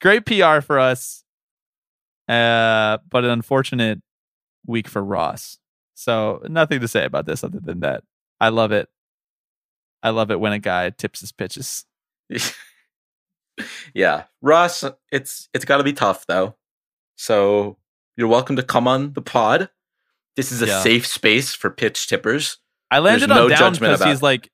Great 0.00 0.26
PR 0.26 0.60
for 0.60 0.78
us, 0.78 1.24
uh, 2.28 2.98
but 3.08 3.24
an 3.24 3.30
unfortunate 3.30 4.00
week 4.66 4.88
for 4.88 5.02
Ross. 5.02 5.58
So 5.94 6.42
nothing 6.48 6.80
to 6.80 6.88
say 6.88 7.04
about 7.04 7.26
this 7.26 7.44
other 7.44 7.60
than 7.60 7.80
that 7.80 8.02
I 8.40 8.48
love 8.48 8.72
it. 8.72 8.88
I 10.02 10.10
love 10.10 10.30
it 10.30 10.40
when 10.40 10.52
a 10.52 10.58
guy 10.58 10.90
tips 10.90 11.20
his 11.20 11.32
pitches. 11.32 11.86
yeah. 13.94 14.24
Ross, 14.42 14.84
it's 15.12 15.48
it's 15.54 15.64
gotta 15.64 15.84
be 15.84 15.92
tough 15.92 16.26
though. 16.26 16.56
So 17.16 17.78
you're 18.16 18.28
welcome 18.28 18.56
to 18.56 18.62
come 18.62 18.88
on 18.88 19.12
the 19.12 19.22
pod. 19.22 19.70
This 20.36 20.50
is 20.52 20.62
a 20.62 20.66
Yeah. 20.66 20.82
safe 20.82 21.06
space 21.06 21.54
for 21.54 21.70
pitch 21.70 22.06
tippers. 22.08 22.58
I 22.90 22.98
landed 22.98 23.30
There's 23.30 23.38
on 23.40 23.48
no 23.48 23.54
down 23.56 23.72
because 23.72 24.02
he's 24.02 24.22
like 24.22 24.50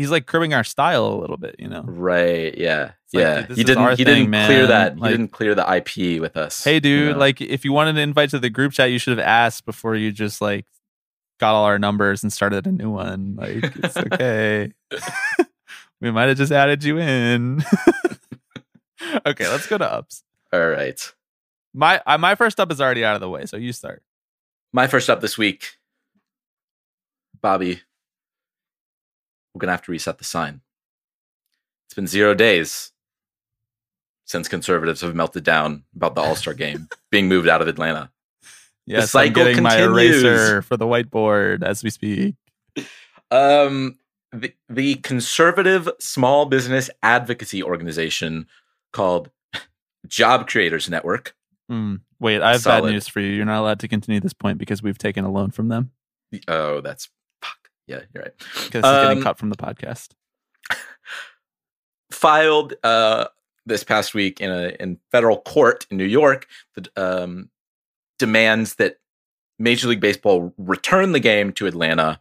he's 0.00 0.10
like 0.10 0.24
cribbing 0.24 0.54
our 0.54 0.64
style 0.64 1.06
a 1.06 1.16
little 1.16 1.36
bit, 1.36 1.56
you 1.58 1.68
know. 1.68 1.82
Right. 1.82 2.56
Yeah. 2.56 2.92
yeah. 3.12 3.42
dude, 3.42 3.58
he 3.58 3.64
didn't. 3.64 3.98
He 3.98 4.04
thing, 4.04 4.30
didn't 4.30 4.46
clear 4.46 4.66
that. 4.66 4.98
Like- 4.98 5.10
he 5.10 5.16
didn't 5.16 5.32
clear 5.32 5.54
the 5.54 5.74
IP 5.76 6.20
with 6.20 6.38
us. 6.38 6.64
Hey, 6.64 6.74
you 6.74 6.80
dude, 6.80 7.12
know? 7.12 7.18
like 7.18 7.42
if 7.42 7.66
you 7.66 7.72
wanted 7.72 7.94
to 7.94 8.00
invite 8.00 8.30
to 8.30 8.38
the 8.38 8.48
group 8.48 8.72
chat, 8.72 8.90
you 8.90 8.98
should 8.98 9.16
have 9.16 9.26
asked 9.26 9.66
before 9.66 9.94
you 9.94 10.10
just 10.10 10.40
like 10.40 10.64
got 11.38 11.54
all 11.54 11.64
our 11.64 11.78
numbers 11.78 12.22
and 12.22 12.32
started 12.32 12.66
a 12.66 12.72
new 12.72 12.90
one. 12.90 13.36
Like 13.36 13.76
it's 13.76 13.96
okay. 13.96 14.72
we 16.00 16.10
might 16.10 16.28
have 16.28 16.38
just 16.38 16.52
added 16.52 16.82
you 16.82 16.98
in. 16.98 17.62
okay, 19.26 19.48
let's 19.48 19.66
go 19.66 19.76
to 19.76 19.92
ups. 19.92 20.24
All 20.50 20.66
right. 20.66 20.98
My 21.74 22.00
uh, 22.06 22.16
my 22.16 22.36
first 22.36 22.58
up 22.58 22.72
is 22.72 22.80
already 22.80 23.04
out 23.04 23.16
of 23.16 23.20
the 23.20 23.28
way, 23.28 23.44
so 23.44 23.58
you 23.58 23.74
start. 23.74 24.02
My 24.72 24.86
first 24.86 25.10
up 25.10 25.20
this 25.20 25.36
week, 25.36 25.76
Bobby. 27.42 27.82
We're 29.54 29.60
gonna 29.60 29.72
have 29.72 29.82
to 29.82 29.92
reset 29.92 30.18
the 30.18 30.24
sign. 30.24 30.60
It's 31.86 31.94
been 31.94 32.06
zero 32.06 32.34
days 32.34 32.92
since 34.24 34.48
conservatives 34.48 35.00
have 35.00 35.14
melted 35.14 35.42
down 35.44 35.84
about 35.94 36.14
the 36.14 36.20
All 36.20 36.36
Star 36.36 36.54
game 36.54 36.88
being 37.10 37.28
moved 37.28 37.48
out 37.48 37.62
of 37.62 37.68
Atlanta. 37.68 38.10
Yes, 38.86 39.10
cycle 39.10 39.42
I'm 39.42 39.48
getting 39.48 39.62
my 39.62 39.78
eraser 39.78 40.62
for 40.62 40.76
the 40.76 40.86
whiteboard 40.86 41.62
as 41.62 41.82
we 41.82 41.90
speak. 41.90 42.34
Um, 43.30 43.98
the, 44.32 44.52
the 44.68 44.96
conservative 44.96 45.88
small 46.00 46.46
business 46.46 46.90
advocacy 47.02 47.62
organization 47.62 48.46
called 48.92 49.30
Job 50.08 50.48
Creators 50.48 50.88
Network. 50.88 51.36
Mm, 51.70 52.00
wait, 52.18 52.42
I 52.42 52.52
have 52.52 52.62
Solid. 52.62 52.82
bad 52.82 52.92
news 52.92 53.06
for 53.06 53.20
you. 53.20 53.28
You're 53.28 53.44
not 53.44 53.60
allowed 53.60 53.80
to 53.80 53.88
continue 53.88 54.20
this 54.20 54.32
point 54.32 54.58
because 54.58 54.82
we've 54.82 54.98
taken 54.98 55.24
a 55.24 55.30
loan 55.30 55.50
from 55.52 55.68
them 55.68 55.92
Oh, 56.48 56.80
that's. 56.80 57.08
Yeah, 57.90 58.00
you're 58.14 58.22
right. 58.22 58.32
because 58.38 58.66
it's 58.84 58.88
getting 58.88 59.18
Um, 59.18 59.22
cut 59.24 59.36
from 59.38 59.50
the 59.50 59.56
podcast. 59.56 60.10
filed 62.12 62.74
uh, 62.82 63.26
this 63.66 63.84
past 63.84 64.14
week 64.14 64.40
in 64.40 64.50
a 64.50 64.68
in 64.80 64.98
federal 65.10 65.40
court 65.42 65.86
in 65.90 65.96
New 65.96 66.04
York 66.04 66.46
that 66.74 66.88
um, 66.96 67.50
demands 68.18 68.76
that 68.76 68.96
Major 69.58 69.88
League 69.88 70.00
Baseball 70.00 70.54
return 70.58 71.12
the 71.12 71.20
game 71.20 71.52
to 71.54 71.66
Atlanta 71.66 72.20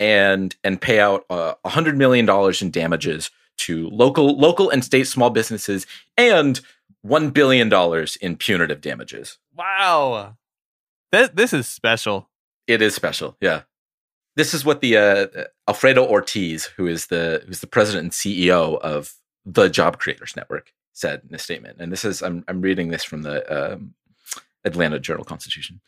and 0.00 0.54
and 0.64 0.80
pay 0.80 1.00
out 1.00 1.24
uh, 1.30 1.54
a 1.64 1.68
hundred 1.68 1.96
million 1.96 2.26
dollars 2.26 2.60
in 2.62 2.70
damages 2.70 3.30
to 3.56 3.88
local 3.90 4.36
local 4.38 4.70
and 4.70 4.84
state 4.84 5.06
small 5.06 5.30
businesses 5.30 5.86
and 6.16 6.60
one 7.02 7.30
billion 7.30 7.68
dollars 7.68 8.16
in 8.16 8.36
punitive 8.36 8.80
damages. 8.80 9.38
Wow, 9.56 10.36
this 11.12 11.30
this 11.30 11.52
is 11.52 11.66
special. 11.68 12.28
It 12.66 12.80
is 12.82 12.94
special, 12.94 13.36
yeah. 13.40 13.62
This 14.36 14.54
is 14.54 14.64
what 14.64 14.80
the 14.80 14.96
uh, 14.96 15.26
Alfredo 15.68 16.04
Ortiz, 16.06 16.66
who 16.76 16.86
is 16.86 17.06
the 17.06 17.42
who's 17.46 17.60
the 17.60 17.66
president 17.66 18.04
and 18.04 18.12
CEO 18.12 18.78
of 18.80 19.14
the 19.44 19.68
Job 19.68 19.98
Creators 19.98 20.34
Network, 20.36 20.72
said 20.92 21.22
in 21.28 21.34
a 21.34 21.38
statement. 21.38 21.76
And 21.80 21.92
this 21.92 22.04
is 22.04 22.22
I'm 22.22 22.44
I'm 22.48 22.60
reading 22.60 22.88
this 22.88 23.04
from 23.04 23.22
the 23.22 23.74
um, 23.74 23.94
Atlanta 24.64 24.98
Journal 24.98 25.24
Constitution. 25.24 25.80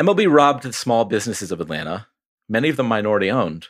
MLB 0.00 0.32
robbed 0.32 0.62
the 0.62 0.72
small 0.72 1.04
businesses 1.04 1.52
of 1.52 1.60
Atlanta, 1.60 2.06
many 2.48 2.68
of 2.68 2.76
them 2.76 2.86
minority 2.86 3.30
owned, 3.30 3.68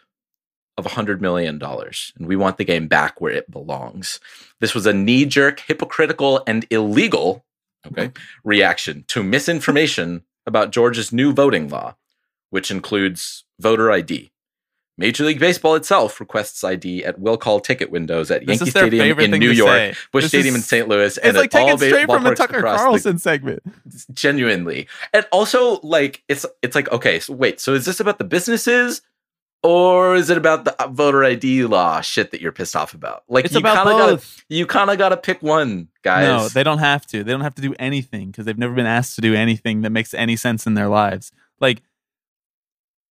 of 0.76 0.86
$100 0.86 1.20
million. 1.20 1.60
And 1.62 2.26
we 2.26 2.36
want 2.36 2.56
the 2.56 2.64
game 2.64 2.88
back 2.88 3.20
where 3.20 3.32
it 3.32 3.50
belongs. 3.50 4.20
This 4.60 4.74
was 4.74 4.86
a 4.86 4.92
knee 4.92 5.24
jerk, 5.24 5.60
hypocritical, 5.60 6.42
and 6.46 6.66
illegal 6.70 7.44
okay, 7.86 8.12
reaction 8.44 9.04
to 9.08 9.22
misinformation 9.22 10.22
about 10.46 10.72
Georgia's 10.72 11.12
new 11.12 11.32
voting 11.32 11.68
law, 11.68 11.96
which 12.50 12.70
includes 12.70 13.44
voter 13.58 13.90
ID. 13.90 14.30
Major 14.98 15.24
League 15.24 15.38
Baseball 15.40 15.76
itself 15.76 16.20
requests 16.20 16.62
ID 16.62 17.04
at 17.06 17.18
will 17.18 17.38
call 17.38 17.58
ticket 17.58 17.90
windows 17.90 18.30
at 18.30 18.46
Yankee 18.46 18.68
Stadium 18.68 19.18
in 19.18 19.30
New 19.30 19.50
York. 19.50 19.94
Busch 20.12 20.24
This 20.24 20.30
Stadium 20.30 20.54
in 20.56 20.60
St. 20.60 20.88
Louis, 20.88 21.16
It's 21.16 21.18
and 21.18 21.36
like 21.38 21.54
at 21.54 21.60
all 21.62 21.66
taken 21.68 21.78
ba- 21.80 21.86
straight 21.96 22.06
from 22.06 22.26
a 22.26 22.34
Tucker 22.34 22.58
across 22.58 22.80
the- 22.80 22.84
Carlson 22.84 23.18
segment. 23.18 23.62
genuinely 24.12 24.86
and 25.14 25.26
also 25.32 25.80
like 25.82 26.22
it's 26.28 26.44
it's 26.62 26.74
like 26.74 26.90
okay 26.92 27.18
so 27.20 27.32
wait 27.32 27.60
so 27.60 27.72
is 27.72 27.84
this 27.86 27.98
about 28.00 28.18
the 28.18 28.24
businesses 28.24 29.00
or 29.62 30.14
is 30.16 30.28
it 30.30 30.36
about 30.38 30.64
the 30.64 30.82
uh, 30.82 30.88
voter 30.88 31.22
id 31.24 31.64
law 31.64 32.00
shit 32.00 32.30
that 32.30 32.40
you're 32.42 32.52
pissed 32.52 32.76
off 32.76 32.92
about 32.94 33.22
like 33.28 33.44
It's 33.46 33.54
you 33.54 33.60
about 33.60 33.76
kind 33.76 33.88
of 33.88 33.98
gotta 33.98 34.12
both. 34.16 34.44
you 34.48 34.66
kind 34.66 34.90
of 34.90 34.98
gotta 34.98 35.16
pick 35.16 35.42
one 35.42 35.88
guys 36.02 36.26
No, 36.26 36.48
they 36.48 36.62
don't 36.64 36.78
have 36.78 37.06
to. 37.08 37.22
They 37.24 37.32
don't 37.32 37.40
have 37.42 37.54
to 37.54 37.62
do 37.62 37.74
anything 37.78 38.30
because 38.30 38.44
they've 38.44 38.58
never 38.58 38.74
been 38.74 38.86
asked 38.86 39.14
to 39.16 39.20
do 39.22 39.34
anything 39.34 39.80
that 39.82 39.90
makes 39.90 40.12
any 40.14 40.36
sense 40.36 40.66
in 40.66 40.74
their 40.74 40.88
lives. 40.88 41.30
Like 41.58 41.82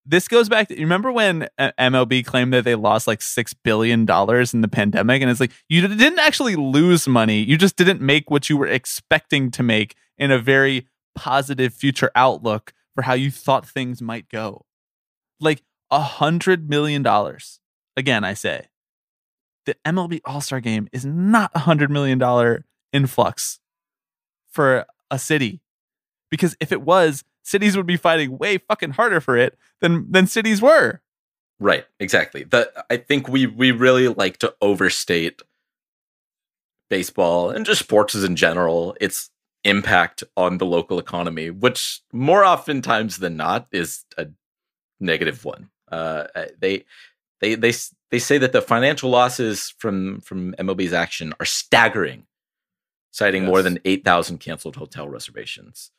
this 0.08 0.28
goes 0.28 0.48
back 0.48 0.70
to 0.70 0.76
you 0.76 0.82
remember 0.82 1.12
when 1.12 1.48
uh, 1.58 1.72
MLB 1.78 2.26
claimed 2.26 2.54
that 2.54 2.64
they 2.64 2.76
lost 2.76 3.08
like 3.08 3.22
six 3.22 3.54
billion 3.54 4.06
dollars 4.06 4.54
in 4.54 4.62
the 4.62 4.68
pandemic, 4.68 5.22
and 5.22 5.30
it's 5.30 5.40
like 5.40 5.52
you 5.68 5.86
didn't 5.88 6.20
actually 6.20 6.56
lose 6.56 7.08
money. 7.08 7.44
You 7.44 7.58
just 7.58 7.76
didn't 7.76 8.02
make 8.02 8.32
what 8.32 8.50
you 8.50 8.58
were 8.58 8.68
expecting 8.68 9.52
to 9.52 9.64
make 9.64 9.96
in 10.18 10.32
a 10.32 10.40
very 10.40 10.88
positive 11.16 11.74
future 11.74 12.12
outlook 12.16 12.74
for 12.96 13.02
how 13.04 13.14
you 13.14 13.30
thought 13.30 13.68
things 13.68 14.02
might 14.02 14.30
go. 14.30 14.66
Like 15.40 15.64
a 15.92 16.02
hundred 16.02 16.70
million 16.70 17.04
dollars. 17.04 17.60
Again, 17.96 18.24
I 18.24 18.34
say 18.34 18.68
the 19.66 19.76
MLB 19.86 20.22
All 20.26 20.42
Star 20.42 20.62
Game 20.62 20.88
is 20.92 21.06
not 21.06 21.52
a 21.54 21.60
hundred 21.60 21.92
million 21.92 22.18
dollar 22.18 22.66
influx 22.94 23.60
for 24.50 24.86
a 25.12 25.20
city, 25.20 25.62
because 26.30 26.56
if 26.60 26.72
it 26.72 26.82
was, 26.82 27.24
cities 27.44 27.78
would 27.78 27.86
be 27.86 27.98
fighting 27.98 28.38
way 28.38 28.58
fucking 28.58 28.92
harder 28.92 29.22
for 29.22 29.38
it 29.38 29.58
than 29.82 30.12
than 30.12 30.28
cities 30.28 30.62
were. 30.62 31.02
right 31.60 31.86
exactly 32.00 32.44
the 32.44 32.72
i 32.92 32.98
think 32.98 33.28
we 33.28 33.48
we 33.48 33.72
really 33.72 34.08
like 34.08 34.38
to 34.38 34.54
overstate 34.62 35.42
baseball 36.90 37.50
and 37.50 37.66
just 37.66 37.80
sports 37.82 38.14
in 38.14 38.36
general 38.36 38.96
its 39.02 39.32
impact 39.64 40.24
on 40.36 40.60
the 40.60 40.66
local 40.66 41.00
economy 41.00 41.50
which 41.50 42.02
more 42.14 42.46
oftentimes 42.46 43.18
than 43.18 43.36
not 43.36 43.68
is 43.72 44.06
a 44.18 44.28
negative 45.00 45.44
one 45.44 45.70
uh 45.92 46.26
they 46.60 46.86
they 47.42 47.56
they 47.56 47.74
they 48.12 48.20
say 48.20 48.38
that 48.38 48.54
the 48.54 48.62
financial 48.62 49.10
losses 49.10 49.74
from 49.80 50.22
from 50.22 50.54
MLB's 50.54 50.94
action 50.94 51.34
are 51.40 51.46
staggering 51.46 52.26
citing 53.12 53.46
more 53.46 53.64
than 53.64 53.80
8,000 53.84 54.38
canceled 54.38 54.76
hotel 54.76 55.10
reservations. 55.10 55.92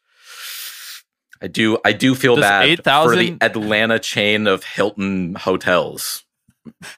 I 1.40 1.46
do 1.46 1.78
I 1.84 1.92
do 1.92 2.14
feel 2.14 2.36
Does 2.36 2.42
bad 2.42 2.64
for 2.64 2.70
8,000 2.70 3.18
the 3.18 3.44
Atlanta 3.44 3.98
chain 3.98 4.46
of 4.46 4.64
Hilton 4.64 5.34
hotels. 5.36 6.24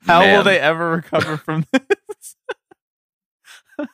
How 0.03 0.23
will 0.23 0.43
they 0.43 0.59
ever 0.59 0.91
recover 0.91 1.37
from 1.37 1.67
this? 1.73 2.37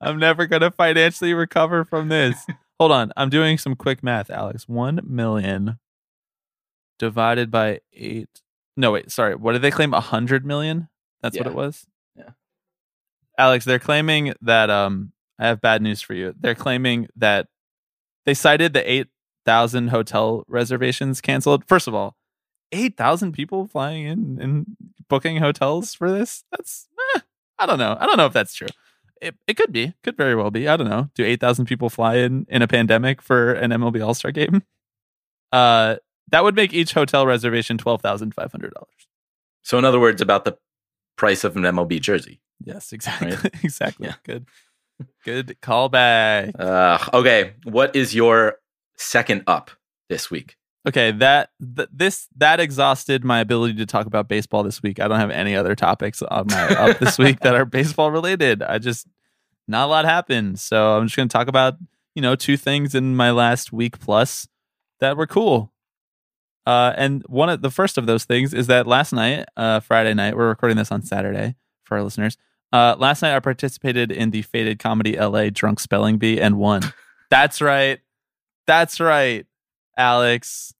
I'm 0.00 0.18
never 0.18 0.46
going 0.46 0.62
to 0.62 0.70
financially 0.70 1.34
recover 1.34 1.84
from 1.84 2.08
this. 2.08 2.44
Hold 2.78 2.92
on. 2.92 3.12
I'm 3.16 3.30
doing 3.30 3.58
some 3.58 3.74
quick 3.74 4.02
math, 4.02 4.30
Alex. 4.30 4.68
1 4.68 5.00
million 5.04 5.78
divided 6.98 7.50
by 7.50 7.80
8. 7.92 8.28
No, 8.76 8.92
wait. 8.92 9.10
Sorry. 9.10 9.34
What 9.34 9.52
did 9.52 9.62
they 9.62 9.70
claim? 9.70 9.92
100 9.92 10.44
million? 10.44 10.88
That's 11.22 11.36
what 11.36 11.46
it 11.46 11.54
was? 11.54 11.86
Yeah. 12.14 12.30
Alex, 13.36 13.64
they're 13.64 13.78
claiming 13.78 14.34
that 14.42 14.70
um 14.70 15.12
I 15.38 15.46
have 15.46 15.60
bad 15.60 15.82
news 15.82 16.02
for 16.02 16.14
you. 16.14 16.34
They're 16.38 16.54
claiming 16.54 17.08
that 17.16 17.46
they 18.26 18.34
cited 18.34 18.72
the 18.72 18.90
8,000 18.90 19.88
hotel 19.88 20.44
reservations 20.48 21.20
canceled. 21.20 21.64
First 21.66 21.88
of 21.88 21.94
all, 21.94 22.16
8,000 22.72 23.32
people 23.32 23.66
flying 23.66 24.04
in 24.04 24.38
and 24.40 24.76
booking 25.08 25.38
hotels 25.38 25.94
for 25.94 26.10
this? 26.10 26.44
That's 26.50 26.88
eh, 27.16 27.20
I 27.58 27.66
don't 27.66 27.78
know. 27.78 27.96
I 27.98 28.06
don't 28.06 28.16
know 28.16 28.26
if 28.26 28.32
that's 28.32 28.54
true. 28.54 28.68
It, 29.20 29.34
it 29.46 29.56
could 29.56 29.72
be. 29.72 29.94
Could 30.04 30.16
very 30.16 30.36
well 30.36 30.50
be. 30.50 30.68
I 30.68 30.76
don't 30.76 30.88
know. 30.88 31.10
Do 31.14 31.24
8,000 31.24 31.66
people 31.66 31.90
fly 31.90 32.16
in 32.16 32.46
in 32.48 32.62
a 32.62 32.68
pandemic 32.68 33.20
for 33.22 33.52
an 33.52 33.70
MLB 33.70 34.04
All-Star 34.04 34.32
game? 34.32 34.62
Uh 35.50 35.96
that 36.30 36.44
would 36.44 36.54
make 36.54 36.74
each 36.74 36.92
hotel 36.92 37.26
reservation 37.26 37.78
$12,500. 37.78 38.70
So 39.62 39.78
in 39.78 39.84
other 39.84 39.98
words 39.98 40.20
about 40.20 40.44
the 40.44 40.58
price 41.16 41.42
of 41.42 41.56
an 41.56 41.62
MLB 41.62 42.00
jersey. 42.00 42.40
Yes, 42.62 42.92
exactly. 42.92 43.30
Right? 43.30 43.64
exactly. 43.64 44.10
Good. 44.24 44.46
Good 45.24 45.56
callback. 45.62 46.58
Uh, 46.58 46.98
okay, 47.14 47.54
what 47.64 47.94
is 47.94 48.14
your 48.14 48.56
second 48.96 49.44
up 49.46 49.70
this 50.08 50.30
week? 50.30 50.56
Okay, 50.86 51.12
that 51.12 51.50
th- 51.76 51.88
this 51.92 52.28
that 52.36 52.60
exhausted 52.60 53.24
my 53.24 53.40
ability 53.40 53.74
to 53.74 53.86
talk 53.86 54.06
about 54.06 54.28
baseball 54.28 54.62
this 54.62 54.82
week. 54.82 55.00
I 55.00 55.08
don't 55.08 55.20
have 55.20 55.30
any 55.30 55.54
other 55.54 55.74
topics 55.74 56.22
on 56.22 56.46
my 56.48 56.62
up 56.68 56.98
this 56.98 57.18
week 57.18 57.40
that 57.40 57.54
are 57.54 57.64
baseball 57.64 58.10
related. 58.10 58.62
I 58.62 58.78
just 58.78 59.06
not 59.66 59.86
a 59.86 59.90
lot 59.90 60.04
happened, 60.04 60.58
so 60.58 60.96
I'm 60.96 61.06
just 61.06 61.16
going 61.16 61.28
to 61.28 61.32
talk 61.32 61.48
about 61.48 61.74
you 62.14 62.22
know 62.22 62.34
two 62.36 62.56
things 62.56 62.94
in 62.94 63.16
my 63.16 63.30
last 63.30 63.72
week 63.72 63.98
plus 64.00 64.48
that 65.00 65.16
were 65.16 65.26
cool. 65.26 65.72
Uh, 66.64 66.92
and 66.96 67.22
one 67.28 67.48
of 67.48 67.62
the 67.62 67.70
first 67.70 67.96
of 67.96 68.06
those 68.06 68.24
things 68.24 68.52
is 68.52 68.66
that 68.66 68.86
last 68.86 69.12
night, 69.12 69.46
uh, 69.56 69.80
Friday 69.80 70.12
night, 70.12 70.36
we're 70.36 70.48
recording 70.48 70.76
this 70.76 70.92
on 70.92 71.02
Saturday 71.02 71.54
for 71.84 71.96
our 71.96 72.02
listeners. 72.02 72.36
Uh, 72.72 72.94
last 72.98 73.22
night 73.22 73.34
I 73.34 73.40
participated 73.40 74.10
in 74.12 74.30
the 74.30 74.42
Faded 74.42 74.78
Comedy 74.78 75.16
LA 75.18 75.50
Drunk 75.50 75.80
Spelling 75.80 76.18
Bee 76.18 76.40
and 76.40 76.58
won. 76.58 76.82
That's 77.30 77.60
right. 77.60 78.00
That's 78.66 79.00
right, 79.00 79.46
Alex. 79.96 80.74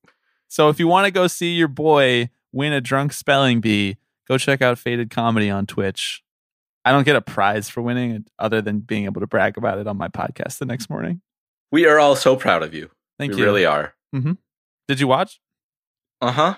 So 0.47 0.69
if 0.69 0.79
you 0.79 0.87
want 0.87 1.05
to 1.05 1.11
go 1.11 1.27
see 1.27 1.53
your 1.53 1.67
boy 1.67 2.29
win 2.51 2.73
a 2.73 2.81
drunk 2.81 3.13
spelling 3.13 3.61
bee, 3.61 3.97
go 4.27 4.37
check 4.37 4.61
out 4.61 4.77
Faded 4.79 5.09
Comedy 5.09 5.49
on 5.49 5.65
Twitch. 5.65 6.23
I 6.85 6.91
don't 6.91 7.03
get 7.03 7.15
a 7.15 7.21
prize 7.21 7.69
for 7.69 7.81
winning 7.81 8.25
other 8.39 8.61
than 8.61 8.79
being 8.79 9.05
able 9.05 9.21
to 9.21 9.27
brag 9.27 9.57
about 9.57 9.77
it 9.79 9.87
on 9.87 9.97
my 9.97 10.07
podcast 10.07 10.57
the 10.59 10.65
next 10.65 10.89
morning. 10.89 11.21
We 11.71 11.85
are 11.85 11.99
all 11.99 12.15
so 12.15 12.35
proud 12.35 12.63
of 12.63 12.73
you. 12.73 12.89
Thank 13.19 13.33
we 13.33 13.39
you. 13.39 13.43
really 13.45 13.65
are. 13.65 13.93
Mm-hmm. 14.15 14.33
Did 14.87 14.99
you 14.99 15.07
watch? 15.07 15.39
Uh 16.21 16.31
huh. 16.31 16.55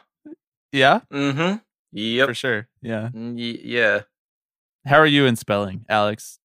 Yeah, 0.71 1.01
Mm-hmm. 1.11 1.57
Yep. 1.91 2.27
for 2.29 2.33
sure. 2.33 2.67
Yeah. 2.81 3.09
Mm, 3.13 3.35
y- 3.35 3.59
yeah. 3.63 4.01
How 4.85 4.97
are 4.97 5.05
you 5.05 5.25
in 5.25 5.35
spelling, 5.35 5.85
Alex? 5.89 6.39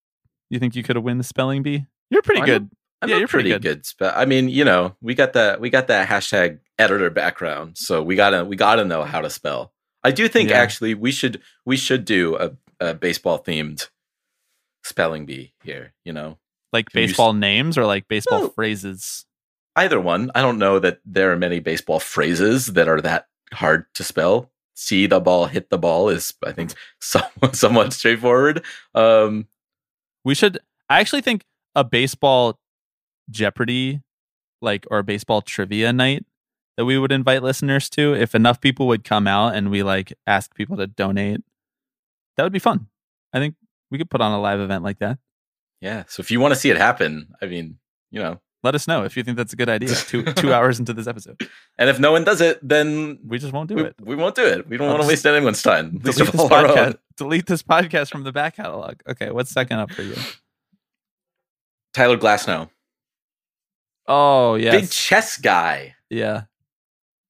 You 0.49 0.59
think 0.59 0.75
you 0.75 0.83
could 0.83 0.95
have 0.95 1.05
won 1.05 1.17
the 1.17 1.23
spelling 1.23 1.63
bee? 1.63 1.85
You're 2.09 2.21
pretty 2.21 2.41
I'm 2.41 2.45
good. 2.45 2.69
I'm 3.01 3.09
yeah, 3.09 3.15
a 3.15 3.19
you're 3.19 3.27
pretty, 3.27 3.49
pretty 3.51 3.63
good. 3.63 3.77
good. 3.77 3.85
spe- 3.85 4.01
I 4.15 4.25
mean, 4.25 4.49
you 4.49 4.63
know, 4.65 4.95
we 5.01 5.15
got 5.15 5.33
that 5.33 5.59
we 5.59 5.69
got 5.69 5.87
that 5.87 6.07
hashtag 6.07 6.59
editor 6.79 7.09
background, 7.09 7.77
so 7.77 8.01
we 8.03 8.15
gotta 8.15 8.43
we 8.45 8.55
gotta 8.55 8.85
know 8.85 9.03
how 9.03 9.21
to 9.21 9.29
spell. 9.29 9.73
I 10.03 10.11
do 10.11 10.27
think 10.27 10.49
Yeah. 10.49 10.57
actually 10.57 10.93
we 10.93 11.11
should 11.11 11.41
we 11.65 11.77
should 11.77 12.05
do 12.05 12.35
a, 12.37 12.51
a 12.79 12.93
baseball 12.93 13.41
themed 13.43 13.89
spelling 14.83 15.25
bee 15.25 15.53
here. 15.63 15.93
You 16.03 16.13
know, 16.13 16.37
Like 16.73 16.89
Can 16.89 16.99
you 16.99 17.03
s- 17.05 17.09
baseball 17.11 17.33
names 17.33 17.77
or 17.77 17.85
like 17.85 18.07
baseball 18.07 18.41
No. 18.43 18.49
phrases? 18.49 19.25
either 19.77 19.99
one. 19.99 20.31
I 20.33 20.41
don't 20.41 20.57
know 20.57 20.79
that 20.79 20.99
there 21.05 21.31
are 21.33 21.35
many 21.37 21.59
baseball 21.59 21.99
phrases 21.99 22.67
that 22.67 22.87
are 22.87 23.01
that 23.01 23.27
hard 23.53 23.85
to 23.95 24.03
spell. 24.05 24.49
See 24.75 25.07
the 25.07 25.19
ball, 25.21 25.45
hit 25.45 25.69
the 25.69 25.77
ball 25.77 26.09
is 26.09 26.33
I 26.43 26.51
think 26.51 26.73
somewhat, 26.99 27.55
somewhat 27.55 27.93
straightforward. 27.93 28.63
Um, 28.93 29.47
We 30.23 30.35
should. 30.35 30.59
I 30.89 30.99
actually 30.99 31.21
think 31.21 31.43
a 31.75 31.83
baseball 31.83 32.59
Jeopardy, 33.29 34.01
like 34.61 34.85
or 34.91 34.99
a 34.99 35.03
baseball 35.03 35.41
trivia 35.41 35.91
night 35.93 36.25
that 36.77 36.85
we 36.85 36.97
would 36.97 37.11
invite 37.11 37.43
listeners 37.43 37.89
to. 37.91 38.13
If 38.13 38.35
enough 38.35 38.61
people 38.61 38.87
would 38.87 39.03
come 39.03 39.27
out 39.27 39.55
and 39.55 39.71
we 39.71 39.81
like 39.83 40.13
ask 40.27 40.53
people 40.53 40.77
to 40.77 40.87
donate, 40.87 41.41
that 42.37 42.43
would 42.43 42.53
be 42.53 42.59
fun. 42.59 42.87
I 43.33 43.39
think 43.39 43.55
we 43.91 43.97
could 43.97 44.09
put 44.09 44.21
on 44.21 44.31
a 44.31 44.41
live 44.41 44.59
event 44.59 44.83
like 44.83 44.99
that. 44.99 45.19
yeah. 45.81 46.03
So 46.07 46.21
if 46.21 46.31
you 46.31 46.39
want 46.39 46.53
to 46.53 46.59
see 46.59 46.69
it 46.69 46.77
happen, 46.77 47.33
I 47.41 47.45
mean, 47.45 47.77
you 48.11 48.21
know, 48.21 48.41
Let 48.65 48.73
us 48.73 48.87
know 48.87 49.03
if 49.03 49.15
you 49.15 49.21
think 49.23 49.37
that's 49.37 49.53
a 49.53 49.55
good 49.55 49.69
idea. 49.69 49.89
Two 50.07 50.23
two 50.23 50.51
hours 50.51 50.79
into 50.79 50.91
this 50.91 51.05
episode, 51.05 51.47
and 51.77 51.87
if 51.87 51.99
no 51.99 52.11
one 52.11 52.23
does 52.23 52.41
it, 52.41 52.57
then 52.67 53.19
we 53.23 53.37
just 53.37 53.53
won't 53.53 53.69
do 53.69 53.75
we, 53.75 53.83
it. 53.83 53.95
we 54.01 54.15
won't 54.15 54.33
do 54.33 54.43
it. 54.43 54.67
We 54.67 54.75
don't 54.77 54.87
want 54.89 55.03
to 55.03 55.07
waste 55.07 55.23
anyone's 55.27 55.61
time. 55.61 55.97
Delete 55.99 56.31
this 56.31 56.41
all 56.41 56.51
our 56.51 56.65
own. 56.65 56.75
podcast. 56.75 56.97
Delete 57.15 57.45
this 57.45 57.61
podcast 57.61 58.09
from 58.09 58.23
the 58.23 58.31
back 58.31 58.55
catalog. 58.55 58.95
Okay, 59.07 59.29
what's 59.29 59.51
second 59.51 59.77
up 59.77 59.91
for 59.91 60.01
you? 60.01 60.15
Tyler 61.93 62.17
Glasnow, 62.17 62.69
Oh 64.07 64.55
yeah, 64.55 64.71
big 64.71 64.89
chess 64.89 65.37
guy. 65.37 65.93
yeah. 66.09 66.45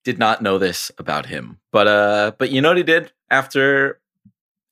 Did 0.06 0.20
not 0.20 0.42
know 0.42 0.58
this 0.58 0.90
about 1.00 1.26
him, 1.26 1.60
but 1.74 1.88
uh, 1.88 2.32
but 2.38 2.50
you 2.50 2.62
know 2.62 2.70
what 2.70 2.78
he 2.78 2.84
did 2.84 3.12
after 3.30 4.00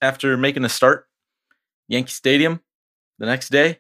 after 0.01 0.37
making 0.37 0.63
a 0.63 0.69
start, 0.69 1.09
Yankee 1.89 2.11
Stadium, 2.11 2.61
the 3.19 3.25
next 3.25 3.49
day, 3.49 3.79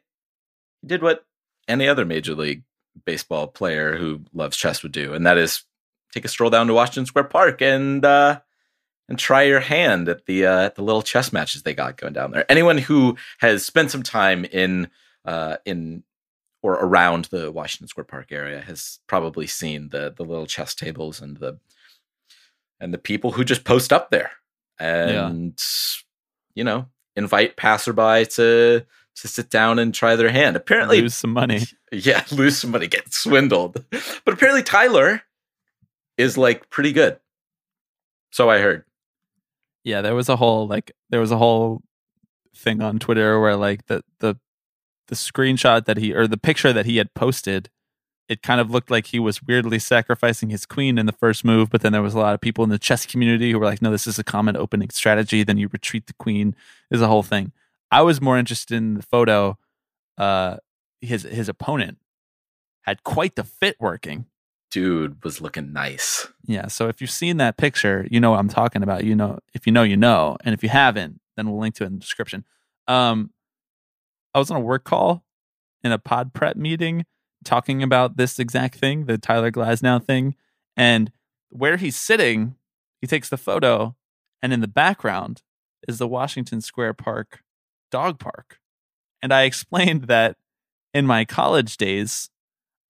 he 0.81 0.87
did 0.87 1.01
what 1.01 1.25
any 1.67 1.87
other 1.87 2.05
major 2.05 2.33
league 2.35 2.63
baseball 3.05 3.47
player 3.47 3.97
who 3.97 4.21
loves 4.33 4.57
chess 4.57 4.83
would 4.83 4.91
do, 4.91 5.13
and 5.13 5.25
that 5.25 5.37
is 5.37 5.63
take 6.11 6.25
a 6.25 6.29
stroll 6.29 6.49
down 6.49 6.67
to 6.67 6.73
Washington 6.73 7.05
Square 7.05 7.25
Park 7.25 7.61
and 7.61 8.03
uh, 8.05 8.39
and 9.09 9.19
try 9.19 9.43
your 9.43 9.59
hand 9.59 10.07
at 10.07 10.25
the 10.25 10.45
uh, 10.45 10.61
at 10.61 10.75
the 10.75 10.83
little 10.83 11.01
chess 11.01 11.33
matches 11.33 11.63
they 11.63 11.73
got 11.73 11.97
going 11.97 12.13
down 12.13 12.31
there. 12.31 12.49
Anyone 12.49 12.77
who 12.77 13.17
has 13.39 13.65
spent 13.65 13.91
some 13.91 14.03
time 14.03 14.45
in 14.45 14.89
uh, 15.25 15.57
in 15.65 16.03
or 16.61 16.73
around 16.73 17.25
the 17.25 17.51
Washington 17.51 17.87
Square 17.87 18.05
Park 18.05 18.31
area 18.31 18.61
has 18.61 18.99
probably 19.07 19.47
seen 19.47 19.89
the 19.89 20.13
the 20.15 20.23
little 20.23 20.45
chess 20.45 20.73
tables 20.73 21.21
and 21.21 21.37
the 21.37 21.59
and 22.79 22.93
the 22.93 22.97
people 22.97 23.31
who 23.31 23.43
just 23.43 23.63
post 23.63 23.93
up 23.93 24.09
there 24.11 24.31
and 24.79 25.61
you 26.55 26.63
know 26.63 26.87
invite 27.15 27.55
passerby 27.55 28.25
to 28.25 28.85
to 29.17 29.27
sit 29.27 29.49
down 29.49 29.79
and 29.79 29.93
try 29.93 30.15
their 30.15 30.31
hand. 30.31 30.55
Apparently, 30.55 31.01
Lose 31.01 31.15
some 31.15 31.31
money. 31.33 31.61
yeah, 31.91 32.23
lose 32.31 32.57
some 32.57 32.71
money, 32.71 32.87
get 32.87 33.13
swindled. 33.13 33.83
But 34.25 34.33
apparently, 34.33 34.63
Tyler 34.63 35.21
is 36.17 36.37
like 36.37 36.69
pretty 36.69 36.91
good. 36.93 37.19
So 38.31 38.49
I 38.49 38.59
heard. 38.59 38.83
yeah 39.83 40.01
there 40.01 40.15
was 40.15 40.29
a 40.29 40.35
whole 40.37 40.67
like 40.67 40.91
there 41.09 41.19
was 41.19 41.31
a 41.31 41.37
whole 41.37 41.81
thing 42.55 42.81
on 42.81 42.97
twitter 42.99 43.39
where 43.39 43.55
like 43.55 43.85
the 43.87 44.01
the 44.19 44.35
the 45.07 45.15
screenshot 45.15 45.85
that 45.85 45.97
he 45.97 46.13
or 46.13 46.25
the 46.27 46.37
picture 46.37 46.71
that 46.73 46.85
he 46.85 46.97
had 46.97 47.13
posted 47.13 47.69
it 48.29 48.41
kind 48.41 48.61
of 48.61 48.71
looked 48.71 48.89
like 48.89 49.07
he 49.07 49.19
was 49.19 49.43
weirdly 49.43 49.77
sacrificing 49.77 50.49
his 50.49 50.65
queen 50.65 50.97
in 50.97 51.05
the 51.05 51.11
first 51.11 51.43
move 51.43 51.69
but 51.69 51.81
then 51.81 51.91
there 51.91 52.01
was 52.01 52.13
a 52.15 52.19
lot 52.19 52.33
of 52.33 52.41
people 52.41 52.63
in 52.63 52.69
the 52.69 52.79
chess 52.79 53.05
community 53.05 53.51
who 53.51 53.59
were 53.59 53.65
like 53.65 53.81
no 53.81 53.91
this 53.91 54.07
is 54.07 54.17
a 54.17 54.23
common 54.23 54.55
opening 54.55 54.89
strategy 54.89 55.43
then 55.43 55.57
you 55.57 55.67
retreat 55.71 56.07
the 56.07 56.13
queen 56.13 56.55
is 56.89 57.01
a 57.01 57.07
whole 57.07 57.23
thing 57.23 57.51
i 57.93 58.01
was 58.01 58.21
more 58.21 58.37
interested 58.37 58.75
in 58.75 58.95
the 58.95 59.03
photo 59.03 59.57
uh 60.17 60.57
his 61.01 61.23
his 61.23 61.47
opponent 61.49 61.97
had 62.81 63.03
quite 63.03 63.35
the 63.35 63.43
fit 63.43 63.77
working 63.79 64.25
Dude 64.73 65.23
was 65.23 65.39
looking 65.39 65.71
nice. 65.71 66.27
yeah. 66.47 66.65
So 66.65 66.87
if 66.87 66.99
you've 66.99 67.11
seen 67.11 67.37
that 67.37 67.57
picture, 67.57 68.07
you 68.09 68.19
know 68.19 68.31
what 68.31 68.39
I'm 68.39 68.49
talking 68.49 68.81
about. 68.81 69.03
You 69.03 69.15
know, 69.15 69.37
if 69.53 69.67
you 69.67 69.71
know, 69.71 69.83
you 69.83 69.95
know. 69.95 70.35
And 70.43 70.55
if 70.55 70.63
you 70.63 70.69
haven't, 70.69 71.21
then 71.37 71.47
we'll 71.47 71.59
link 71.59 71.75
to 71.75 71.83
it 71.83 71.87
in 71.87 71.93
the 71.93 71.99
description. 71.99 72.43
Um, 72.87 73.29
I 74.33 74.39
was 74.39 74.49
on 74.49 74.57
a 74.57 74.61
work 74.61 74.83
call 74.83 75.23
in 75.83 75.91
a 75.91 75.99
pod 75.99 76.33
prep 76.33 76.55
meeting 76.55 77.05
talking 77.45 77.83
about 77.83 78.17
this 78.17 78.39
exact 78.39 78.73
thing, 78.73 79.05
the 79.05 79.19
Tyler 79.19 79.51
Glasnow 79.51 80.03
thing. 80.03 80.35
And 80.75 81.11
where 81.49 81.77
he's 81.77 81.95
sitting, 81.95 82.55
he 82.99 83.05
takes 83.05 83.29
the 83.29 83.37
photo, 83.37 83.95
and 84.41 84.51
in 84.51 84.61
the 84.61 84.67
background 84.67 85.43
is 85.87 85.99
the 85.99 86.07
Washington 86.07 86.61
Square 86.61 86.95
Park 86.95 87.42
dog 87.93 88.19
park. 88.19 88.59
And 89.21 89.31
I 89.31 89.43
explained 89.49 90.05
that 90.05 90.35
in 90.93 91.05
my 91.05 91.23
college 91.25 91.77
days, 91.77 92.29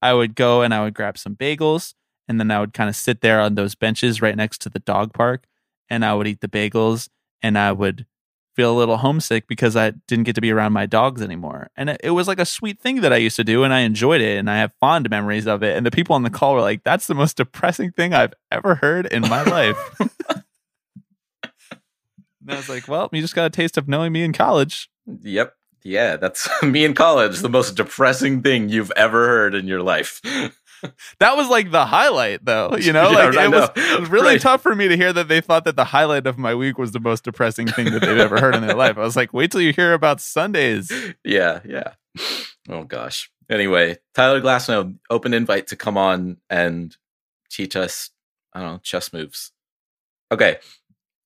I 0.01 0.13
would 0.13 0.35
go 0.35 0.61
and 0.61 0.73
I 0.73 0.83
would 0.83 0.93
grab 0.93 1.17
some 1.17 1.35
bagels 1.35 1.93
and 2.27 2.39
then 2.39 2.49
I 2.51 2.59
would 2.59 2.73
kind 2.73 2.89
of 2.89 2.95
sit 2.95 3.21
there 3.21 3.39
on 3.39 3.55
those 3.55 3.75
benches 3.75 4.21
right 4.21 4.35
next 4.35 4.61
to 4.61 4.69
the 4.69 4.79
dog 4.79 5.13
park 5.13 5.45
and 5.89 6.03
I 6.03 6.13
would 6.13 6.27
eat 6.27 6.41
the 6.41 6.47
bagels 6.47 7.09
and 7.41 7.57
I 7.57 7.71
would 7.71 8.05
feel 8.55 8.71
a 8.71 8.77
little 8.77 8.97
homesick 8.97 9.47
because 9.47 9.75
I 9.75 9.91
didn't 10.07 10.25
get 10.25 10.35
to 10.35 10.41
be 10.41 10.51
around 10.51 10.73
my 10.73 10.85
dogs 10.85 11.21
anymore. 11.21 11.69
And 11.75 11.89
it, 11.89 12.01
it 12.03 12.11
was 12.11 12.27
like 12.27 12.39
a 12.39 12.45
sweet 12.45 12.79
thing 12.79 13.01
that 13.01 13.11
I 13.11 13.17
used 13.17 13.35
to 13.37 13.43
do 13.43 13.63
and 13.63 13.73
I 13.73 13.79
enjoyed 13.79 14.21
it 14.21 14.37
and 14.37 14.49
I 14.49 14.57
have 14.57 14.73
fond 14.79 15.09
memories 15.09 15.47
of 15.47 15.63
it. 15.63 15.75
And 15.75 15.85
the 15.85 15.91
people 15.91 16.15
on 16.15 16.23
the 16.23 16.29
call 16.29 16.53
were 16.53 16.61
like, 16.61 16.83
that's 16.83 17.07
the 17.07 17.15
most 17.15 17.37
depressing 17.37 17.91
thing 17.91 18.13
I've 18.13 18.33
ever 18.51 18.75
heard 18.75 19.07
in 19.07 19.21
my 19.21 19.43
life. 19.43 19.77
and 21.43 21.51
I 22.47 22.55
was 22.55 22.69
like, 22.69 22.87
well, 22.87 23.09
you 23.11 23.21
just 23.21 23.35
got 23.35 23.45
a 23.45 23.49
taste 23.49 23.77
of 23.77 23.87
knowing 23.87 24.11
me 24.11 24.23
in 24.23 24.33
college. 24.33 24.89
Yep. 25.07 25.53
Yeah, 25.83 26.15
that's 26.15 26.47
me 26.63 26.85
in 26.85 26.93
college, 26.93 27.39
the 27.39 27.49
most 27.49 27.75
depressing 27.75 28.41
thing 28.41 28.69
you've 28.69 28.91
ever 28.95 29.27
heard 29.27 29.53
in 29.55 29.67
your 29.67 29.81
life. 29.81 30.21
that 31.19 31.37
was 31.37 31.47
like 31.47 31.71
the 31.71 31.85
highlight 31.85 32.43
though 32.43 32.75
you 32.75 32.91
know 32.91 33.09
Yeah, 33.11 33.29
like 33.29 33.35
it, 33.35 33.51
was, 33.51 33.69
it 33.77 33.99
was 34.01 34.09
really 34.09 34.27
Right. 34.33 34.41
tough 34.41 34.61
for 34.61 34.75
me 34.75 34.89
to 34.89 34.97
hear 34.97 35.13
that 35.13 35.29
they 35.29 35.39
thought 35.39 35.63
that 35.63 35.77
the 35.77 35.85
highlight 35.85 36.27
of 36.27 36.37
my 36.37 36.53
week 36.53 36.77
was 36.77 36.91
the 36.91 36.99
most 36.99 37.23
depressing 37.23 37.67
thing 37.67 37.85
that 37.91 38.01
they've 38.01 38.17
ever 38.17 38.37
heard 38.37 38.53
in 38.53 38.67
their 38.67 38.75
life 38.75 38.97
i 38.97 39.01
was 39.01 39.15
like 39.15 39.31
wait 39.31 39.49
till 39.49 39.61
you 39.61 39.71
hear 39.71 39.93
about 39.93 40.19
sundays 40.19 40.91
yeah, 41.23 41.61
yeah. 41.63 41.93
Oh 42.67 42.83
gosh. 42.83 43.31
Anyway, 43.49 43.97
Tyler 44.13 44.41
Glasnow, 44.41 44.97
open 45.09 45.33
invite 45.33 45.67
to 45.67 45.77
come 45.77 45.97
on 45.97 46.35
and 46.49 46.95
teach 47.49 47.75
us, 47.77 48.09
I 48.53 48.59
don't 48.61 48.71
know, 48.73 48.79
chess 48.83 49.11
moves. 49.13 49.51
Okay. 50.33 50.57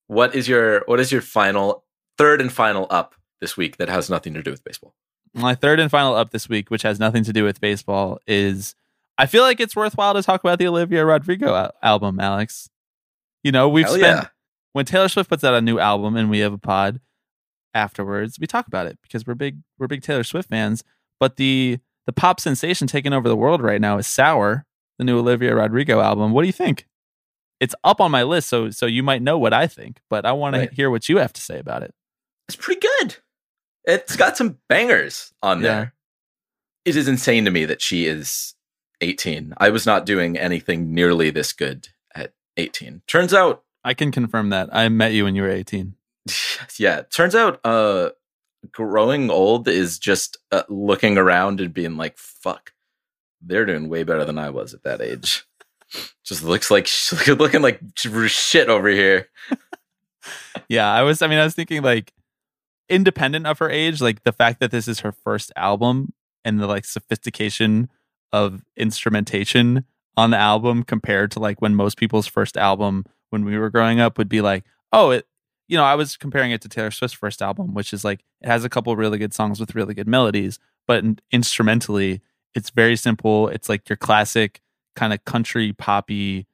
What 0.08 0.36
is 0.36 0.48
your 0.48 0.84
what 0.86 0.99
is 0.99 1.12
your 1.12 1.22
final 1.22 1.84
third 2.20 2.41
and 2.41 2.52
final 2.54 2.86
up 2.91 3.16
this 3.42 3.56
week 3.58 3.78
that 3.78 3.90
has 3.90 4.10
nothing 4.10 4.34
to 4.34 4.44
do 4.44 4.52
with 4.52 4.64
baseball? 4.64 4.94
my 5.34 5.54
third 5.54 5.80
and 5.80 5.92
final 5.92 6.16
up 6.16 6.32
this 6.32 6.48
week 6.50 6.72
which 6.72 6.82
has 6.84 7.00
nothing 7.00 7.24
to 7.24 7.34
do 7.34 7.44
with 7.44 7.60
baseball 7.62 8.18
is 8.26 8.74
i 9.18 9.26
feel 9.26 9.44
like 9.44 9.60
it's 9.60 9.76
worthwhile 9.76 10.14
to 10.14 10.24
talk 10.24 10.42
about 10.42 10.58
the 10.58 10.66
olivia 10.66 11.06
rodrigo 11.06 11.54
al- 11.54 11.74
album 11.84 12.18
alex 12.20 12.70
you 13.44 13.52
know 13.52 13.68
we've 13.68 13.86
Hell 13.86 13.96
spent 13.96 14.18
yeah. 14.24 14.28
when 14.72 14.86
taylor 14.86 15.10
swift 15.10 15.30
puts 15.30 15.44
out 15.44 15.54
a 15.54 15.62
new 15.62 15.80
album 15.80 16.16
and 16.16 16.30
we 16.30 16.40
have 16.40 16.54
a 16.54 16.58
pod 16.58 17.02
afterwards 17.74 18.40
we 18.40 18.48
talk 18.48 18.68
about 18.68 18.88
it 18.88 18.98
because 19.04 19.28
we're 19.28 19.36
big 19.36 19.60
we're 19.78 19.88
big 19.88 20.02
taylor 20.02 20.24
swift 20.24 20.50
fans 20.50 20.84
but 21.20 21.36
the 21.36 21.78
the 22.06 22.14
pop 22.14 22.40
sensation 22.40 22.88
taking 22.88 23.14
over 23.14 23.28
the 23.28 23.36
world 23.36 23.62
right 23.62 23.82
now 23.82 23.98
is 23.98 24.08
sour 24.08 24.66
the 24.98 25.04
new 25.04 25.20
olivia 25.20 25.54
rodrigo 25.54 26.00
album 26.00 26.32
what 26.32 26.42
do 26.42 26.48
you 26.48 26.54
think 26.54 26.88
it's 27.60 27.76
up 27.84 28.00
on 28.02 28.10
my 28.12 28.24
list 28.24 28.48
so 28.50 28.70
so 28.72 28.86
you 28.86 29.04
might 29.04 29.22
know 29.22 29.38
what 29.38 29.54
i 29.54 29.68
think 29.68 30.00
but 30.10 30.26
i 30.26 30.32
want 30.32 30.56
Right. 30.56 30.70
to 30.70 30.76
hear 30.76 30.90
what 30.90 31.10
you 31.10 31.18
have 31.18 31.34
to 31.34 31.42
say 31.42 31.60
about 31.60 31.84
it 31.84 31.94
It's 32.48 32.56
pretty 32.56 32.80
good. 33.02 33.18
It's 33.88 34.16
got 34.16 34.38
some 34.38 34.60
bangers 34.70 35.34
on 35.42 35.62
Yeah. 35.62 35.68
there. 35.68 35.94
It 36.86 36.96
is 36.96 37.08
insane 37.08 37.46
to 37.46 37.52
me 37.52 37.66
that 37.66 37.82
she 37.82 38.06
is 38.06 38.54
18. 39.02 39.54
I 39.58 39.70
was 39.70 39.86
not 39.86 40.06
doing 40.06 40.38
anything 40.38 40.94
nearly 40.94 41.30
this 41.32 41.54
good 41.54 41.88
at 42.14 42.34
18. 42.58 43.02
Turns 43.08 43.34
out, 43.34 43.64
i 43.84 43.94
can 43.94 44.12
confirm 44.12 44.50
that 44.50 44.68
i 44.74 44.90
met 44.90 45.14
you 45.14 45.24
when 45.24 45.34
you 45.36 45.42
were 45.44 45.50
18 45.50 45.94
yeah, 46.78 47.04
turns 47.14 47.34
out 47.36 47.60
uh 47.64 48.10
growing 48.72 49.30
old 49.30 49.68
is 49.68 49.98
just 49.98 50.38
uh, 50.52 50.64
looking 50.68 51.18
around 51.18 51.62
and 51.62 51.74
being 51.74 51.96
like, 51.96 52.18
fuck. 52.18 52.74
They're 53.42 53.66
doing 53.66 53.88
way 53.88 54.04
better 54.04 54.26
than 54.26 54.38
I 54.40 54.50
was 54.50 54.74
at 54.74 54.84
that 54.84 55.00
age. 55.00 55.46
Just 56.26 56.44
looks 56.44 56.70
like 56.72 56.90
looking 57.28 57.62
like 57.62 57.80
shit 58.28 58.68
over 58.68 58.90
here. 58.90 59.30
yeah 60.68 60.92
i 60.92 61.04
was 61.04 61.22
i 61.22 61.28
mean 61.28 61.40
i 61.40 61.44
was 61.46 61.54
thinking 61.56 61.82
like 61.84 62.12
independent 62.90 63.46
of 63.46 63.60
her 63.60 63.70
age 63.70 64.02
like 64.02 64.24
the 64.24 64.32
fact 64.32 64.60
that 64.60 64.72
this 64.72 64.88
is 64.88 65.02
her 65.02 65.12
first 65.12 65.52
album 65.56 66.14
and 66.46 66.60
the 66.60 66.68
like 66.68 66.86
sophistication 66.86 67.90
of 68.32 68.64
instrumentation 68.76 69.84
on 70.16 70.32
the 70.32 70.38
album 70.38 70.84
compared 70.84 71.32
to 71.32 71.40
like 71.40 71.62
when 71.62 71.76
most 71.76 71.98
people's 71.98 72.28
first 72.28 72.58
album 72.58 73.06
when 73.30 73.44
we 73.44 73.58
were 73.58 73.70
growing 73.70 74.00
up 74.00 74.18
would 74.18 74.30
be 74.30 74.42
like 74.42 74.64
oh 74.92 75.12
it 75.12 75.28
you 75.68 75.78
know 75.78 75.84
i 75.84 75.96
was 75.96 76.18
comparing 76.18 76.52
it 76.52 76.62
to 76.62 76.70
taylor 76.70 76.92
swift's 76.92 77.18
first 77.18 77.42
album 77.42 77.74
which 77.74 77.94
is 77.94 78.04
like 78.04 78.22
it 78.42 78.48
has 78.48 78.64
a 78.64 78.70
couple 78.70 78.96
really 78.96 79.18
good 79.18 79.34
songs 79.34 79.60
with 79.60 79.76
really 79.76 79.94
good 79.94 80.08
melodies 80.08 80.60
but 80.88 81.04
instrumentally 81.32 82.22
it's 82.58 82.72
very 82.72 82.96
simple. 82.96 83.50
It's 83.50 83.70
like 83.70 83.88
your 83.88 83.98
classic 83.98 84.62
kind 84.96 85.14
of 85.14 85.24
country 85.26 85.74
poppy 85.74 86.48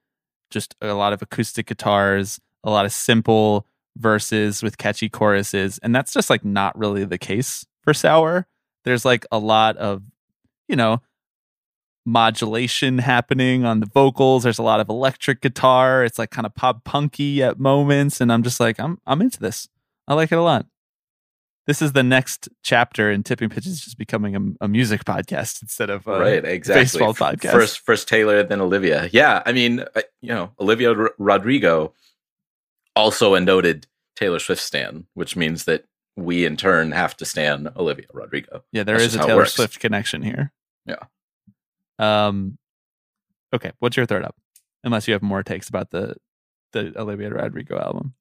just 0.52 0.76
a 0.82 0.94
lot 0.94 1.14
of 1.14 1.22
acoustic 1.22 1.66
guitars, 1.66 2.40
a 2.64 2.70
lot 2.70 2.86
of 2.86 2.92
simple 2.92 3.66
verses 3.98 4.64
with 4.64 4.78
catchy 4.78 5.10
choruses. 5.10 5.80
And 5.84 5.95
that's 5.95 6.14
just 6.14 6.30
like 6.30 6.44
not 6.44 6.78
really 6.78 7.06
the 7.06 7.18
case 7.18 7.65
for 7.82 7.94
Sour. 7.94 8.48
There's 8.84 9.06
like 9.06 9.26
a 9.32 9.40
lot 9.40 9.78
of, 9.78 10.03
you 10.68 10.76
know, 10.76 11.02
modulation 12.06 12.98
happening 12.98 13.65
on 13.65 13.80
the 13.80 13.86
vocals. 13.86 14.44
There's 14.44 14.60
a 14.60 14.64
lot 14.64 14.80
of 14.80 14.90
electric 14.90 15.41
guitar. 15.41 16.03
It's 16.03 16.20
like 16.20 16.32
kind 16.32 16.45
of 16.45 16.53
pop 16.56 16.84
punky 16.84 17.41
at 17.41 17.60
moments. 17.60 18.20
And 18.20 18.32
I'm 18.32 18.44
just 18.44 18.60
like, 18.60 18.80
I'm 18.80 18.99
I'm 19.06 19.22
into 19.22 19.40
this. 19.40 19.70
I 20.07 20.14
like 20.14 20.32
it 20.32 20.38
a 20.38 20.41
lot. 20.41 20.65
This 21.65 21.82
is 21.82 21.94
the 21.94 22.03
next 22.03 22.49
chapter 22.61 23.10
in 23.10 23.24
Tipping 23.24 23.48
Pitches 23.49 23.80
just 23.80 23.98
becoming 23.98 24.36
a, 24.36 24.65
a 24.65 24.68
music 24.68 25.06
podcast 25.06 25.61
instead 25.61 25.90
of 25.90 26.06
a 26.07 26.20
right 26.20 26.44
exactly 26.44 26.84
baseball 26.84 27.14
podcast. 27.14 27.52
first 27.52 27.80
first 27.80 28.07
taylor 28.10 28.44
then 28.44 28.60
olivia 28.60 29.10
yeah 29.14 29.41
i 29.45 29.53
mean 29.53 29.86
you 30.22 30.28
know 30.34 30.52
olivia 30.60 30.94
R- 30.94 31.14
rodrigo 31.18 31.94
also 32.95 33.34
a 33.36 33.40
noted 33.40 33.88
taylor 34.15 34.40
swift 34.40 34.61
stan 34.61 35.06
which 35.14 35.36
means 35.36 35.65
that 35.65 35.86
we 36.15 36.45
in 36.45 36.56
turn 36.56 36.91
have 36.91 37.15
to 37.18 37.26
stan 37.26 37.70
olivia 37.76 38.06
rodrigo 38.14 38.64
Yeah, 38.72 38.84
there 38.84 38.98
That's 38.98 39.14
is 39.14 39.20
a 39.20 39.26
Taylor. 39.26 39.45
Swift 39.45 39.80
connection 39.80 40.22
here. 40.22 40.52
Yeah. 40.86 40.98
Um. 41.99 42.57
Okay, 43.53 43.72
what's 43.80 43.95
your 43.98 44.06
third 44.06 44.24
up? 44.24 44.36
Unless 44.84 45.07
you 45.07 45.14
have 45.14 45.22
more 45.24 45.41
takes 45.44 45.70
about 45.70 45.90
the 45.91 46.15
the 46.74 46.94
Olivia 46.99 47.30
Rodrigo 47.30 47.80
album. 47.80 48.14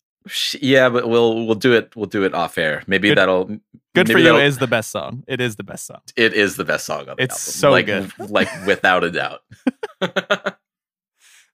Yeah 0.60 0.88
but 0.88 1.08
we'll 1.08 1.44
we'll 1.46 1.54
do 1.56 1.72
it 1.74 1.94
we'll 1.96 2.06
do 2.06 2.22
it 2.24 2.32
off 2.32 2.56
air 2.56 2.82
maybe 2.86 3.08
Good- 3.08 3.18
that'll 3.18 3.44
Good 3.46 3.60
maybe 4.08 4.12
for 4.12 4.18
you 4.18 4.24
that'll- 4.26 4.40
is 4.40 4.58
the 4.58 4.66
best 4.68 4.90
song. 4.90 5.24
It 5.26 5.40
is 5.40 5.56
the 5.56 5.64
best 5.64 5.84
song. 5.84 6.00
it 6.16 6.32
is 6.32 6.56
the 6.56 6.64
best 6.64 6.86
song 6.86 7.08
on 7.08 7.16
the 7.16 7.22
It's 7.24 7.34
album 7.34 7.52
so 7.60 7.70
like, 7.70 7.86
good. 7.86 8.30
like 8.30 8.48
without 8.66 9.04
a 9.04 9.10
doubt 9.10 9.40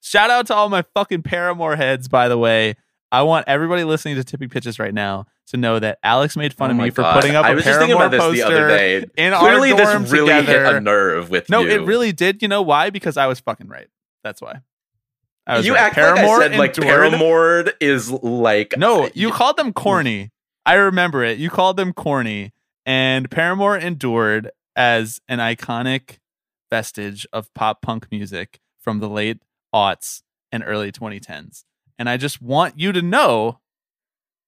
Shout 0.02 0.30
out 0.30 0.46
to 0.48 0.54
all 0.54 0.68
my 0.68 0.82
fucking 0.94 1.22
Paramore 1.22 1.76
heads, 1.76 2.08
by 2.08 2.28
the 2.28 2.38
way. 2.38 2.76
I 3.10 3.22
want 3.22 3.48
everybody 3.48 3.84
listening 3.84 4.16
to 4.16 4.24
Tipping 4.24 4.48
Pitches 4.48 4.78
right 4.78 4.92
now 4.92 5.26
to 5.48 5.56
know 5.56 5.78
that 5.78 5.98
Alex 6.02 6.36
made 6.36 6.52
fun 6.52 6.70
Oh 6.70 6.72
of 6.72 6.76
me 6.76 6.90
for 6.90 7.02
God. 7.02 7.14
putting 7.14 7.36
up 7.36 7.44
I 7.44 7.52
a 7.52 7.54
was 7.54 7.64
just 7.64 7.78
thinking 7.78 7.96
Paramore 7.96 8.16
about 8.16 8.32
this 8.32 8.40
the 8.40 8.46
other 8.46 8.68
day. 8.68 8.96
in 9.16 9.32
Clearly, 9.32 9.72
our 9.72 9.78
this 9.78 9.88
dorm 9.88 10.04
really 10.04 10.44
hit 10.44 10.74
a 10.74 10.80
nerve 10.80 11.30
with 11.30 11.48
no, 11.48 11.60
you. 11.62 11.68
No, 11.68 11.74
it 11.74 11.86
really 11.86 12.12
did. 12.12 12.42
You 12.42 12.48
know 12.48 12.62
why? 12.62 12.90
Because 12.90 13.16
I 13.16 13.26
was 13.26 13.40
fucking 13.40 13.68
right. 13.68 13.88
That's 14.22 14.42
why. 14.42 14.60
I 15.46 15.56
was 15.56 15.66
you 15.66 15.74
right. 15.74 15.80
act 15.80 15.96
like 15.96 16.18
I 16.18 16.38
said 16.38 16.56
like 16.56 16.74
Paramore 16.74 17.72
is 17.80 18.10
like 18.10 18.76
No, 18.76 19.04
uh, 19.04 19.08
you 19.14 19.30
called 19.30 19.56
them 19.56 19.72
corny. 19.72 20.30
I 20.66 20.74
remember 20.74 21.24
it. 21.24 21.38
You 21.38 21.48
called 21.48 21.78
them 21.78 21.94
corny, 21.94 22.52
and 22.84 23.30
Paramore 23.30 23.78
endured 23.78 24.50
as 24.76 25.22
an 25.26 25.38
iconic 25.38 26.18
vestige 26.68 27.26
of 27.32 27.52
pop 27.54 27.80
punk 27.80 28.08
music 28.10 28.60
from 28.78 29.00
the 29.00 29.08
late 29.08 29.38
aughts 29.74 30.22
and 30.52 30.62
early 30.66 30.92
2010s. 30.92 31.64
And 31.98 32.08
I 32.08 32.16
just 32.16 32.40
want 32.40 32.78
you 32.78 32.92
to 32.92 33.02
know 33.02 33.58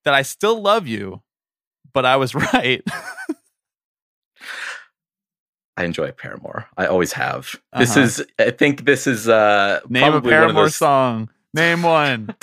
that 0.04 0.14
I 0.14 0.22
still 0.22 0.60
love 0.60 0.86
you, 0.86 1.22
but 1.92 2.06
I 2.06 2.16
was 2.16 2.34
right. 2.54 2.82
I 5.76 5.84
enjoy 5.84 6.12
Paramore. 6.12 6.66
I 6.76 6.86
always 6.86 7.12
have. 7.14 7.54
This 7.78 7.90
Uh-huh. 7.96 8.00
is 8.06 8.24
I 8.38 8.50
think 8.50 8.84
this 8.84 9.06
is 9.06 9.28
uh 9.28 9.80
Name 9.88 10.02
a 10.04 10.10
probably 10.10 10.30
one 10.32 10.38
of 10.40 10.46
Paramore 10.46 10.64
those 10.64 10.76
song. 10.76 11.30
Name 11.54 11.82
one. 11.82 12.34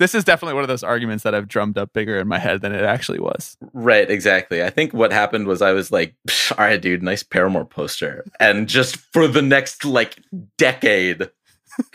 this 0.00 0.14
is 0.14 0.24
definitely 0.24 0.54
one 0.54 0.64
of 0.64 0.68
those 0.68 0.82
arguments 0.82 1.24
that 1.24 1.34
I've 1.34 1.46
drummed 1.46 1.76
up 1.76 1.92
bigger 1.92 2.18
in 2.18 2.26
my 2.26 2.38
head 2.38 2.62
than 2.62 2.74
it 2.74 2.82
actually 2.82 3.20
was. 3.20 3.58
Right, 3.74 4.10
exactly. 4.10 4.64
I 4.64 4.70
think 4.70 4.94
what 4.94 5.12
happened 5.12 5.46
was 5.46 5.60
I 5.60 5.72
was 5.72 5.92
like, 5.92 6.14
"Psh, 6.26 6.58
all 6.58 6.64
right, 6.64 6.80
dude, 6.80 7.02
nice 7.02 7.22
Paramore 7.22 7.66
poster. 7.66 8.24
And 8.40 8.66
just 8.66 8.96
for 9.12 9.28
the 9.28 9.42
next 9.42 9.84
like 9.84 10.18
decade, 10.56 11.30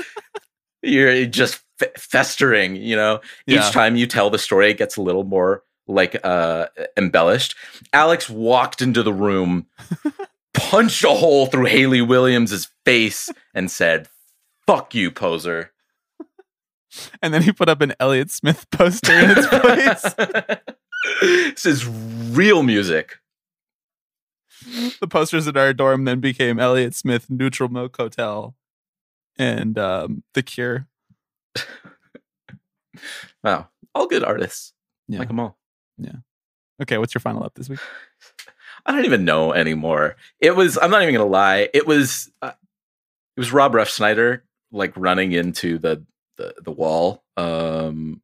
you're 0.84 1.26
just 1.26 1.64
f- 1.82 1.99
festering, 1.99 2.76
you 2.76 2.95
know? 2.95 3.22
Yeah. 3.48 3.65
Each 3.65 3.73
time 3.73 3.95
you 3.95 4.06
tell 4.06 4.30
the 4.30 4.38
story, 4.38 4.69
it 4.69 4.77
gets 4.77 4.98
a 4.98 5.02
little 5.02 5.23
more 5.23 5.64
like 5.88 6.23
uh 6.23 6.68
embellished. 6.95 7.56
Alex 7.91 8.30
walked 8.30 8.84
into 8.84 9.02
the 9.02 9.14
room, 9.14 9.65
punched 10.53 11.03
a 11.03 11.10
hole 11.10 11.48
through 11.48 11.65
Hayley 11.65 12.03
Williams's 12.03 12.69
face, 12.86 13.30
and 13.56 13.72
said, 13.72 14.07
fuck 14.68 14.94
you, 14.94 15.11
poser. 15.11 15.72
And 17.22 17.34
then 17.34 17.44
he 17.44 17.52
put 17.52 17.70
up 17.70 17.82
an 17.82 17.94
Elliott 18.00 18.32
Smith 18.32 18.66
poster 18.72 19.14
in 19.14 19.32
its 19.38 19.48
place. 19.48 20.60
this 21.22 21.66
is 21.66 21.88
real 21.88 22.64
music. 22.64 23.18
the 25.00 25.08
posters 25.08 25.48
in 25.48 25.58
our 25.58 25.74
dorm 25.74 26.06
then 26.06 26.20
became 26.20 26.60
Elliott 26.60 26.96
Smith, 26.96 27.30
Neutral 27.30 27.70
Milk 27.70 27.96
Hotel, 27.98 28.56
and 29.38 29.78
um, 29.78 30.24
The 30.34 30.44
Cure. 30.44 30.88
Wow. 33.44 33.68
All 33.94 34.08
good 34.08 34.24
artists. 34.24 34.74
Yeah. 35.08 35.20
Like 35.20 35.28
them 35.28 35.40
all. 35.40 35.58
Yeah. 35.98 36.16
Okay, 36.82 36.98
what's 36.98 37.14
your 37.14 37.22
final 37.22 37.44
up 37.44 37.54
this 37.54 37.70
week? 37.70 37.80
I 38.86 38.92
don't 38.92 39.06
even 39.06 39.24
know 39.24 39.54
anymore. 39.54 40.16
It 40.40 40.56
was. 40.56 40.78
I'm 40.82 40.92
not 40.92 41.02
even 41.04 41.14
gonna 41.14 41.30
lie. 41.30 41.70
It 41.74 41.88
was. 41.88 42.32
Uh, 42.42 42.54
it 43.38 43.40
was 43.40 43.54
Rob 43.54 43.74
Refsnyder 43.74 44.42
like 44.72 44.94
running 44.96 45.32
into 45.32 45.78
the 45.78 46.04
the 46.38 46.53
the 46.64 46.72
wall. 46.72 47.24
Um, 47.38 48.22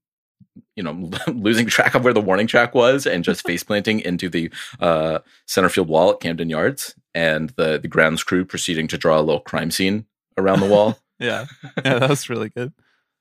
you 0.75 0.83
know, 0.83 1.09
losing 1.27 1.65
track 1.67 1.95
of 1.95 2.03
where 2.03 2.13
the 2.13 2.21
warning 2.21 2.47
track 2.47 2.73
was 2.75 3.05
and 3.05 3.23
just 3.23 3.43
face 3.47 3.63
planting 3.63 3.99
into 3.99 4.29
the 4.29 4.51
uh, 4.79 5.19
center 5.47 5.69
field 5.69 5.87
wall 5.87 6.11
at 6.11 6.19
Camden 6.19 6.49
Yards, 6.49 6.95
and 7.13 7.49
the 7.51 7.77
the 7.79 7.87
grounds 7.87 8.23
crew 8.23 8.45
proceeding 8.45 8.87
to 8.87 8.97
draw 8.97 9.19
a 9.19 9.21
little 9.21 9.41
crime 9.41 9.71
scene 9.71 10.05
around 10.37 10.59
the 10.59 10.67
wall. 10.67 10.97
yeah, 11.19 11.45
yeah, 11.85 11.99
that 11.99 12.09
was 12.09 12.29
really 12.29 12.49
good. 12.49 12.73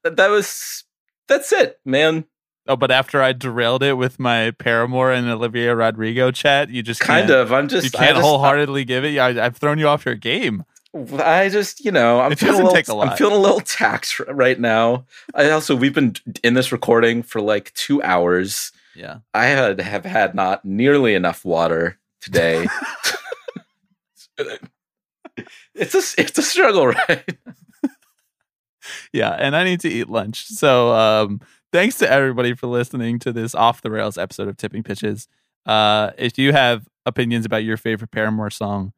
that, 0.04 0.16
that 0.16 0.28
was 0.30 0.84
that's 1.28 1.52
it, 1.52 1.78
man. 1.84 2.24
Oh, 2.66 2.76
but 2.76 2.90
after 2.90 3.22
I 3.22 3.32
derailed 3.32 3.82
it 3.82 3.94
with 3.94 4.20
my 4.20 4.52
Paramore 4.52 5.10
and 5.12 5.28
Olivia 5.28 5.74
Rodrigo 5.74 6.30
chat, 6.30 6.68
you 6.68 6.82
just 6.82 7.00
Kind 7.00 7.28
can't- 7.28 7.40
of. 7.40 7.52
I'm 7.52 7.68
just- 7.68 7.84
you 7.84 7.90
can't 7.90 8.16
just- 8.16 8.20
wholeheartedly 8.22 8.84
give 8.84 9.04
it. 9.04 9.08
Yeah, 9.10 9.24
I, 9.26 9.46
I've 9.46 9.56
thrown 9.56 9.78
you 9.78 9.88
off 9.88 10.04
your 10.04 10.14
game. 10.14 10.64
I 10.94 11.48
just, 11.50 11.84
you 11.84 11.92
know, 11.92 12.20
I'm 12.20 12.32
It 12.32 12.38
feeling 12.38 12.54
a 12.54 12.64
little, 12.64 12.74
take 12.74 12.88
a 12.88 12.94
lot. 12.94 13.08
I'm 13.08 13.16
feeling 13.16 13.36
a 13.36 13.38
little 13.38 13.60
taxed 13.60 14.18
right 14.20 14.58
now. 14.58 15.04
I 15.34 15.50
also 15.50 15.76
we've 15.76 15.94
been 15.94 16.16
in 16.42 16.54
this 16.54 16.72
recording 16.72 17.22
for 17.22 17.40
like 17.40 17.72
two 17.74 18.02
hours. 18.02 18.72
Yeah. 18.96 19.18
I 19.32 19.46
had 19.46 19.80
have 19.80 20.04
had 20.04 20.34
not 20.34 20.64
nearly 20.64 21.14
enough 21.14 21.44
water 21.44 21.98
today. 22.20 22.66
it's 25.74 25.94
a 25.94 26.20
it's 26.20 26.38
a 26.38 26.42
struggle, 26.42 26.86
right? 27.08 27.38
Yeah, 29.12 29.30
and 29.30 29.54
I 29.56 29.64
need 29.64 29.80
to 29.80 29.88
eat 29.88 30.08
lunch. 30.08 30.46
So, 30.46 30.92
um, 30.92 31.40
thanks 31.72 31.98
to 31.98 32.10
everybody 32.10 32.54
for 32.54 32.66
listening 32.66 33.18
to 33.20 33.32
this 33.32 33.54
off 33.54 33.82
the 33.82 33.90
rails 33.90 34.18
episode 34.18 34.48
of 34.48 34.56
Tipping 34.56 34.82
Pitches. 34.82 35.28
Uh, 35.66 36.10
if 36.18 36.38
you 36.38 36.52
have 36.52 36.88
opinions 37.06 37.44
about 37.44 37.64
your 37.64 37.76
favorite 37.76 38.10
Paramore 38.10 38.50
song, 38.50 38.92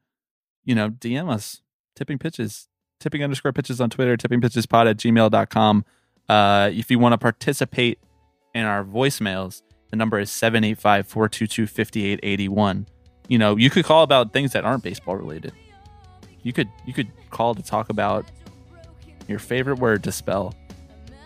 you 0.64 0.74
know, 0.74 0.90
DM 0.90 1.30
us. 1.30 1.60
Tipping 1.94 2.18
Pitches, 2.18 2.68
tipping 3.00 3.22
underscore 3.22 3.52
pitches 3.52 3.80
on 3.80 3.90
Twitter, 3.90 4.16
tipping 4.16 4.40
pitches 4.40 4.66
pod 4.66 4.86
at 4.86 4.96
gmail.com. 4.96 5.84
Uh, 6.28 6.70
if 6.72 6.90
you 6.90 6.98
want 6.98 7.12
to 7.12 7.18
participate 7.18 7.98
in 8.54 8.64
our 8.64 8.84
voicemails, 8.84 9.62
the 9.90 9.96
number 9.96 10.18
is 10.18 10.30
785 10.30 11.06
422 11.06 11.66
5881. 11.66 12.86
You 13.28 13.38
know, 13.38 13.56
you 13.56 13.70
could 13.70 13.84
call 13.84 14.02
about 14.02 14.32
things 14.32 14.52
that 14.52 14.64
aren't 14.64 14.82
baseball 14.82 15.16
related. 15.16 15.52
You 16.42 16.52
could 16.52 16.68
you 16.86 16.92
could 16.92 17.08
call 17.30 17.54
to 17.54 17.62
talk 17.62 17.88
about 17.88 18.26
your 19.28 19.38
favorite 19.38 19.78
word 19.78 20.02
to 20.04 20.12
spell. 20.12 20.54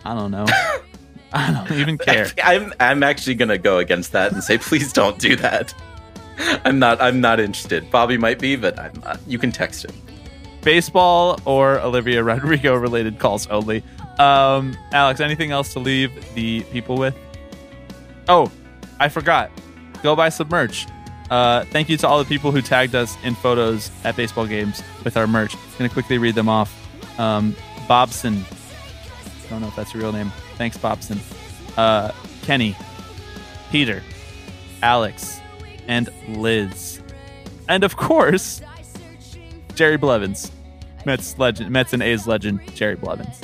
I 0.05 0.13
don't 0.13 0.31
know. 0.31 0.45
I 1.33 1.51
don't 1.51 1.79
even 1.79 1.97
care. 1.99 2.27
I'm 2.43 2.73
I'm 2.79 3.03
actually 3.03 3.35
gonna 3.35 3.57
go 3.57 3.79
against 3.79 4.11
that 4.11 4.31
and 4.31 4.43
say 4.43 4.57
please 4.57 4.93
don't 4.93 5.17
do 5.19 5.35
that. 5.37 5.73
I'm 6.65 6.79
not 6.79 7.01
I'm 7.01 7.19
not 7.21 7.39
interested. 7.39 7.89
Bobby 7.89 8.17
might 8.17 8.39
be, 8.39 8.55
but 8.55 8.77
I'm 8.79 8.93
not. 9.01 9.19
You 9.27 9.39
can 9.39 9.51
text 9.51 9.85
him. 9.85 9.95
Baseball 10.61 11.39
or 11.45 11.79
Olivia 11.79 12.23
Rodrigo 12.25 12.75
related 12.75 13.19
calls 13.19 13.47
only. 13.47 13.83
Um, 14.19 14.75
Alex, 14.91 15.19
anything 15.19 15.51
else 15.51 15.73
to 15.73 15.79
leave 15.79 16.33
the 16.33 16.61
people 16.63 16.97
with? 16.97 17.15
Oh, 18.27 18.51
I 18.99 19.09
forgot. 19.09 19.51
Go 20.03 20.15
buy 20.15 20.29
some 20.29 20.49
merch. 20.49 20.87
Uh, 21.29 21.65
thank 21.65 21.89
you 21.89 21.97
to 21.97 22.07
all 22.07 22.19
the 22.19 22.25
people 22.25 22.51
who 22.51 22.61
tagged 22.61 22.95
us 22.95 23.15
in 23.23 23.35
photos 23.35 23.91
at 24.03 24.15
baseball 24.15 24.47
games 24.47 24.81
with 25.03 25.17
our 25.17 25.27
merch. 25.27 25.55
I'm 25.55 25.61
gonna 25.77 25.89
quickly 25.89 26.17
read 26.17 26.35
them 26.35 26.49
off. 26.49 26.73
Um, 27.19 27.55
Bobson. 27.87 28.45
Don't 29.49 29.61
know 29.61 29.67
if 29.67 29.75
that's 29.75 29.93
your 29.93 30.03
real 30.03 30.13
name. 30.13 30.31
Thanks, 30.57 30.77
Bobson. 30.77 31.19
Uh, 31.75 32.11
Kenny, 32.43 32.75
Peter, 33.71 34.01
Alex, 34.81 35.39
and 35.87 36.09
Liz. 36.29 37.01
And 37.67 37.83
of 37.83 37.97
course, 37.97 38.61
Jerry 39.77 39.97
Blevins. 39.97 40.51
Mets 41.05 41.37
legend, 41.37 41.69
Mets 41.71 41.93
and 41.93 42.03
A's 42.03 42.27
legend, 42.27 42.59
Jerry 42.75 42.95
Blevins. 42.95 43.39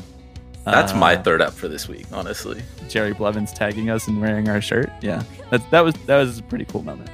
That's 0.65 0.91
Uh, 0.91 0.97
my 0.97 1.15
third 1.15 1.41
up 1.41 1.53
for 1.53 1.67
this 1.67 1.87
week, 1.87 2.05
honestly. 2.11 2.61
Jerry 2.89 3.13
Blevins 3.13 3.53
tagging 3.53 3.89
us 3.89 4.07
and 4.07 4.19
wearing 4.19 4.49
our 4.49 4.59
shirt. 4.59 4.89
Yeah, 5.01 5.23
that 5.51 5.61
that 5.71 5.81
was 5.81 5.93
that 6.07 6.17
was 6.17 6.39
a 6.39 6.43
pretty 6.43 6.65
cool 6.65 6.81
moment. 6.83 7.09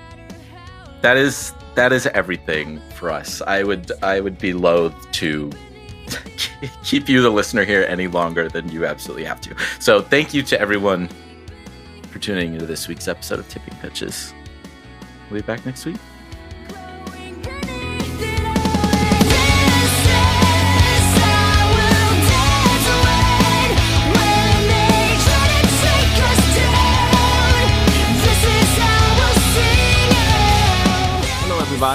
That 1.01 1.17
is 1.17 1.53
that 1.75 1.91
is 1.93 2.07
everything 2.07 2.79
for 2.95 3.11
us. 3.11 3.41
I 3.45 3.63
would 3.63 3.91
I 4.01 4.19
would 4.21 4.37
be 4.39 4.53
loath 4.53 4.95
to 5.13 5.51
keep 6.83 7.07
you 7.09 7.21
the 7.21 7.29
listener 7.29 7.63
here 7.65 7.85
any 7.87 8.07
longer 8.07 8.49
than 8.49 8.71
you 8.71 8.85
absolutely 8.85 9.25
have 9.25 9.41
to. 9.41 9.55
So 9.79 10.01
thank 10.01 10.33
you 10.33 10.41
to 10.43 10.59
everyone 10.59 11.09
for 12.09 12.19
tuning 12.19 12.53
into 12.53 12.65
this 12.65 12.87
week's 12.87 13.07
episode 13.07 13.39
of 13.39 13.47
Tipping 13.49 13.75
Pitches. 13.81 14.33
We'll 15.29 15.41
be 15.41 15.45
back 15.45 15.65
next 15.65 15.85
week. 15.85 15.97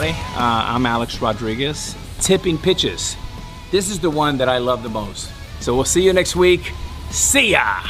Everybody. 0.04 0.36
Uh, 0.36 0.74
I'm 0.74 0.86
Alex 0.86 1.20
Rodriguez. 1.20 1.94
Tipping 2.20 2.58
pitches. 2.58 3.16
This 3.70 3.90
is 3.90 4.00
the 4.00 4.10
one 4.10 4.38
that 4.38 4.48
I 4.48 4.58
love 4.58 4.82
the 4.82 4.88
most. 4.88 5.30
So 5.60 5.74
we'll 5.74 5.84
see 5.84 6.02
you 6.02 6.12
next 6.12 6.36
week. 6.36 6.72
See 7.10 7.52
ya! 7.52 7.82